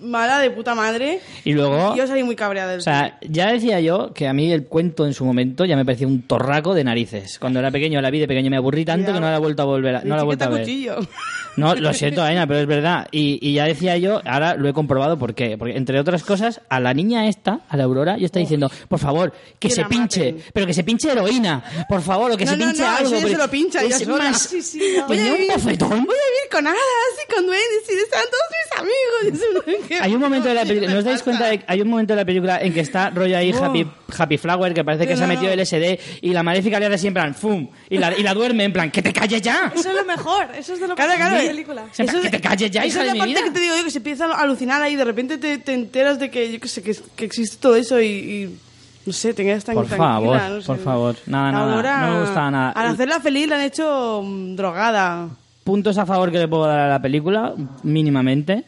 mala 0.02 0.38
de 0.40 0.50
puta 0.50 0.74
madre. 0.74 1.20
Y 1.44 1.52
luego- 1.52 1.94
Yo 1.96 2.06
salí 2.06 2.22
muy 2.22 2.36
cabreada 2.36 2.70
del 2.72 2.80
O 2.80 2.82
sea, 2.82 3.18
ya 3.22 3.52
decía 3.52 3.80
yo 3.80 4.12
que 4.14 4.26
a 4.28 4.32
mí 4.32 4.50
el 4.52 4.64
cuento 4.66 5.06
en 5.06 5.14
su 5.14 5.24
momento 5.24 5.64
ya 5.64 5.76
me 5.76 5.84
parecía 5.84 6.06
un 6.06 6.22
torraco 6.22 6.74
de 6.74 6.84
narices. 6.84 7.38
Cuando 7.38 7.58
era 7.58 7.70
pequeño, 7.70 8.00
la 8.00 8.10
vi 8.10 8.18
de 8.20 8.28
pequeño 8.28 8.50
me 8.50 8.56
aburrí 8.56 8.84
tanto 8.84 9.12
que 9.12 9.20
no 9.20 9.28
la 9.30 9.36
he 9.36 9.40
vuelto 9.40 9.62
a 9.62 9.66
volver 9.66 9.96
a, 9.96 10.02
no 10.04 10.16
la 10.16 10.22
he 10.22 10.24
vuelto 10.24 10.44
a 10.44 10.48
ver. 10.48 10.60
cuchillo. 10.60 10.96
No, 11.56 11.74
lo 11.74 11.92
siento, 11.92 12.22
Aina, 12.22 12.46
pero 12.46 12.60
es 12.60 12.66
verdad. 12.66 13.08
Y, 13.10 13.38
y 13.46 13.54
ya 13.54 13.64
decía 13.64 13.96
yo, 13.98 14.20
ahora 14.24 14.54
lo 14.54 14.68
he 14.68 14.72
comprobado 14.72 15.18
por 15.18 15.34
qué. 15.34 15.58
Porque, 15.58 15.76
entre 15.76 15.98
otras 16.00 16.22
cosas, 16.22 16.60
a 16.68 16.80
la 16.80 16.94
niña 16.94 17.28
esta, 17.28 17.60
a 17.68 17.76
la 17.76 17.84
Aurora, 17.84 18.16
yo 18.16 18.24
está 18.26 18.38
diciendo, 18.38 18.70
por 18.88 18.98
favor, 18.98 19.32
que, 19.58 19.68
Que 19.68 19.74
se 19.74 19.84
pinche, 19.84 20.32
maten. 20.32 20.44
pero 20.54 20.66
que 20.66 20.74
se 20.74 20.84
pinche 20.84 21.10
heroína, 21.10 21.62
por 21.88 22.02
favor, 22.02 22.30
o 22.32 22.36
que 22.36 22.44
no, 22.44 22.52
se 22.52 22.56
no, 22.56 22.66
pinche 22.66 22.82
no, 22.82 22.88
algo. 22.96 23.14
eso 23.16 23.28
se 23.28 23.36
lo 23.36 23.48
pincha 23.50 23.82
es 23.82 24.06
más, 24.08 24.40
Sí, 24.42 24.62
sí, 24.62 24.78
no. 24.98 25.06
tenía 25.06 25.06
Voy 25.06 25.18
a 25.18 25.32
un 25.32 25.38
vivir- 25.38 25.52
bofetón. 25.54 25.88
Voy 25.90 25.98
a 25.98 26.02
vivir 26.30 26.48
con 26.50 26.66
hadas 26.66 27.14
y 27.28 27.34
con 27.34 27.46
duendes 27.46 27.82
y 27.88 27.92
están 27.94 28.22
todos 28.30 28.48
mis 28.54 28.78
amigos. 28.80 29.80
Hay 30.00 30.14
un 30.14 30.20
momento 30.20 30.48
de 30.48 30.54
la 30.54 30.62
película, 30.62 30.86
¿Qué 30.88 30.92
¿no 30.92 30.98
os 31.00 31.04
dais 31.04 31.22
cuenta? 31.22 31.46
De, 31.46 31.60
hay 31.66 31.80
un 31.82 31.88
momento 31.88 32.12
de 32.12 32.16
la 32.18 32.24
película 32.24 32.60
en 32.60 32.72
que 32.72 32.80
está 32.80 33.10
rollo 33.10 33.36
ahí 33.36 33.52
Oh. 33.52 33.64
Happy, 33.64 33.86
Happy 34.16 34.38
Flower, 34.38 34.72
que 34.74 34.84
parece 34.84 35.06
que 35.06 35.12
No, 35.14 35.18
se 35.18 35.24
ha 35.24 35.26
metido 35.26 35.54
no. 35.54 35.60
LSD, 35.62 35.98
y 36.22 36.30
la 36.32 36.42
maléfica 36.42 36.78
le 36.78 36.86
hace 36.86 36.94
así 36.94 37.06
en 37.08 37.14
plan, 37.14 37.34
¡fum! 37.34 37.68
Y 37.88 37.98
la, 37.98 38.16
y 38.16 38.22
la 38.22 38.32
duerme 38.34 38.64
en 38.64 38.72
plan, 38.72 38.90
¡que 38.90 39.02
te 39.02 39.12
calles 39.12 39.42
ya! 39.42 39.72
Eso 39.74 39.88
es 39.90 39.94
lo 39.96 40.04
mejor, 40.04 40.46
eso 40.56 40.74
es 40.74 40.80
de 40.80 40.86
lo 40.88 40.94
mejor 40.94 41.14
claro. 41.16 41.34
de 41.36 41.42
la 41.42 41.48
película. 41.50 41.84
Eso 41.96 42.20
que 42.20 42.26
es- 42.26 42.30
te 42.30 42.40
calles 42.40 42.70
ya, 42.70 42.82
esa 42.84 43.00
es 43.00 43.06
la 43.08 43.14
parte 43.14 43.30
vida. 43.30 43.42
que 43.44 43.50
te 43.50 43.60
digo 43.60 43.74
yo 43.76 43.84
que 43.84 43.90
se 43.90 43.98
empieza 43.98 44.26
a 44.26 44.40
alucinar 44.40 44.80
ahí 44.82 44.94
de 44.96 45.04
repente 45.04 45.38
te, 45.38 45.58
te 45.58 45.72
enteras 45.74 46.18
de 46.18 46.30
que 46.30 46.52
yo 46.52 46.60
qué 46.60 46.68
sé 46.68 46.82
que, 46.82 46.96
que 47.16 47.24
existe 47.24 47.56
todo 47.60 47.74
eso 47.76 48.00
y, 48.00 48.06
y, 48.06 48.58
no 49.06 49.12
sé 49.12 49.32
te 49.34 49.42
quedas 49.44 49.64
tan 49.64 49.74
Por 49.74 49.86
favor, 49.88 50.40
no 50.40 50.60
sé. 50.60 50.66
por 50.66 50.78
favor. 50.78 51.16
Nada, 51.26 51.52
nada, 51.52 51.74
Ahora, 51.74 52.00
no 52.06 52.14
me 52.14 52.20
gustaba 52.20 52.50
nada. 52.50 52.70
al 52.72 52.86
hacerla 52.88 53.18
feliz 53.20 53.48
la 53.48 53.56
han 53.56 53.62
hecho 53.62 54.22
mm, 54.24 54.54
drogada 54.56 55.28
puntos 55.64 55.98
a 55.98 56.06
favor 56.06 56.30
que 56.30 56.38
le 56.38 56.48
puedo 56.48 56.66
dar 56.66 56.78
a 56.80 56.88
la 56.88 57.00
película, 57.02 57.54
mínimamente, 57.82 58.64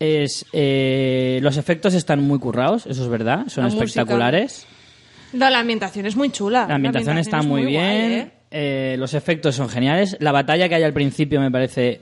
es 0.00 0.44
eh, 0.52 1.38
los 1.42 1.56
efectos 1.56 1.94
están 1.94 2.22
muy 2.22 2.38
currados, 2.38 2.86
eso 2.86 3.02
es 3.02 3.08
verdad, 3.08 3.46
son 3.48 3.64
La 3.64 3.70
espectaculares. 3.70 4.66
No, 5.32 5.50
la 5.50 5.58
ambientación 5.60 6.06
es 6.06 6.14
muy 6.16 6.30
chula. 6.30 6.66
La 6.68 6.76
ambientación 6.76 7.18
está 7.18 7.40
es 7.40 7.46
muy, 7.46 7.64
bien, 7.64 7.80
guay, 7.82 8.12
¿eh? 8.12 8.30
eh, 8.50 8.96
los 8.98 9.14
efectos 9.14 9.54
son 9.56 9.68
geniales, 9.68 10.16
la 10.20 10.32
batalla 10.32 10.68
que 10.68 10.76
hay 10.76 10.82
al 10.84 10.92
principio 10.92 11.40
me 11.40 11.50
parece 11.50 12.00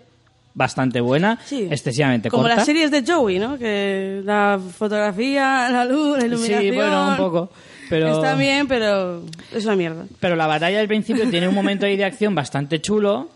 bastante 0.55 1.01
buena, 1.01 1.39
Sí. 1.47 1.67
excesivamente 1.71 2.29
como 2.29 2.43
corta. 2.43 2.57
las 2.57 2.67
series 2.67 2.91
de 2.91 3.03
Joey 3.07 3.39
no 3.39 3.57
que 3.57 4.21
la 4.23 4.61
fotografía 4.77 5.71
la 5.71 5.87
luz 5.87 6.19
la 6.19 6.27
iluminación 6.27 6.61
Sí, 6.61 6.71
bueno, 6.73 7.09
un 7.09 7.17
poco, 7.17 7.51
pero 7.89 8.09
está 8.13 8.35
bien 8.35 8.69
pero 8.69 9.23
es 9.51 9.65
una 9.65 9.77
mierda 9.77 10.05
Pero 10.21 10.37
la 10.37 10.47
batalla 10.47 10.77
del 10.77 10.89
principio 10.89 11.27
tiene 11.31 11.49
un 11.49 11.55
momento 11.55 11.87
ahí 11.87 11.97
de 11.97 12.05
acción 12.05 12.35
bastante 12.35 12.83
chulo. 12.83 13.31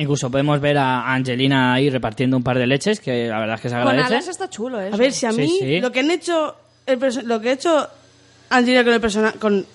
Incluso 0.00 0.30
podemos 0.30 0.60
ver 0.60 0.78
a 0.78 1.12
Angelina 1.12 1.74
ahí 1.74 1.90
repartiendo 1.90 2.36
un 2.36 2.42
par 2.42 2.58
de 2.58 2.66
leches, 2.66 3.00
que 3.00 3.28
la 3.28 3.38
verdad 3.38 3.56
es 3.56 3.60
que 3.60 3.68
se 3.68 3.74
Con 3.76 3.88
agradece. 3.88 4.14
alas 4.14 4.28
está 4.28 4.48
chulo, 4.48 4.80
¿eh? 4.80 4.90
a 4.92 4.96
ver 4.96 5.12
si 5.12 5.26
a 5.26 5.32
mí 5.32 5.48
sí. 5.60 5.80
lo 5.80 5.92
que 5.92 6.00
han 6.00 6.10
hecho 6.10 6.54
el 6.86 6.98
lo 7.26 7.40
que 7.40 7.50
ha 7.50 7.52
hecho 7.52 7.86
Angelina 8.48 8.82
con 8.84 8.92
el 8.94 9.00
personaje 9.00 9.38
con 9.38 9.66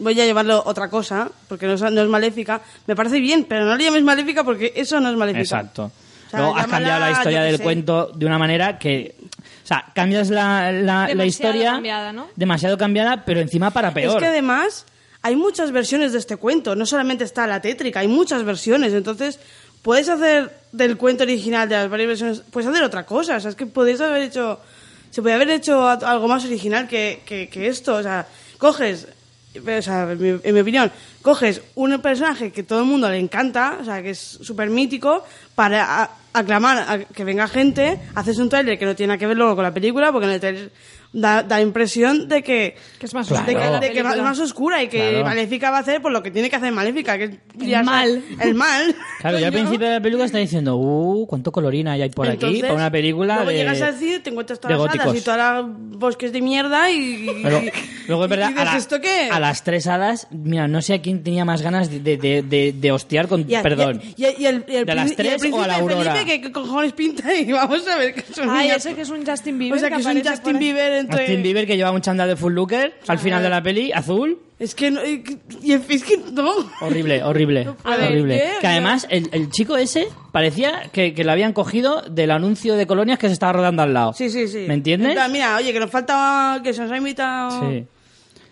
voy 0.00 0.20
a 0.20 0.24
llevarlo 0.24 0.62
otra 0.66 0.90
cosa 0.90 1.30
porque 1.48 1.66
no 1.66 1.74
es, 1.74 1.82
no 1.82 2.02
es 2.02 2.08
maléfica 2.08 2.60
me 2.86 2.96
parece 2.96 3.20
bien 3.20 3.44
pero 3.48 3.64
no 3.64 3.76
le 3.76 3.84
llames 3.84 4.02
maléfica 4.02 4.42
porque 4.42 4.72
eso 4.74 5.00
no 5.00 5.08
es 5.10 5.16
maléfica 5.16 5.42
Exacto. 5.42 5.84
O 6.26 6.30
sea, 6.30 6.40
Luego 6.40 6.56
has 6.56 6.66
cambiado 6.66 7.00
la 7.00 7.10
historia 7.12 7.42
del 7.42 7.56
sé. 7.58 7.62
cuento 7.62 8.06
de 8.12 8.26
una 8.26 8.38
manera 8.38 8.76
que... 8.78 9.14
O 9.22 9.66
sea, 9.66 9.84
cambias 9.94 10.30
la, 10.30 10.72
la- 10.72 10.82
la 10.82 11.06
Demasiado 11.06 11.24
historia 11.28 11.70
cambiada, 11.72 12.12
¿no? 12.12 12.26
demasiado 12.34 12.76
cambiada, 12.76 13.24
pero 13.24 13.40
encima 13.40 13.70
para 13.70 13.94
peor. 13.94 14.16
Es 14.16 14.20
que 14.20 14.26
además 14.26 14.84
hay 15.24 15.36
muchas 15.36 15.72
versiones 15.72 16.12
de 16.12 16.18
este 16.18 16.36
cuento, 16.36 16.76
no 16.76 16.84
solamente 16.84 17.24
está 17.24 17.46
la 17.46 17.62
tétrica, 17.62 18.00
hay 18.00 18.08
muchas 18.08 18.44
versiones, 18.44 18.92
entonces 18.92 19.40
puedes 19.80 20.06
hacer 20.10 20.52
del 20.70 20.98
cuento 20.98 21.24
original 21.24 21.66
de 21.66 21.76
las 21.76 21.88
varias 21.88 22.08
versiones, 22.08 22.42
puedes 22.50 22.68
hacer 22.68 22.82
otra 22.82 23.06
cosa, 23.06 23.36
o 23.36 23.40
sea, 23.40 23.48
es 23.48 23.56
que 23.56 23.64
podéis 23.64 24.02
haber 24.02 24.20
hecho, 24.20 24.60
se 25.08 25.22
podría 25.22 25.36
haber 25.36 25.48
hecho 25.48 25.88
algo 25.88 26.28
más 26.28 26.44
original 26.44 26.86
que, 26.86 27.22
que, 27.24 27.66
esto, 27.66 27.94
o 27.94 28.02
sea, 28.02 28.28
coges, 28.58 29.08
o 29.56 29.82
sea, 29.82 30.12
en 30.12 30.54
mi, 30.54 30.60
opinión, 30.60 30.92
coges 31.22 31.62
un 31.74 31.98
personaje 32.02 32.52
que 32.52 32.62
todo 32.62 32.80
el 32.80 32.86
mundo 32.86 33.08
le 33.08 33.18
encanta, 33.18 33.78
o 33.80 33.84
sea, 33.84 34.02
que 34.02 34.10
es 34.10 34.18
súper 34.18 34.68
mítico, 34.68 35.24
para 35.54 36.10
aclamar 36.34 36.84
a 36.86 36.98
que 36.98 37.24
venga 37.24 37.48
gente, 37.48 37.98
haces 38.14 38.36
un 38.36 38.50
trailer 38.50 38.78
que 38.78 38.84
no 38.84 38.94
tiene 38.94 39.16
que 39.16 39.26
ver 39.26 39.38
luego 39.38 39.54
con 39.54 39.64
la 39.64 39.72
película, 39.72 40.12
porque 40.12 40.26
en 40.26 40.32
el 40.32 40.40
trailer 40.40 40.70
da, 41.14 41.42
da 41.42 41.56
la 41.56 41.62
impresión 41.62 42.28
de 42.28 42.42
que 42.42 42.76
Que 42.98 43.06
es 43.06 43.14
más 43.14 43.28
Claro. 43.28 43.46
de 43.46 43.54
que, 43.54 43.86
de 43.88 43.92
que 43.94 44.02
va- 44.02 44.16
más 44.16 44.38
oscura 44.40 44.82
y 44.82 44.88
que 44.88 44.98
Claro. 45.10 45.24
Maléfica 45.24 45.70
va 45.70 45.78
a 45.78 45.80
hacer 45.80 46.02
por 46.02 46.12
lo 46.12 46.22
que 46.22 46.30
tiene 46.30 46.50
que 46.50 46.56
hacer 46.56 46.72
Maléfica, 46.72 47.16
que 47.16 47.24
es 47.24 47.30
El 47.60 47.66
ya 47.66 47.82
mal. 47.82 48.22
El 48.40 48.54
mal. 48.54 48.94
Claro, 49.20 49.38
yo 49.38 49.46
al 49.46 49.52
principio 49.52 49.86
de 49.86 49.94
la 49.94 50.00
película 50.02 50.26
está 50.26 50.36
diciendo, 50.38 50.76
uh, 50.76 51.26
cuánto 51.26 51.50
colorina 51.50 51.92
hay 51.92 52.10
por 52.10 52.26
aquí 52.26 52.34
Entonces, 52.34 52.60
para 52.62 52.74
una 52.74 52.90
película 52.90 53.36
Luego 53.36 53.50
de... 53.50 53.56
llegas 53.56 53.80
al 53.80 53.94
cine, 53.94 54.20
te 54.20 54.28
encuentras 54.30 54.60
de 54.60 54.68
todas 54.68 54.94
las 54.96 55.06
hadas 55.06 55.16
y 55.16 55.20
todas 55.22 55.38
las 55.38 55.64
bosques 55.98 56.32
de 56.32 56.42
mierda 56.42 56.90
y. 56.90 57.26
Pero 57.42 57.58
y- 57.62 57.70
luego 58.08 58.24
es 58.24 58.30
verdad, 58.30 58.50
y 58.54 58.58
a, 58.58 58.64
la- 58.64 58.76
¿esto 58.76 59.00
qué? 59.00 59.28
a 59.32 59.40
las 59.40 59.64
tres 59.64 59.86
hadas, 59.86 60.26
mira, 60.30 60.68
no 60.68 60.82
sé 60.82 60.94
a 60.94 61.00
quién 61.00 61.22
tenía 61.22 61.44
más 61.46 61.62
ganas 61.62 61.88
de, 61.90 62.00
de, 62.00 62.16
de, 62.18 62.42
de- 62.42 62.72
de 62.72 62.92
hostiar 62.92 63.28
con... 63.28 63.48
Y 63.48 63.54
a- 63.54 63.62
perdón. 63.62 64.02
Y, 64.16 64.24
y- 64.26 64.34
y 64.40 64.46
el, 64.46 64.64
y 64.68 64.76
el 64.76 64.84
¿De 64.84 64.94
las 64.94 65.12
y 65.12 65.16
tres 65.16 65.42
el 65.42 65.52
o 65.54 65.62
a 65.62 65.66
la 65.68 65.76
Aurora? 65.76 66.12
Felipe, 66.14 66.32
¿qué, 66.32 66.40
qué 66.42 66.52
cojones 66.52 66.92
pinta 66.92 67.28
ahí? 67.28 67.50
Vamos 67.50 67.86
a 67.88 67.96
ver. 67.96 68.14
Que 68.14 68.20
es 68.20 68.36
un 68.38 68.50
Ay, 68.50 68.66
niño- 68.66 68.76
ese 68.76 68.94
que 68.94 69.00
es 69.02 69.10
un 69.10 69.24
Justin 69.24 69.58
Bieber. 69.58 69.76
O 69.76 69.80
sea, 69.80 69.88
que 69.90 70.00
es 70.00 70.06
un 70.06 70.22
Justin. 70.22 70.58
Bieber 70.58 71.03
entre. 71.04 71.20
Justin 71.26 71.42
Bieber 71.42 71.66
que 71.66 71.76
lleva 71.76 71.90
un 71.90 72.00
chándal 72.00 72.28
de 72.28 72.36
full 72.36 72.52
looker 72.52 72.94
al 73.06 73.18
final 73.18 73.42
de 73.42 73.48
la 73.50 73.62
peli, 73.62 73.92
azul. 73.92 74.38
Es 74.58 74.74
que 74.74 74.90
no. 74.90 75.04
y 75.04 75.22
y 75.62 75.72
es 75.72 76.04
que 76.04 76.16
no. 76.32 76.52
Horrible, 76.80 77.22
horrible, 77.24 77.68
horrible. 77.84 78.42
Que 78.60 78.66
además 78.66 79.06
el, 79.10 79.28
el 79.32 79.50
chico 79.50 79.76
ese 79.76 80.08
parecía 80.32 80.90
que, 80.92 81.12
que 81.12 81.24
lo 81.24 81.32
habían 81.32 81.52
cogido 81.52 82.02
del 82.02 82.30
anuncio 82.30 82.76
de 82.76 82.86
colonias 82.86 83.18
que 83.18 83.26
se 83.26 83.32
estaba 83.32 83.52
rodando 83.52 83.82
al 83.82 83.92
lado. 83.92 84.12
Sí, 84.12 84.30
sí, 84.30 84.46
sí. 84.46 84.64
¿Me 84.68 84.74
entiendes? 84.74 85.10
En 85.10 85.14
plan, 85.14 85.32
Mira, 85.32 85.56
oye, 85.56 85.72
que 85.72 85.80
nos 85.80 85.90
falta. 85.90 86.60
Que 86.62 86.72
se 86.72 86.82
nos 86.82 86.90
ha 86.92 86.96
invitado. 86.96 87.68
Sí. 87.68 87.84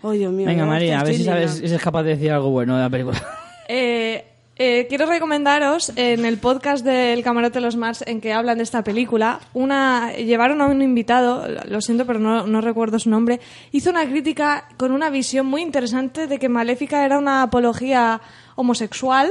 Oh, 0.01 0.11
Dios 0.11 0.33
mío. 0.33 0.45
Venga, 0.45 0.65
María, 0.65 0.99
a 0.99 1.03
ver 1.05 1.15
si 1.15 1.23
sabes 1.23 1.51
si 1.51 1.65
es 1.65 1.81
capaz 1.81 2.03
de 2.03 2.11
decir 2.11 2.31
algo 2.31 2.49
bueno 2.49 2.75
de 2.75 2.81
la 2.81 2.89
película. 2.89 3.23
Eh, 3.69 4.25
eh, 4.65 4.87
quiero 4.87 5.05
recomendaros 5.05 5.91
en 5.95 6.23
el 6.25 6.37
podcast 6.37 6.85
del 6.85 7.21
Camarote 7.23 7.55
de 7.59 7.61
los 7.65 7.75
Mars 7.75 8.03
en 8.07 8.21
que 8.21 8.31
hablan 8.33 8.57
de 8.57 8.63
esta 8.63 8.83
película, 8.83 9.39
una 9.53 10.13
llevaron 10.13 10.61
a 10.61 10.67
un 10.67 10.81
invitado, 10.81 11.45
lo 11.67 11.81
siento 11.81 12.05
pero 12.05 12.19
no, 12.19 12.47
no 12.47 12.61
recuerdo 12.61 12.97
su 12.99 13.09
nombre, 13.09 13.39
hizo 13.71 13.89
una 13.89 14.05
crítica 14.07 14.65
con 14.77 14.91
una 14.91 15.09
visión 15.09 15.45
muy 15.47 15.61
interesante 15.61 16.27
de 16.27 16.39
que 16.39 16.49
Maléfica 16.49 17.05
era 17.05 17.17
una 17.17 17.43
apología 17.43 18.21
homosexual 18.55 19.29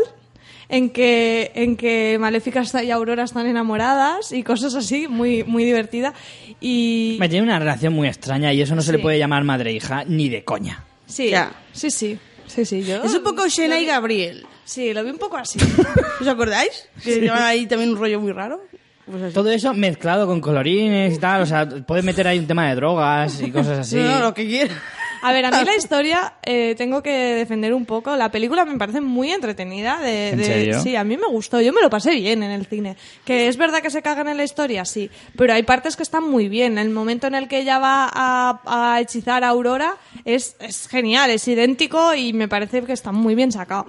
en 0.68 0.90
que, 0.90 1.52
en 1.54 1.76
que 1.76 2.16
Maléfica 2.20 2.62
y 2.82 2.90
Aurora 2.90 3.24
están 3.24 3.46
enamoradas 3.46 4.32
y 4.32 4.42
cosas 4.42 4.74
así, 4.74 5.06
muy, 5.08 5.44
muy 5.44 5.64
divertida. 5.64 6.14
Y 6.60 7.16
Me 7.20 7.28
tiene 7.28 7.44
una 7.44 7.58
relación 7.58 7.92
muy 7.92 8.08
extraña 8.08 8.52
y 8.52 8.62
eso 8.62 8.74
no 8.74 8.82
se 8.82 8.92
le 8.92 8.98
Sí. 8.98 9.02
puede 9.02 9.18
llamar 9.18 9.44
madre 9.44 9.70
e 9.70 9.74
hija 9.74 10.04
ni 10.06 10.28
de 10.28 10.44
coña. 10.44 10.84
sí, 11.06 11.28
Ya. 11.30 11.52
sí, 11.72 11.90
sí, 11.90 12.18
sí, 12.46 12.64
sí, 12.64 12.82
yo 12.84 13.02
Es 13.02 13.14
un 13.14 13.22
poco 13.22 13.46
Shena 13.48 13.78
y 13.80 13.84
Gabriel. 13.86 14.46
Sí, 14.64 14.92
lo 14.92 15.02
vi 15.04 15.10
un 15.10 15.18
poco 15.18 15.36
así. 15.36 15.58
¿Os 16.20 16.26
acordáis? 16.28 16.88
Que 17.02 17.20
llevan 17.20 17.42
ahí 17.42 17.66
también 17.66 17.90
un 17.90 17.96
rollo 17.96 18.20
muy 18.20 18.32
raro. 18.32 18.60
Pues 19.04 19.22
así. 19.24 19.34
Todo 19.34 19.50
eso 19.50 19.74
mezclado 19.74 20.26
con 20.26 20.40
colorines 20.40 21.14
y 21.14 21.18
tal, 21.18 21.42
o 21.42 21.46
sea, 21.46 21.68
puedes 21.86 22.04
meter 22.04 22.26
ahí 22.28 22.38
un 22.38 22.46
tema 22.46 22.68
de 22.68 22.76
drogas 22.76 23.40
y 23.42 23.50
cosas 23.50 23.80
así. 23.80 23.96
No, 23.96 24.04
no, 24.04 24.20
lo 24.20 24.34
que 24.34 24.46
quieras. 24.46 24.76
A 25.24 25.32
ver, 25.32 25.44
a 25.44 25.50
mí 25.52 25.64
la 25.64 25.76
historia 25.76 26.34
eh, 26.44 26.74
tengo 26.76 27.00
que 27.00 27.10
defender 27.12 27.74
un 27.74 27.84
poco. 27.86 28.16
La 28.16 28.32
película 28.32 28.64
me 28.64 28.76
parece 28.76 29.00
muy 29.00 29.30
entretenida. 29.30 30.00
De, 30.00 30.30
¿En 30.30 30.38
de- 30.38 30.44
serio? 30.44 30.80
Sí, 30.82 30.96
a 30.96 31.04
mí 31.04 31.16
me 31.16 31.28
gustó. 31.28 31.60
Yo 31.60 31.72
me 31.72 31.80
lo 31.80 31.88
pasé 31.90 32.10
bien 32.16 32.42
en 32.42 32.50
el 32.50 32.66
cine. 32.66 32.96
Que 33.24 33.46
es 33.46 33.56
verdad 33.56 33.82
que 33.82 33.90
se 33.90 34.02
cagan 34.02 34.26
en 34.26 34.36
la 34.36 34.42
historia, 34.42 34.84
sí. 34.84 35.10
Pero 35.36 35.52
hay 35.54 35.62
partes 35.62 35.94
que 35.96 36.02
están 36.02 36.24
muy 36.28 36.48
bien. 36.48 36.76
El 36.76 36.90
momento 36.90 37.28
en 37.28 37.36
el 37.36 37.46
que 37.46 37.60
ella 37.60 37.78
va 37.78 38.10
a, 38.12 38.94
a 38.94 39.00
hechizar 39.00 39.44
a 39.44 39.48
Aurora 39.50 39.94
es, 40.24 40.56
es 40.58 40.88
genial, 40.88 41.30
es 41.30 41.46
idéntico 41.46 42.14
y 42.16 42.32
me 42.32 42.48
parece 42.48 42.82
que 42.82 42.92
está 42.92 43.12
muy 43.12 43.36
bien 43.36 43.52
sacado. 43.52 43.86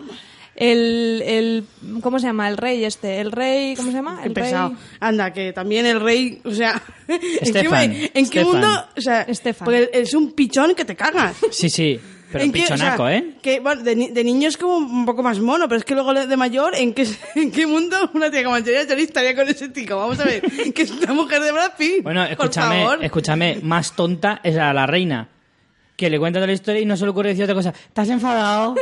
El, 0.55 1.23
el 1.25 1.65
¿cómo 2.01 2.19
se 2.19 2.27
llama? 2.27 2.47
El 2.47 2.57
rey 2.57 2.85
este, 2.85 3.19
el 3.19 3.31
rey, 3.31 3.75
¿cómo 3.75 3.89
se 3.89 3.97
llama? 3.97 4.19
Qué 4.21 4.27
El 4.27 4.33
pesado. 4.33 4.69
rey 4.69 4.77
Anda, 4.99 5.33
que 5.33 5.51
también 5.51 5.85
el 5.87 5.99
rey, 5.99 6.41
o 6.45 6.51
sea, 6.51 6.79
¿en 7.07 7.19
qué, 7.19 7.37
Estefan, 7.41 7.91
en 7.91 8.09
qué 8.11 8.19
Estefan. 8.21 8.45
mundo? 8.51 8.85
O 8.95 9.01
sea, 9.01 9.21
Estefan. 9.23 9.65
porque 9.65 9.89
es 9.93 10.13
un 10.13 10.31
pichón 10.33 10.75
que 10.75 10.85
te 10.85 10.95
cagas. 10.95 11.35
Sí, 11.51 11.69
sí, 11.69 11.99
pero 12.31 12.43
¿En 12.45 12.51
qué- 12.51 12.63
o 12.63 12.67
sea, 12.67 12.75
pichonaco, 12.75 13.09
¿eh? 13.09 13.35
Que, 13.41 13.59
bueno, 13.61 13.81
de, 13.83 13.95
de 13.95 14.23
niño 14.23 14.47
es 14.47 14.57
como 14.57 14.77
un 14.77 15.05
poco 15.07 15.23
más 15.23 15.39
mono, 15.39 15.67
pero 15.67 15.79
es 15.79 15.85
que 15.85 15.95
luego 15.95 16.13
de 16.13 16.37
mayor, 16.37 16.75
¿en 16.75 16.93
qué, 16.93 17.07
en 17.35 17.51
qué 17.51 17.65
mundo 17.65 18.11
una 18.13 18.29
tía 18.29 18.43
como 18.43 18.55
Angelina 18.55 18.83
Jolie 18.87 19.03
estaría 19.05 19.35
con 19.35 19.47
ese 19.49 19.69
tico? 19.69 19.95
Vamos 19.97 20.19
a 20.19 20.25
ver, 20.25 20.41
que 20.73 20.81
es 20.83 20.91
una 20.91 21.13
mujer 21.13 21.41
de 21.41 21.51
Brad 21.51 21.71
Pitt. 21.77 22.03
Bueno, 22.03 22.21
por 22.23 22.31
escúchame, 22.31 22.83
favor. 22.83 23.03
escúchame, 23.03 23.59
más 23.63 23.95
tonta 23.95 24.39
es 24.43 24.55
a 24.57 24.71
la 24.73 24.85
reina, 24.85 25.29
que 25.95 26.09
le 26.11 26.19
cuenta 26.19 26.37
toda 26.37 26.47
la 26.47 26.53
historia 26.53 26.79
y 26.81 26.85
no 26.85 26.95
se 26.97 27.05
le 27.05 27.09
ocurre 27.11 27.29
decir 27.29 27.43
otra 27.43 27.55
cosa. 27.55 27.69
¿Estás 27.87 28.09
enfadado? 28.09 28.75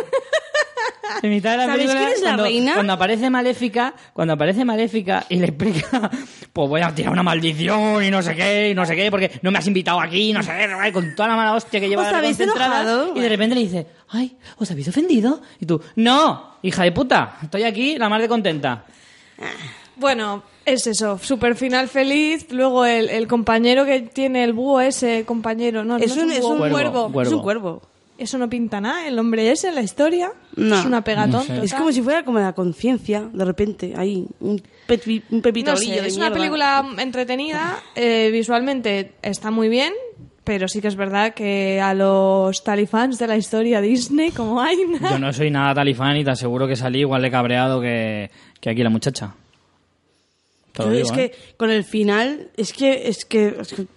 En 1.22 1.30
mitad 1.30 1.52
de 1.52 1.58
la 1.58 1.66
¿Sabéis 1.66 1.88
película, 1.90 2.00
quién 2.06 2.14
es 2.16 2.22
la 2.22 2.28
cuando, 2.30 2.44
reina? 2.44 2.74
Cuando 2.76 2.94
aparece 2.94 3.30
Maléfica, 3.30 3.94
cuando 4.14 4.34
aparece 4.34 4.66
Maléfica 4.66 5.26
y 5.30 5.36
le 5.38 5.46
explica, 5.48 6.10
pues 6.54 6.70
voy 6.70 6.82
a 6.82 6.94
tirar 6.94 7.12
una 7.12 7.24
maldición 7.24 8.04
y 8.04 8.10
no 8.12 8.22
sé 8.22 8.36
qué, 8.36 8.70
y 8.70 8.74
no 8.74 8.86
sé 8.86 8.96
qué, 8.96 9.10
porque 9.12 9.32
no 9.42 9.52
me 9.52 9.58
has 9.60 9.68
invitado 9.68 10.00
aquí, 10.02 10.34
no 10.34 10.42
sé 10.44 10.52
qué, 10.52 10.92
con 10.92 11.16
toda 11.16 11.30
la 11.30 11.36
mala 11.36 11.54
hostia 11.54 11.80
que 11.80 11.90
lleva 11.90 12.04
¿Os 12.08 12.14
habéis 12.14 12.40
enojado? 12.40 13.14
y 13.16 13.20
de 13.20 13.30
repente 13.30 13.56
le 13.56 13.62
dice, 13.62 13.88
ay, 14.10 14.38
¿os 14.58 14.70
habéis 14.72 14.88
ofendido? 14.88 15.42
Y 15.60 15.66
tú, 15.66 15.82
no, 15.96 16.58
hija 16.62 16.84
de 16.84 16.92
puta, 16.92 17.38
estoy 17.44 17.64
aquí 17.64 17.98
la 17.98 18.10
más 18.10 18.22
de 18.22 18.28
contenta. 18.28 18.86
Bueno, 19.96 20.44
es 20.66 20.88
eso, 20.88 21.18
super 21.20 21.56
final 21.56 21.88
feliz. 21.88 22.48
Luego 22.52 22.86
el, 22.86 23.10
el 23.10 23.28
compañero 23.28 23.86
que 23.86 24.02
tiene 24.02 24.44
el 24.44 24.54
búho 24.54 24.82
ese, 24.82 25.26
compañero, 25.26 25.84
no, 25.84 25.98
no 25.98 26.04
Es 26.04 26.16
un, 26.18 26.32
es 26.32 26.44
un 26.44 26.58
Cuervo, 26.58 26.72
cuervo. 26.74 27.12
cuervo. 27.12 27.22
Es 27.30 27.34
un 27.36 27.42
cuervo. 27.42 27.82
Eso 28.22 28.38
no 28.38 28.50
pinta 28.50 28.80
nada, 28.80 29.08
el 29.08 29.18
hombre 29.18 29.50
ese 29.52 29.70
en 29.70 29.76
la 29.76 29.82
historia. 29.82 30.32
No. 30.56 30.80
Es 30.80 30.86
una 30.86 31.04
pegatón. 31.04 31.46
No 31.48 31.56
sé. 31.60 31.66
Es 31.66 31.74
como 31.74 31.92
si 31.92 32.02
fuera 32.02 32.24
como 32.24 32.40
la 32.40 32.54
conciencia, 32.54 33.28
de 33.34 33.46
repente, 33.46 33.94
ahí, 33.98 34.28
un, 34.40 34.62
pepi- 34.88 35.24
un 35.32 35.42
pepito 35.42 35.72
No 35.72 35.78
sé, 35.78 36.06
es 36.06 36.18
una 36.18 36.32
película 36.32 36.86
entretenida, 37.00 37.80
eh, 37.96 38.30
visualmente 38.32 39.14
está 39.24 39.50
muy 39.50 39.70
bien, 39.70 39.92
pero 40.44 40.68
sí 40.68 40.82
que 40.82 40.88
es 40.88 40.96
verdad 40.96 41.34
que 41.34 41.82
a 41.82 41.94
los 41.94 42.64
talifans 42.64 43.18
de 43.18 43.28
la 43.28 43.38
historia 43.38 43.82
Disney, 43.82 44.32
como 44.32 44.62
hay, 44.62 44.78
Yo 45.10 45.18
no 45.20 45.34
soy 45.34 45.50
nada 45.50 45.74
talifán 45.74 46.18
y 46.18 46.24
te 46.24 46.32
aseguro 46.32 46.68
que 46.68 46.76
salí 46.76 47.00
igual 47.00 47.22
de 47.24 47.32
cabreado 47.32 47.82
que, 47.82 48.30
que 48.60 48.70
aquí 48.70 48.84
la 48.84 48.90
muchacha. 48.92 49.34
Te 50.74 50.84
lo 50.84 50.90
Yo 50.90 50.96
digo, 50.98 51.12
es 51.14 51.18
¿eh? 51.18 51.32
que 51.32 51.56
con 51.58 51.70
el 51.72 51.84
final, 51.84 52.50
es 52.56 52.72
que, 52.72 53.08
es 53.10 53.26
que, 53.26 53.56
es 53.60 53.74
que- 53.74 53.88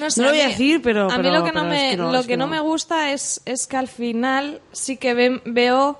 No, 0.00 0.10
sé, 0.10 0.20
No 0.22 0.26
lo 0.28 0.32
voy 0.32 0.40
a 0.40 0.44
mí- 0.46 0.50
decir, 0.52 0.82
pero- 0.82 1.04
A 1.10 1.16
mí 1.18 1.22
pero- 1.22 1.38
lo 1.38 1.44
que 1.44 1.52
no 1.52 1.64
me, 1.64 1.84
es 1.86 1.90
que 1.92 1.96
no, 1.98 2.10
lo 2.12 2.18
es 2.18 2.26
que 2.26 2.32
que 2.32 2.36
no 2.36 2.46
me 2.46 2.60
gusta 2.60 3.12
es, 3.12 3.40
es 3.44 3.66
que 3.66 3.76
al 3.76 3.88
final 3.88 4.60
sí 4.72 4.96
que 4.96 5.14
ve- 5.14 5.42
veo... 5.44 5.98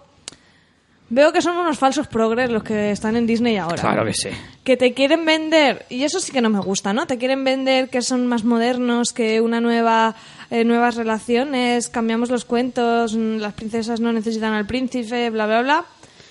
Veo 1.12 1.32
que 1.32 1.42
son 1.42 1.56
unos 1.56 1.76
falsos 1.76 2.06
progres 2.06 2.50
los 2.50 2.62
que 2.62 2.92
están 2.92 3.16
en 3.16 3.26
Disney 3.26 3.56
ahora. 3.56 3.80
Claro 3.82 4.04
que 4.04 4.14
sí. 4.14 4.28
que 4.62 4.76
te 4.76 4.94
quieren 4.94 5.24
vender, 5.24 5.84
y 5.88 6.04
eso 6.04 6.20
sí 6.20 6.30
que 6.30 6.40
no 6.40 6.50
me 6.50 6.60
gusta, 6.60 6.92
¿no? 6.92 7.08
Te 7.08 7.18
quieren 7.18 7.42
vender 7.42 7.88
que 7.88 8.00
son 8.00 8.28
más 8.28 8.44
modernos, 8.44 9.12
que 9.12 9.40
una 9.40 9.60
nueva, 9.60 10.14
eh, 10.52 10.62
nuevas 10.62 10.94
relaciones, 10.94 11.88
cambiamos 11.88 12.30
los 12.30 12.44
cuentos, 12.44 13.16
mm, 13.16 13.38
las 13.38 13.54
princesas 13.54 13.98
no 13.98 14.12
necesitan 14.12 14.52
al 14.52 14.66
príncipe, 14.66 15.30
bla, 15.30 15.46
bla, 15.46 15.62
bla. 15.62 15.84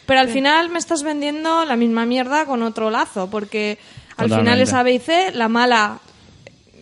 Pero 0.06 0.22
al 0.22 0.30
final 0.30 0.70
me 0.70 0.80
estás 0.80 1.04
vendiendo 1.04 1.66
la 1.66 1.76
misma 1.76 2.06
mierda 2.06 2.46
con 2.46 2.64
otro 2.64 2.90
lazo, 2.90 3.30
porque 3.30 3.78
al 4.16 4.28
final 4.28 4.40
Totalmente. 4.46 4.64
es 4.64 4.74
A, 4.74 4.84
B 4.84 4.94
y 4.94 5.00
C, 5.00 5.32
la 5.34 5.50
mala 5.50 6.00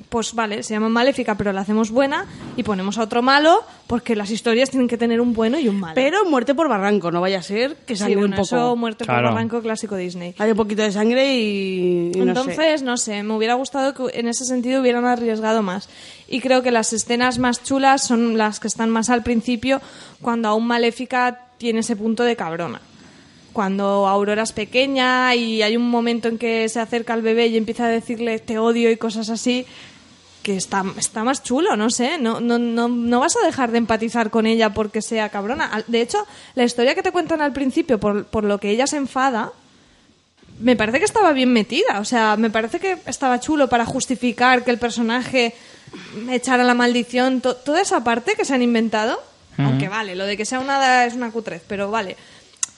pues 0.10 0.34
vale, 0.34 0.64
se 0.64 0.74
llama 0.74 0.89
maléfica, 0.89 1.36
pero 1.36 1.51
la 1.51 1.62
hacemos 1.62 1.91
buena 1.91 2.26
y 2.55 2.64
ponemos 2.64 2.97
a 2.97 3.03
otro 3.03 3.22
malo 3.22 3.62
porque 3.88 4.16
las 4.16 4.32
historias 4.32 4.70
tienen 4.70 4.88
que 4.88 4.97
tener 4.97 5.20
un 5.20 5.34
bueno 5.34 5.60
y 5.60 5.68
un 5.68 5.80
malo. 5.80 5.95
Pero 5.95 6.26
muerte 6.26 6.55
por 6.55 6.70
barranco, 6.70 7.12
no 7.12 7.20
vaya 7.22 7.39
a 7.39 7.41
ser 7.43 7.76
que 7.86 7.95
sí, 7.95 8.03
bueno, 8.16 8.22
un 8.24 8.32
poco. 8.32 8.43
eso 8.43 8.76
muerte 8.76 9.03
Claro. 9.05 9.24
por 9.28 9.34
barranco 9.34 9.62
clásico 9.62 9.95
Disney. 9.95 10.34
Hay 10.38 10.51
un 10.51 10.58
poquito 10.58 10.82
de 10.82 10.91
sangre 10.91 11.36
y, 11.36 12.12
y 12.14 12.20
no 12.20 12.24
sé. 12.24 12.30
Entonces, 12.30 12.84
no 12.84 12.97
sé. 12.97 13.24
me 13.24 13.34
hubiera 13.36 13.55
gustado 13.55 13.93
que 13.93 14.18
en 14.20 14.28
ese 14.28 14.45
sentido 14.45 14.82
hubieran 14.82 15.05
arriesgado 15.05 15.62
más. 15.62 15.89
Y 16.28 16.39
creo 16.39 16.62
que 16.64 16.72
las 16.72 16.93
escenas 16.93 17.38
más 17.39 17.64
chulas 17.64 18.03
son 18.05 18.38
las 18.38 18.60
que 18.60 18.68
están 18.68 18.89
más 18.89 19.10
al 19.10 19.24
principio, 19.24 19.82
cuando 20.22 20.47
aún 20.49 20.68
Maléfica 20.68 21.47
tiene 21.58 21.80
ese 21.82 21.95
punto 21.95 22.24
de 22.24 22.36
cabrona. 22.36 22.82
Cuando 23.53 24.08
Aurora 24.08 24.43
es 24.43 24.51
pequeña 24.51 25.34
y 25.34 25.64
hay 25.64 25.76
un 25.76 25.89
momento 25.89 26.28
en 26.28 26.38
que 26.38 26.70
se 26.70 26.80
acerca 26.80 27.14
al 27.14 27.24
bebé 27.24 27.47
y 27.47 27.58
empieza 27.58 27.86
a 27.86 27.89
decirle 27.89 28.38
te 28.38 28.60
odio 28.60 28.91
y 28.91 28.97
cosas 28.97 29.30
así, 29.32 29.66
que 30.44 30.56
está, 30.56 30.84
está 30.98 31.24
más 31.24 31.44
chulo, 31.44 31.76
no 31.76 31.90
sé. 31.90 32.18
No, 32.18 32.40
no, 32.40 32.58
no, 32.58 32.88
no 32.88 33.20
vas 33.20 33.36
a 33.42 33.46
dejar 33.46 33.72
de 33.72 33.80
empatizar 33.80 34.30
con 34.30 34.46
ella 34.46 34.74
porque 34.74 35.02
sea 35.02 35.30
cabrona. 35.30 35.84
De 35.88 36.02
hecho, 36.02 36.26
la 36.56 36.64
historia 36.64 36.96
que 36.96 37.04
te 37.04 37.12
cuentan 37.12 37.42
al 37.42 37.52
principio, 37.54 38.00
por, 38.00 38.26
por 38.26 38.44
lo 38.44 38.58
que 38.60 38.70
ella 38.70 38.88
se 38.88 38.98
enfada, 38.98 39.52
me 40.60 40.76
parece 40.76 41.00
que 41.00 41.06
estaba 41.06 41.34
bien 41.34 41.52
metida. 41.54 42.00
O 42.00 42.06
sea, 42.06 42.36
me 42.38 42.50
parece 42.50 42.80
que 42.80 42.98
estaba 43.06 43.40
chulo 43.40 43.68
para 43.70 43.86
justificar 43.86 44.64
que 44.64 44.72
el 44.72 44.80
personaje 44.80 45.54
echara 46.30 46.64
la 46.64 46.74
maldición. 46.74 47.42
To- 47.42 47.56
toda 47.56 47.82
esa 47.82 48.04
parte 48.04 48.34
que 48.36 48.46
se 48.46 48.54
han 48.54 48.62
inventado. 48.62 49.22
Aunque 49.60 49.90
vale, 49.90 50.16
lo 50.16 50.26
de 50.28 50.38
que 50.38 50.46
sea 50.46 50.60
una 50.60 51.06
es 51.06 51.16
una 51.16 51.32
cutrez, 51.32 51.64
pero 51.68 51.90
vale. 51.90 52.16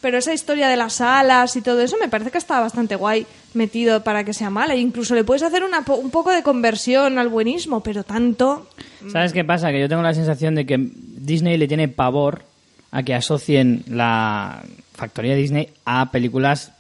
Pero 0.02 0.18
esa 0.18 0.34
historia 0.34 0.70
de 0.70 0.78
las 0.78 1.02
alas 1.02 1.56
y 1.56 1.62
todo 1.62 1.82
eso 1.82 1.98
me 2.00 2.08
parece 2.08 2.32
que 2.32 2.38
está 2.38 2.60
bastante 2.60 2.96
guay 2.96 3.26
metido 3.54 4.04
para 4.04 4.24
que 4.24 4.34
sea 4.34 4.50
mala. 4.50 4.74
E 4.74 4.80
incluso 4.80 5.16
le 5.16 5.24
puedes 5.24 5.44
hacer 5.44 5.64
una 5.64 5.84
un 5.88 6.10
poco 6.10 6.32
de 6.32 6.44
conversión 6.44 7.20
al 7.20 7.30
buenismo, 7.30 7.82
pero 7.82 8.04
tanto. 8.04 8.70
¿Sabes 9.12 9.34
qué 9.34 9.44
pasa? 9.44 9.72
Que 9.72 9.80
yo 9.80 9.90
tengo 9.90 10.02
la 10.02 10.14
sensación 10.14 10.56
de 10.56 10.66
que 10.66 10.78
Disney 10.80 11.58
le 11.58 11.68
tiene 11.68 11.88
pavor 11.88 12.44
a 12.92 13.04
que 13.04 13.14
asocien 13.14 13.84
la 13.88 14.64
factoría 14.94 15.36
Disney 15.36 15.70
a 15.86 16.12
películas 16.12 16.72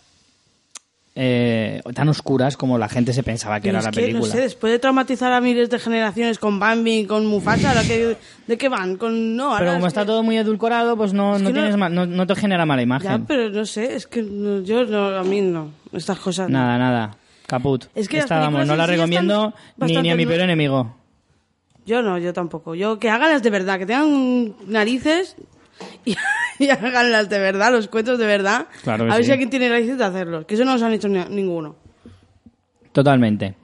eh, 1.22 1.82
tan 1.94 2.08
oscuras 2.08 2.56
como 2.56 2.78
la 2.78 2.88
gente 2.88 3.12
se 3.12 3.24
pensaba 3.24 3.60
que 3.60 3.68
Pero 3.68 3.80
era 3.80 3.86
la 3.88 3.92
que, 3.92 4.00
película. 4.00 4.26
no 4.26 4.32
sé, 4.32 4.40
después 4.40 4.72
de 4.72 4.80
traumatizar 4.80 5.34
a 5.34 5.41
miles 5.41 5.70
de 5.70 5.78
generaciones 5.78 6.40
con 6.40 6.60
Bambi, 6.60 7.06
con 7.06 7.26
Mufasa, 7.26 7.70
¿ahora 7.70 7.82
qué- 7.84 8.16
¿de 8.48 8.58
qué 8.58 8.70
van? 8.70 8.96
Con, 8.96 9.36
no, 9.36 9.48
ahora 9.52 9.60
Pero 9.60 9.72
como 9.74 9.88
es 9.88 9.91
está 9.91 10.02
que- 10.02 10.08
todo 10.08 10.24
muy 10.24 10.38
edulcorado, 10.38 10.96
pues 10.96 11.12
no, 11.12 11.38
no, 11.38 11.52
tienes 11.52 11.76
ma- 11.76 11.90
no, 11.90 12.26
te 12.26 12.36
genera 12.36 12.66
mala 12.66 12.80
Ya, 12.82 12.84
imagen. 12.84 13.26
pero 13.26 13.50
no 13.50 13.66
sé, 13.66 13.96
es 13.96 14.08
que 14.08 14.24
yo 14.64 14.86
no, 14.86 15.08
a 15.18 15.24
mí 15.24 15.41
no, 15.41 15.72
estas 15.91 16.20
cosas. 16.20 16.50
Nada, 16.50 16.78
nada. 16.78 17.18
Caput. 17.48 17.86
Es 17.96 18.08
que 18.08 18.20
Esta, 18.20 18.40
vamos, 18.40 18.66
no 18.66 18.76
la 18.78 18.86
sí 18.86 18.91
recomiendo 18.91 19.54
ni, 19.78 19.98
ni 19.98 20.12
a 20.12 20.16
mi 20.16 20.26
peor 20.26 20.41
enemigo. 20.41 20.96
Yo 21.86 22.02
no, 22.02 22.18
yo 22.18 22.32
tampoco. 22.32 22.76
Yo 22.76 22.98
que 23.00 23.10
hagan 23.10 23.32
las 23.32 23.41
de 23.44 23.50
verdad, 23.50 23.78
que 23.80 23.86
tengan 23.88 24.54
narices 24.68 25.36
y, 26.06 26.16
y 26.65 26.69
hagan 26.69 27.11
las 27.11 27.30
de 27.30 27.40
verdad, 27.40 27.72
los 27.72 27.88
cuentos 27.88 28.19
de 28.19 28.26
verdad. 28.27 28.68
Claro 28.84 29.06
que 29.06 29.11
a 29.11 29.15
ver 29.15 29.23
sí. 29.23 29.27
si 29.27 29.31
alguien 29.31 29.49
tiene 29.49 29.69
narices 29.69 29.98
de 29.98 30.03
hacerlos, 30.06 30.45
que 30.45 30.56
eso 30.56 30.65
no 30.65 30.73
los 30.73 30.81
han 30.81 30.94
hecho 30.94 31.07
ni- 31.07 31.26
ninguno. 31.30 31.76
Totalmente. 32.91 33.56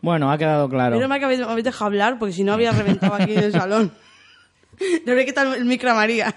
Bueno, 0.00 0.30
ha 0.32 0.36
quedado 0.38 0.68
claro. 0.68 0.96
Menos 0.96 1.08
mal 1.08 1.18
que 1.18 1.24
habéis, 1.26 1.40
me 1.40 1.46
habéis 1.46 1.64
dejado 1.64 1.86
hablar, 1.86 2.18
porque 2.18 2.32
si 2.34 2.44
no 2.44 2.52
había 2.52 2.72
reventado 2.72 3.14
aquí 3.14 3.32
en 3.34 3.44
el 3.44 3.52
salón. 3.52 3.92
Qué 5.04 5.32
tal 5.32 5.54
el 5.54 5.64
micro 5.64 5.90
a 5.90 5.94
María. 5.94 6.34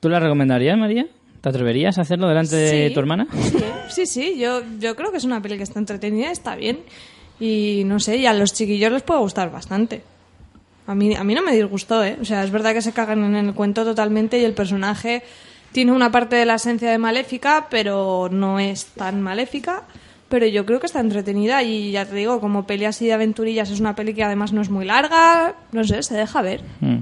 ¿Tú 0.00 0.08
la 0.08 0.20
recomendarías, 0.20 0.76
María? 0.78 1.06
¿Te 1.40 1.48
atreverías 1.50 1.98
a 1.98 2.02
hacerlo 2.02 2.26
delante 2.28 2.56
de 2.56 2.90
tu 2.90 3.00
hermana? 3.00 3.26
Sí, 3.90 4.06
sí, 4.06 4.38
yo, 4.38 4.62
yo 4.78 4.96
creo 4.96 5.10
que 5.10 5.18
es 5.18 5.24
una 5.24 5.42
peli 5.42 5.58
que 5.58 5.62
está 5.62 5.78
entretenida, 5.78 6.30
está 6.30 6.56
bien. 6.56 6.80
Y 7.38 7.82
no 7.84 8.00
sé, 8.00 8.16
y 8.16 8.26
a 8.26 8.32
los 8.32 8.54
chiquillos 8.54 8.90
les 8.92 9.02
puede 9.02 9.20
gustar 9.20 9.50
bastante. 9.52 10.02
A 10.86 10.94
mí, 10.94 11.14
a 11.14 11.24
mí 11.24 11.34
no 11.34 11.42
me 11.42 11.54
disgustó, 11.54 12.04
¿eh? 12.04 12.18
O 12.20 12.24
sea, 12.24 12.44
es 12.44 12.50
verdad 12.50 12.74
que 12.74 12.82
se 12.82 12.92
cagan 12.92 13.24
en 13.24 13.36
el 13.36 13.54
cuento 13.54 13.84
totalmente 13.84 14.38
y 14.38 14.44
el 14.44 14.52
personaje 14.52 15.22
tiene 15.72 15.92
una 15.92 16.12
parte 16.12 16.36
de 16.36 16.44
la 16.44 16.54
esencia 16.54 16.90
de 16.90 16.98
maléfica, 16.98 17.66
pero 17.70 18.28
no 18.30 18.58
es 18.58 18.86
tan 18.86 19.22
maléfica. 19.22 19.84
Pero 20.28 20.46
yo 20.46 20.64
creo 20.66 20.80
que 20.80 20.86
está 20.86 21.00
entretenida 21.00 21.62
y 21.62 21.92
ya 21.92 22.06
te 22.06 22.14
digo, 22.14 22.40
como 22.40 22.66
peli 22.66 22.84
así 22.84 23.06
de 23.06 23.12
aventurillas, 23.12 23.70
es 23.70 23.80
una 23.80 23.94
peli 23.94 24.14
que 24.14 24.24
además 24.24 24.52
no 24.52 24.62
es 24.62 24.70
muy 24.70 24.84
larga, 24.84 25.54
no 25.72 25.84
sé, 25.84 26.02
se 26.02 26.14
deja 26.14 26.42
ver. 26.42 26.62
Mm. 26.80 26.98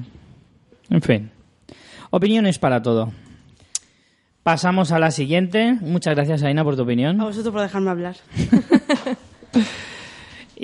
En 0.91 1.03
fin. 1.03 1.31
Opiniones 2.11 2.59
para 2.59 2.83
todo. 2.83 3.13
Pasamos 4.43 4.93
a 4.93 4.99
la 4.99 5.11
siguiente. 5.11 5.79
Muchas 5.81 6.15
gracias, 6.15 6.43
Aina, 6.43 6.65
por 6.65 6.77
tu 6.77 6.83
opinión. 6.83 7.21
A 7.21 7.25
vosotros 7.25 7.53
por 7.53 7.63
dejarme 7.63 7.91
hablar. 7.91 8.17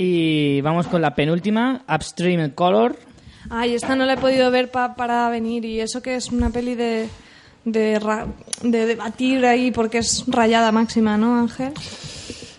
Y 0.00 0.60
vamos 0.60 0.86
con 0.86 1.02
la 1.02 1.16
penúltima, 1.16 1.82
Upstream 1.92 2.50
Color. 2.50 2.96
Ay, 3.50 3.74
esta 3.74 3.96
no 3.96 4.04
la 4.06 4.12
he 4.12 4.16
podido 4.16 4.48
ver 4.52 4.70
pa- 4.70 4.94
para 4.94 5.28
venir 5.28 5.64
y 5.64 5.80
eso 5.80 6.00
que 6.02 6.14
es 6.14 6.30
una 6.30 6.50
peli 6.50 6.76
de, 6.76 7.08
de, 7.64 7.98
ra- 7.98 8.28
de 8.62 8.86
debatir 8.86 9.44
ahí 9.44 9.72
porque 9.72 9.98
es 9.98 10.22
rayada 10.28 10.70
máxima, 10.70 11.16
¿no, 11.16 11.36
Ángel? 11.40 11.72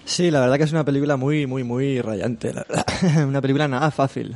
Sí, 0.03 0.31
la 0.31 0.41
verdad 0.41 0.57
que 0.57 0.63
es 0.63 0.71
una 0.73 0.83
película 0.83 1.15
muy, 1.15 1.45
muy, 1.47 1.63
muy 1.63 2.01
rayante, 2.01 2.53
la 2.53 2.65
verdad. 2.67 2.85
una 3.27 3.39
película 3.39 3.69
nada 3.69 3.89
fácil. 3.89 4.35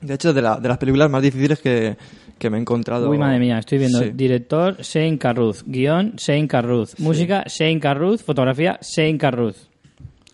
De 0.00 0.14
hecho, 0.14 0.32
de, 0.32 0.40
la- 0.42 0.60
de 0.60 0.68
las 0.68 0.78
películas 0.78 1.10
más 1.10 1.22
difíciles 1.22 1.58
que, 1.58 1.96
que 2.38 2.50
me 2.50 2.58
he 2.58 2.60
encontrado. 2.60 3.10
Uy, 3.10 3.18
madre 3.18 3.40
mía, 3.40 3.58
estoy 3.58 3.78
viendo. 3.78 3.98
Sí. 4.00 4.10
Director, 4.14 4.76
Shane 4.80 5.18
Carruth. 5.18 5.62
Guión, 5.66 6.12
Shane 6.16 6.46
Carruth. 6.46 6.90
Música, 6.98 7.42
Shane 7.48 7.80
Carruth. 7.80 8.20
Fotografía, 8.20 8.78
Shane 8.80 9.18
Carruth. 9.18 9.56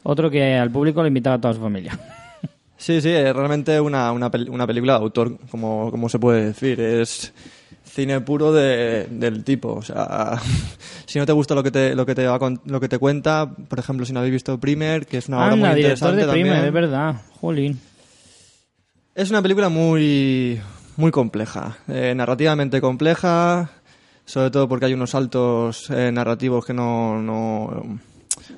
Otro 0.05 0.31
que 0.31 0.55
al 0.55 0.71
público 0.71 1.03
le 1.03 1.09
invitaba 1.09 1.37
a 1.37 1.41
toda 1.41 1.55
su 1.55 1.61
familia. 1.61 1.99
Sí, 2.77 3.01
sí, 3.01 3.09
es 3.11 3.35
realmente 3.35 3.81
una, 3.81 4.13
una, 4.13 4.31
pel- 4.31 4.49
una 4.51 4.67
película 4.67 4.93
de 4.95 4.99
autor, 5.01 5.39
como, 5.51 5.91
como 5.91 6.09
se 6.09 6.19
puede 6.19 6.45
decir. 6.47 6.79
Es 6.81 7.33
cine 7.85 8.21
puro 8.21 8.53
de- 8.53 9.07
del 9.11 9.43
tipo. 9.45 9.73
O 9.73 9.83
sea, 9.83 10.39
si 11.07 11.19
no 11.19 11.25
te 11.27 11.33
gusta 11.33 11.55
lo 11.55 11.63
que 11.63 11.71
te, 11.71 11.95
lo 11.95 12.05
que 12.05 12.15
te, 12.15 12.27
va 12.27 12.39
con- 12.39 12.61
lo 12.67 12.81
que 12.81 12.89
te 12.89 12.99
cuenta, 12.99 13.49
por 13.69 13.79
ejemplo, 13.79 14.05
si 14.05 14.13
no 14.13 14.19
habéis 14.21 14.35
visto 14.35 14.59
Primer, 14.61 15.07
que 15.07 15.17
es 15.19 15.29
una 15.29 15.39
obra 15.39 15.57
muy 15.57 15.69
interesante 15.71 16.27
de 16.27 16.33
Primer, 16.33 16.53
también. 16.53 16.67
es 16.67 16.73
verdad. 16.73 17.15
Jolín. 17.41 17.81
Es 19.15 19.31
una 19.31 19.41
película 19.41 19.69
muy, 19.69 20.61
muy 20.97 21.11
compleja, 21.13 21.79
eh, 21.89 22.13
narrativamente 22.17 22.81
compleja, 22.81 23.71
sobre 24.25 24.51
todo 24.51 24.69
porque 24.69 24.87
hay 24.87 24.95
unos 24.95 25.11
saltos 25.11 25.89
eh, 25.91 26.11
narrativos 26.13 26.67
que 26.67 26.75
no, 26.75 27.23
no, 27.23 28.01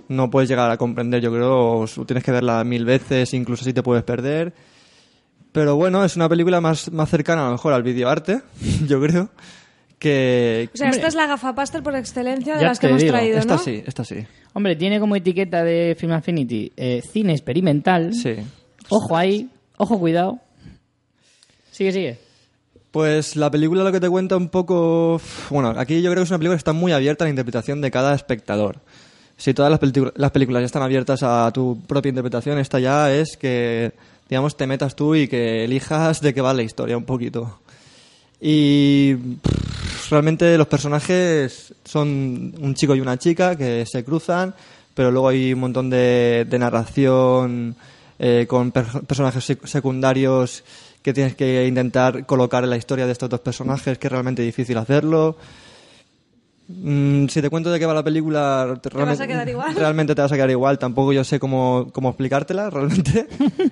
no 0.08 0.30
puedes 0.30 0.48
llegar 0.48 0.70
a 0.70 0.76
comprender, 0.76 1.20
yo 1.20 1.30
creo, 1.30 1.80
o 1.80 1.86
tienes 2.06 2.24
que 2.24 2.32
verla 2.32 2.62
mil 2.64 2.84
veces, 2.84 3.32
incluso 3.34 3.62
así 3.62 3.72
te 3.72 3.82
puedes 3.82 4.04
perder. 4.04 4.52
Pero 5.52 5.76
bueno, 5.76 6.04
es 6.04 6.16
una 6.16 6.28
película 6.28 6.60
más, 6.60 6.92
más 6.92 7.08
cercana 7.08 7.42
a 7.42 7.46
lo 7.46 7.52
mejor 7.52 7.72
al 7.72 7.82
videoarte, 7.82 8.42
yo 8.86 9.00
creo, 9.00 9.30
que... 9.98 10.68
O 10.74 10.76
sea, 10.76 10.90
esta 10.90 11.06
es 11.06 11.14
la 11.14 11.26
gafapastel 11.26 11.82
por 11.82 11.96
excelencia 11.96 12.54
de 12.54 12.60
Ya 12.60 12.68
las 12.68 12.78
que 12.78 12.88
hemos 12.88 13.00
digo, 13.00 13.12
traído, 13.12 13.38
Esta 13.38 13.54
¿no? 13.54 13.60
sí, 13.60 13.82
esta 13.86 14.04
sí. 14.04 14.26
Hombre, 14.52 14.76
tiene 14.76 15.00
como 15.00 15.16
etiqueta 15.16 15.64
de 15.64 15.96
Film 15.98 16.12
Affinity 16.12 16.72
eh, 16.76 17.02
cine 17.10 17.32
experimental. 17.32 18.12
Sí. 18.14 18.36
Ojo 18.88 19.16
ahí, 19.16 19.50
ojo, 19.78 19.98
cuidado. 19.98 20.38
Sigue, 21.70 21.92
sigue. 21.92 22.18
Pues 22.90 23.36
la 23.36 23.50
película 23.50 23.84
lo 23.84 23.92
que 23.92 24.00
te 24.00 24.08
cuenta 24.08 24.36
un 24.36 24.48
poco... 24.48 25.20
Bueno, 25.50 25.74
aquí 25.76 26.00
yo 26.00 26.10
creo 26.10 26.22
que 26.22 26.24
es 26.24 26.30
una 26.30 26.38
película 26.38 26.56
que 26.56 26.60
está 26.60 26.72
muy 26.72 26.92
abierta 26.92 27.24
a 27.24 27.26
la 27.26 27.30
interpretación 27.30 27.82
de 27.82 27.90
cada 27.90 28.14
espectador. 28.14 28.80
Si 29.36 29.52
todas 29.52 29.70
las, 29.70 29.80
las 30.16 30.30
películas 30.30 30.62
ya 30.62 30.66
están 30.66 30.82
abiertas 30.82 31.22
a 31.22 31.50
tu 31.52 31.80
propia 31.86 32.08
interpretación, 32.08 32.58
esta 32.58 32.78
ya 32.80 33.12
es 33.12 33.36
que, 33.36 33.92
digamos, 34.28 34.56
te 34.56 34.66
metas 34.66 34.96
tú 34.96 35.14
y 35.14 35.28
que 35.28 35.64
elijas 35.64 36.20
de 36.20 36.32
qué 36.32 36.40
va 36.40 36.54
la 36.54 36.62
historia 36.62 36.96
un 36.96 37.04
poquito. 37.04 37.60
Y 38.40 39.14
realmente 40.10 40.56
los 40.56 40.66
personajes 40.66 41.74
son 41.84 42.54
un 42.58 42.74
chico 42.74 42.94
y 42.94 43.00
una 43.00 43.18
chica 43.18 43.56
que 43.56 43.84
se 43.86 44.04
cruzan, 44.04 44.54
pero 44.94 45.10
luego 45.10 45.28
hay 45.28 45.52
un 45.52 45.60
montón 45.60 45.90
de, 45.90 46.46
de 46.48 46.58
narración 46.58 47.76
eh, 48.18 48.46
con 48.48 48.72
per- 48.72 49.02
personajes 49.06 49.48
sec- 49.50 49.66
secundarios 49.66 50.64
que 51.02 51.12
tienes 51.12 51.36
que 51.36 51.66
intentar 51.66 52.24
colocar 52.26 52.64
en 52.64 52.70
la 52.70 52.76
historia 52.76 53.06
de 53.06 53.12
estos 53.12 53.28
dos 53.28 53.40
personajes, 53.40 53.98
que 53.98 54.06
es 54.06 54.12
realmente 54.12 54.42
difícil 54.42 54.78
hacerlo. 54.78 55.36
Mm, 56.68 57.28
si 57.28 57.40
te 57.40 57.48
cuento 57.48 57.70
de 57.70 57.78
qué 57.78 57.86
va 57.86 57.94
la 57.94 58.02
película, 58.02 58.78
te- 58.82 58.88
vas 58.90 59.20
a 59.20 59.26
quedar 59.26 59.48
igual? 59.48 59.74
realmente 59.76 60.14
te 60.16 60.22
vas 60.22 60.32
a 60.32 60.34
quedar 60.34 60.50
igual. 60.50 60.78
Tampoco 60.78 61.12
yo 61.12 61.22
sé 61.22 61.38
cómo, 61.38 61.88
cómo 61.92 62.08
explicártela, 62.08 62.70
realmente. 62.70 63.28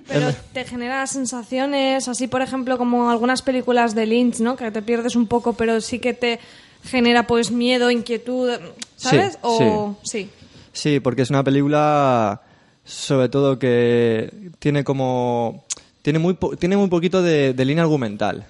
Pero 0.07 0.29
te 0.53 0.65
genera 0.65 1.07
sensaciones, 1.07 2.07
así 2.09 2.29
por 2.29 2.41
ejemplo 2.43 2.79
como 2.79 3.11
algunas 3.11 3.43
películas 3.43 3.95
de 3.95 4.07
Lynch, 4.07 4.39
¿no? 4.41 4.55
Que 4.57 4.71
te 4.71 4.81
pierdes 4.83 5.17
un 5.17 5.27
poco, 5.27 5.55
pero 5.55 5.81
sí 5.81 5.99
que 5.99 6.15
te 6.15 6.39
genera 6.85 7.27
pues 7.27 7.51
miedo, 7.51 7.91
inquietud, 7.91 8.51
¿sabes? 8.97 9.33
Sí, 9.33 9.39
o 9.43 9.97
sí. 10.03 10.31
Sí, 10.73 11.01
porque 11.01 11.23
es 11.23 11.31
una 11.31 11.43
película, 11.43 12.43
sobre 12.85 13.29
todo 13.29 13.59
que 13.59 14.51
tiene 14.59 14.85
como 14.85 15.65
tiene 16.03 16.19
muy 16.19 16.35
po- 16.35 16.57
tiene 16.57 16.77
muy 16.77 16.89
poquito 16.89 17.23
de, 17.23 17.55
de 17.55 17.65
línea 17.65 17.83
argumental. 17.83 18.47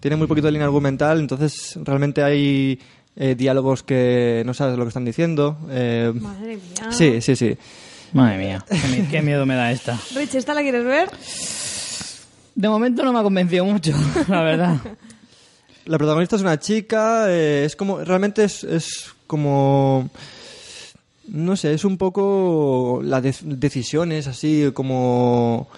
Tiene 0.00 0.16
muy 0.16 0.28
poquito 0.28 0.46
de 0.46 0.52
línea 0.52 0.66
argumental, 0.66 1.18
entonces 1.18 1.76
realmente 1.82 2.22
hay 2.22 2.78
eh, 3.18 3.34
diálogos 3.34 3.82
que 3.82 4.42
no 4.46 4.54
sabes 4.54 4.78
lo 4.78 4.84
que 4.84 4.88
están 4.88 5.04
diciendo. 5.04 5.58
eh, 5.70 6.12
Madre 6.14 6.56
mía. 6.56 6.90
sí, 6.92 7.20
sí, 7.20 7.36
sí. 7.36 7.56
Madre 8.12 8.38
mía, 8.38 8.64
qué, 8.66 8.88
mi- 8.88 9.06
qué 9.08 9.20
miedo 9.22 9.44
me 9.44 9.54
da 9.56 9.70
esta. 9.70 9.98
Rich, 10.14 10.36
¿esta 10.36 10.54
la 10.54 10.62
quieres 10.62 10.84
ver? 10.84 11.10
De 12.54 12.68
momento 12.68 13.04
no 13.04 13.12
me 13.12 13.18
ha 13.18 13.22
convencido 13.22 13.64
mucho, 13.64 13.92
la 14.28 14.42
verdad. 14.42 14.76
La 15.84 15.98
protagonista 15.98 16.36
es 16.36 16.42
una 16.42 16.58
chica, 16.58 17.26
eh, 17.30 17.64
es 17.64 17.76
como, 17.76 17.98
realmente 18.04 18.44
es, 18.44 18.64
es 18.64 19.06
como, 19.26 20.08
no 21.28 21.56
sé, 21.56 21.74
es 21.74 21.84
un 21.84 21.96
poco 21.98 23.00
las 23.02 23.22
de- 23.22 23.34
decisiones 23.42 24.26
así 24.26 24.70
como, 24.74 25.68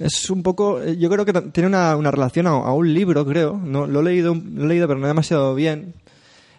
es 0.00 0.30
un 0.30 0.42
poco, 0.42 0.80
eh, 0.82 0.96
yo 0.98 1.08
creo 1.10 1.24
que 1.24 1.32
tiene 1.32 1.68
una, 1.68 1.96
una 1.96 2.10
relación 2.10 2.46
a, 2.46 2.50
a 2.50 2.72
un 2.72 2.92
libro, 2.92 3.24
creo, 3.24 3.58
no 3.62 3.86
lo 3.86 4.00
he 4.00 4.04
leído, 4.04 4.34
lo 4.34 4.64
he 4.64 4.68
leído 4.68 4.88
pero 4.88 5.00
no 5.00 5.06
demasiado 5.06 5.54
bien. 5.54 5.94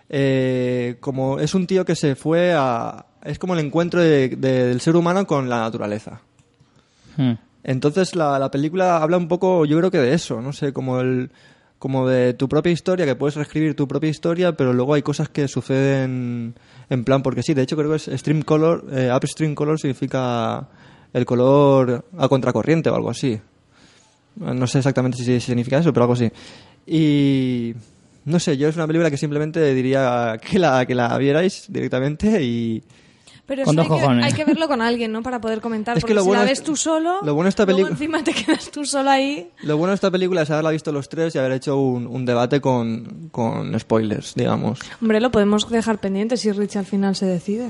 Eh, 0.09 0.97
como 0.99 1.39
es 1.39 1.55
un 1.55 1.65
tío 1.65 1.85
que 1.85 1.95
se 1.95 2.15
fue 2.15 2.53
a, 2.55 3.05
es 3.23 3.39
como 3.39 3.53
el 3.53 3.59
encuentro 3.65 4.01
de- 4.01 4.29
de- 4.29 4.67
del 4.67 4.81
ser 4.81 4.95
humano 4.95 5.25
con 5.25 5.49
la 5.49 5.59
naturaleza. 5.61 6.21
Hmm. 7.17 7.33
Entonces 7.63 8.15
la, 8.15 8.37
la 8.39 8.51
película 8.51 8.97
habla 9.01 9.17
un 9.17 9.27
poco, 9.27 9.65
yo 9.65 9.77
creo 9.77 9.89
que 9.91 9.97
de 9.99 10.13
eso, 10.13 10.41
no 10.41 10.51
sé, 10.53 10.73
como 10.73 10.99
el 10.99 11.31
como 11.79 12.07
de 12.07 12.33
tu 12.33 12.47
propia 12.47 12.71
historia, 12.71 13.05
que 13.05 13.15
puedes 13.15 13.35
reescribir 13.35 13.75
tu 13.75 13.89
propia 13.89 14.09
historia, 14.09 14.53
pero 14.55 14.71
luego 14.71 14.93
hay 14.93 15.01
cosas 15.01 15.27
que 15.27 15.49
suceden 15.49 16.55
en 16.89 17.03
plan 17.03 17.21
porque 17.21 17.43
sí. 17.43 17.53
De 17.53 17.61
hecho 17.61 17.75
creo 17.75 17.89
que 17.89 17.97
es 17.97 18.09
stream 18.19 18.41
color, 18.41 18.85
eh, 18.93 19.11
upstream 19.13 19.53
color 19.53 19.77
significa 19.77 20.69
el 21.13 21.25
color 21.25 22.05
a 22.17 22.27
contracorriente 22.27 22.89
o 22.89 22.95
algo 22.95 23.09
así. 23.11 23.39
No 24.35 24.65
sé 24.67 24.79
exactamente 24.79 25.17
si 25.19 25.39
significa 25.39 25.77
eso, 25.77 25.93
pero 25.93 26.03
algo 26.05 26.13
así. 26.13 26.31
Y 26.87 27.73
no 28.25 28.39
sé, 28.39 28.57
yo 28.57 28.67
es 28.67 28.75
una 28.75 28.87
película 28.87 29.09
que 29.11 29.17
simplemente 29.17 29.73
diría 29.73 30.39
que 30.41 30.59
la 30.59 30.85
que 30.85 30.95
la 30.95 31.15
vierais 31.17 31.65
directamente 31.69 32.41
y 32.43 32.83
Pero 33.45 33.63
Con 33.65 33.75
dos 33.75 33.85
hay 33.85 33.89
que, 33.91 34.01
cojones. 34.01 34.25
hay 34.25 34.33
que 34.33 34.45
verlo 34.45 34.67
con 34.67 34.81
alguien, 34.81 35.11
¿no? 35.11 35.21
Para 35.21 35.39
poder 35.39 35.59
comentar. 35.61 35.97
Es 35.97 36.03
que 36.03 36.07
porque 36.07 36.13
lo 36.15 36.21
si 36.21 36.27
bueno 36.27 36.43
la 36.45 36.51
es- 36.51 36.59
ves 36.59 36.63
tú 36.65 36.75
solo, 36.75 37.19
lo 37.23 37.35
bueno 37.35 37.49
esta 37.49 37.65
luego 37.65 37.87
encima 37.89 38.23
te 38.23 38.33
quedas 38.33 38.71
tú 38.71 38.85
solo 38.85 39.09
ahí. 39.09 39.49
Lo 39.63 39.77
bueno 39.77 39.91
de 39.91 39.95
esta 39.95 40.09
película 40.09 40.41
es 40.41 40.49
haberla 40.49 40.71
visto 40.71 40.91
los 40.91 41.09
tres 41.09 41.35
y 41.35 41.37
haber 41.39 41.51
hecho 41.51 41.77
un, 41.77 42.07
un 42.07 42.25
debate 42.25 42.59
con, 42.61 43.29
con 43.31 43.77
spoilers, 43.79 44.33
digamos. 44.35 44.79
Hombre, 45.01 45.19
lo 45.21 45.29
podemos 45.31 45.69
dejar 45.69 45.99
pendiente 45.99 46.37
si 46.37 46.51
Rich 46.51 46.77
al 46.77 46.85
final 46.85 47.15
se 47.15 47.25
decide. 47.27 47.69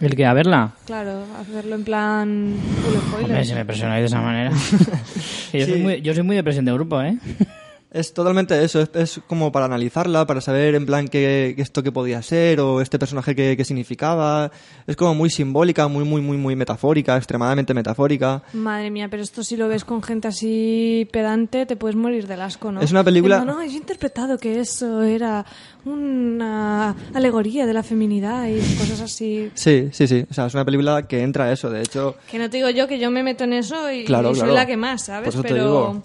¿El 0.00 0.16
que? 0.16 0.26
¿A 0.26 0.32
verla? 0.32 0.72
Claro, 0.86 1.24
hacerlo 1.40 1.74
en 1.76 1.84
plan 1.84 2.54
full 2.82 2.94
spoiler. 3.08 3.30
Hombre, 3.30 3.44
si 3.44 3.54
me 3.54 3.64
presionáis 3.64 4.02
de 4.02 4.06
esa 4.06 4.20
manera. 4.20 4.50
Yo, 5.52 5.64
soy 5.66 5.74
Sí. 5.74 5.82
muy, 5.82 6.02
yo 6.02 6.14
soy 6.14 6.22
muy 6.24 6.36
de 6.36 6.42
presión 6.42 6.64
de 6.64 6.72
grupo, 6.72 7.00
¿eh? 7.00 7.16
Es 7.94 8.12
totalmente 8.12 8.60
eso, 8.64 8.80
es, 8.80 8.90
es 8.94 9.20
como 9.28 9.52
para 9.52 9.66
analizarla, 9.66 10.26
para 10.26 10.40
saber 10.40 10.74
en 10.74 10.84
plan 10.84 11.06
qué, 11.06 11.54
esto 11.58 11.80
que 11.84 11.92
podía 11.92 12.20
ser 12.22 12.58
o 12.58 12.80
este 12.80 12.98
personaje 12.98 13.36
qué, 13.36 13.56
qué 13.56 13.64
significaba. 13.64 14.50
Es 14.88 14.96
como 14.96 15.14
muy 15.14 15.30
simbólica, 15.30 15.86
muy, 15.86 16.04
muy, 16.04 16.20
muy, 16.20 16.36
muy 16.36 16.56
metafórica, 16.56 17.16
extremadamente 17.16 17.72
metafórica. 17.72 18.42
Madre 18.52 18.90
mía, 18.90 19.06
pero 19.08 19.22
esto 19.22 19.44
si 19.44 19.56
lo 19.56 19.68
ves 19.68 19.84
con 19.84 20.02
gente 20.02 20.26
así 20.26 21.08
pedante, 21.12 21.66
te 21.66 21.76
puedes 21.76 21.94
morir 21.94 22.26
del 22.26 22.40
asco, 22.42 22.72
¿no? 22.72 22.80
Es 22.80 22.90
una 22.90 23.04
película- 23.04 23.36
Diciendo, 23.36 23.60
no, 23.60 23.64
yo 23.64 23.72
he 23.72 23.76
interpretado 23.76 24.38
que 24.38 24.58
eso 24.58 25.02
era 25.04 25.46
una 25.84 26.96
alegoría 27.14 27.64
de 27.64 27.74
la 27.74 27.84
feminidad 27.84 28.48
y 28.48 28.56
cosas 28.76 29.00
así. 29.02 29.50
Sí, 29.54 29.90
sí, 29.92 30.08
sí. 30.08 30.26
O 30.28 30.34
sea, 30.34 30.46
es 30.46 30.54
una 30.54 30.64
película 30.64 31.06
que 31.06 31.22
entra 31.22 31.44
a 31.44 31.52
eso. 31.52 31.70
De 31.70 31.80
hecho, 31.82 32.16
Que 32.30 32.38
no 32.38 32.50
te 32.50 32.56
digo 32.56 32.70
yo 32.70 32.88
que 32.88 32.98
yo 32.98 33.10
me 33.12 33.22
meto 33.22 33.44
en 33.44 33.52
eso 33.52 33.90
y, 33.92 34.04
Claro, 34.04 34.30
y 34.30 34.34
soy 34.34 34.40
claro. 34.42 34.54
la 34.54 34.66
que 34.66 34.76
más, 34.76 35.04
¿sabes? 35.04 35.26
Por 35.26 35.34
eso 35.34 35.42
te 35.42 35.48
pero. 35.50 35.64
digo. 35.64 36.02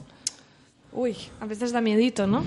Uy, 0.92 1.16
a 1.40 1.46
veces 1.46 1.72
da 1.72 1.82
miedito, 1.82 2.28
¿no? 2.28 2.44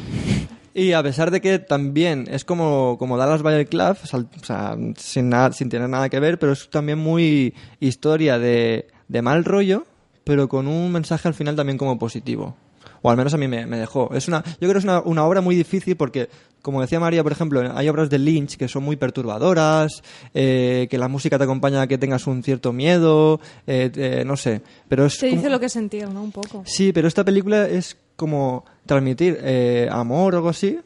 Y 0.75 0.93
a 0.93 1.03
pesar 1.03 1.31
de 1.31 1.41
que 1.41 1.59
también 1.59 2.27
es 2.31 2.45
como, 2.45 2.97
como 2.99 3.17
Dallas 3.19 3.43
Bayer 3.43 3.67
Club, 3.69 3.97
o 4.03 4.45
sea, 4.45 4.77
sin, 4.97 5.29
nada, 5.29 5.53
sin 5.53 5.69
tener 5.69 5.89
nada 5.89 6.09
que 6.09 6.19
ver, 6.19 6.39
pero 6.39 6.53
es 6.53 6.71
también 6.71 6.99
muy 6.99 7.53
historia 7.79 8.39
de, 8.39 8.87
de 9.09 9.23
mal 9.23 9.45
rollo, 9.45 9.85
pero 10.25 10.49
con 10.49 10.67
un 10.67 10.91
mensaje 10.91 11.29
al 11.29 11.35
final 11.35 11.57
también 11.57 11.77
como 11.77 11.99
positivo. 11.99 12.57
O 13.05 13.11
al 13.11 13.17
menos 13.17 13.35
a 13.35 13.37
mí 13.37 13.49
me, 13.49 13.67
me 13.67 13.79
dejó. 13.79 14.15
Es 14.15 14.29
una, 14.29 14.43
yo 14.45 14.55
creo 14.61 14.73
que 14.75 14.79
es 14.79 14.85
una, 14.85 15.01
una 15.01 15.25
obra 15.27 15.41
muy 15.41 15.57
difícil 15.57 15.97
porque, 15.97 16.29
como 16.63 16.81
decía 16.81 17.01
María, 17.01 17.23
por 17.25 17.33
ejemplo, 17.33 17.61
hay 17.77 17.89
obras 17.89 18.09
de 18.09 18.19
Lynch 18.21 18.57
que 18.57 18.69
son 18.69 18.85
muy 18.85 18.95
perturbadoras, 18.97 20.03
eh, 20.35 20.87
que 20.89 20.99
la 20.99 21.09
música 21.09 21.37
te 21.37 21.45
acompaña 21.45 21.83
a 21.83 21.87
que 21.89 21.99
tengas 21.99 22.27
un 22.29 22.43
cierto 22.45 22.73
miedo, 22.73 23.41
eh, 23.67 23.91
eh, 23.97 24.23
no 24.25 24.37
sé. 24.37 24.63
Pero 24.89 25.05
es 25.07 25.19
Te 25.19 25.29
como- 25.29 25.41
dice 25.41 25.51
lo 25.51 25.59
que 25.61 25.69
sentir, 25.69 26.09
¿no? 26.09 26.23
Un 26.23 26.31
poco. 26.33 26.63
Sí, 26.65 26.93
pero 26.93 27.09
esta 27.09 27.25
película 27.25 27.67
es 27.69 27.97
como 28.23 28.65
transmitir 28.87 29.39
eh, 29.43 29.89
amor 29.93 30.35
o 30.35 30.39
algo 30.39 30.49
así, 30.49 30.79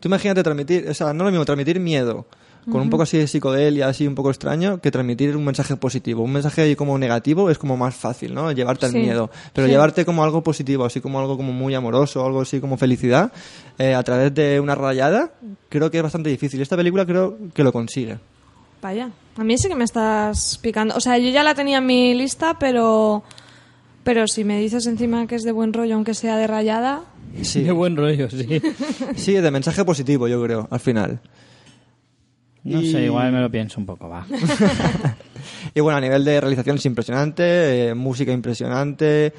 Tú 0.00 0.06
imagínate 0.06 0.44
transmitir, 0.44 0.88
o 0.88 0.94
sea, 0.94 1.12
no 1.12 1.24
lo 1.24 1.30
mismo 1.30 1.44
transmitir 1.44 1.80
miedo 1.80 2.26
con 2.70 2.82
un 2.82 2.90
poco 2.90 3.02
así 3.04 3.16
de 3.16 3.26
psicodelia, 3.26 3.88
así 3.88 4.06
un 4.06 4.14
poco 4.14 4.28
extraño, 4.30 4.78
que 4.80 4.90
transmitir 4.90 5.34
un 5.36 5.44
mensaje 5.44 5.74
positivo. 5.76 6.22
Un 6.22 6.32
mensaje 6.34 6.76
como 6.76 6.98
negativo 6.98 7.48
es 7.50 7.56
como 7.58 7.78
más 7.78 7.94
fácil, 7.96 8.34
¿no? 8.34 8.52
Llevarte 8.52 8.84
al 8.86 8.92
Sí. 8.92 8.98
miedo. 8.98 9.30
Pero 9.54 9.66
Sí. 9.66 9.72
llevarte 9.72 10.04
como 10.04 10.22
algo 10.22 10.42
positivo, 10.42 10.84
así 10.84 11.00
como 11.00 11.18
algo 11.18 11.36
como 11.38 11.50
muy 11.52 11.74
amoroso, 11.74 12.24
algo 12.26 12.42
así 12.42 12.60
como 12.60 12.76
felicidad, 12.76 13.32
eh, 13.78 13.94
a 13.94 14.02
través 14.02 14.34
de 14.34 14.60
una 14.60 14.74
rayada, 14.74 15.32
creo 15.70 15.90
que 15.90 15.96
es 15.96 16.02
bastante 16.02 16.28
difícil. 16.28 16.60
Esta 16.60 16.76
película 16.76 17.06
creo 17.06 17.38
que 17.54 17.64
lo 17.64 17.72
consigue. 17.72 18.18
Vaya, 18.82 19.10
a 19.36 19.42
mí 19.44 19.56
sí 19.58 19.66
que 19.66 19.74
me 19.74 19.84
estás 19.84 20.58
picando. 20.62 20.94
O 20.94 21.00
sea, 21.00 21.16
yo 21.18 21.30
ya 21.30 21.42
la 21.42 21.54
tenía 21.54 21.78
en 21.78 21.86
mi 21.86 22.14
lista, 22.14 22.56
pero 22.58 23.24
pero 24.04 24.26
si 24.26 24.44
me 24.44 24.58
dices 24.58 24.86
encima 24.86 25.26
que 25.26 25.34
es 25.34 25.42
de 25.44 25.52
buen 25.52 25.72
rollo, 25.72 25.94
aunque 25.94 26.14
sea 26.14 26.36
de 26.36 26.46
rayada, 26.46 27.02
Sí, 27.42 27.62
Qué 27.62 27.72
buen 27.72 27.94
rollo, 27.96 28.28
sí. 28.30 28.60
sí, 29.16 29.34
de 29.34 29.50
mensaje 29.50 29.84
positivo, 29.84 30.26
yo 30.28 30.42
creo, 30.42 30.66
al 30.70 30.80
final. 30.80 31.20
No 32.64 32.80
Y- 32.82 32.90
sé, 32.90 33.04
igual 33.04 33.30
me 33.32 33.40
lo 33.40 33.50
pienso 33.50 33.78
un 33.78 33.86
poco, 33.86 34.08
va. 34.08 34.26
Y 35.74 35.80
bueno, 35.80 35.98
a 35.98 36.00
nivel 36.00 36.24
de 36.24 36.40
realización 36.40 36.76
es 36.76 36.86
impresionante, 36.86 37.88
eh, 37.90 37.94
música 37.94 38.32
impresionante, 38.32 39.32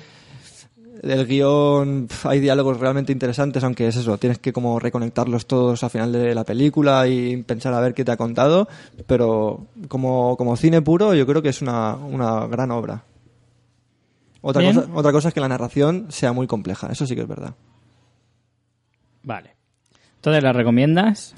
el 1.01 1.25
guion, 1.25 2.07
hay 2.23 2.39
diálogos 2.39 2.79
realmente 2.79 3.11
interesantes, 3.11 3.63
aunque 3.63 3.87
es 3.87 3.95
eso, 3.95 4.17
tienes 4.17 4.37
que 4.37 4.53
como 4.53 4.79
reconectarlos 4.79 5.45
todos 5.47 5.83
al 5.83 5.89
final 5.89 6.11
de 6.11 6.33
la 6.35 6.43
película 6.45 7.07
y 7.07 7.37
pensar 7.43 7.73
a 7.73 7.79
ver 7.81 7.93
qué 7.93 8.05
te 8.05 8.11
ha 8.11 8.17
contado, 8.17 8.67
pero 9.07 9.65
como, 9.87 10.37
como 10.37 10.55
cine 10.55 10.81
puro 10.81 11.13
yo 11.15 11.25
creo 11.25 11.41
que 11.41 11.49
es 11.49 11.61
una, 11.61 11.95
una 11.95 12.47
gran 12.47 12.71
obra. 12.71 13.03
Otra 14.41 14.63
cosa, 14.63 14.87
otra 14.93 15.11
cosa 15.11 15.27
es 15.29 15.33
que 15.33 15.39
la 15.41 15.49
narración 15.49 16.07
sea 16.09 16.31
muy 16.33 16.47
compleja, 16.47 16.87
eso 16.91 17.05
sí 17.05 17.15
que 17.15 17.21
es 17.21 17.27
verdad. 17.27 17.55
Vale. 19.23 19.55
Entonces, 20.15 20.43
¿la 20.43 20.53
recomiendas? 20.53 21.35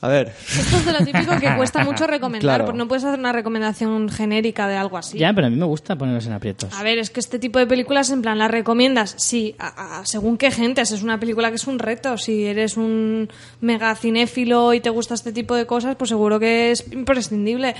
A 0.00 0.06
ver, 0.06 0.28
esto 0.48 0.76
es 0.76 0.86
de 0.86 0.92
lo 0.92 0.98
típico 1.04 1.36
que 1.40 1.56
cuesta 1.56 1.82
mucho 1.84 2.06
recomendar, 2.06 2.40
Claro. 2.42 2.66
porque 2.66 2.78
no 2.78 2.86
puedes 2.86 3.02
hacer 3.04 3.18
una 3.18 3.32
recomendación 3.32 4.08
genérica 4.08 4.68
de 4.68 4.76
algo 4.76 4.96
así. 4.96 5.18
Ya, 5.18 5.32
pero 5.32 5.48
a 5.48 5.50
mí 5.50 5.56
me 5.56 5.64
gusta 5.66 5.96
ponerlos 5.96 6.24
en 6.26 6.34
aprietos. 6.34 6.72
A 6.74 6.84
ver, 6.84 6.98
es 6.98 7.10
que 7.10 7.18
este 7.18 7.40
tipo 7.40 7.58
de 7.58 7.66
películas, 7.66 8.10
en 8.10 8.22
plan, 8.22 8.38
¿las 8.38 8.48
recomiendas? 8.48 9.16
Sí, 9.18 9.56
a- 9.58 9.98
a- 9.98 10.06
según 10.06 10.38
qué 10.38 10.52
gente. 10.52 10.82
Es 10.82 11.02
una 11.02 11.18
película 11.18 11.48
que 11.50 11.56
es 11.56 11.66
un 11.66 11.80
reto. 11.80 12.16
Si 12.16 12.44
eres 12.46 12.76
un 12.76 13.28
mega 13.60 13.92
cinéfilo 13.96 14.72
y 14.72 14.80
te 14.80 14.90
gusta 14.90 15.14
este 15.14 15.32
tipo 15.32 15.56
de 15.56 15.66
cosas, 15.66 15.96
pues 15.96 16.10
seguro 16.10 16.38
que 16.38 16.70
es 16.70 16.92
imprescindible. 16.92 17.74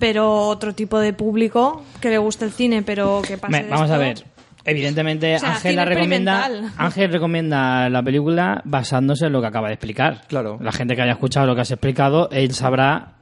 Pero 0.00 0.48
otro 0.48 0.74
tipo 0.74 0.98
de 0.98 1.12
público 1.12 1.84
que 2.00 2.08
le 2.10 2.18
guste 2.18 2.46
el 2.46 2.50
cine, 2.50 2.82
pero 2.82 3.22
que 3.24 3.38
pase 3.38 3.52
Me- 3.52 3.62
de 3.64 3.70
vamos 3.70 3.90
a 3.90 3.98
ver. 3.98 4.24
Evidentemente, 4.64 5.36
O 5.36 5.38
sea, 5.38 5.54
Ángel 5.54 5.76
la 5.76 5.84
recomienda. 5.84 6.50
Ángel 6.76 7.10
recomienda 7.12 7.88
la 7.88 8.02
película 8.02 8.60
basándose 8.64 9.26
en 9.26 9.32
lo 9.32 9.40
que 9.40 9.46
acaba 9.46 9.68
de 9.68 9.74
explicar. 9.74 10.22
Claro. 10.28 10.58
La 10.60 10.72
gente 10.72 10.94
que 10.96 11.02
haya 11.02 11.12
escuchado 11.12 11.46
lo 11.46 11.54
que 11.54 11.62
has 11.62 11.70
explicado, 11.70 12.28
él 12.30 12.52
sabrá, 12.52 13.12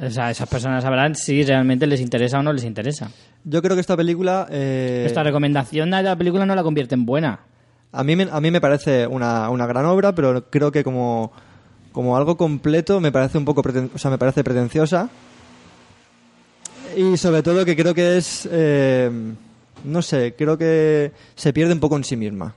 o 0.00 0.10
sea, 0.10 0.30
esas 0.30 0.48
personas 0.48 0.84
sabrán 0.84 1.14
si 1.16 1.42
realmente 1.44 1.86
les 1.86 2.00
interesa 2.00 2.38
o 2.38 2.42
no 2.42 2.52
les 2.52 2.64
interesa. 2.64 3.10
yo 3.44 3.60
creo 3.60 3.74
que 3.76 3.80
esta 3.80 3.96
película... 3.96 4.46
eh, 4.50 5.02
Esta 5.06 5.22
recomendación 5.22 5.90
de 5.90 6.02
la 6.02 6.16
película 6.16 6.46
no 6.46 6.54
la 6.54 6.62
convierte 6.62 6.94
en 6.94 7.04
buena. 7.06 7.40
A 7.92 8.02
mí, 8.04 8.16
me- 8.16 8.28
a 8.30 8.40
mí 8.40 8.50
me 8.50 8.60
parece 8.60 9.06
una, 9.06 9.50
una 9.50 9.66
gran 9.66 9.84
obra, 9.86 10.14
pero 10.14 10.48
creo 10.48 10.70
que 10.72 10.82
como, 10.84 11.32
como 11.92 12.16
algo 12.16 12.36
completo 12.36 13.00
me 13.00 13.10
parece 13.12 13.36
un 13.38 13.44
poco 13.44 13.62
preten- 13.62 13.90
o 13.94 13.98
sea, 13.98 14.10
me 14.12 14.18
parece 14.18 14.42
pretenciosa. 14.44 15.10
Y 16.96 17.16
sobre 17.16 17.42
todo 17.42 17.64
que 17.64 17.76
creo 17.76 17.94
que 17.94 18.16
es, 18.18 18.48
eh, 18.50 19.10
no 19.84 20.02
sé, 20.02 20.34
creo 20.36 20.56
que 20.58 21.12
se 21.34 21.52
pierde 21.52 21.72
un 21.74 21.80
poco 21.80 21.96
en 21.96 22.04
sí 22.04 22.16
misma. 22.16 22.54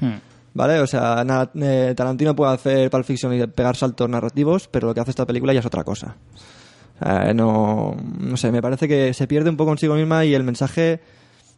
Hmm. 0.00 0.14
¿Vale? 0.54 0.80
O 0.80 0.86
sea, 0.86 1.22
na- 1.24 1.50
eh, 1.54 1.92
Tarantino 1.96 2.34
puede 2.34 2.54
hacer 2.54 2.90
Pulp 2.90 3.04
Fiction 3.04 3.34
y 3.34 3.46
pegar 3.46 3.76
saltos 3.76 4.08
narrativos, 4.08 4.68
pero 4.68 4.88
lo 4.88 4.94
que 4.94 5.00
hace 5.00 5.10
esta 5.10 5.26
película 5.26 5.52
ya 5.52 5.60
es 5.60 5.66
otra 5.66 5.84
cosa. 5.84 6.16
Sea, 6.98 7.34
no, 7.34 7.94
no 8.20 8.36
sé, 8.38 8.50
me 8.50 8.62
parece 8.62 8.88
que 8.88 9.12
se 9.12 9.26
pierde 9.26 9.50
un 9.50 9.56
poco 9.56 9.70
consigo 9.70 9.94
misma 9.94 10.24
y 10.24 10.34
el 10.34 10.44
mensaje... 10.44 11.00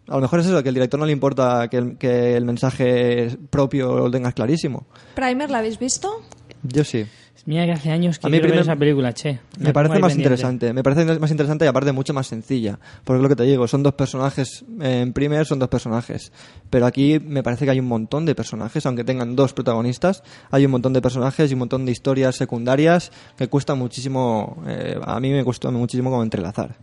A 0.09 0.15
lo 0.17 0.23
mejor 0.23 0.41
es 0.41 0.47
eso, 0.47 0.63
que 0.63 0.71
al 0.71 0.75
director 0.75 0.99
no 0.99 1.05
le 1.07 1.13
importa 1.13 1.69
que 1.69 1.77
el, 1.77 1.97
que 1.99 2.35
el 2.35 2.45
mensaje 2.47 3.37
propio 3.51 3.99
lo 3.99 4.11
tengas 4.11 4.33
clarísimo. 4.33 4.87
¿Primer 5.15 5.51
la 5.51 5.59
habéis 5.59 5.79
visto? 5.79 6.23
Yo 6.63 6.83
sí. 6.83 7.07
Mira 7.47 7.65
que 7.65 7.73
hace 7.73 7.91
años 7.91 8.19
que 8.19 8.27
A 8.27 8.29
mí 8.29 8.33
quiero 8.33 8.45
ver 8.49 8.51
primer- 8.53 8.63
esa 8.71 8.77
película, 8.79 9.15
che. 9.15 9.39
Me 9.59 9.73
parece 9.73 9.99
más 10.01 10.15
interesante. 10.17 10.73
Me 10.75 10.83
parece 10.83 11.19
más 11.19 11.31
interesante 11.31 11.65
y 11.65 11.69
aparte 11.69 11.93
mucho 11.93 12.13
más 12.13 12.27
sencilla. 12.27 12.79
Porque 13.05 13.19
es 13.19 13.23
lo 13.23 13.29
que 13.31 13.37
te 13.37 13.45
digo, 13.45 13.67
son 13.67 13.83
dos 13.83 13.95
personajes. 13.95 14.65
eh, 14.83 15.01
en 15.01 15.13
primer 15.15 15.47
son 15.47 15.59
dos 15.59 15.69
personajes. 15.69 16.31
Pero 16.69 16.85
aquí 16.85 17.19
me 17.19 17.43
parece 17.43 17.65
que 17.65 17.71
hay 17.71 17.81
un 17.81 17.87
montón 17.87 18.27
de 18.27 18.35
personajes, 18.35 18.85
aunque 18.85 19.03
tengan 19.05 19.35
dos 19.35 19.55
protagonistas. 19.55 20.23
Hay 20.51 20.67
un 20.67 20.73
montón 20.73 20.93
de 20.93 21.01
personajes 21.01 21.51
y 21.51 21.55
un 21.55 21.61
montón 21.61 21.87
de 21.87 21.93
historias 21.93 22.37
secundarias 22.37 23.13
que 23.39 23.49
cuesta 23.49 23.75
muchísimo. 23.75 24.63
eh, 24.67 24.99
a 25.03 25.19
mí 25.21 25.31
me 25.31 25.43
costó 25.45 25.73
muchísimo 25.73 26.11
como 26.11 26.23
entrelazar. 26.23 26.77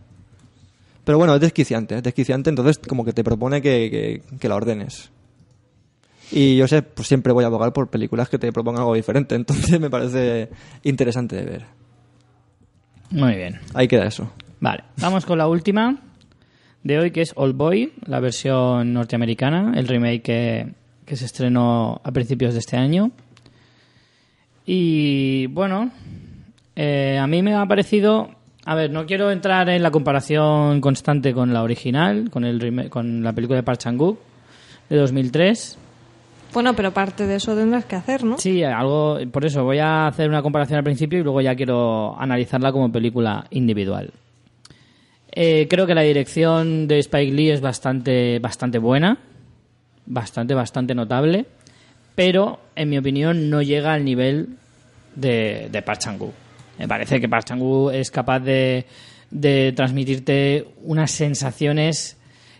Pero 1.04 1.18
bueno, 1.18 1.34
es 1.36 1.40
desquiciante. 1.40 1.96
Es 1.96 2.02
desquiciante, 2.02 2.50
entonces 2.50 2.78
como 2.78 3.04
que 3.04 3.12
te 3.12 3.22
propone 3.22 3.62
que, 3.62 4.22
que- 4.28 4.38
que 4.38 4.48
la 4.48 4.56
ordenes. 4.56 5.10
Y 6.32 6.56
yo 6.56 6.66
sé, 6.66 6.82
pues 6.82 7.06
siempre 7.06 7.32
voy 7.32 7.44
a 7.44 7.46
abogar 7.46 7.72
por 7.72 7.88
películas 7.88 8.28
que 8.28 8.38
te 8.38 8.52
propongan 8.52 8.82
algo 8.82 8.94
diferente. 8.94 9.34
Entonces 9.36 9.80
me 9.80 9.90
parece 9.90 10.50
interesante 10.82 11.36
de 11.36 11.44
ver. 11.44 11.64
Muy 13.10 13.36
bien. 13.36 13.60
Ahí 13.74 13.86
queda 13.88 14.06
eso. 14.06 14.30
Vale, 14.60 14.84
vamos 14.96 15.24
con 15.26 15.38
la 15.38 15.48
última 15.48 15.96
de 16.82 16.98
hoy, 16.98 17.10
que 17.10 17.20
es 17.20 17.32
Old 17.36 17.56
Boy, 17.56 17.92
la 18.06 18.20
versión 18.20 18.92
norteamericana, 18.92 19.72
el 19.76 19.86
remake 19.86 20.22
que, 20.22 20.72
que 21.04 21.16
se 21.16 21.24
estrenó 21.24 22.00
a 22.02 22.12
principios 22.12 22.54
de 22.54 22.60
este 22.60 22.76
año. 22.76 23.10
Y 24.64 25.46
bueno, 25.48 25.90
eh, 26.74 27.18
a 27.20 27.26
mí 27.26 27.42
me 27.42 27.54
ha 27.54 27.64
parecido. 27.66 28.30
A 28.64 28.74
ver, 28.74 28.90
no 28.90 29.06
quiero 29.06 29.30
entrar 29.30 29.68
en 29.68 29.82
la 29.82 29.92
comparación 29.92 30.80
constante 30.80 31.32
con 31.32 31.52
la 31.52 31.62
original, 31.62 32.30
con, 32.30 32.44
el 32.44 32.90
con 32.90 33.22
la 33.22 33.32
película 33.32 33.58
de 33.58 33.62
Park 33.62 33.78
Chan-wook 33.78 34.18
de 34.88 34.96
2003. 34.96 35.78
Bueno, 36.52 36.74
pero 36.74 36.92
parte 36.92 37.26
de 37.26 37.36
eso 37.36 37.54
tendrás 37.54 37.84
que 37.84 37.96
hacer, 37.96 38.24
¿no? 38.24 38.38
Sí, 38.38 38.62
algo, 38.62 39.18
por 39.30 39.44
eso 39.44 39.64
voy 39.64 39.78
a 39.78 40.06
hacer 40.06 40.28
una 40.28 40.42
comparación 40.42 40.78
al 40.78 40.84
principio 40.84 41.18
y 41.18 41.22
luego 41.22 41.40
ya 41.40 41.54
quiero 41.54 42.18
analizarla 42.18 42.72
como 42.72 42.90
película 42.90 43.46
individual. 43.50 44.12
Eh, 45.32 45.66
creo 45.68 45.86
que 45.86 45.94
la 45.94 46.00
dirección 46.00 46.88
de 46.88 46.98
Spike 46.98 47.32
Lee 47.32 47.50
es 47.50 47.60
bastante, 47.60 48.38
bastante 48.38 48.78
buena, 48.78 49.18
bastante, 50.06 50.54
bastante 50.54 50.94
notable, 50.94 51.44
pero 52.14 52.58
en 52.74 52.88
mi 52.88 52.96
opinión 52.96 53.50
no 53.50 53.60
llega 53.60 53.92
al 53.92 54.04
nivel 54.04 54.56
de, 55.14 55.68
de. 55.70 55.84
Me 56.78 56.88
parece 56.88 57.20
que 57.20 57.28
Park 57.28 57.46
es 57.92 58.10
capaz 58.10 58.40
de, 58.40 58.86
de 59.30 59.72
transmitirte 59.72 60.68
unas 60.84 61.10
sensaciones 61.10 62.16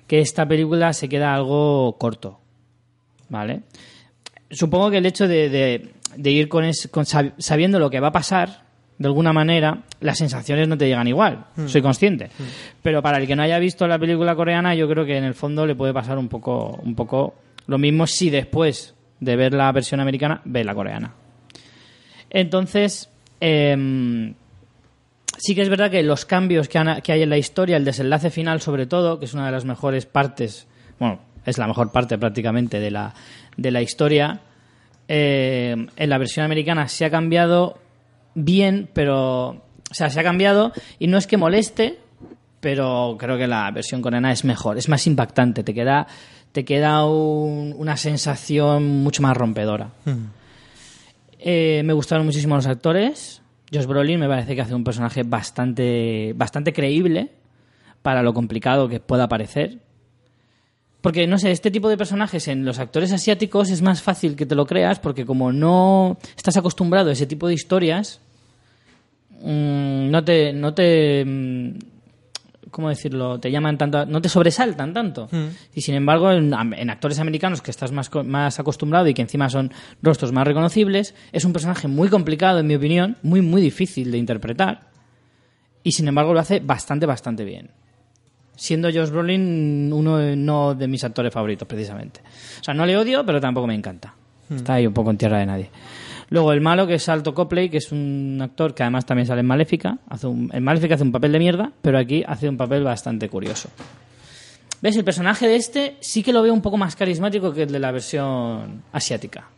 que 0.06 0.20
esta 0.20 0.46
película 0.46 0.92
se 0.92 1.08
queda 1.08 1.34
algo 1.34 1.96
corto. 1.98 2.40
¿Vale? 3.28 3.62
Supongo 4.51 4.90
que 4.90 4.98
el 4.98 5.07
hecho 5.07 5.27
de, 5.28 5.48
de- 5.48 5.90
de 6.16 6.31
ir 6.31 6.48
con, 6.48 6.65
es- 6.65 6.89
con 6.90 7.05
sab- 7.05 7.35
sabiendo 7.39 7.78
lo 7.78 7.90
que 7.90 8.01
va 8.01 8.09
a 8.09 8.12
pasar, 8.12 8.65
de 8.98 9.07
alguna 9.09 9.32
manera, 9.32 9.82
las 10.01 10.16
sensaciones 10.19 10.69
no 10.69 10.78
te 10.78 10.86
llegan 10.86 11.07
igual. 11.09 11.44
Soy 11.66 11.82
consciente. 11.82 12.31
Pero 12.82 13.03
para 13.03 13.19
el 13.19 13.27
que 13.27 13.36
no 13.36 13.43
haya 13.43 13.59
visto 13.59 13.86
la 13.86 13.98
película 13.98 14.35
coreana, 14.35 14.74
yo 14.74 14.89
creo 14.89 15.05
que 15.05 15.19
en 15.19 15.24
el 15.24 15.35
fondo 15.35 15.66
le 15.66 15.74
puede 15.74 15.93
pasar 15.93 16.16
un 16.16 16.28
poco, 16.28 16.78
un 16.82 16.94
poco 16.94 17.35
lo 17.66 17.77
mismo 17.77 18.07
si 18.07 18.31
después 18.31 18.94
de 19.20 19.36
ver 19.36 19.53
la 19.53 19.70
versión 19.73 20.01
americana 20.01 20.40
ve 20.44 20.65
la 20.65 20.74
coreana. 20.74 21.12
Entonces, 22.31 23.09
em, 23.40 24.35
sí 25.39 25.55
que 25.55 25.62
es 25.62 25.69
verdad 25.69 25.90
que 25.90 26.03
los 26.03 26.24
cambios 26.24 26.69
que, 26.69 26.78
han- 26.78 27.01
que 27.03 27.12
hay 27.12 27.23
en 27.23 27.31
la 27.31 27.39
historia, 27.39 27.77
el 27.77 27.85
desenlace 27.85 28.31
final 28.31 28.61
sobre 28.61 28.86
todo, 28.86 29.19
que 29.19 29.27
es 29.27 29.35
una 29.35 29.47
de 29.47 29.53
las 29.53 29.65
mejores 29.65 30.07
partes, 30.07 30.66
bueno, 30.98 31.20
es 31.47 31.56
la 31.59 31.66
mejor 31.66 31.90
parte 31.93 32.18
prácticamente 32.18 32.78
de 32.81 32.90
la, 32.90 33.14
de 33.56 33.70
la 33.70 33.81
historia, 33.81 34.40
eh, 35.09 35.86
en 35.97 36.10
la 36.10 36.18
versión 36.18 36.44
americana 36.44 36.89
se 36.89 37.05
ha 37.05 37.10
cambiado 37.10 37.78
bien, 38.35 38.89
pero... 38.93 39.62
O 39.89 39.94
sea, 39.94 40.10
se 40.10 40.18
ha 40.18 40.24
cambiado 40.24 40.73
y 40.98 41.06
no 41.06 41.16
es 41.16 41.28
que 41.28 41.36
moleste, 41.36 41.98
pero 42.60 43.16
creo 43.18 43.39
que 43.39 43.47
la 43.47 43.70
versión 43.70 44.02
coreana 44.02 44.32
es 44.32 44.44
mejor, 44.44 44.77
es 44.78 44.89
más 44.89 45.06
impactante, 45.06 45.62
te 45.62 45.73
queda, 45.73 46.09
te 46.51 46.64
queda 46.64 47.05
un- 47.06 47.73
una 47.78 47.97
sensación 47.97 49.02
mucho 49.05 49.23
más 49.23 49.36
rompedora. 49.36 49.90
Eh, 51.39 51.82
me 51.85 51.93
gustaron 51.93 52.27
muchísimo 52.27 52.56
los 52.56 52.66
actores. 52.66 53.43
Josh 53.73 53.86
Brolin 53.86 54.18
me 54.18 54.28
parece 54.28 54.55
que 54.56 54.62
hace 54.62 54.74
un 54.74 54.85
personaje 54.85 55.23
bastante, 55.23 56.32
bastante 56.36 56.73
creíble 56.73 57.31
para 58.02 58.23
lo 58.23 58.32
complicado 58.35 58.89
que 58.89 59.01
pueda 59.01 59.28
parecer. 59.28 59.78
Porque, 61.07 61.28
no 61.28 61.39
sé, 61.39 61.53
este 61.53 61.70
tipo 61.70 61.89
de 61.89 61.97
personajes 61.97 62.49
en 62.49 62.65
los 62.65 62.81
actores 62.81 63.12
asiáticos 63.12 63.70
es 63.70 63.81
más 63.81 64.03
fácil 64.03 64.35
que 64.35 64.45
te 64.45 64.57
lo 64.57 64.66
creas 64.66 64.99
porque 64.99 65.24
como 65.24 65.53
no 65.53 66.19
estás 66.37 66.57
acostumbrado 66.57 67.11
a 67.11 67.12
ese 67.12 67.27
tipo 67.27 67.47
de 67.47 67.55
historias, 67.55 68.20
mm, 69.41 70.11
no 70.11 70.24
te... 70.24 70.53
No 70.53 70.74
te 70.74 71.24
mm, 71.24 71.78
¿cómo 72.73 72.89
decirlo? 72.89 73.39
Te 73.39 73.53
llaman 73.53 73.78
tanto, 73.78 74.05
no 74.05 74.20
te 74.20 74.28
sobresaltan 74.28 74.93
tanto. 74.93 75.28
Y 75.77 75.83
sin 75.83 75.95
embargo, 75.95 76.33
en, 76.33 76.53
en 76.53 76.91
actores 76.91 77.20
americanos 77.20 77.62
que 77.62 77.70
estás 77.70 77.93
más, 77.93 78.11
más 78.24 78.59
acostumbrado 78.59 79.07
y 79.07 79.15
que 79.15 79.23
encima 79.23 79.49
son 79.49 79.73
rostros 80.03 80.33
más 80.33 80.45
reconocibles, 80.45 81.15
es 81.31 81.45
un 81.45 81.53
personaje 81.53 81.87
muy 81.87 82.09
complicado, 82.09 82.59
en 82.59 82.66
mi 82.66 82.74
opinión, 82.74 83.16
muy, 83.23 83.43
muy 83.43 83.62
difícil 83.62 84.11
de 84.11 84.19
interpretar. 84.19 84.91
Y 85.85 85.93
sin 85.93 86.09
embargo, 86.09 86.35
lo 86.35 86.41
hace 86.41 86.59
bastante, 86.59 87.07
bastante 87.07 87.45
bien. 87.45 87.70
Siendo 88.57 88.89
Josh 88.93 89.11
Brolin 89.11 89.93
uno 89.93 90.16
de- 90.16 90.35
no 90.37 90.74
de 90.74 90.89
mis 90.89 91.05
actores 91.05 91.33
favoritos, 91.33 91.69
precisamente. 91.69 92.20
O 92.61 92.65
sea, 92.65 92.74
no 92.74 92.85
le 92.87 92.97
odio, 92.97 93.24
pero 93.24 93.41
tampoco 93.41 93.66
me 93.66 93.74
encanta. 93.74 94.15
Está 94.51 94.74
ahí 94.74 94.87
un 94.87 94.95
poco 94.95 95.11
en 95.11 95.19
tierra 95.19 95.39
de 95.39 95.47
nadie. 95.47 95.70
Luego 96.31 96.53
el 96.53 96.61
malo, 96.61 96.87
que 96.87 96.95
es 96.95 97.09
Alto 97.09 97.35
Copley, 97.35 97.69
que 97.69 97.77
es 97.78 97.93
un 97.93 98.39
actor 98.43 98.74
que 98.74 98.83
además 98.83 99.05
también 99.07 99.27
sale 99.27 99.41
en 99.41 99.47
Maléfica. 99.47 99.99
Hace 100.09 100.27
un, 100.27 100.51
en 100.53 100.62
Maléfica 100.65 100.95
hace 100.97 101.05
un 101.05 101.12
papel 101.12 101.33
de 101.33 101.39
mierda, 101.39 101.73
pero 101.83 101.99
aquí 101.99 102.24
hace 102.27 102.49
un 102.49 102.57
papel 102.57 102.83
bastante 102.83 103.28
curioso. 103.28 103.69
¿Ves? 104.83 104.97
El 104.97 105.05
personaje 105.05 105.47
de 105.49 105.57
este 105.57 105.97
sí 106.01 106.23
que 106.23 106.33
lo 106.33 106.43
veo 106.43 106.53
un 106.53 106.62
poco 106.62 106.77
más 106.77 106.97
carismático 106.97 107.53
que 107.53 107.62
el 107.65 107.73
de 107.73 107.78
la 107.78 107.93
versión 107.93 108.83
asiática. 108.93 109.49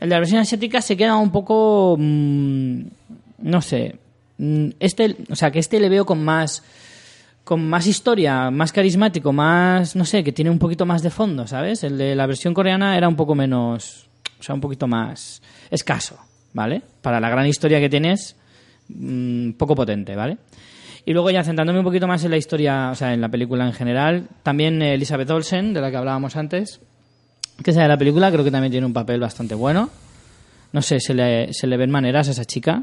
El 0.00 0.08
de 0.08 0.14
la 0.14 0.20
versión 0.20 0.40
asiática 0.40 0.80
se 0.82 0.96
queda 0.96 1.16
un 1.16 1.30
poco... 1.32 1.96
mm, 1.98 2.80
no 3.38 3.62
sé. 3.62 3.96
mm, 4.38 4.68
Este, 4.80 5.16
o 5.30 5.36
sea, 5.36 5.50
que 5.50 5.58
este 5.58 5.80
le 5.80 5.88
veo 5.88 6.04
con 6.06 6.22
más 6.24 6.62
con 7.46 7.64
más 7.64 7.86
historia, 7.86 8.50
más 8.50 8.72
carismático, 8.72 9.32
más, 9.32 9.94
no 9.94 10.04
sé, 10.04 10.24
que 10.24 10.32
tiene 10.32 10.50
un 10.50 10.58
poquito 10.58 10.84
más 10.84 11.00
de 11.00 11.10
fondo, 11.10 11.46
¿sabes? 11.46 11.84
El 11.84 11.96
de 11.96 12.16
la 12.16 12.26
versión 12.26 12.52
coreana 12.52 12.96
era 12.96 13.06
un 13.06 13.14
poco 13.14 13.36
menos, 13.36 14.08
o 14.40 14.42
sea, 14.42 14.52
un 14.52 14.60
poquito 14.60 14.88
más 14.88 15.40
escaso, 15.70 16.18
¿vale? 16.54 16.82
Para 17.02 17.20
la 17.20 17.30
gran 17.30 17.46
historia 17.46 17.78
que 17.78 17.88
tienes, 17.88 18.34
mm, 18.88 19.52
poco 19.52 19.76
potente, 19.76 20.16
¿vale? 20.16 20.38
Y 21.04 21.12
luego 21.12 21.30
ya 21.30 21.44
centrándome 21.44 21.78
un 21.78 21.84
poquito 21.84 22.08
más 22.08 22.24
en 22.24 22.32
la 22.32 22.36
historia, 22.36 22.90
o 22.90 22.96
sea, 22.96 23.14
en 23.14 23.20
la 23.20 23.28
película 23.28 23.64
en 23.64 23.72
general, 23.72 24.26
también 24.42 24.82
Elizabeth 24.82 25.30
Olsen, 25.30 25.72
de 25.72 25.80
la 25.80 25.92
que 25.92 25.98
hablábamos 25.98 26.34
antes, 26.34 26.80
que 27.62 27.70
esa 27.70 27.82
de 27.82 27.88
la 27.88 27.96
película, 27.96 28.32
creo 28.32 28.42
que 28.42 28.50
también 28.50 28.72
tiene 28.72 28.88
un 28.88 28.92
papel 28.92 29.20
bastante 29.20 29.54
bueno. 29.54 29.88
No 30.72 30.82
sé, 30.82 30.98
se 30.98 31.14
le, 31.14 31.52
se 31.52 31.68
le 31.68 31.76
ven 31.76 31.92
maneras 31.92 32.26
a 32.26 32.32
esa 32.32 32.44
chica. 32.44 32.82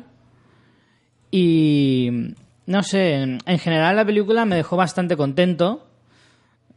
Y 1.29 2.33
no 2.65 2.83
sé, 2.83 3.13
en, 3.15 3.39
en 3.45 3.59
general 3.59 3.95
la 3.95 4.05
película 4.05 4.45
me 4.45 4.55
dejó 4.55 4.77
bastante 4.77 5.15
contento, 5.17 5.85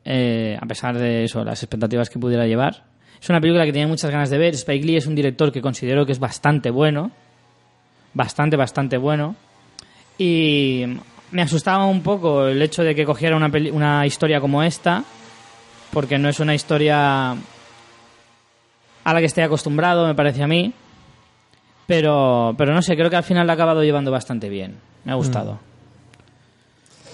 eh, 0.04 0.56
a 0.60 0.66
pesar 0.66 0.96
de 0.98 1.24
eso, 1.24 1.44
las 1.44 1.62
expectativas 1.62 2.10
que 2.10 2.18
pudiera 2.18 2.46
llevar. 2.46 2.84
Es 3.20 3.28
una 3.30 3.40
película 3.40 3.64
que 3.64 3.72
tenía 3.72 3.88
muchas 3.88 4.10
ganas 4.10 4.30
de 4.30 4.38
ver. 4.38 4.54
Spike 4.54 4.84
Lee 4.86 4.96
es 4.96 5.06
un 5.06 5.14
director 5.14 5.50
que 5.50 5.62
considero 5.62 6.04
que 6.06 6.12
es 6.12 6.18
bastante 6.18 6.70
bueno, 6.70 7.10
bastante, 8.14 8.56
bastante 8.56 8.98
bueno. 8.98 9.36
Y 10.18 10.84
me 11.30 11.42
asustaba 11.42 11.86
un 11.86 12.02
poco 12.02 12.46
el 12.46 12.60
hecho 12.62 12.82
de 12.84 12.94
que 12.94 13.04
cogiera 13.04 13.36
una, 13.36 13.48
peli- 13.50 13.70
una 13.70 14.06
historia 14.06 14.40
como 14.40 14.62
esta, 14.62 15.02
porque 15.92 16.18
no 16.18 16.28
es 16.28 16.40
una 16.40 16.54
historia 16.54 17.30
a 17.32 17.36
la 19.12 19.20
que 19.20 19.26
esté 19.26 19.42
acostumbrado, 19.42 20.06
me 20.06 20.14
parece 20.14 20.42
a 20.42 20.46
mí. 20.46 20.72
Pero, 21.86 22.54
pero 22.58 22.74
no 22.74 22.82
sé, 22.82 22.96
creo 22.96 23.08
que 23.10 23.16
al 23.16 23.22
final 23.22 23.46
la 23.46 23.52
ha 23.52 23.54
acabado 23.54 23.82
llevando 23.82 24.10
bastante 24.10 24.48
bien. 24.48 24.76
Me 25.04 25.12
ha 25.12 25.14
gustado. 25.14 25.60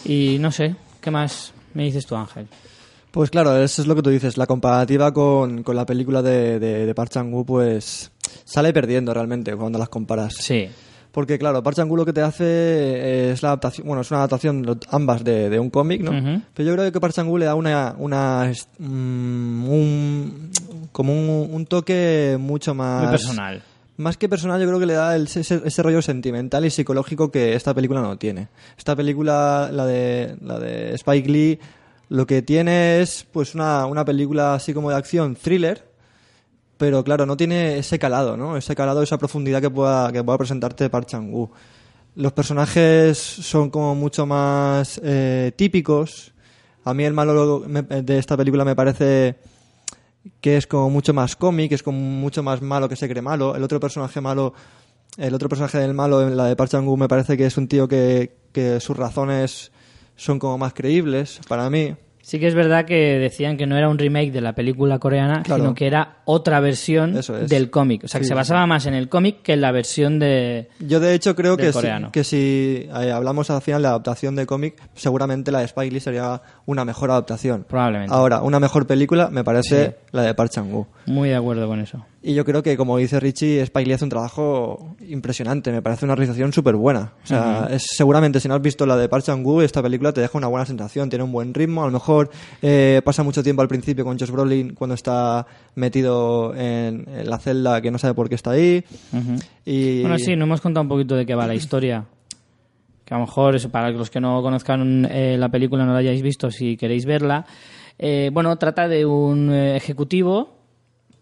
Y 0.04 0.38
no 0.40 0.50
sé, 0.50 0.74
¿qué 1.00 1.10
más 1.10 1.52
me 1.74 1.84
dices 1.84 2.06
tú, 2.06 2.16
Ángel? 2.16 2.46
Pues 3.10 3.30
claro, 3.30 3.56
eso 3.56 3.82
es 3.82 3.88
lo 3.88 3.94
que 3.94 4.02
tú 4.02 4.10
dices. 4.10 4.38
La 4.38 4.46
comparativa 4.46 5.12
con, 5.12 5.62
con 5.62 5.76
la 5.76 5.84
película 5.84 6.22
de, 6.22 6.58
de, 6.58 6.86
de 6.86 6.94
Park 6.94 7.12
pues 7.46 8.10
sale 8.44 8.72
perdiendo 8.72 9.12
realmente 9.12 9.54
cuando 9.54 9.78
las 9.78 9.90
comparas. 9.90 10.34
Sí. 10.34 10.68
Porque 11.12 11.38
claro, 11.38 11.62
Park 11.62 11.76
lo 11.78 12.06
que 12.06 12.14
te 12.14 12.22
hace 12.22 13.30
es 13.30 13.42
la 13.42 13.50
adaptación, 13.50 13.86
bueno, 13.86 14.00
es 14.00 14.10
una 14.10 14.20
adaptación 14.20 14.80
ambas 14.90 15.22
de, 15.22 15.50
de 15.50 15.58
un 15.58 15.68
cómic, 15.68 16.00
¿no? 16.00 16.10
Pero 16.54 16.68
yo 16.68 16.74
creo 16.74 16.90
que 16.90 17.00
Park 17.00 17.14
le 17.38 17.44
da 17.44 17.54
una, 17.54 17.94
una 17.98 18.50
mm, 18.78 19.68
un, 19.68 20.50
como 20.90 21.12
un, 21.12 21.54
un 21.54 21.66
toque 21.66 22.38
mucho 22.40 22.74
más 22.74 23.02
Muy 23.02 23.10
personal. 23.10 23.62
Más 23.96 24.16
que 24.16 24.28
personal, 24.28 24.60
yo 24.60 24.66
creo 24.66 24.80
que 24.80 24.86
le 24.86 24.94
da 24.94 25.14
el- 25.14 25.24
ese, 25.26 25.82
rollo 25.82 26.00
sentimental 26.02 26.64
y 26.64 26.70
psicológico 26.70 27.30
que 27.30 27.54
esta 27.54 27.74
película 27.74 28.00
no 28.00 28.16
tiene. 28.18 28.48
Esta 28.76 28.96
película, 28.96 29.68
la 29.72 29.84
de, 29.86 30.36
la 30.40 30.58
de 30.58 30.94
Spike 30.94 31.28
Lee, 31.28 31.58
lo 32.08 32.26
que 32.26 32.42
tiene 32.42 33.00
es 33.00 33.26
pues 33.30 33.54
una, 33.54 33.86
una 33.86 34.04
película 34.04 34.54
así 34.54 34.72
como 34.74 34.90
de 34.90 34.96
acción, 34.96 35.36
thriller, 35.36 35.90
pero 36.78 37.04
claro, 37.04 37.26
no 37.26 37.36
tiene 37.36 37.78
ese 37.78 37.98
calado, 37.98 38.36
¿no? 38.36 38.56
Ese 38.56 38.74
calado, 38.74 39.02
esa 39.02 39.18
profundidad 39.18 39.60
que 39.60 39.70
pueda, 39.70 40.10
que 40.10 40.24
pueda 40.24 40.38
presentarte 40.38 40.90
Park 40.90 41.06
Chan-wook. 41.06 41.52
Los 42.16 42.32
personajes 42.32 43.16
son 43.18 43.70
como 43.70 43.94
mucho 43.94 44.26
más 44.26 45.00
eh, 45.04 45.52
típicos. 45.56 46.32
A 46.84 46.92
mí 46.92 47.04
el 47.04 47.12
malo 47.12 47.60
de 47.60 48.18
esta 48.18 48.36
película 48.36 48.64
me 48.64 48.74
parece 48.74 49.36
que 50.40 50.56
es 50.56 50.66
como 50.66 50.90
mucho 50.90 51.14
más 51.14 51.36
cómic, 51.36 51.72
es 51.72 51.82
como 51.82 51.98
mucho 51.98 52.42
más 52.42 52.62
malo 52.62 52.88
que 52.88 52.96
se 52.96 53.08
cree 53.08 53.22
malo. 53.22 53.56
El 53.56 53.62
otro 53.62 53.80
personaje 53.80 54.20
malo, 54.20 54.54
el 55.16 55.34
otro 55.34 55.48
personaje 55.48 55.78
del 55.78 55.94
malo, 55.94 56.26
en 56.26 56.36
la 56.36 56.46
de 56.46 56.56
Park 56.56 56.70
Chan-wook, 56.70 56.98
me 56.98 57.08
parece 57.08 57.36
que 57.36 57.46
es 57.46 57.56
un 57.56 57.68
tío 57.68 57.88
que, 57.88 58.36
que 58.52 58.80
sus 58.80 58.96
razones 58.96 59.72
son 60.16 60.38
como 60.38 60.58
más 60.58 60.72
creíbles 60.74 61.40
para 61.48 61.68
mí. 61.70 61.96
Sí 62.24 62.38
que 62.38 62.46
es 62.46 62.54
verdad 62.54 62.84
que 62.84 63.18
decían 63.18 63.56
que 63.56 63.66
no 63.66 63.76
era 63.76 63.88
un 63.88 63.98
remake 63.98 64.30
de 64.30 64.40
la 64.40 64.54
película 64.54 64.98
coreana, 65.00 65.42
Claro. 65.42 65.62
sino 65.62 65.74
que 65.74 65.88
era 65.88 66.18
otra 66.24 66.60
versión 66.60 67.16
es. 67.18 67.26
del 67.48 67.68
cómic. 67.68 68.04
O 68.04 68.08
sea, 68.08 68.20
que 68.20 68.24
Sí, 68.24 68.28
se 68.28 68.34
sí. 68.34 68.36
basaba 68.36 68.64
más 68.66 68.86
en 68.86 68.94
el 68.94 69.08
cómic 69.08 69.42
que 69.42 69.54
en 69.54 69.60
la 69.60 69.72
versión 69.72 70.18
de... 70.20 70.68
Yo 70.78 71.00
de 71.00 71.14
hecho 71.14 71.34
creo 71.34 71.56
que 71.56 71.72
si, 71.72 71.88
que 72.12 72.22
si 72.24 72.88
eh, 72.96 73.10
hablamos 73.12 73.50
al 73.50 73.60
final 73.60 73.82
de 73.82 73.88
adaptación 73.88 74.36
de 74.36 74.46
cómic, 74.46 74.80
seguramente 74.94 75.50
la 75.50 75.58
de 75.58 75.64
Spike 75.64 75.90
Lee 75.92 76.00
sería 76.00 76.40
una 76.64 76.84
mejor 76.84 77.10
adaptación. 77.10 77.66
Probablemente. 77.68 78.14
Ahora, 78.14 78.40
una 78.42 78.60
mejor 78.60 78.86
película 78.86 79.28
me 79.30 79.42
parece 79.42 79.86
Sí. 79.86 79.92
la 80.12 80.22
de 80.22 80.34
Park 80.34 80.50
Chan-wook. 80.52 80.86
Muy 81.06 81.28
de 81.30 81.34
acuerdo 81.34 81.66
con 81.66 81.80
eso. 81.80 82.04
Y 82.24 82.34
yo 82.34 82.44
creo 82.44 82.62
que, 82.62 82.76
como 82.76 82.98
dice 82.98 83.18
Richie, 83.18 83.60
Spike 83.62 83.86
Lee 83.86 83.94
hace 83.94 84.04
un 84.04 84.10
trabajo 84.10 84.94
impresionante. 85.08 85.72
Me 85.72 85.82
parece 85.82 86.04
una 86.04 86.14
realización 86.14 86.52
súper 86.52 86.76
buena. 86.76 87.14
O 87.24 87.26
sea, 87.26 87.66
es, 87.68 87.84
seguramente 87.96 88.38
si 88.38 88.46
no 88.46 88.54
has 88.54 88.62
visto 88.62 88.86
la 88.86 88.96
de 88.96 89.08
Park 89.08 89.24
Chan-wook, 89.24 89.62
esta 89.62 89.82
película 89.82 90.12
te 90.12 90.20
deja 90.20 90.38
una 90.38 90.46
buena 90.46 90.64
sensación. 90.64 91.08
Tiene 91.08 91.24
un 91.24 91.32
buen 91.32 91.52
ritmo. 91.52 91.82
A 91.82 91.86
lo 91.86 91.92
mejor 91.92 92.30
eh, 92.62 93.02
pasa 93.04 93.24
mucho 93.24 93.42
tiempo 93.42 93.60
al 93.62 93.66
principio 93.66 94.04
con 94.04 94.16
Josh 94.18 94.30
Brolin 94.30 94.74
cuando 94.74 94.94
está 94.94 95.44
metido 95.74 96.54
en, 96.54 97.08
en 97.08 97.28
la 97.28 97.38
celda 97.38 97.80
que 97.80 97.90
no 97.90 97.98
sabe 97.98 98.14
por 98.14 98.28
qué 98.28 98.36
está 98.36 98.52
ahí. 98.52 98.84
y 99.64 100.02
Bueno, 100.02 100.16
sí, 100.18 100.36
no 100.36 100.44
hemos 100.44 100.60
contado 100.60 100.82
un 100.82 100.88
poquito 100.88 101.16
de 101.16 101.26
qué 101.26 101.34
va 101.34 101.48
la 101.48 101.56
historia. 101.56 102.04
Que 103.04 103.14
a 103.14 103.18
lo 103.18 103.24
mejor, 103.26 103.60
para 103.72 103.90
los 103.90 104.10
que 104.10 104.20
no 104.20 104.40
conozcan 104.42 105.08
eh, 105.10 105.36
la 105.36 105.48
película, 105.48 105.84
no 105.84 105.92
la 105.92 105.98
hayáis 105.98 106.22
visto, 106.22 106.52
si 106.52 106.76
queréis 106.76 107.04
verla. 107.04 107.44
eh, 107.98 108.30
bueno, 108.32 108.54
trata 108.58 108.86
de 108.86 109.04
un 109.04 109.52
ejecutivo, 109.52 110.61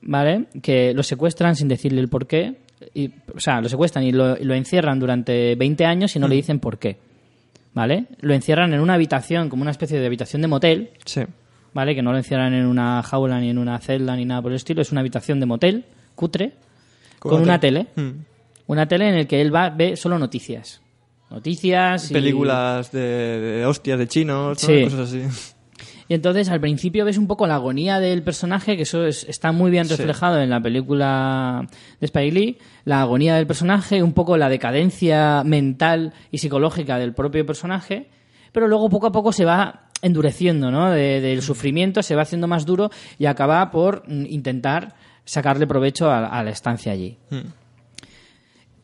¿vale? 0.02 0.46
Que 0.62 0.92
lo 0.94 1.02
secuestran 1.02 1.56
sin 1.56 1.68
decirle 1.68 2.00
el 2.00 2.08
por 2.08 2.26
qué. 2.26 2.54
Y, 2.94 3.10
o 3.34 3.40
sea, 3.40 3.60
lo 3.60 3.68
secuestran 3.68 4.04
y 4.04 4.12
lo, 4.12 4.36
y 4.38 4.44
lo 4.44 4.54
encierran 4.54 4.98
durante 4.98 5.54
20 5.54 5.84
años 5.84 6.16
y 6.16 6.18
no 6.18 6.28
le 6.28 6.36
dicen 6.36 6.60
por 6.60 6.78
qué. 6.78 6.96
¿Vale? 7.74 8.06
Lo 8.20 8.34
encierran 8.34 8.72
en 8.72 8.80
una 8.80 8.94
habitación, 8.94 9.48
como 9.48 9.62
una 9.62 9.70
especie 9.70 9.98
de 10.00 10.06
habitación 10.06 10.42
de 10.42 10.48
motel, 10.48 10.90
Sí. 11.04 11.22
¿vale? 11.72 11.94
Que 11.94 12.02
no 12.02 12.10
lo 12.10 12.18
encierran 12.18 12.52
en 12.52 12.66
una 12.66 13.02
jaula 13.02 13.38
ni 13.38 13.48
en 13.50 13.58
una 13.58 13.78
celda 13.78 14.16
ni 14.16 14.24
nada 14.24 14.42
por 14.42 14.50
el 14.50 14.56
estilo. 14.56 14.82
Es 14.82 14.90
una 14.90 15.02
habitación 15.02 15.38
de 15.38 15.46
motel, 15.46 15.84
cutre, 16.14 16.52
con, 17.18 17.32
Con 17.32 17.42
una 17.42 17.60
tele. 17.60 17.86
Mm. 17.94 18.10
Una 18.66 18.86
tele 18.86 19.08
en 19.08 19.14
el 19.14 19.26
que 19.26 19.40
él 19.40 19.54
va, 19.54 19.68
ve 19.70 19.96
solo 19.96 20.18
noticias. 20.18 20.80
Noticias 21.30 22.10
y... 22.10 22.14
Películas 22.14 22.90
de, 22.90 23.00
de 23.00 23.66
hostias, 23.66 23.98
de 23.98 24.08
chinos, 24.08 24.62
¿no? 24.62 24.68
Sí. 24.68 24.82
cosas 24.84 25.00
así. 25.00 25.22
Y 26.10 26.14
entonces 26.14 26.48
al 26.48 26.60
principio 26.60 27.04
ves 27.04 27.18
un 27.18 27.28
poco 27.28 27.46
la 27.46 27.54
agonía 27.54 28.00
del 28.00 28.24
personaje, 28.24 28.76
que 28.76 28.82
eso 28.82 29.06
es- 29.06 29.22
está 29.28 29.52
muy 29.52 29.70
bien 29.70 29.84
Sí. 29.84 29.94
reflejado 29.94 30.40
en 30.40 30.50
la 30.50 30.60
película 30.60 31.68
de 32.00 32.04
Spike 32.06 32.32
Lee, 32.32 32.58
la 32.84 33.02
agonía 33.02 33.36
del 33.36 33.46
personaje, 33.46 34.02
un 34.02 34.12
poco 34.12 34.36
la 34.36 34.48
decadencia 34.48 35.44
mental 35.44 36.12
y 36.32 36.38
psicológica 36.38 36.98
del 36.98 37.14
propio 37.14 37.46
personaje, 37.46 38.08
pero 38.50 38.66
luego 38.66 38.90
poco 38.90 39.06
a 39.06 39.12
poco 39.12 39.30
se 39.32 39.44
va 39.44 39.86
endureciendo, 40.02 40.72
¿no? 40.72 40.90
De- 40.90 41.20
del 41.20 41.42
sufrimiento, 41.42 42.02
se 42.02 42.16
va 42.16 42.22
haciendo 42.22 42.48
más 42.48 42.66
duro 42.66 42.90
y 43.16 43.26
acaba 43.26 43.70
por 43.70 44.02
mm, 44.08 44.26
intentar 44.30 44.96
sacarle 45.24 45.68
provecho 45.68 46.10
a, 46.10 46.26
a 46.26 46.42
la 46.42 46.50
estancia 46.50 46.90
allí. 46.90 47.18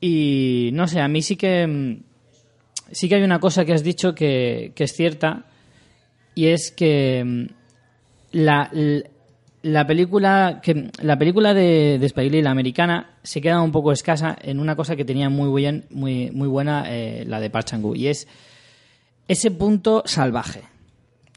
Y 0.01 0.71
no 0.75 0.87
sé, 0.87 1.01
a 1.01 1.09
mí 1.09 1.23
sí 1.23 1.35
que 1.35 1.67
mm, 1.67 2.03
sí 2.93 3.09
que 3.09 3.17
hay 3.17 3.23
una 3.25 3.41
cosa 3.41 3.65
que 3.65 3.73
has 3.73 3.83
dicho 3.83 4.15
que, 4.15 4.71
que 4.77 4.85
es 4.85 4.93
cierta 4.93 5.47
y 6.37 6.49
es 6.49 6.71
que 6.71 7.25
mm, 7.25 7.47
la, 8.33 8.71
la 9.63 9.87
película 9.87 10.61
que 10.63 10.91
la 11.03 11.19
película 11.19 11.55
de, 11.55 11.99
de 11.99 12.07
Spike 12.07 12.43
la 12.43 12.51
americana, 12.51 13.17
se 13.25 13.41
queda 13.41 13.61
un 13.63 13.73
poco 13.73 13.91
escasa 13.91 14.37
en 14.41 14.61
una 14.61 14.77
cosa 14.77 14.95
que 14.95 15.05
tenía 15.05 15.29
muy 15.29 15.49
buen, 15.49 15.87
muy, 15.91 16.31
muy 16.31 16.47
buena 16.47 16.85
eh, 16.89 17.25
la 17.27 17.41
de 17.41 17.51
Park 17.51 17.73
y 17.95 18.07
es 18.07 18.29
ese 19.27 19.51
punto 19.51 20.05
salvaje. 20.07 20.63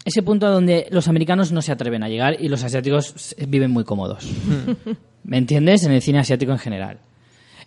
Ese 0.06 0.22
punto 0.22 0.48
a 0.48 0.50
donde 0.50 0.88
los 0.92 1.08
americanos 1.08 1.52
no 1.52 1.62
se 1.62 1.72
atreven 1.72 2.04
a 2.04 2.10
llegar 2.10 2.38
y 2.40 2.50
los 2.50 2.64
asiáticos 2.64 3.36
viven 3.48 3.72
muy 3.72 3.84
cómodos. 3.84 4.28
¿Me 5.24 5.38
entiendes? 5.38 5.84
En 5.84 5.92
el 5.92 6.02
cine 6.02 6.20
asiático 6.20 6.52
en 6.52 6.60
general. 6.60 7.00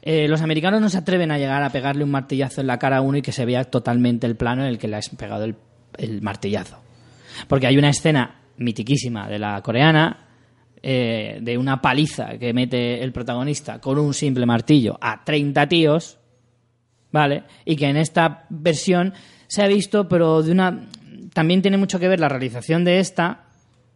Eh, 0.03 0.29
los 0.29 0.43
americanos 0.43 0.81
no 0.81 0.91
se 0.91 0.99
atreven 0.99 1.31
a 1.31 1.39
llegar 1.39 1.63
a 1.63 1.71
pegarle 1.71 2.05
un 2.05 2.11
martillazo 2.11 2.61
en 2.61 2.67
la 2.67 2.79
cara 2.79 2.99
a 2.99 3.01
uno 3.01 3.19
y 3.19 3.23
que 3.23 3.33
se 3.33 3.45
vea 3.45 3.65
totalmente 3.65 4.27
el 4.27 4.37
plano 4.37 4.63
en 4.63 4.69
el 4.69 4.79
que 4.79 4.89
le 4.89 4.97
has 4.97 5.09
pegado 5.11 5.45
el 5.45 6.23
martillazo. 6.23 6.82
Porque 7.49 7.67
hay 7.67 7.77
una 7.79 7.91
escena 7.91 8.43
mitiquísima 8.57 9.29
de 9.29 9.39
la 9.39 9.61
coreana 9.63 10.29
eh, 10.83 11.39
de 11.41 11.57
una 11.57 11.81
paliza 11.81 12.39
que 12.39 12.53
mete 12.53 13.03
el 13.03 13.13
protagonista 13.13 13.81
con 13.81 13.99
un 13.99 14.13
simple 14.13 14.47
martillo 14.47 14.99
a 15.01 15.23
30 15.25 15.69
tíos, 15.69 16.19
¿vale? 17.13 17.45
Y 17.65 17.77
que 17.77 17.87
en 17.87 17.97
esta 17.97 18.47
versión 18.51 19.15
se 19.47 19.63
ha 19.63 19.69
visto, 19.69 20.09
pero 20.09 20.43
de 20.43 20.51
una... 20.51 20.89
También 21.33 21.63
tiene 21.63 21.77
mucho 21.77 22.01
que 22.01 22.09
ver 22.09 22.19
la 22.21 22.29
realización 22.29 22.85
de 22.85 22.99
esta, 22.99 23.45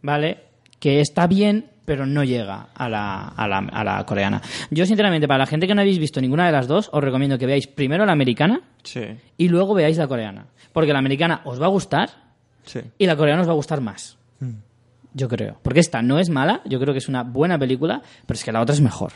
¿vale? 0.01 0.45
Que 0.79 1.01
está 1.01 1.27
bien, 1.27 1.67
pero 1.85 2.07
no 2.07 2.23
llega 2.23 2.69
a 2.75 2.89
la, 2.89 3.29
a 3.29 3.49
la, 3.49 3.59
a 3.59 3.83
la 3.83 4.07
coreana. 4.07 4.41
Yo, 4.71 4.87
sinceramente, 4.87 5.27
para 5.27 5.39
la 5.39 5.47
gente 5.47 5.67
que 5.67 5.75
no 5.75 5.81
habéis 5.81 5.99
visto 5.99 6.21
ninguna 6.21 6.47
de 6.47 6.53
las 6.53 6.69
dos, 6.69 6.89
os 6.93 7.03
recomiendo 7.03 7.37
que 7.37 7.47
veáis 7.47 7.67
primero 7.67 8.07
la 8.07 8.13
americana 8.13 8.61
Sí, 8.85 9.03
y 9.37 9.49
luego 9.49 9.75
veáis 9.75 9.97
la 9.97 10.07
coreana. 10.07 10.47
Porque 10.73 10.93
la 10.93 11.01
americana 11.01 11.41
os 11.45 11.61
va 11.61 11.67
a 11.67 11.71
gustar 11.71 12.26
sí. 12.67 12.81
y 12.99 13.07
la 13.07 13.17
coreana 13.17 13.41
os 13.43 13.49
va 13.49 13.53
a 13.53 13.57
gustar 13.57 13.81
más. 13.81 14.19
Yo 15.15 15.29
creo. 15.29 15.57
Porque 15.63 15.81
esta 15.81 16.03
no 16.03 16.19
es 16.19 16.29
mala, 16.29 16.61
yo 16.67 16.79
creo 16.79 16.93
que 16.93 16.99
es 16.99 17.09
una 17.09 17.23
buena 17.23 17.59
película, 17.59 18.03
pero 18.27 18.37
es 18.37 18.45
que 18.45 18.53
la 18.53 18.61
otra 18.61 18.75
es 18.75 18.83
mejor. 18.83 19.13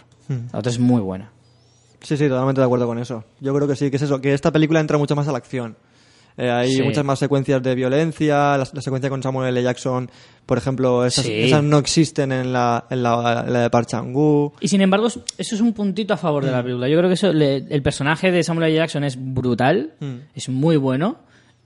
La 0.53 0.59
otra 0.61 0.73
es 0.73 0.79
muy 0.79 1.01
buena. 1.03 1.31
Sí, 2.01 2.17
sí, 2.17 2.27
totalmente 2.27 2.63
de 2.63 2.65
acuerdo 2.65 2.87
con 2.87 2.99
eso. 2.99 3.25
Yo 3.41 3.55
creo 3.55 3.69
que 3.69 3.77
sí, 3.77 3.91
que 3.91 3.97
es 3.97 4.03
eso, 4.03 4.19
que 4.19 4.33
esta 4.33 4.51
película 4.51 4.81
entra 4.81 4.97
mucho 4.97 5.15
más 5.15 5.29
a 5.29 5.33
la 5.33 5.39
acción. 5.39 5.77
Eh, 6.39 6.49
hay 6.51 6.73
Sí. 6.73 6.83
muchas 6.83 7.05
más 7.05 7.19
secuencias 7.19 7.63
de 7.63 7.75
violencia, 7.75 8.57
la, 8.57 8.67
la 8.73 8.81
secuencia 8.81 9.11
con 9.11 9.23
Samuel 9.23 9.49
L. 9.55 9.63
Jackson, 9.63 10.11
por 10.47 10.57
ejemplo, 10.57 11.05
esas, 11.05 11.27
Sí. 11.27 11.33
esas 11.35 11.63
no 11.63 11.77
existen 11.77 12.33
en 12.33 12.51
la, 12.55 12.87
en 12.89 13.03
la, 13.03 13.45
la 13.47 13.61
de 13.63 13.69
Park 13.69 13.89
Chan-wook. 13.89 14.55
Y 14.61 14.69
sin 14.69 14.81
embargo, 14.81 15.09
eso 15.09 15.21
es 15.37 15.61
un 15.61 15.75
puntito 15.75 16.15
a 16.15 16.17
favor 16.17 16.43
de 16.47 16.53
la 16.53 16.63
película. 16.63 16.89
Yo 16.89 16.97
creo 16.97 17.11
que 17.11 17.15
eso, 17.15 17.31
le- 17.35 17.57
el 17.69 17.83
personaje 17.83 18.31
de 18.31 18.43
Samuel 18.43 18.69
L. 18.71 18.77
Jackson 18.77 19.05
es 19.05 19.19
brutal, 19.21 19.93
es 20.35 20.49
muy 20.49 20.79
bueno 20.79 21.19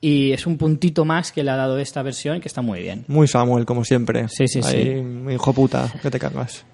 y 0.06 0.32
es 0.32 0.47
un 0.47 0.56
puntito 0.59 1.05
más 1.05 1.32
que 1.32 1.43
le 1.43 1.51
ha 1.51 1.56
dado 1.56 1.78
esta 1.78 2.02
versión 2.02 2.40
que 2.40 2.48
está 2.48 2.60
muy 2.62 2.81
bien. 2.81 3.05
Muy 3.09 3.26
Samuel, 3.28 3.64
como 3.64 3.85
siempre. 3.85 4.28
Sí, 4.28 4.47
sí, 4.48 4.62
sí. 4.62 4.76
Ahí, 4.76 5.32
Hijo 5.32 5.52
puta, 5.52 5.90
que 6.02 6.10
te 6.10 6.18
cagas. 6.18 6.64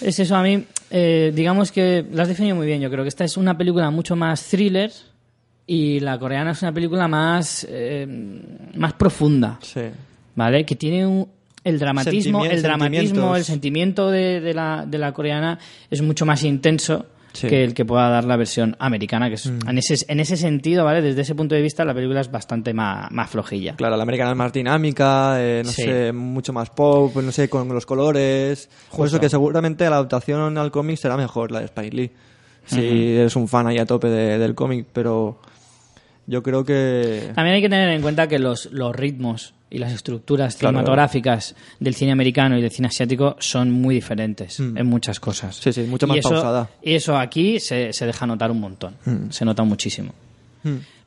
Es 0.00 0.18
eso, 0.18 0.34
a 0.34 0.42
mí, 0.42 0.64
eh, 0.90 1.30
digamos 1.34 1.70
que 1.70 2.04
lo 2.10 2.22
has 2.22 2.28
definido 2.28 2.56
muy 2.56 2.66
bien. 2.66 2.80
Yo 2.80 2.90
creo 2.90 3.04
que 3.04 3.08
esta 3.08 3.24
es 3.24 3.36
una 3.36 3.56
película 3.56 3.90
mucho 3.90 4.16
más 4.16 4.42
thriller 4.48 4.90
y 5.66 6.00
la 6.00 6.18
coreana 6.18 6.50
es 6.52 6.62
una 6.62 6.72
película 6.72 7.06
más, 7.06 7.64
eh, 7.70 8.06
más 8.74 8.94
profunda. 8.94 9.58
Sí. 9.62 9.82
¿vale? 10.34 10.64
Que 10.64 10.74
tiene 10.76 11.06
un- 11.06 11.28
el 11.62 11.78
dramatismo, 11.78 12.40
Sentimi- 12.44 12.50
el 12.50 12.62
dramatismo, 12.62 13.36
el 13.36 13.44
sentimiento 13.44 14.10
de, 14.10 14.40
de 14.40 14.54
la, 14.54 14.84
de 14.84 14.98
la 14.98 15.12
coreana 15.12 15.58
es 15.88 16.02
mucho 16.02 16.26
más 16.26 16.42
intenso 16.42 17.06
Sí. 17.32 17.46
Mm. 17.46 17.50
que 17.50 17.64
el 17.64 17.72
que 17.74 17.84
pueda 17.84 18.08
dar 18.10 18.24
la 18.24 18.36
versión 18.36 18.76
americana, 18.78 19.28
que 19.28 19.36
es, 19.36 19.46
en, 19.46 19.78
ese, 19.78 20.04
en 20.06 20.20
ese 20.20 20.36
sentido, 20.36 20.84
¿vale? 20.84 21.00
Desde 21.00 21.22
ese 21.22 21.34
punto 21.34 21.54
de 21.54 21.62
vista, 21.62 21.84
la 21.84 21.94
película 21.94 22.20
es 22.20 22.30
bastante 22.30 22.74
más, 22.74 23.10
más 23.10 23.30
flojilla. 23.30 23.74
Claro, 23.76 23.96
la 23.96 24.02
americana 24.02 24.32
es 24.32 24.36
más 24.36 24.52
dinámica, 24.52 25.36
eh, 25.38 25.62
no 25.64 25.70
Sí. 25.70 25.82
sé, 25.82 26.12
mucho 26.12 26.52
más 26.52 26.68
pop, 26.70 27.16
no 27.16 27.32
sé, 27.32 27.48
con 27.48 27.68
los 27.68 27.86
colores. 27.86 28.68
Por 28.90 28.98
Justo. 29.00 29.16
eso 29.16 29.20
que 29.20 29.28
seguramente 29.30 29.84
la 29.88 29.96
adaptación 29.96 30.58
al 30.58 30.70
cómic 30.70 30.98
será 30.98 31.16
mejor, 31.16 31.50
la 31.52 31.60
de 31.60 31.64
Spike 31.66 31.96
Lee. 31.96 32.10
Si 32.66 33.14
eres 33.16 33.34
un 33.34 33.48
fan 33.48 33.66
ahí 33.66 33.78
a 33.78 33.86
tope 33.86 34.08
de- 34.08 34.38
del 34.38 34.54
cómic, 34.54 34.86
pero 34.92 35.40
yo 36.26 36.42
creo 36.42 36.64
que... 36.64 37.30
También 37.34 37.56
hay 37.56 37.62
que 37.62 37.68
tener 37.68 37.88
en 37.90 38.02
cuenta 38.02 38.28
que 38.28 38.38
los, 38.38 38.66
los 38.72 38.94
ritmos 38.94 39.54
y 39.70 39.78
las 39.78 39.92
estructuras 39.92 40.56
Claro. 40.56 40.72
cinematográficas 40.72 41.54
del 41.80 41.94
cine 41.94 42.12
americano 42.12 42.58
y 42.58 42.62
del 42.62 42.70
cine 42.70 42.88
asiático 42.88 43.36
son 43.38 43.70
muy 43.70 43.94
diferentes 43.96 44.60
en 44.60 44.86
muchas 44.86 45.18
cosas. 45.18 45.58
Mm. 45.58 45.62
Sí, 45.62 45.72
sí, 45.72 45.82
mucho 45.82 46.06
más 46.06 46.16
y 46.16 46.20
eso, 46.20 46.30
pausada. 46.30 46.64
Mm. 46.64 46.88
Y 46.88 46.94
eso 46.94 47.16
aquí 47.16 47.58
se, 47.60 47.92
se 47.92 48.06
deja 48.06 48.26
notar 48.26 48.50
un 48.50 48.60
montón. 48.60 48.94
Se 49.30 49.44
nota 49.44 49.62
muchísimo. 49.64 50.12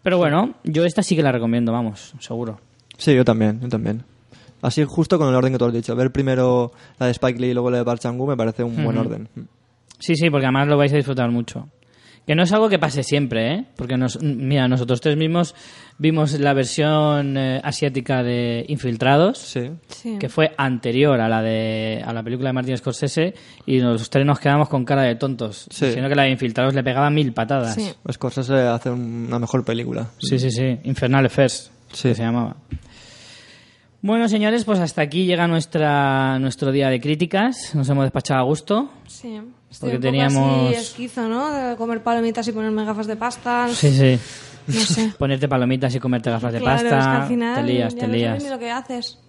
Pero 0.03 0.17
bueno, 0.17 0.55
yo 0.63 0.85
esta 0.85 1.01
sí 1.03 1.15
que 1.15 1.23
la 1.23 1.31
recomiendo, 1.31 1.71
vamos, 1.71 2.13
seguro. 2.19 2.59
Sí, 2.97 3.13
yo 3.15 3.23
también, 3.25 3.59
yo 3.61 3.69
también. 3.69 4.03
Así 4.61 4.83
justo 4.83 5.17
con 5.19 5.29
el 5.29 5.35
orden 5.35 5.51
que 5.53 5.59
tú 5.59 5.65
has 5.65 5.73
dicho. 5.73 5.95
Ver 5.95 6.11
primero 6.11 6.71
la 6.99 7.05
de 7.05 7.11
Spike 7.11 7.39
Lee 7.39 7.49
y 7.49 7.53
luego 7.53 7.69
la 7.69 7.77
de 7.79 7.85
Park 7.85 7.99
Chan-wook 8.01 8.29
me 8.29 8.37
parece 8.37 8.63
un 8.63 8.83
buen 8.83 8.97
orden. 8.97 9.27
Sí, 9.99 10.15
sí, 10.15 10.29
porque 10.29 10.45
además 10.47 10.67
lo 10.67 10.77
vais 10.77 10.91
a 10.91 10.95
disfrutar 10.97 11.29
mucho. 11.29 11.67
Que 12.25 12.33
no 12.33 12.41
es 12.41 12.51
algo 12.53 12.69
que 12.69 12.79
pase 12.79 13.03
siempre, 13.03 13.53
¿eh? 13.53 13.65
Porque, 13.75 13.97
nos, 13.97 14.19
mira, 14.21 14.67
nosotros 14.67 14.99
tres 14.99 15.15
mismos 15.15 15.53
vimos 15.99 16.39
la 16.39 16.53
versión 16.53 17.37
eh, 17.37 17.61
asiática 17.63 18.23
de 18.23 18.65
Infiltrados, 18.67 19.37
Sí. 19.37 19.69
Sí. 19.89 20.17
que 20.19 20.27
fue 20.27 20.51
anterior 20.57 21.21
a 21.21 21.29
la 21.29 21.43
de 21.43 22.01
a 22.03 22.11
la 22.13 22.23
película 22.23 22.49
de 22.49 22.53
Martin 22.53 22.77
Scorsese, 22.77 23.35
y 23.67 23.79
los 23.79 24.09
tres 24.09 24.25
nos 24.25 24.39
quedamos 24.39 24.69
con 24.69 24.85
cara 24.85 25.03
de 25.03 25.15
tontos. 25.15 25.67
Sí. 25.69 25.91
Sino 25.91 26.09
que 26.09 26.15
la 26.15 26.23
de 26.23 26.31
Infiltrados 26.31 26.73
le 26.73 26.83
pegaba 26.83 27.11
mil 27.11 27.31
patadas. 27.31 27.75
Sí. 27.75 27.93
Scorsese 28.11 28.53
hace 28.55 28.89
una 28.89 29.37
mejor 29.37 29.63
película. 29.63 30.07
sí, 30.17 30.39
sí. 30.39 30.49
sí. 30.49 30.79
Infernal 30.83 31.27
Affairs, 31.27 31.71
Sí. 31.93 32.09
que 32.09 32.15
se 32.15 32.23
llamaba. 32.23 32.55
Bueno, 34.01 34.27
señores, 34.29 34.65
pues 34.65 34.79
hasta 34.79 35.01
aquí 35.01 35.25
llega 35.25 35.47
nuestra, 35.47 36.37
nuestro 36.39 36.71
día 36.71 36.89
de 36.89 36.99
críticas. 36.99 37.73
Nos 37.73 37.89
hemos 37.89 38.03
despachado 38.05 38.39
a 38.39 38.43
gusto. 38.43 38.91
Sí. 39.07 39.39
Estoy 39.69 39.91
Porque 39.91 40.07
un 40.07 40.13
poco 40.13 40.23
teníamos- 40.29 40.67
así 40.69 40.75
esquizo, 40.75 41.27
¿no? 41.27 41.51
De 41.51 41.75
comer 41.75 42.01
palomitas 42.03 42.47
y 42.47 42.51
ponerme 42.51 42.85
gafas 42.85 43.07
de 43.07 43.15
pasta. 43.15 43.67
Sí, 43.73 43.91
sí. 43.91 44.19
No 44.67 44.79
sé. 44.79 45.11
Ponerte 45.19 45.47
palomitas 45.47 45.93
y 45.95 45.99
comerte 45.99 46.29
gafas 46.31 46.53
de 46.53 46.59
claro, 46.59 46.81
pasta. 46.89 46.97
es 46.99 47.05
que 47.05 47.21
al 47.23 47.27
final 47.27 47.55
te 47.65 47.71
lías, 47.73 47.93
ya 47.93 47.99
te 48.01 48.07
no 48.07 48.13
lías. 48.13 48.27
sabes 48.29 48.43
ni 48.43 48.49
lo 48.49 48.59
que 48.59 48.71
haces. 48.71 49.19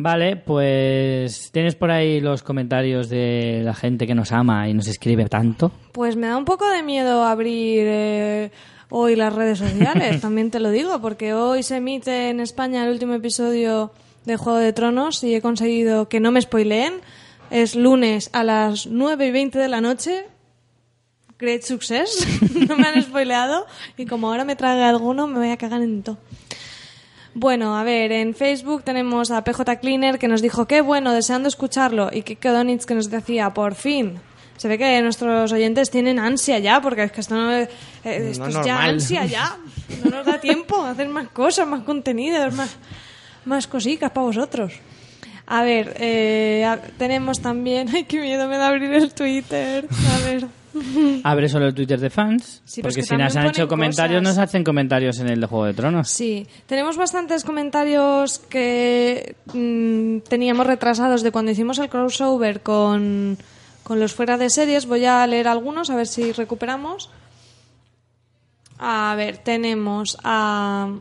Vale, 0.00 0.36
pues 0.36 1.50
tienes 1.50 1.74
por 1.74 1.90
ahí 1.90 2.20
los 2.20 2.44
comentarios 2.44 3.08
de 3.08 3.62
la 3.64 3.74
gente 3.74 4.06
que 4.06 4.14
nos 4.14 4.30
ama 4.30 4.68
y 4.68 4.74
nos 4.74 4.86
escribe 4.86 5.24
tanto. 5.28 5.72
Pues 5.92 6.14
me 6.14 6.28
da 6.28 6.36
un 6.36 6.44
poco 6.44 6.68
de 6.70 6.84
miedo 6.84 7.24
abrir 7.24 7.82
eh, 7.84 8.52
hoy 8.90 9.16
las 9.16 9.34
redes 9.34 9.58
sociales, 9.58 10.20
también 10.22 10.52
te 10.52 10.60
lo 10.60 10.70
digo, 10.70 11.00
porque 11.00 11.34
hoy 11.34 11.64
se 11.64 11.78
emite 11.78 12.30
en 12.30 12.38
España 12.38 12.84
el 12.84 12.90
último 12.92 13.14
episodio 13.14 13.90
de 14.24 14.36
Juego 14.36 14.58
de 14.60 14.72
Tronos 14.72 15.24
y 15.24 15.34
he 15.34 15.40
conseguido 15.42 16.08
que 16.08 16.20
no 16.20 16.30
me 16.30 16.40
spoileen. 16.40 16.94
Es 17.50 17.74
lunes 17.74 18.30
a 18.32 18.44
las 18.44 18.86
9 18.86 19.26
y 19.26 19.30
20 19.30 19.58
de 19.58 19.68
la 19.68 19.80
noche. 19.80 20.26
Great 21.38 21.62
success. 21.62 22.26
no 22.68 22.76
me 22.76 22.88
han 22.88 23.02
spoileado 23.02 23.66
y 23.96 24.06
como 24.06 24.28
ahora 24.28 24.44
me 24.44 24.56
trague 24.56 24.82
alguno 24.82 25.26
me 25.26 25.38
voy 25.38 25.50
a 25.50 25.56
cagar 25.56 25.82
en 25.82 26.02
todo. 26.02 26.18
Bueno, 27.34 27.78
a 27.78 27.84
ver, 27.84 28.10
en 28.10 28.34
Facebook 28.34 28.82
tenemos 28.82 29.30
a 29.30 29.44
PJ 29.44 29.78
Cleaner 29.78 30.18
que 30.18 30.26
nos 30.26 30.42
dijo 30.42 30.66
qué 30.66 30.80
bueno, 30.80 31.12
deseando 31.12 31.48
escucharlo, 31.48 32.10
y 32.12 32.22
Kike 32.22 32.48
Donitz 32.48 32.84
que 32.84 32.96
nos 32.96 33.10
decía 33.10 33.54
por 33.54 33.76
fin. 33.76 34.18
Se 34.56 34.66
ve 34.66 34.76
que 34.76 35.00
nuestros 35.02 35.52
oyentes 35.52 35.88
tienen 35.88 36.18
ansia 36.18 36.58
ya, 36.58 36.80
porque 36.80 37.04
es 37.04 37.12
que 37.12 37.20
esto, 37.20 37.36
no, 37.36 37.52
eh, 37.52 37.68
esto 38.02 38.46
es 38.46 38.64
ya 38.64 38.82
ansia 38.82 39.24
ya. 39.24 39.56
No 40.02 40.10
nos 40.10 40.26
da 40.26 40.40
tiempo 40.40 40.82
a 40.82 40.90
hacer 40.90 41.08
más 41.08 41.28
cosas, 41.28 41.68
más 41.68 41.84
contenidos, 41.84 42.52
más, 42.54 42.76
más 43.44 43.68
cositas 43.68 44.10
para 44.10 44.26
vosotros. 44.26 44.72
A 45.50 45.62
ver, 45.62 45.94
eh, 45.98 46.64
a- 46.66 46.78
tenemos 46.98 47.40
también... 47.40 47.88
Ay, 47.94 48.04
qué 48.04 48.20
miedo 48.20 48.46
me 48.48 48.58
da 48.58 48.68
abrir 48.68 48.92
el 48.92 49.12
Twitter. 49.14 49.86
A 49.90 50.24
ver... 50.24 50.46
Abre 51.24 51.48
solo 51.48 51.66
el 51.66 51.74
Twitter 51.74 51.98
de 51.98 52.10
fans. 52.10 52.60
Sí, 52.66 52.82
porque 52.82 52.96
que 52.96 53.02
si 53.02 53.16
nos 53.16 53.34
han 53.34 53.46
hecho 53.46 53.66
comentarios, 53.66 54.20
cosas. 54.20 54.36
nos 54.36 54.44
hacen 54.44 54.62
comentarios 54.62 55.18
en 55.18 55.28
el 55.28 55.40
de 55.40 55.46
Juego 55.46 55.64
de 55.64 55.72
Tronos. 55.74 56.08
Sí, 56.10 56.46
tenemos 56.66 56.96
bastantes 56.98 57.42
comentarios 57.42 58.38
que 58.38 59.34
mm, 59.54 60.18
teníamos 60.28 60.66
retrasados 60.66 61.22
de 61.22 61.32
cuando 61.32 61.50
hicimos 61.50 61.78
el 61.78 61.88
crossover 61.88 62.60
con, 62.60 63.38
con 63.82 63.98
los 63.98 64.12
fuera 64.12 64.36
de 64.36 64.50
series. 64.50 64.84
Voy 64.86 65.06
a 65.06 65.26
leer 65.26 65.48
algunos 65.48 65.88
a 65.88 65.96
ver 65.96 66.06
si 66.06 66.30
recuperamos. 66.32 67.10
A 68.78 69.14
ver, 69.16 69.38
tenemos 69.38 70.18
a, 70.22 70.92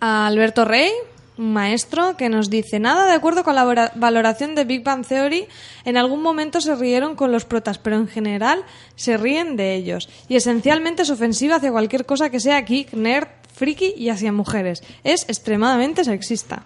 a 0.00 0.26
Alberto 0.26 0.64
Rey, 0.64 0.90
maestro, 1.36 2.16
que 2.16 2.28
nos 2.28 2.50
dice, 2.50 2.78
nada 2.78 3.06
de 3.06 3.12
acuerdo 3.12 3.44
con 3.44 3.54
la 3.54 3.92
valoración 3.94 4.54
de 4.54 4.64
Big 4.64 4.84
Bang 4.84 5.06
Theory, 5.06 5.46
en 5.84 5.96
algún 5.96 6.22
momento 6.22 6.60
se 6.60 6.74
rieron 6.74 7.16
con 7.16 7.32
los 7.32 7.44
protas, 7.44 7.78
pero 7.78 7.96
en 7.96 8.08
general 8.08 8.64
se 8.94 9.16
ríen 9.16 9.56
de 9.56 9.74
ellos. 9.74 10.08
Y 10.28 10.36
esencialmente 10.36 11.02
es 11.02 11.10
ofensiva 11.10 11.56
hacia 11.56 11.72
cualquier 11.72 12.06
cosa 12.06 12.30
que 12.30 12.40
sea 12.40 12.60
geek, 12.60 12.92
nerd, 12.94 13.28
friki 13.52 13.94
y 13.96 14.08
hacia 14.08 14.32
mujeres. 14.32 14.82
Es 15.02 15.24
extremadamente 15.28 16.04
sexista. 16.04 16.64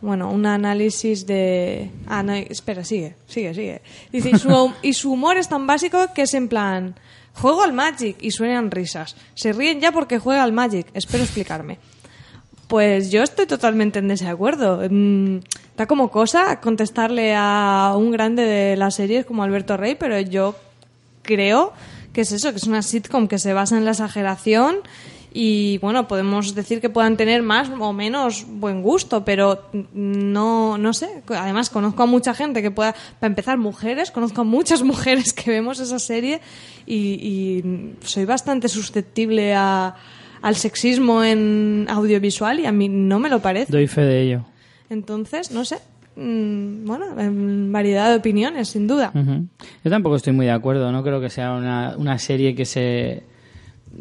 Bueno, 0.00 0.30
un 0.30 0.46
análisis 0.46 1.26
de... 1.26 1.90
Ah, 2.06 2.22
no, 2.22 2.32
espera, 2.32 2.84
sigue, 2.84 3.16
sigue, 3.26 3.52
sigue. 3.52 3.82
Dice, 4.12 4.30
y 4.82 4.92
su 4.92 5.12
humor 5.12 5.36
es 5.38 5.48
tan 5.48 5.66
básico 5.66 6.12
que 6.14 6.22
es 6.22 6.34
en 6.34 6.48
plan... 6.48 6.94
Juego 7.40 7.62
al 7.62 7.72
Magic 7.72 8.16
y 8.20 8.32
suenan 8.32 8.72
risas. 8.72 9.14
Se 9.34 9.52
ríen 9.52 9.80
ya 9.80 9.92
porque 9.92 10.18
juega 10.18 10.42
al 10.42 10.52
Magic. 10.52 10.88
Espero 10.92 11.22
explicarme. 11.22 11.78
Pues 12.68 13.10
yo 13.10 13.22
estoy 13.22 13.46
totalmente 13.46 13.98
en 13.98 14.08
desacuerdo. 14.08 14.82
Mm, 14.88 15.38
Da 15.78 15.86
como 15.86 16.10
cosa 16.10 16.58
contestarle 16.58 17.36
a 17.36 17.94
un 17.96 18.10
grande 18.10 18.42
de 18.42 18.76
las 18.76 18.96
series 18.96 19.24
como 19.24 19.44
Alberto 19.44 19.76
Rey, 19.76 19.94
pero 19.94 20.18
yo 20.18 20.56
creo 21.22 21.72
que 22.12 22.22
es 22.22 22.32
eso, 22.32 22.50
que 22.50 22.56
es 22.56 22.64
una 22.64 22.82
sitcom 22.82 23.28
que 23.28 23.38
se 23.38 23.52
basa 23.52 23.78
en 23.78 23.84
la 23.84 23.92
exageración 23.92 24.78
y 25.32 25.78
bueno, 25.78 26.08
podemos 26.08 26.56
decir 26.56 26.80
que 26.80 26.90
puedan 26.90 27.16
tener 27.16 27.42
más 27.44 27.70
o 27.78 27.92
menos 27.92 28.44
buen 28.48 28.82
gusto, 28.82 29.24
pero 29.24 29.68
no, 29.94 30.78
no 30.78 30.92
sé. 30.94 31.22
Además, 31.28 31.70
conozco 31.70 32.02
a 32.02 32.06
mucha 32.06 32.34
gente 32.34 32.60
que 32.60 32.72
pueda, 32.72 32.96
para 33.20 33.30
empezar, 33.30 33.56
mujeres, 33.56 34.10
conozco 34.10 34.40
a 34.40 34.44
muchas 34.44 34.82
mujeres 34.92 35.32
que 35.32 35.48
vemos 35.48 35.78
esa 35.78 36.00
serie 36.00 36.40
y, 36.86 36.96
y 36.96 37.94
soy 38.04 38.24
bastante 38.24 38.68
susceptible 38.68 39.54
a, 39.54 39.94
al 40.42 40.54
sexismo 40.56 41.22
en 41.24 41.86
audiovisual 41.88 42.60
y 42.60 42.66
a 42.66 42.72
mí 42.72 42.88
no 42.88 43.18
me 43.18 43.28
lo 43.28 43.40
parece. 43.40 43.72
Doy 43.72 43.86
fe 43.86 44.02
de 44.02 44.22
ello. 44.22 44.44
Entonces, 44.90 45.50
no 45.50 45.64
sé. 45.64 45.76
Mm, 46.16 46.84
bueno, 46.86 47.20
en 47.20 47.70
variedad 47.72 48.10
de 48.10 48.16
opiniones, 48.16 48.68
sin 48.70 48.86
duda. 48.86 49.12
Yo 49.14 49.90
tampoco 49.90 50.16
estoy 50.16 50.32
muy 50.32 50.46
de 50.46 50.52
acuerdo, 50.52 50.90
no 50.90 51.02
creo 51.02 51.20
que 51.20 51.30
sea 51.30 51.52
una, 51.52 51.94
una 51.96 52.18
serie 52.18 52.54
que 52.54 52.64
se... 52.64 53.22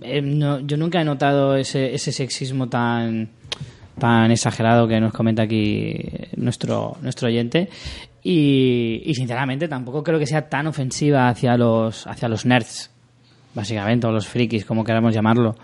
eh, 0.01 0.21
no- 0.23 0.59
yo 0.61 0.77
nunca 0.77 0.99
he 1.01 1.05
notado 1.05 1.55
ese, 1.55 1.93
ese 1.93 2.11
sexismo 2.11 2.69
tan, 2.69 3.29
tan 3.99 4.31
exagerado 4.31 4.87
que 4.87 4.99
nos 4.99 5.13
comenta 5.13 5.43
aquí 5.43 5.95
nuestro, 6.37 6.97
nuestro 7.03 7.27
oyente 7.27 7.69
y, 8.23 9.01
y 9.05 9.13
sinceramente 9.13 9.67
tampoco 9.67 10.03
creo 10.03 10.17
que 10.17 10.25
sea 10.25 10.49
tan 10.49 10.65
ofensiva 10.67 11.29
hacia 11.29 11.55
los, 11.55 12.07
hacia 12.07 12.27
los 12.29 12.45
nerds, 12.47 12.89
básicamente, 13.53 14.07
o 14.07 14.11
los 14.11 14.27
frikis, 14.27 14.65
como 14.65 14.83
queramos 14.83 15.13
llamarlo. 15.13 15.55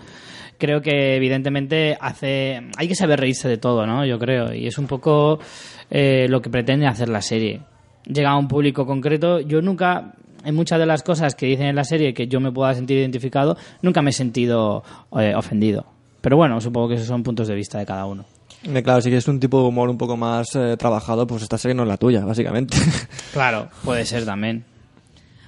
Creo 0.58 0.82
que 0.82 1.16
evidentemente 1.16 1.98
hace 2.00 2.62
hay 2.78 2.88
que 2.88 2.96
saber 2.96 3.20
reírse 3.20 3.50
de 3.50 3.58
todo, 3.58 3.86
¿no? 3.86 4.06
Yo 4.06 4.20
creo 4.20 4.54
y 4.54 4.68
es 4.68 4.78
un 4.78 4.88
poco 4.88 5.40
eh, 5.90 6.28
lo 6.30 6.42
que 6.42 6.50
pretende 6.50 6.88
hacer 6.88 7.10
la 7.10 7.22
serie. 7.22 7.62
Llega 8.06 8.32
a 8.32 8.38
un 8.38 8.48
público 8.48 8.86
concreto. 8.86 9.40
Yo 9.40 9.62
nunca 9.62 10.14
en 10.44 10.56
muchas 10.56 10.80
de 10.80 10.86
las 10.86 11.04
cosas 11.04 11.36
que 11.36 11.46
dicen 11.46 11.68
en 11.68 11.76
la 11.76 11.84
serie 11.84 12.14
que 12.14 12.28
yo 12.28 12.40
me 12.40 12.52
pueda 12.52 12.74
sentir 12.74 12.98
identificado, 12.98 13.58
nunca 13.82 14.02
me 14.02 14.10
he 14.10 14.14
sentido 14.14 14.84
eh, 15.18 15.34
ofendido. 15.36 15.86
Pero 16.22 16.38
bueno, 16.38 16.60
supongo 16.62 16.90
que 16.90 16.96
esos 16.96 17.08
son 17.08 17.24
puntos 17.24 17.48
de 17.48 17.56
vista 17.56 17.80
de 17.80 17.86
cada 17.86 18.06
uno. 18.06 18.26
Eh, 18.64 18.82
Claro, 18.84 19.02
si 19.02 19.10
quieres 19.10 19.28
un 19.28 19.40
tipo 19.40 19.62
de 19.62 19.68
humor 19.68 19.90
un 19.90 19.98
poco 19.98 20.16
más 20.16 20.56
eh, 20.56 20.76
trabajado, 20.78 21.28
pues 21.28 21.44
esta 21.44 21.58
serie 21.58 21.76
no 21.76 21.84
es 21.84 21.90
la 21.90 21.98
tuya, 21.98 22.24
básicamente. 22.26 22.78
Claro, 23.32 23.70
puede 23.84 24.06
ser 24.06 24.26
también. 24.26 24.66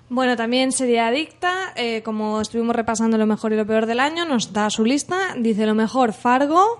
Bueno, 0.07 0.36
también 0.36 0.72
serie 0.72 0.99
adicta, 0.99 1.73
eh, 1.76 2.03
como 2.03 2.40
estuvimos 2.40 2.76
repasando 2.76 3.18
lo 3.18 3.26
mejor 3.26 3.53
y 3.53 3.56
lo 3.56 3.65
peor 3.65 3.88
del 3.88 3.99
año, 3.99 4.26
nos 4.26 4.53
da 4.53 4.69
su 4.69 4.86
lista. 4.86 5.36
Dice 5.38 5.65
lo 5.65 5.73
mejor 5.73 6.14
Fargo, 6.14 6.80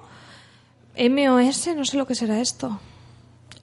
MOS, 0.98 1.70
no 1.76 1.86
sé 1.86 1.98
lo 1.98 2.06
que 2.06 2.14
será 2.14 2.40
esto. 2.40 2.80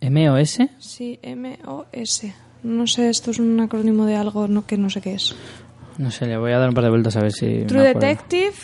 MOS. 0.01 0.59
Sí, 0.78 1.20
MOS. 1.22 2.22
No 2.64 2.86
sé, 2.86 3.09
esto 3.09 3.30
es 3.30 3.39
un 3.39 3.60
acrónimo 3.60 4.05
de 4.05 4.16
algo 4.16 4.48
no, 4.48 4.66
que 4.66 4.76
no 4.76 4.90
sé 4.90 5.01
qué 5.01 5.14
es. 5.14 5.34
No 5.98 6.10
sé, 6.10 6.26
le 6.26 6.36
voy 6.39 6.52
a 6.52 6.59
dar 6.59 6.68
un 6.68 6.74
par 6.74 6.84
de 6.84 6.90
vueltas 6.90 7.16
a 7.16 7.20
ver 7.20 7.32
si. 7.32 7.64
True. 7.64 7.94
Detective. 7.94 8.55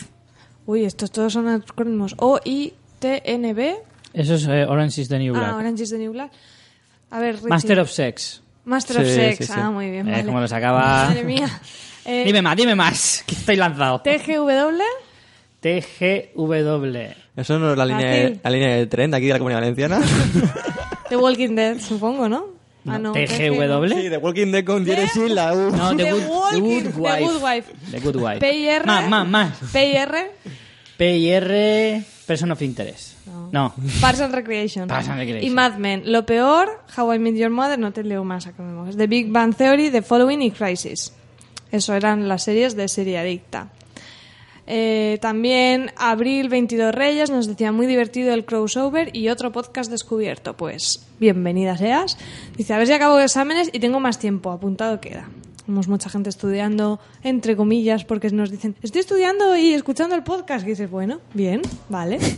Uy, 0.65 0.85
estos 0.85 1.11
todos 1.11 1.33
son 1.33 1.47
acrónimos. 1.47 2.15
O-I-T-N-B. 2.17 3.77
Eso 4.13 4.35
es 4.35 4.47
eh, 4.47 4.65
Orange 4.65 5.01
is 5.01 5.09
the 5.09 5.19
New 5.19 5.33
Black. 5.33 5.47
Ah, 5.47 5.55
Orange 5.55 5.83
is 5.83 5.89
the 5.89 5.97
New 5.97 6.11
Black. 6.11 6.31
A 7.11 7.19
ver, 7.19 7.35
Richie. 7.35 7.49
Master 7.49 7.79
of 7.79 7.89
Sex. 7.89 8.41
Master 8.69 8.99
of 9.01 9.05
Sí, 9.07 9.13
Sex. 9.15 9.37
sí, 9.37 9.43
sí. 9.45 9.53
Ah, 9.55 9.69
muy 9.71 9.89
bien. 9.89 10.07
Eh, 10.07 10.11
vale. 10.11 10.25
como 10.25 10.39
lo 10.39 10.47
sacaba. 10.47 11.05
Madre 11.07 11.23
mía. 11.23 11.49
Eh, 12.05 12.23
Dime 12.27 12.41
más, 12.41 12.55
dime 12.55 12.75
más, 12.75 13.23
que 13.27 13.35
estoy 13.35 13.55
lanzado. 13.55 14.01
TGW. 14.01 14.81
TGW. 15.59 16.97
Eso 17.35 17.57
no 17.59 17.71
es 17.71 17.77
la 17.77 17.85
línea, 17.85 18.09
de, 18.09 18.39
la 18.43 18.49
línea 18.49 18.75
de 18.75 18.85
tren 18.87 19.11
de 19.11 19.17
aquí 19.17 19.27
de 19.27 19.33
la 19.33 19.39
Comunidad 19.39 19.61
Valenciana. 19.61 19.99
The 21.09 21.15
Walking 21.17 21.55
Dead, 21.55 21.79
supongo, 21.79 22.29
¿no? 22.29 22.45
Ah, 22.87 22.97
no. 22.97 23.11
TGW. 23.13 23.87
sí, 23.89 24.09
de 24.09 24.17
Walking 24.17 24.51
Dead 24.51 24.63
con 24.63 24.85
Jerry 24.85 25.07
y 25.25 25.29
la 25.29 25.53
U. 25.53 25.71
No, 25.71 25.95
The, 25.95 26.03
The 26.05 26.11
Good, 26.11 26.19
The 26.21 26.27
Walking- 26.29 26.61
Good 26.61 26.83
The 26.93 26.99
Wife. 26.99 27.23
Good 27.23 27.41
Wife. 27.43 27.73
The 27.91 27.99
Good 27.99 28.15
Wife. 28.15 28.39
PIR. 28.39 28.85
Más, 28.85 29.09
más, 29.09 29.27
más. 29.27 29.53
PIR. 29.73 30.31
PIR, 30.97 32.03
Person 32.29 32.51
of 32.51 32.61
Interest. 32.61 33.15
No. 33.51 33.73
Parks 33.99 34.21
and 34.21 34.31
Recreation. 34.31 34.87
Parks 34.87 35.07
and 35.09 35.17
Recreation. 35.17 35.43
Y 35.43 35.49
Mad 35.49 35.79
Men. 35.79 36.03
Lo 36.05 36.27
peor, 36.27 36.83
How 36.95 37.11
I 37.11 37.17
Met 37.17 37.33
Your 37.33 37.49
Mother, 37.49 37.79
no 37.79 37.91
te 37.91 38.03
leo 38.03 38.23
más 38.23 38.45
acrónimos. 38.45 38.95
The 38.95 39.07
Big 39.07 39.31
Bang 39.31 39.55
Theory, 39.55 39.89
The 39.89 40.03
Following 40.03 40.43
y 40.43 40.51
Crisis. 40.51 41.11
Eso 41.71 41.95
eran 41.95 42.27
las 42.27 42.43
series 42.43 42.75
de 42.75 42.87
serie 42.87 43.17
adicta. 43.17 43.69
Eh, 44.67 45.17
también 45.19 45.91
Abril 45.97 46.49
22 46.49 46.93
Reyes 46.93 47.31
nos 47.31 47.47
decía 47.47 47.71
muy 47.71 47.87
divertido 47.87 48.31
el 48.31 48.45
crossover 48.45 49.09
y 49.17 49.29
otro 49.29 49.51
podcast 49.51 49.89
descubierto. 49.89 50.55
Pues 50.55 51.07
bienvenida 51.19 51.77
seas. 51.77 52.15
Dice, 52.55 52.75
a 52.75 52.77
ver 52.77 52.85
si 52.85 52.93
acabo 52.93 53.17
de 53.17 53.23
exámenes 53.23 53.71
y 53.73 53.79
tengo 53.79 53.99
más 53.99 54.19
tiempo. 54.19 54.51
Apuntado 54.51 55.01
queda. 55.01 55.27
Tenemos 55.69 55.87
mucha 55.87 56.09
gente 56.09 56.31
estudiando, 56.31 56.99
entre 57.21 57.55
comillas, 57.55 58.03
porque 58.03 58.31
nos 58.31 58.49
dicen, 58.49 58.75
estoy 58.81 59.01
estudiando 59.01 59.55
y 59.55 59.75
escuchando 59.75 60.15
el 60.15 60.23
podcast. 60.23 60.65
Y 60.65 60.71
dices, 60.71 60.89
bueno, 60.89 61.19
bien, 61.35 61.61
vale. 61.89 62.17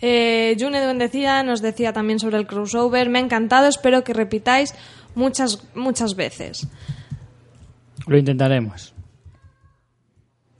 Eh, 0.00 0.56
June 0.60 0.80
Duendecía 0.80 1.42
nos 1.42 1.60
decía 1.60 1.92
también 1.92 2.20
sobre 2.20 2.36
el 2.36 2.46
crossover. 2.46 3.08
Me 3.08 3.18
ha 3.18 3.22
encantado, 3.22 3.66
espero 3.66 4.04
que 4.04 4.12
repitáis 4.12 4.72
muchas, 5.16 5.64
muchas 5.74 6.14
veces. 6.14 6.68
Lo 8.06 8.16
intentaremos. 8.16 8.94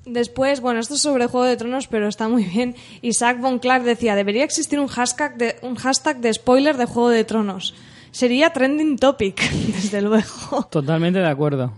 Después, 0.05 0.61
bueno, 0.61 0.81
esto 0.81 0.95
es 0.95 1.03
sobre 1.03 1.27
Juego 1.27 1.47
de 1.47 1.57
Tronos, 1.57 1.87
pero 1.87 2.09
está 2.09 2.29
muy 2.29 2.43
bien. 2.43 2.75
Isaac 3.01 3.39
Von 3.41 3.61
Clark 3.61 3.85
decía, 3.85 4.17
debería 4.17 4.43
existir 4.43 4.81
un 4.81 4.89
hashtag 4.89 5.37
de, 5.37 5.57
un 5.63 5.77
hashtag 5.77 6.19
de 6.19 6.35
spoiler 6.35 6.77
de 6.77 6.87
Juego 6.87 7.11
de 7.11 7.23
Tronos. 7.23 7.75
Sería 8.11 8.51
trending 8.51 8.97
topic, 8.97 9.41
desde 9.53 10.03
luego. 10.03 10.63
Totalmente 10.71 11.19
de 11.19 11.29
acuerdo. 11.29 11.73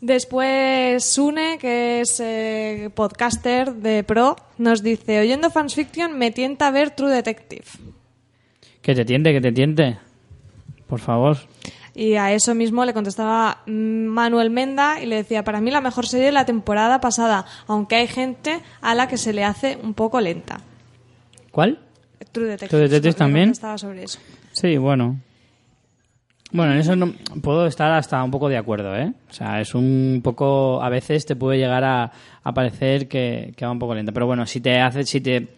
Después, 0.00 1.04
Sune, 1.04 1.58
que 1.58 2.00
es 2.00 2.20
eh, 2.20 2.88
podcaster 2.94 3.74
de 3.74 4.04
Pro, 4.04 4.36
nos 4.56 4.82
dice, 4.82 5.18
oyendo 5.18 5.50
Fans 5.50 5.74
Fiction 5.74 6.16
me 6.16 6.30
tienta 6.30 6.68
a 6.68 6.70
ver 6.70 6.90
True 6.90 7.10
Detective. 7.10 7.64
Que 8.80 8.94
te 8.94 9.04
tiente, 9.04 9.32
que 9.32 9.40
te 9.40 9.50
tiente. 9.50 9.98
Por 10.86 11.00
favor. 11.00 11.36
Y 11.96 12.14
a 12.14 12.32
eso 12.32 12.54
mismo 12.54 12.84
le 12.84 12.94
contestaba 12.94 13.62
mm, 13.66 14.06
Manuel 14.06 14.50
Menda 14.50 15.02
y 15.02 15.06
le 15.06 15.16
decía, 15.16 15.42
para 15.42 15.60
mí 15.60 15.72
la 15.72 15.80
mejor 15.80 16.06
serie 16.06 16.26
de 16.26 16.32
la 16.32 16.46
temporada 16.46 17.00
pasada, 17.00 17.44
aunque 17.66 17.96
hay 17.96 18.06
gente 18.06 18.60
a 18.80 18.94
la 18.94 19.08
que 19.08 19.16
se 19.16 19.32
le 19.32 19.42
hace 19.42 19.78
un 19.82 19.94
poco 19.94 20.20
lenta. 20.20 20.60
¿Cuál? 21.50 21.80
True 22.30 22.46
Detective. 22.46 22.68
True 22.68 22.82
Detective 22.82 23.14
también. 23.14 23.46
contestaba 23.46 23.78
sobre 23.78 24.04
eso. 24.04 24.20
Sí, 24.52 24.76
bueno. 24.76 25.18
Bueno, 26.50 26.72
en 26.72 26.78
eso 26.78 26.96
no, 26.96 27.12
puedo 27.42 27.66
estar 27.66 27.92
hasta 27.92 28.22
un 28.24 28.30
poco 28.30 28.48
de 28.48 28.56
acuerdo, 28.56 28.96
¿eh? 28.96 29.12
O 29.30 29.32
sea, 29.32 29.60
es 29.60 29.74
un 29.74 30.20
poco... 30.24 30.82
A 30.82 30.88
veces 30.88 31.26
te 31.26 31.36
puede 31.36 31.58
llegar 31.58 31.84
a, 31.84 32.10
a 32.42 32.54
parecer 32.54 33.06
que, 33.06 33.52
que 33.54 33.66
va 33.66 33.70
un 33.72 33.78
poco 33.78 33.94
lenta. 33.94 34.12
Pero 34.12 34.26
bueno, 34.26 34.46
si 34.46 34.60
te 34.62 34.80
haces, 34.80 35.10
si 35.10 35.20
te 35.20 35.48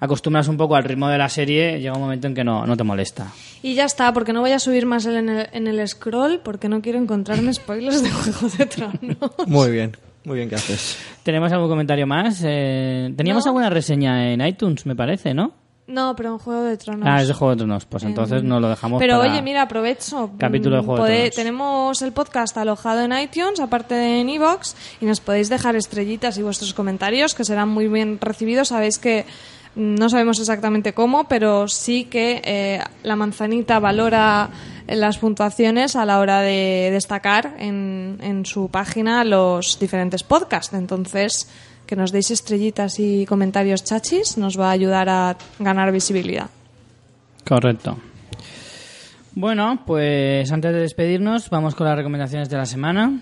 acostumbras 0.00 0.48
un 0.48 0.56
poco 0.56 0.74
al 0.74 0.82
ritmo 0.82 1.08
de 1.08 1.18
la 1.18 1.28
serie, 1.28 1.78
llega 1.78 1.94
un 1.94 2.00
momento 2.00 2.26
en 2.26 2.34
que 2.34 2.42
no, 2.42 2.66
no 2.66 2.76
te 2.76 2.82
molesta. 2.82 3.28
Y 3.62 3.74
ya 3.74 3.84
está, 3.84 4.12
porque 4.12 4.32
no 4.32 4.40
voy 4.40 4.50
a 4.50 4.58
subir 4.58 4.86
más 4.86 5.06
en 5.06 5.28
el, 5.28 5.48
en 5.52 5.68
el 5.68 5.86
scroll, 5.86 6.40
porque 6.42 6.68
no 6.68 6.82
quiero 6.82 6.98
encontrarme 6.98 7.52
spoilers 7.54 8.02
de 8.02 8.10
Juego 8.10 8.48
de 8.58 8.66
Tronos. 8.66 9.46
Muy 9.46 9.70
bien, 9.70 9.96
muy 10.24 10.36
bien 10.38 10.48
que 10.48 10.56
haces. 10.56 10.98
¿Tenemos 11.22 11.52
algún 11.52 11.68
comentario 11.68 12.08
más? 12.08 12.42
Eh, 12.44 13.12
teníamos 13.16 13.44
No. 13.44 13.50
alguna 13.50 13.70
reseña 13.70 14.32
en 14.32 14.40
iTunes, 14.44 14.84
me 14.84 14.96
parece, 14.96 15.32
¿no? 15.32 15.52
No, 15.90 16.14
pero 16.16 16.30
en 16.32 16.38
Juego 16.38 16.62
de 16.62 16.76
Tronos. 16.76 17.08
Ah, 17.10 17.20
es 17.20 17.28
de 17.28 17.34
Juego 17.34 17.50
de 17.52 17.56
Tronos. 17.58 17.84
Pues 17.84 18.04
entonces 18.04 18.42
no 18.42 18.60
lo 18.60 18.68
dejamos 18.68 19.00
Pero 19.00 19.18
para- 19.18 19.32
oye, 19.32 19.42
mira, 19.42 19.62
aprovecho. 19.62 20.30
Capítulo 20.38 20.76
de 20.76 20.82
Juego 20.82 21.04
de 21.04 21.16
Tronos. 21.16 21.34
Tenemos 21.34 22.02
el 22.02 22.12
podcast 22.12 22.56
alojado 22.56 23.00
en 23.02 23.12
iTunes, 23.18 23.58
aparte 23.60 23.94
de 23.94 24.20
en 24.20 24.28
iVoox, 24.30 24.74
y 25.00 25.06
nos 25.06 25.20
podéis 25.20 25.48
dejar 25.48 25.76
estrellitas 25.76 26.38
y 26.38 26.42
vuestros 26.42 26.74
comentarios, 26.74 27.34
que 27.34 27.44
serán 27.44 27.68
muy 27.68 27.88
bien 27.88 28.18
recibidos. 28.20 28.68
Sabéis 28.68 28.98
que 28.98 29.26
mm, 29.74 29.96
no 29.96 30.08
sabemos 30.08 30.38
exactamente 30.38 30.92
cómo, 30.94 31.24
pero 31.24 31.66
sí 31.68 32.04
que 32.04 32.40
eh, 32.44 32.80
la 33.02 33.16
manzanita 33.16 33.78
valora 33.80 34.48
las 34.86 35.18
puntuaciones 35.18 35.94
a 35.96 36.04
la 36.04 36.18
hora 36.18 36.40
de 36.40 36.90
destacar 36.92 37.54
en, 37.58 38.18
en 38.22 38.44
su 38.44 38.68
página 38.70 39.24
los 39.24 39.78
diferentes 39.78 40.22
podcasts. 40.24 40.74
Entonces, 40.74 41.48
que 41.90 41.96
nos 41.96 42.12
deis 42.12 42.30
estrellitas 42.30 43.00
y 43.00 43.26
comentarios 43.26 43.82
chachis 43.82 44.38
nos 44.38 44.54
va 44.58 44.68
a 44.68 44.70
ayudar 44.70 45.08
a 45.08 45.36
ganar 45.58 45.90
visibilidad. 45.90 46.48
Correcto. 47.44 47.98
Bueno, 49.34 49.82
pues 49.86 50.50
antes 50.52 50.72
de 50.72 50.80
despedirnos, 50.80 51.50
vamos 51.50 51.74
con 51.74 51.86
las 51.88 51.96
recomendaciones 51.96 52.48
de 52.48 52.56
la 52.56 52.66
semana. 52.66 53.20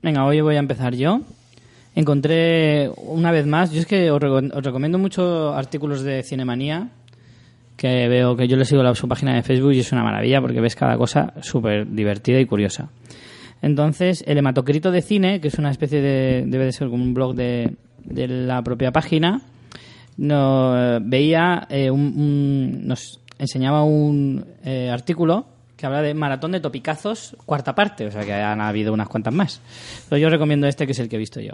Venga, 0.00 0.24
hoy 0.24 0.40
voy 0.40 0.54
a 0.56 0.60
empezar 0.60 0.94
yo. 0.94 1.22
Encontré 1.96 2.90
una 2.96 3.32
vez 3.32 3.46
más, 3.46 3.72
yo 3.72 3.80
es 3.80 3.86
que 3.86 4.10
os, 4.12 4.20
reco- 4.20 4.52
os 4.56 4.62
recomiendo 4.62 4.98
mucho 4.98 5.52
artículos 5.54 6.02
de 6.02 6.22
Cinemanía, 6.22 6.90
que 7.76 8.06
veo 8.08 8.36
que 8.36 8.46
yo 8.46 8.56
le 8.56 8.64
sigo 8.64 8.82
la, 8.84 8.94
su 8.94 9.08
página 9.08 9.34
de 9.34 9.42
Facebook 9.42 9.72
y 9.72 9.80
es 9.80 9.90
una 9.90 10.04
maravilla 10.04 10.40
porque 10.40 10.60
ves 10.60 10.76
cada 10.76 10.96
cosa 10.96 11.32
súper 11.42 11.88
divertida 11.90 12.38
y 12.38 12.46
curiosa. 12.46 12.90
Entonces, 13.60 14.22
el 14.26 14.38
hematocrito 14.38 14.92
de 14.92 15.02
cine, 15.02 15.40
que 15.40 15.48
es 15.48 15.58
una 15.58 15.70
especie 15.72 16.00
de, 16.00 16.44
debe 16.46 16.66
de 16.66 16.72
ser 16.72 16.88
como 16.88 17.02
un 17.02 17.14
blog 17.14 17.34
de, 17.34 17.74
de 18.08 18.28
la 18.28 18.62
propia 18.62 18.92
página, 18.92 19.42
no, 20.16 20.98
veía 21.00 21.66
eh, 21.70 21.90
un, 21.90 22.86
nos 22.86 23.20
enseñaba 23.38 23.84
un 23.84 24.44
eh, 24.64 24.90
artículo 24.90 25.46
que 25.76 25.86
habla 25.86 26.02
de 26.02 26.12
maratón 26.12 26.52
de 26.52 26.60
topicazos 26.60 27.36
cuarta 27.46 27.74
parte, 27.74 28.06
o 28.06 28.10
sea 28.10 28.24
que 28.24 28.32
han 28.32 28.60
habido 28.60 28.92
unas 28.92 29.08
cuantas 29.08 29.32
más. 29.32 29.60
Pero 30.08 30.18
yo 30.18 30.28
recomiendo 30.28 30.66
este 30.66 30.86
que 30.86 30.92
es 30.92 30.98
el 30.98 31.08
que 31.08 31.16
he 31.16 31.20
visto 31.20 31.40
yo. 31.40 31.52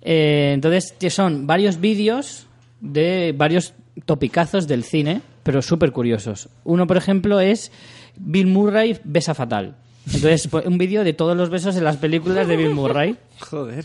Eh, 0.00 0.52
entonces 0.54 0.94
son 1.12 1.46
varios 1.46 1.78
vídeos 1.78 2.46
de 2.80 3.34
varios 3.36 3.74
topicazos 4.06 4.66
del 4.66 4.84
cine, 4.84 5.20
pero 5.42 5.60
súper 5.60 5.92
curiosos. 5.92 6.48
Uno, 6.64 6.86
por 6.86 6.96
ejemplo, 6.96 7.40
es 7.40 7.70
Bill 8.16 8.46
Murray 8.46 8.98
besa 9.04 9.34
fatal. 9.34 9.76
Entonces, 10.06 10.48
pues, 10.48 10.64
un 10.66 10.78
vídeo 10.78 11.04
de 11.04 11.12
todos 11.12 11.36
los 11.36 11.50
besos 11.50 11.76
en 11.76 11.84
las 11.84 11.96
películas 11.96 12.48
de 12.48 12.56
Bill 12.56 12.74
Murray. 12.74 13.16
Joder. 13.40 13.84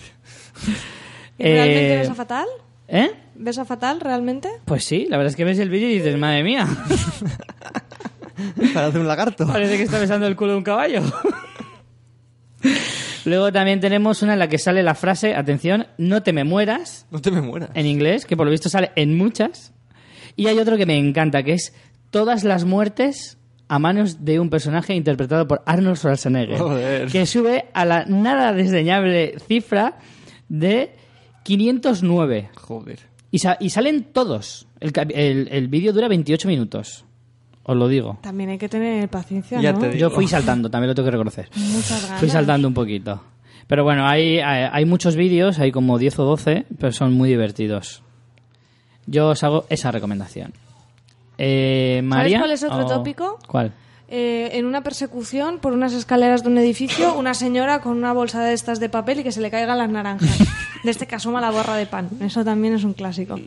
¿Y 1.41 1.53
realmente 1.53 1.93
Eh, 1.95 1.97
besa 1.99 2.15
fatal? 2.15 2.47
¿Eh? 2.87 3.11
¿Besa 3.35 3.65
fatal 3.65 3.99
realmente? 4.01 4.49
Pues 4.65 4.83
sí, 4.83 5.07
la 5.09 5.17
verdad 5.17 5.31
es 5.31 5.35
que 5.35 5.45
ves 5.45 5.59
el 5.59 5.69
vídeo 5.69 5.89
y 5.89 5.93
dices, 5.95 6.17
madre 6.17 6.43
mía, 6.43 6.67
Parece 8.73 8.99
un 8.99 9.07
lagarto. 9.07 9.47
parece 9.47 9.77
que 9.77 9.83
está 9.83 9.99
besando 9.99 10.27
el 10.27 10.35
culo 10.35 10.51
de 10.51 10.57
un 10.57 10.63
caballo. 10.63 11.01
Luego 13.25 13.51
también 13.51 13.79
tenemos 13.79 14.23
una 14.23 14.33
en 14.33 14.39
la 14.39 14.49
que 14.49 14.57
sale 14.57 14.81
la 14.81 14.95
frase, 14.95 15.35
atención, 15.35 15.85
no 15.97 16.23
te 16.23 16.33
me 16.33 16.43
mueras, 16.43 17.05
No 17.11 17.21
te 17.21 17.29
me 17.31 17.41
mueras. 17.41 17.69
en 17.75 17.85
inglés, 17.85 18.25
que 18.25 18.35
por 18.35 18.45
lo 18.47 18.51
visto 18.51 18.67
sale 18.69 18.91
en 18.95 19.15
muchas. 19.15 19.73
Y 20.35 20.47
hay 20.47 20.57
otro 20.57 20.75
que 20.77 20.85
me 20.87 20.97
encanta, 20.97 21.43
que 21.43 21.53
es 21.53 21.73
todas 22.09 22.43
las 22.43 22.65
muertes 22.65 23.37
a 23.67 23.77
manos 23.79 24.25
de 24.25 24.39
un 24.39 24.49
personaje 24.49 24.95
interpretado 24.95 25.47
por 25.47 25.61
Arnold 25.65 25.97
Schwarzenegger, 25.97 26.57
Joder. 26.57 27.07
que 27.09 27.25
sube 27.27 27.65
a 27.73 27.85
la 27.85 28.05
nada 28.05 28.53
desdeñable 28.53 29.35
cifra 29.47 29.99
de 30.49 30.95
509. 31.43 32.49
Joder. 32.55 32.99
Y, 33.31 33.39
sa- 33.39 33.57
y 33.59 33.69
salen 33.69 34.03
todos. 34.11 34.67
El, 34.79 34.91
el- 35.13 35.47
el 35.51 35.67
vídeo 35.67 35.93
dura 35.93 36.07
28 36.07 36.47
minutos. 36.47 37.05
Os 37.63 37.77
lo 37.77 37.87
digo. 37.87 38.17
También 38.21 38.49
hay 38.49 38.57
que 38.57 38.67
tener 38.69 39.07
paciencia, 39.09 39.61
Ya 39.61 39.71
¿no? 39.73 39.79
te 39.79 39.87
digo. 39.89 39.99
Yo 39.99 40.09
fui 40.09 40.27
saltando, 40.27 40.69
también 40.69 40.89
lo 40.89 40.95
tengo 40.95 41.05
que 41.07 41.11
reconocer. 41.11 41.49
Muchas 41.55 42.03
ganas. 42.05 42.19
Fui 42.19 42.29
saltando 42.29 42.67
un 42.67 42.73
poquito. 42.73 43.21
Pero 43.67 43.83
bueno, 43.83 44.05
hay, 44.07 44.39
hay, 44.39 44.67
hay 44.71 44.85
muchos 44.85 45.15
vídeos, 45.15 45.59
hay 45.59 45.71
como 45.71 45.97
10 45.97 46.19
o 46.19 46.25
12, 46.25 46.65
pero 46.79 46.91
son 46.91 47.13
muy 47.13 47.29
divertidos. 47.29 48.01
Yo 49.05 49.29
os 49.29 49.43
hago 49.43 49.65
esa 49.69 49.91
recomendación. 49.91 50.53
Eh, 51.37 52.01
María. 52.03 52.39
cuál 52.39 52.51
es 52.51 52.63
otro 52.63 52.85
o- 52.85 52.89
tópico? 52.89 53.39
¿Cuál? 53.47 53.71
Eh, 54.09 54.49
en 54.57 54.65
una 54.65 54.83
persecución 54.83 55.59
por 55.59 55.71
unas 55.71 55.93
escaleras 55.93 56.43
de 56.43 56.49
un 56.49 56.57
edificio, 56.57 57.13
una 57.17 57.33
señora 57.33 57.79
con 57.79 57.95
una 57.95 58.11
bolsa 58.11 58.43
de 58.43 58.53
estas 58.53 58.79
de 58.81 58.89
papel 58.89 59.21
y 59.21 59.23
que 59.23 59.31
se 59.31 59.39
le 59.39 59.49
caigan 59.49 59.77
las 59.77 59.89
naranjas. 59.89 60.37
De 60.83 60.91
este 60.91 61.05
que 61.07 61.15
asoma 61.15 61.41
la 61.41 61.51
borra 61.51 61.75
de 61.75 61.85
pan. 61.85 62.09
Eso 62.21 62.43
también 62.43 62.73
es 62.73 62.83
un 62.83 62.93
clásico. 62.93 63.39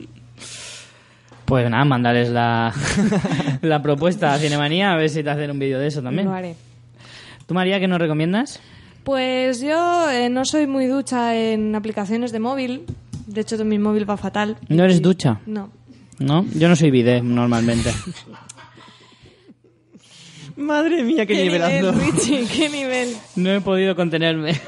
Pues 1.45 1.69
nada, 1.69 1.85
mandarles 1.85 2.31
la, 2.31 2.73
la 3.63 3.83
propuesta 3.83 4.33
a 4.33 4.39
Cinemanía 4.39 4.93
a 4.93 4.97
ver 4.97 5.11
si 5.11 5.23
te 5.23 5.31
hacen 5.31 5.51
un 5.51 5.59
vídeo 5.59 5.79
de 5.79 5.89
eso 5.89 6.03
también. 6.03 6.27
Lo 6.27 6.33
haré. 6.35 6.55
¿Tú, 7.47 7.55
María, 7.55 7.79
qué 7.81 7.87
nos 7.89 7.99
recomiendas? 7.99 8.61
Pues 9.03 9.61
yo 9.61 10.11
eh, 10.11 10.31
no 10.31 10.47
soy 10.47 10.67
muy 10.67 10.87
ducha 10.87 11.37
en 11.37 11.75
aplicaciones 11.75 12.33
de 12.33 12.39
móvil. 12.39 12.87
De 13.27 13.43
hecho, 13.43 13.63
mi 13.65 13.79
móvil 13.79 14.09
va 14.09 14.17
fatal. 14.17 14.57
¿No 14.69 14.85
eres 14.85 15.03
ducha? 15.03 15.41
No. 15.45 15.71
¿No? 16.19 16.47
Yo 16.55 16.69
no 16.69 16.77
soy 16.77 16.91
bidet 16.91 17.23
normalmente. 17.23 17.93
Madre 20.57 21.03
mía, 21.03 21.27
qué, 21.27 21.35
¿Qué 21.35 21.43
nivelando. 21.43 21.93
nivel, 21.93 22.13
Richie? 22.13 22.47
¿Qué 22.47 22.69
nivel? 22.69 23.15
No 23.37 23.51
he 23.51 23.61
podido 23.61 23.97
contenerme. 23.97 24.59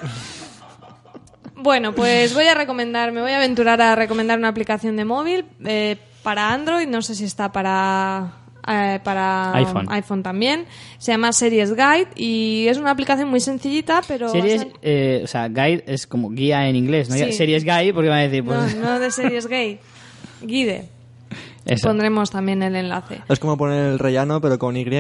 Bueno, 1.57 1.95
pues 1.95 2.35
voy 2.35 2.45
a 2.45 2.55
recomendar, 2.55 3.13
me 3.13 3.23
voy 3.23 3.33
a 3.33 3.39
aventurar 3.39 3.81
a 3.81 3.95
recomendar 3.95 4.39
una 4.39 4.49
aplicación 4.49 4.97
de 4.97 5.05
móvil 5.05 5.47
eh, 5.65 5.97
para 6.23 6.53
Android, 6.53 6.87
no 6.87 7.01
sé 7.01 7.15
si 7.15 7.25
está 7.25 7.51
para 7.51 8.33
eh, 8.69 9.01
para 9.03 9.55
iPhone. 9.55 10.23
también. 10.23 10.67
Se 10.99 11.13
llama 11.13 11.33
Series 11.33 11.75
Guide 11.75 12.09
y 12.17 12.67
es 12.69 12.79
una 12.79 12.91
aplicación 12.91 13.29
muy 13.31 13.41
sencillita, 13.41 14.03
pero 14.07 14.29
Series, 14.29 14.67
eh, 14.83 15.23
o 15.25 15.27
sea, 15.27 15.49
guide 15.49 15.85
es 15.87 16.07
como 16.07 16.31
guía 16.31 16.69
en 16.69 16.77
inglés, 16.77 17.09
¿no? 17.09 17.17
Sí. 17.17 17.33
Series 17.33 17.65
guide 17.65 17.95
porque 17.95 18.11
van 18.11 18.19
a 18.19 18.23
decir, 18.23 18.45
pues... 18.45 18.77
no, 18.77 18.83
no 18.83 18.99
de 18.99 19.11
Series 19.11 19.47
Gay. 19.47 19.79
Guide. 20.43 20.89
eso. 21.65 21.89
Pondremos 21.89 22.31
también 22.31 22.63
el 22.63 22.77
enlace. 22.77 23.23
Es 23.29 23.39
como 23.39 23.57
poner 23.57 23.93
el 23.93 23.99
rellano, 23.99 24.41
pero 24.41 24.59
con 24.59 24.77
Y. 24.77 24.85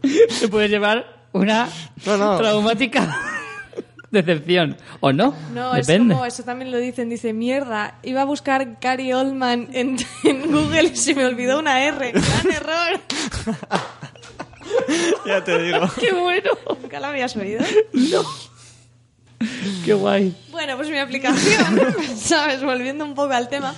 Te 0.40 0.48
puedes 0.48 0.70
llevar 0.70 1.19
una 1.32 1.68
No, 2.06 2.16
no. 2.16 2.36
traumática 2.38 3.16
decepción. 4.10 4.76
¿O 5.00 5.12
no? 5.12 5.34
No, 5.54 5.72
Depende. 5.74 6.12
es 6.12 6.16
como, 6.18 6.26
eso 6.26 6.42
también 6.42 6.70
lo 6.72 6.78
dicen, 6.78 7.08
dice, 7.08 7.32
mierda, 7.32 7.94
iba 8.02 8.22
a 8.22 8.24
buscar 8.24 8.78
Gary 8.80 9.12
Oldman 9.12 9.68
en, 9.72 9.96
en 10.24 10.50
Google 10.52 10.84
y 10.92 10.96
se 10.96 11.14
me 11.14 11.24
olvidó 11.24 11.58
una 11.58 11.82
R. 11.84 12.12
¡Gran 12.12 12.50
error! 12.54 13.00
ya 15.26 15.42
te 15.44 15.58
digo. 15.62 15.80
¡Qué 15.98 16.12
bueno! 16.12 16.50
¿Nunca 16.82 17.00
la 17.00 17.08
habías 17.08 17.36
oído? 17.36 17.64
¡Qué 19.84 19.94
guay! 19.94 20.36
Bueno, 20.50 20.76
pues 20.76 20.90
mi 20.90 20.98
aplicación, 20.98 21.80
¿sabes? 22.16 22.62
Volviendo 22.62 23.04
un 23.04 23.14
poco 23.14 23.32
al 23.32 23.48
tema. 23.48 23.74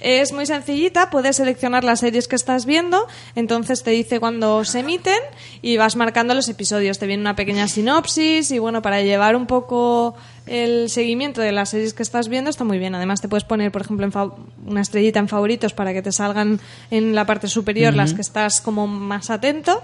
Es 0.00 0.32
muy 0.32 0.46
sencillita, 0.46 1.10
puedes 1.10 1.36
seleccionar 1.36 1.84
las 1.84 2.00
series 2.00 2.26
que 2.26 2.36
estás 2.36 2.64
viendo, 2.64 3.06
entonces 3.34 3.82
te 3.82 3.90
dice 3.90 4.18
cuándo 4.18 4.64
se 4.64 4.80
emiten 4.80 5.18
y 5.60 5.76
vas 5.76 5.94
marcando 5.94 6.34
los 6.34 6.48
episodios. 6.48 6.98
Te 6.98 7.06
viene 7.06 7.20
una 7.20 7.36
pequeña 7.36 7.68
sinopsis 7.68 8.50
y 8.50 8.58
bueno, 8.58 8.80
para 8.80 9.02
llevar 9.02 9.36
un 9.36 9.46
poco 9.46 10.14
el 10.50 10.90
seguimiento 10.90 11.40
de 11.40 11.52
las 11.52 11.70
series 11.70 11.94
que 11.94 12.02
estás 12.02 12.28
viendo 12.28 12.50
está 12.50 12.64
muy 12.64 12.78
bien. 12.78 12.94
Además 12.94 13.20
te 13.20 13.28
puedes 13.28 13.44
poner, 13.44 13.70
por 13.72 13.82
ejemplo, 13.82 14.04
en 14.04 14.12
fa- 14.12 14.32
una 14.66 14.80
estrellita 14.80 15.18
en 15.20 15.28
favoritos 15.28 15.72
para 15.72 15.92
que 15.92 16.02
te 16.02 16.12
salgan 16.12 16.60
en 16.90 17.14
la 17.14 17.24
parte 17.24 17.46
superior 17.48 17.94
las 17.94 18.12
que 18.14 18.20
estás 18.20 18.60
como 18.60 18.86
más 18.86 19.30
atento. 19.30 19.82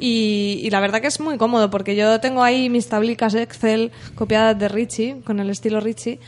Y, 0.00 0.60
y 0.62 0.70
la 0.70 0.78
verdad 0.80 1.00
que 1.00 1.08
es 1.08 1.18
muy 1.18 1.38
cómodo 1.38 1.70
porque 1.70 1.96
yo 1.96 2.20
tengo 2.20 2.42
ahí 2.44 2.68
mis 2.70 2.88
tablicas 2.88 3.34
Excel 3.34 3.90
copiadas 4.14 4.56
de 4.58 4.68
Richie, 4.68 5.20
con 5.24 5.40
el 5.40 5.50
estilo 5.50 5.80
Richie. 5.80 6.20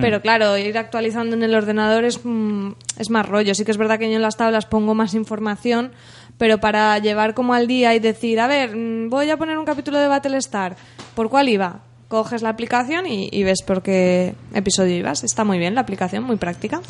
Pero 0.00 0.20
claro, 0.20 0.58
ir 0.58 0.76
actualizando 0.76 1.34
en 1.36 1.42
el 1.42 1.54
ordenador 1.54 2.04
es, 2.04 2.20
mm, 2.22 2.72
es 2.98 3.08
más 3.10 3.26
rollo. 3.26 3.54
Sí 3.54 3.64
que 3.64 3.70
es 3.70 3.78
verdad 3.78 3.98
que 3.98 4.10
yo 4.10 4.16
en 4.16 4.22
las 4.22 4.36
tablas 4.36 4.66
pongo 4.66 4.94
más 4.94 5.14
información, 5.14 5.92
pero 6.36 6.58
para 6.58 6.98
llevar 6.98 7.32
como 7.34 7.54
al 7.54 7.66
día 7.66 7.94
y 7.94 7.98
decir, 7.98 8.40
a 8.40 8.46
ver, 8.46 8.76
mm, 8.76 9.08
voy 9.08 9.30
a 9.30 9.36
poner 9.38 9.56
un 9.56 9.64
capítulo 9.64 9.98
de 9.98 10.08
Battlestar, 10.08 10.76
¿por 11.14 11.30
cuál 11.30 11.48
iba? 11.48 11.80
Coges 12.08 12.42
la 12.42 12.50
aplicación 12.50 13.06
y, 13.06 13.28
y 13.32 13.42
ves 13.44 13.62
por 13.62 13.82
qué 13.82 14.34
episodio 14.54 14.96
ibas. 14.96 15.24
Está 15.24 15.44
muy 15.44 15.58
bien 15.58 15.74
la 15.74 15.80
aplicación, 15.80 16.24
muy 16.24 16.36
práctica. 16.36 16.80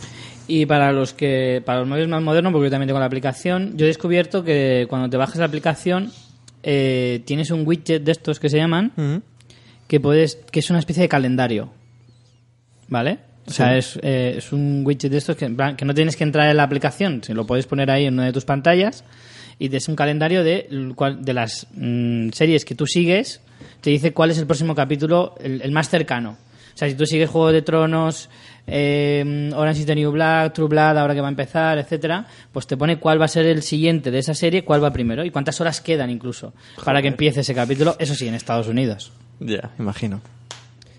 Y 0.46 0.66
para 0.66 0.92
los 0.92 1.14
que 1.14 1.62
para 1.64 1.80
los 1.80 1.88
móviles 1.88 2.08
más 2.08 2.22
modernos, 2.22 2.52
porque 2.52 2.66
yo 2.66 2.70
también 2.70 2.88
tengo 2.88 3.00
la 3.00 3.06
aplicación, 3.06 3.76
yo 3.76 3.86
he 3.86 3.88
descubierto 3.88 4.44
que 4.44 4.86
cuando 4.88 5.08
te 5.08 5.16
bajas 5.16 5.36
la 5.36 5.46
aplicación 5.46 6.12
eh, 6.62 7.22
tienes 7.24 7.50
un 7.50 7.66
widget 7.66 8.02
de 8.02 8.12
estos 8.12 8.40
que 8.40 8.48
se 8.48 8.58
llaman 8.58 9.22
que 9.86 10.00
puedes 10.00 10.36
que 10.50 10.60
es 10.60 10.70
una 10.70 10.78
especie 10.78 11.02
de 11.02 11.08
calendario, 11.08 11.70
¿vale? 12.88 13.18
O 13.46 13.50
sea, 13.50 13.76
es, 13.76 13.98
eh, 14.02 14.36
es 14.38 14.52
un 14.52 14.82
widget 14.86 15.10
de 15.12 15.18
estos 15.18 15.36
que, 15.36 15.44
en 15.44 15.56
plan, 15.56 15.76
que 15.76 15.84
no 15.84 15.92
tienes 15.92 16.16
que 16.16 16.24
entrar 16.24 16.48
en 16.48 16.56
la 16.56 16.62
aplicación, 16.62 17.22
se 17.22 17.34
lo 17.34 17.46
puedes 17.46 17.66
poner 17.66 17.90
ahí 17.90 18.06
en 18.06 18.14
una 18.14 18.24
de 18.24 18.32
tus 18.32 18.46
pantallas 18.46 19.04
y 19.58 19.74
es 19.74 19.88
un 19.88 19.96
calendario 19.96 20.42
de, 20.42 20.66
de 21.20 21.32
las 21.32 21.66
mm, 21.74 22.30
series 22.30 22.64
que 22.64 22.74
tú 22.74 22.86
sigues, 22.86 23.40
te 23.80 23.90
dice 23.90 24.12
cuál 24.12 24.30
es 24.30 24.38
el 24.38 24.46
próximo 24.46 24.74
capítulo, 24.74 25.34
el, 25.40 25.62
el 25.62 25.70
más 25.72 25.88
cercano. 25.88 26.36
O 26.74 26.76
sea, 26.76 26.88
si 26.88 26.94
tú 26.96 27.06
sigues 27.06 27.30
Juego 27.30 27.52
de 27.52 27.62
Tronos, 27.62 28.28
eh, 28.66 29.50
Orange 29.54 29.80
is 29.80 29.86
the 29.86 29.94
New 29.94 30.10
Black, 30.10 30.54
True 30.54 30.66
Blood, 30.68 30.96
ahora 30.98 31.14
que 31.14 31.20
va 31.20 31.28
a 31.28 31.30
empezar, 31.30 31.78
etcétera, 31.78 32.26
pues 32.52 32.66
te 32.66 32.76
pone 32.76 32.98
cuál 32.98 33.20
va 33.20 33.26
a 33.26 33.28
ser 33.28 33.46
el 33.46 33.62
siguiente 33.62 34.10
de 34.10 34.18
esa 34.18 34.34
serie, 34.34 34.64
cuál 34.64 34.82
va 34.82 34.92
primero 34.92 35.24
y 35.24 35.30
cuántas 35.30 35.60
horas 35.60 35.80
quedan 35.80 36.10
incluso 36.10 36.52
para 36.84 37.00
que 37.00 37.08
empiece 37.08 37.40
ese 37.40 37.54
capítulo, 37.54 37.94
eso 38.00 38.14
sí, 38.16 38.26
en 38.26 38.34
Estados 38.34 38.66
Unidos. 38.66 39.12
Ya, 39.38 39.70
imagino. 39.78 40.20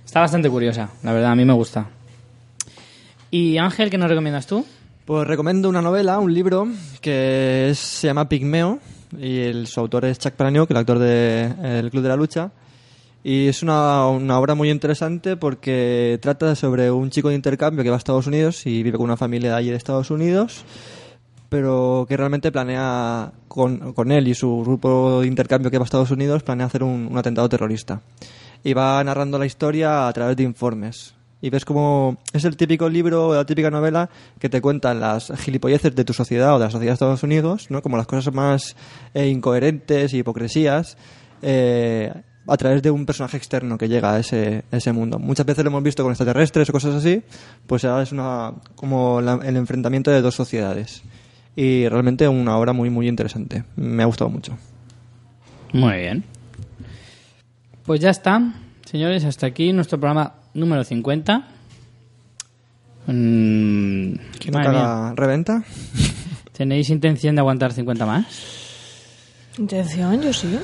Está 0.06 0.22
bastante 0.22 0.50
curiosa, 0.50 0.92
la 1.04 1.12
verdad, 1.12 1.32
a 1.32 1.36
mí 1.36 1.44
me 1.44 1.54
gusta. 1.54 1.88
¿Y 3.32 3.58
Ángel, 3.58 3.90
qué 3.90 3.98
nos 3.98 4.10
recomiendas 4.10 4.48
tú? 4.48 4.66
Pues 5.04 5.28
recomiendo 5.28 5.68
una 5.70 5.82
novela, 5.82 6.20
un 6.20 6.34
libro, 6.34 6.68
que 7.02 7.70
es- 7.70 7.80
se 7.80 8.08
llama 8.08 8.30
Pigmeo, 8.30 8.80
y 9.18 9.40
el, 9.40 9.68
su 9.68 9.80
autor 9.80 10.06
es 10.06 10.20
Chuck 10.20 10.34
Palahniuk, 10.34 10.70
el 10.72 10.78
actor 10.78 11.00
de 11.00 11.54
El 11.62 11.90
Club 11.90 12.04
de 12.04 12.10
la 12.10 12.16
Lucha. 12.16 12.52
Y 13.24 13.48
es 13.48 13.64
una, 13.64 14.08
una 14.08 14.38
obra 14.38 14.54
muy 14.54 14.70
interesante 14.70 15.36
porque 15.36 16.20
trata 16.22 16.54
sobre 16.54 16.92
un 16.92 17.10
chico 17.10 17.30
de 17.30 17.36
intercambio 17.36 17.84
que 17.84 17.90
va 17.90 17.96
a 17.96 17.98
Estados 17.98 18.28
Unidos 18.28 18.66
y 18.68 18.84
vive 18.84 18.98
con 18.98 19.06
una 19.06 19.18
familia 19.18 19.50
de 19.52 19.56
allí 19.56 19.70
de 19.72 19.78
Estados 19.78 20.12
Unidos, 20.12 20.64
pero 21.50 22.06
que 22.08 22.18
realmente 22.18 22.52
planea, 22.52 23.32
con, 23.48 23.94
con 23.94 24.12
él 24.12 24.28
y 24.28 24.36
su 24.36 24.62
grupo 24.62 25.22
de 25.22 25.28
intercambio 25.28 25.72
que 25.72 25.80
va 25.80 25.84
a 25.84 25.86
Estados 25.86 26.12
Unidos, 26.12 26.44
planea 26.44 26.68
hacer 26.68 26.84
un, 26.84 27.08
un 27.10 27.18
atentado 27.18 27.50
terrorista. 27.50 28.02
Y 28.64 28.74
va 28.74 29.04
narrando 29.04 29.40
la 29.40 29.48
historia 29.48 30.08
a 30.08 30.14
través 30.14 30.38
de 30.38 30.44
informes. 30.44 31.16
Y 31.46 31.52
ves 31.52 31.64
como 31.64 32.18
es 32.34 32.44
el 32.44 32.58
típico 32.58 32.90
libro, 32.90 33.36
la 33.36 33.46
típica 33.46 33.70
novela 33.70 34.10
que 34.40 34.50
te 34.50 34.62
cuentan 34.62 35.00
las 35.00 35.32
gilipolleces 35.38 35.94
de 35.94 36.04
tu 36.04 36.12
sociedad 36.12 36.56
o 36.56 36.58
de 36.58 36.66
la 36.66 36.72
sociedad 36.72 36.90
de 36.92 36.94
Estados 36.96 37.22
Unidos, 37.22 37.68
¿no? 37.70 37.84
como 37.84 37.98
las 37.98 38.08
cosas 38.08 38.34
más 38.34 38.76
eh, 39.14 39.28
incoherentes 39.28 40.12
y 40.16 40.20
hipocresías, 40.20 40.98
eh, 41.44 42.12
a 42.48 42.58
través 42.58 42.82
de 42.82 42.90
un 42.90 43.06
personaje 43.06 43.38
externo 43.38 43.78
que 43.78 43.88
llega 43.88 44.14
a 44.16 44.20
ese, 44.20 44.64
a 44.72 44.78
ese 44.78 44.92
mundo. 44.92 45.20
Muchas 45.20 45.46
veces 45.46 45.64
lo 45.64 45.70
hemos 45.70 45.84
visto 45.84 46.02
con 46.02 46.14
extraterrestres 46.14 46.68
o 46.70 46.74
cosas 46.74 46.96
así, 46.96 47.22
pues 47.68 47.86
ahora 47.86 48.02
es 48.02 48.12
una, 48.12 48.54
como 48.76 49.22
la- 49.22 49.40
el 49.46 49.56
enfrentamiento 49.56 50.10
de 50.10 50.22
dos 50.22 50.34
sociedades. 50.34 51.04
Y 51.56 51.88
realmente 51.90 52.28
una 52.28 52.58
obra 52.58 52.74
muy, 52.74 52.90
muy 52.90 53.08
interesante. 53.08 53.64
Me 53.76 54.02
ha 54.02 54.08
gustado 54.08 54.32
mucho. 54.32 54.58
Muy 55.74 55.98
bien. 55.98 56.24
Pues 57.86 58.00
ya 58.00 58.10
está, 58.10 58.54
señores, 58.86 59.24
hasta 59.26 59.46
aquí 59.46 59.72
nuestro 59.74 60.00
programa 60.00 60.34
número 60.56 60.84
50. 60.84 61.48
Mm, 63.08 64.14
¿Quién 64.40 65.16
reventa? 65.16 65.64
¿Tenéis 66.52 66.90
intención 66.90 67.36
de 67.36 67.42
aguantar 67.42 67.74
50 67.74 68.06
más? 68.06 68.26
Intención, 69.60 70.22
yo 70.22 70.34
sí. 70.34 70.58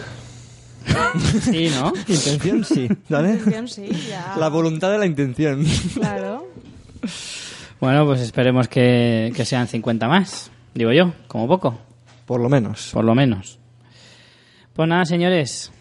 Sí, 1.41 1.69
¿no? 1.75 1.93
Intención 2.07 2.63
sí, 2.65 2.89
¿vale? 3.09 3.33
Intención, 3.33 3.67
sí, 3.67 3.89
ya. 4.09 4.35
La 4.37 4.47
voluntad 4.49 4.91
de 4.91 4.97
la 4.97 5.05
intención. 5.05 5.63
Claro. 5.93 6.47
Bueno, 7.79 8.05
pues 8.05 8.21
esperemos 8.21 8.67
que, 8.67 9.31
que 9.35 9.45
sean 9.45 9.67
50 9.67 10.07
más, 10.07 10.51
digo 10.73 10.91
yo, 10.91 11.13
como 11.27 11.47
poco, 11.47 11.79
Por 12.25 12.39
lo 12.41 12.49
menos. 12.49 12.89
por 12.93 13.03
lo 13.03 13.13
menos. 13.15 13.59
Pues 14.73 14.87
nada, 14.87 15.05
señores, 15.05 15.71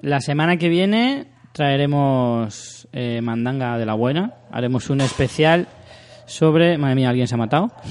la 0.00 0.20
semana 0.20 0.56
que 0.56 0.68
viene 0.68 1.26
traeremos 1.52 2.77
eh, 3.00 3.20
Mandanga 3.22 3.78
de 3.78 3.86
la 3.86 3.94
Buena, 3.94 4.34
haremos 4.50 4.90
un 4.90 5.00
especial 5.00 5.68
sobre... 6.26 6.76
Madre 6.78 6.96
mía, 6.96 7.10
alguien 7.10 7.28
se 7.28 7.34
ha 7.34 7.38
matado. 7.38 7.70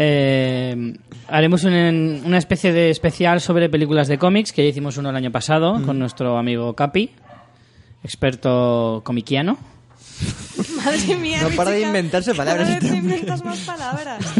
Eh, 0.00 0.94
haremos 1.28 1.64
un- 1.64 2.22
una 2.24 2.38
especie 2.38 2.72
de 2.72 2.90
especial 2.90 3.40
sobre 3.40 3.68
películas 3.68 4.06
de 4.08 4.16
cómics, 4.18 4.52
que 4.52 4.62
ya 4.62 4.68
hicimos 4.70 4.96
uno 4.96 5.10
el 5.10 5.16
año 5.16 5.32
pasado 5.32 5.82
con 5.84 5.98
nuestro 5.98 6.38
amigo 6.38 6.74
Capi, 6.74 7.10
experto 8.04 9.00
comiquiano. 9.04 9.58
Madre 10.84 11.16
mía. 11.16 11.40
No 11.42 11.50
para 11.56 11.70
de 11.72 11.80
inventarse 11.82 12.34
palabras 12.34 12.68
Cada 12.68 12.80
vez 12.80 12.88
te 12.90 12.96
hombre. 12.98 13.14
inventas 13.16 13.44
más 13.44 13.58
palabras. 13.60 14.24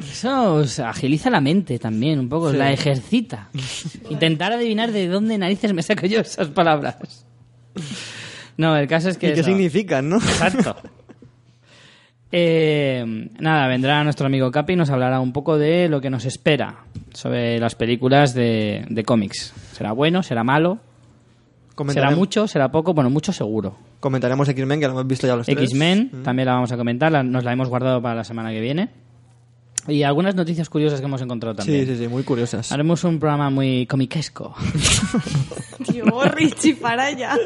Eso 0.00 0.54
os 0.54 0.78
agiliza 0.80 1.30
la 1.30 1.40
mente 1.40 1.78
también, 1.78 2.18
un 2.18 2.28
poco, 2.28 2.46
os 2.46 2.54
la 2.54 2.72
ejercita. 2.72 3.48
Intentar 4.10 4.52
adivinar 4.52 4.90
de 4.92 5.06
dónde 5.08 5.38
narices 5.38 5.72
me 5.74 5.82
saco 5.82 6.06
yo 6.06 6.20
esas 6.20 6.48
palabras. 6.48 6.96
No, 8.56 8.76
el 8.76 8.88
caso 8.88 9.08
es 9.08 9.16
que... 9.18 9.28
¿Y 9.28 9.34
qué 9.34 9.40
eso. 9.40 9.48
significan, 9.50 10.08
no? 10.08 10.16
Exacto. 10.16 10.76
Eh, 12.30 13.30
nada, 13.40 13.66
vendrá 13.68 14.04
nuestro 14.04 14.26
amigo 14.26 14.50
Capi 14.50 14.74
y 14.74 14.76
nos 14.76 14.90
hablará 14.90 15.18
un 15.18 15.32
poco 15.32 15.56
de 15.56 15.88
lo 15.88 16.02
que 16.02 16.10
nos 16.10 16.26
espera 16.26 16.80
sobre 17.14 17.58
las 17.58 17.74
películas 17.74 18.34
de, 18.34 18.84
de 18.90 19.02
cómics. 19.02 19.54
¿Será 19.72 19.92
bueno? 19.92 20.22
¿Será 20.22 20.44
malo? 20.44 20.78
¿Será 21.88 22.10
mucho? 22.10 22.46
¿Será 22.46 22.70
poco? 22.70 22.92
Bueno, 22.92 23.08
mucho 23.08 23.32
seguro. 23.32 23.78
Comentaremos 24.00 24.46
X-Men, 24.48 24.78
que 24.80 24.86
lo 24.86 24.92
hemos 24.92 25.06
visto 25.06 25.26
ya 25.26 25.36
los 25.36 25.46
tres. 25.46 25.58
X-Men, 25.58 26.10
Mm. 26.12 26.22
también 26.22 26.46
la 26.46 26.52
vamos 26.54 26.70
a 26.72 26.76
comentar, 26.76 27.10
la- 27.10 27.22
nos 27.22 27.44
la 27.44 27.52
hemos 27.52 27.68
guardado 27.70 28.02
para 28.02 28.16
la 28.16 28.24
semana 28.24 28.50
que 28.50 28.60
viene. 28.60 28.90
Y 29.88 30.02
algunas 30.02 30.34
noticias 30.34 30.68
curiosas 30.68 31.00
que 31.00 31.06
hemos 31.06 31.20
encontrado 31.22 31.56
también. 31.56 31.86
Sí, 31.86 31.92
sí, 31.92 32.02
sí, 32.02 32.08
muy 32.08 32.22
curiosas. 32.22 32.70
Haremos 32.70 33.02
un 33.04 33.18
programa 33.18 33.50
muy 33.50 33.86
comiquesco. 33.86 34.54
Tío, 35.90 36.04
Richie, 36.24 36.74
para 36.74 37.06
allá. 37.06 37.36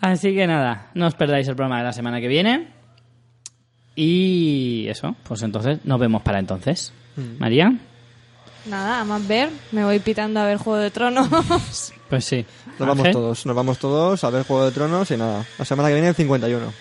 Así 0.00 0.34
que 0.34 0.46
nada, 0.46 0.90
no 0.94 1.06
os 1.06 1.14
perdáis 1.14 1.46
el 1.48 1.56
programa 1.56 1.78
de 1.78 1.84
la 1.84 1.92
semana 1.92 2.20
que 2.20 2.28
viene. 2.28 2.68
Y 3.94 4.86
eso, 4.88 5.14
pues 5.22 5.42
entonces 5.42 5.80
nos 5.84 6.00
vemos 6.00 6.22
para 6.22 6.38
entonces. 6.38 6.92
Mm. 7.16 7.38
María, 7.38 7.72
Nada, 8.66 9.00
a 9.00 9.04
más 9.04 9.26
ver. 9.26 9.50
Me 9.72 9.84
voy 9.84 10.00
pitando 10.00 10.40
a 10.40 10.44
ver 10.44 10.58
Juego 10.58 10.78
de 10.78 10.90
Tronos. 10.90 11.28
pues 12.10 12.24
sí. 12.24 12.44
Nos 12.78 12.88
vamos 12.88 12.98
Ángel, 12.98 13.12
todos, 13.12 13.46
nos 13.46 13.56
vamos 13.56 13.78
todos 13.78 14.24
a 14.24 14.30
ver 14.30 14.44
Juego 14.44 14.64
de 14.64 14.72
Tronos 14.72 15.10
y 15.10 15.16
nada. 15.16 15.46
La 15.58 15.64
semana 15.64 15.88
que 15.88 15.94
viene 15.94 16.08
el 16.08 16.14
51. 16.14 16.72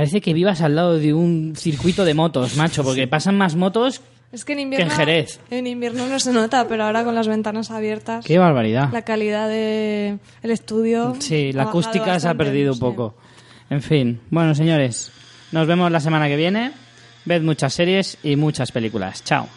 Parece 0.00 0.22
que 0.22 0.32
vivas 0.32 0.62
al 0.62 0.76
lado 0.76 0.98
de 0.98 1.12
un 1.12 1.52
circuito 1.54 2.06
de 2.06 2.14
motos, 2.14 2.56
macho, 2.56 2.82
porque 2.82 3.06
pasan 3.06 3.36
más 3.36 3.54
motos. 3.54 4.00
es 4.32 4.46
que 4.46 4.54
en 4.54 4.60
invierno... 4.60 4.86
Que 4.86 4.92
en 4.92 4.96
Jerez. 4.96 5.40
En 5.50 5.66
invierno 5.66 6.06
no 6.06 6.18
se 6.18 6.32
nota, 6.32 6.66
pero 6.66 6.84
ahora 6.84 7.04
con 7.04 7.14
las 7.14 7.28
ventanas 7.28 7.70
abiertas... 7.70 8.24
¡Qué 8.24 8.38
barbaridad! 8.38 8.88
La 8.94 9.02
calidad 9.02 9.46
del 9.50 10.18
el 10.42 10.50
estudio... 10.50 11.14
Sí, 11.18 11.52
la 11.52 11.64
acústica 11.64 12.18
se 12.18 12.28
ha 12.28 12.34
perdido 12.34 12.70
un 12.70 12.76
sí. 12.76 12.80
poco. 12.80 13.14
En 13.68 13.82
fin, 13.82 14.18
bueno, 14.30 14.54
señores, 14.54 15.12
nos 15.52 15.66
vemos 15.66 15.92
la 15.92 16.00
semana 16.00 16.28
que 16.28 16.36
viene. 16.36 16.72
Ved 17.26 17.42
muchas 17.42 17.74
series 17.74 18.16
y 18.22 18.36
muchas 18.36 18.72
películas. 18.72 19.22
Chao. 19.22 19.48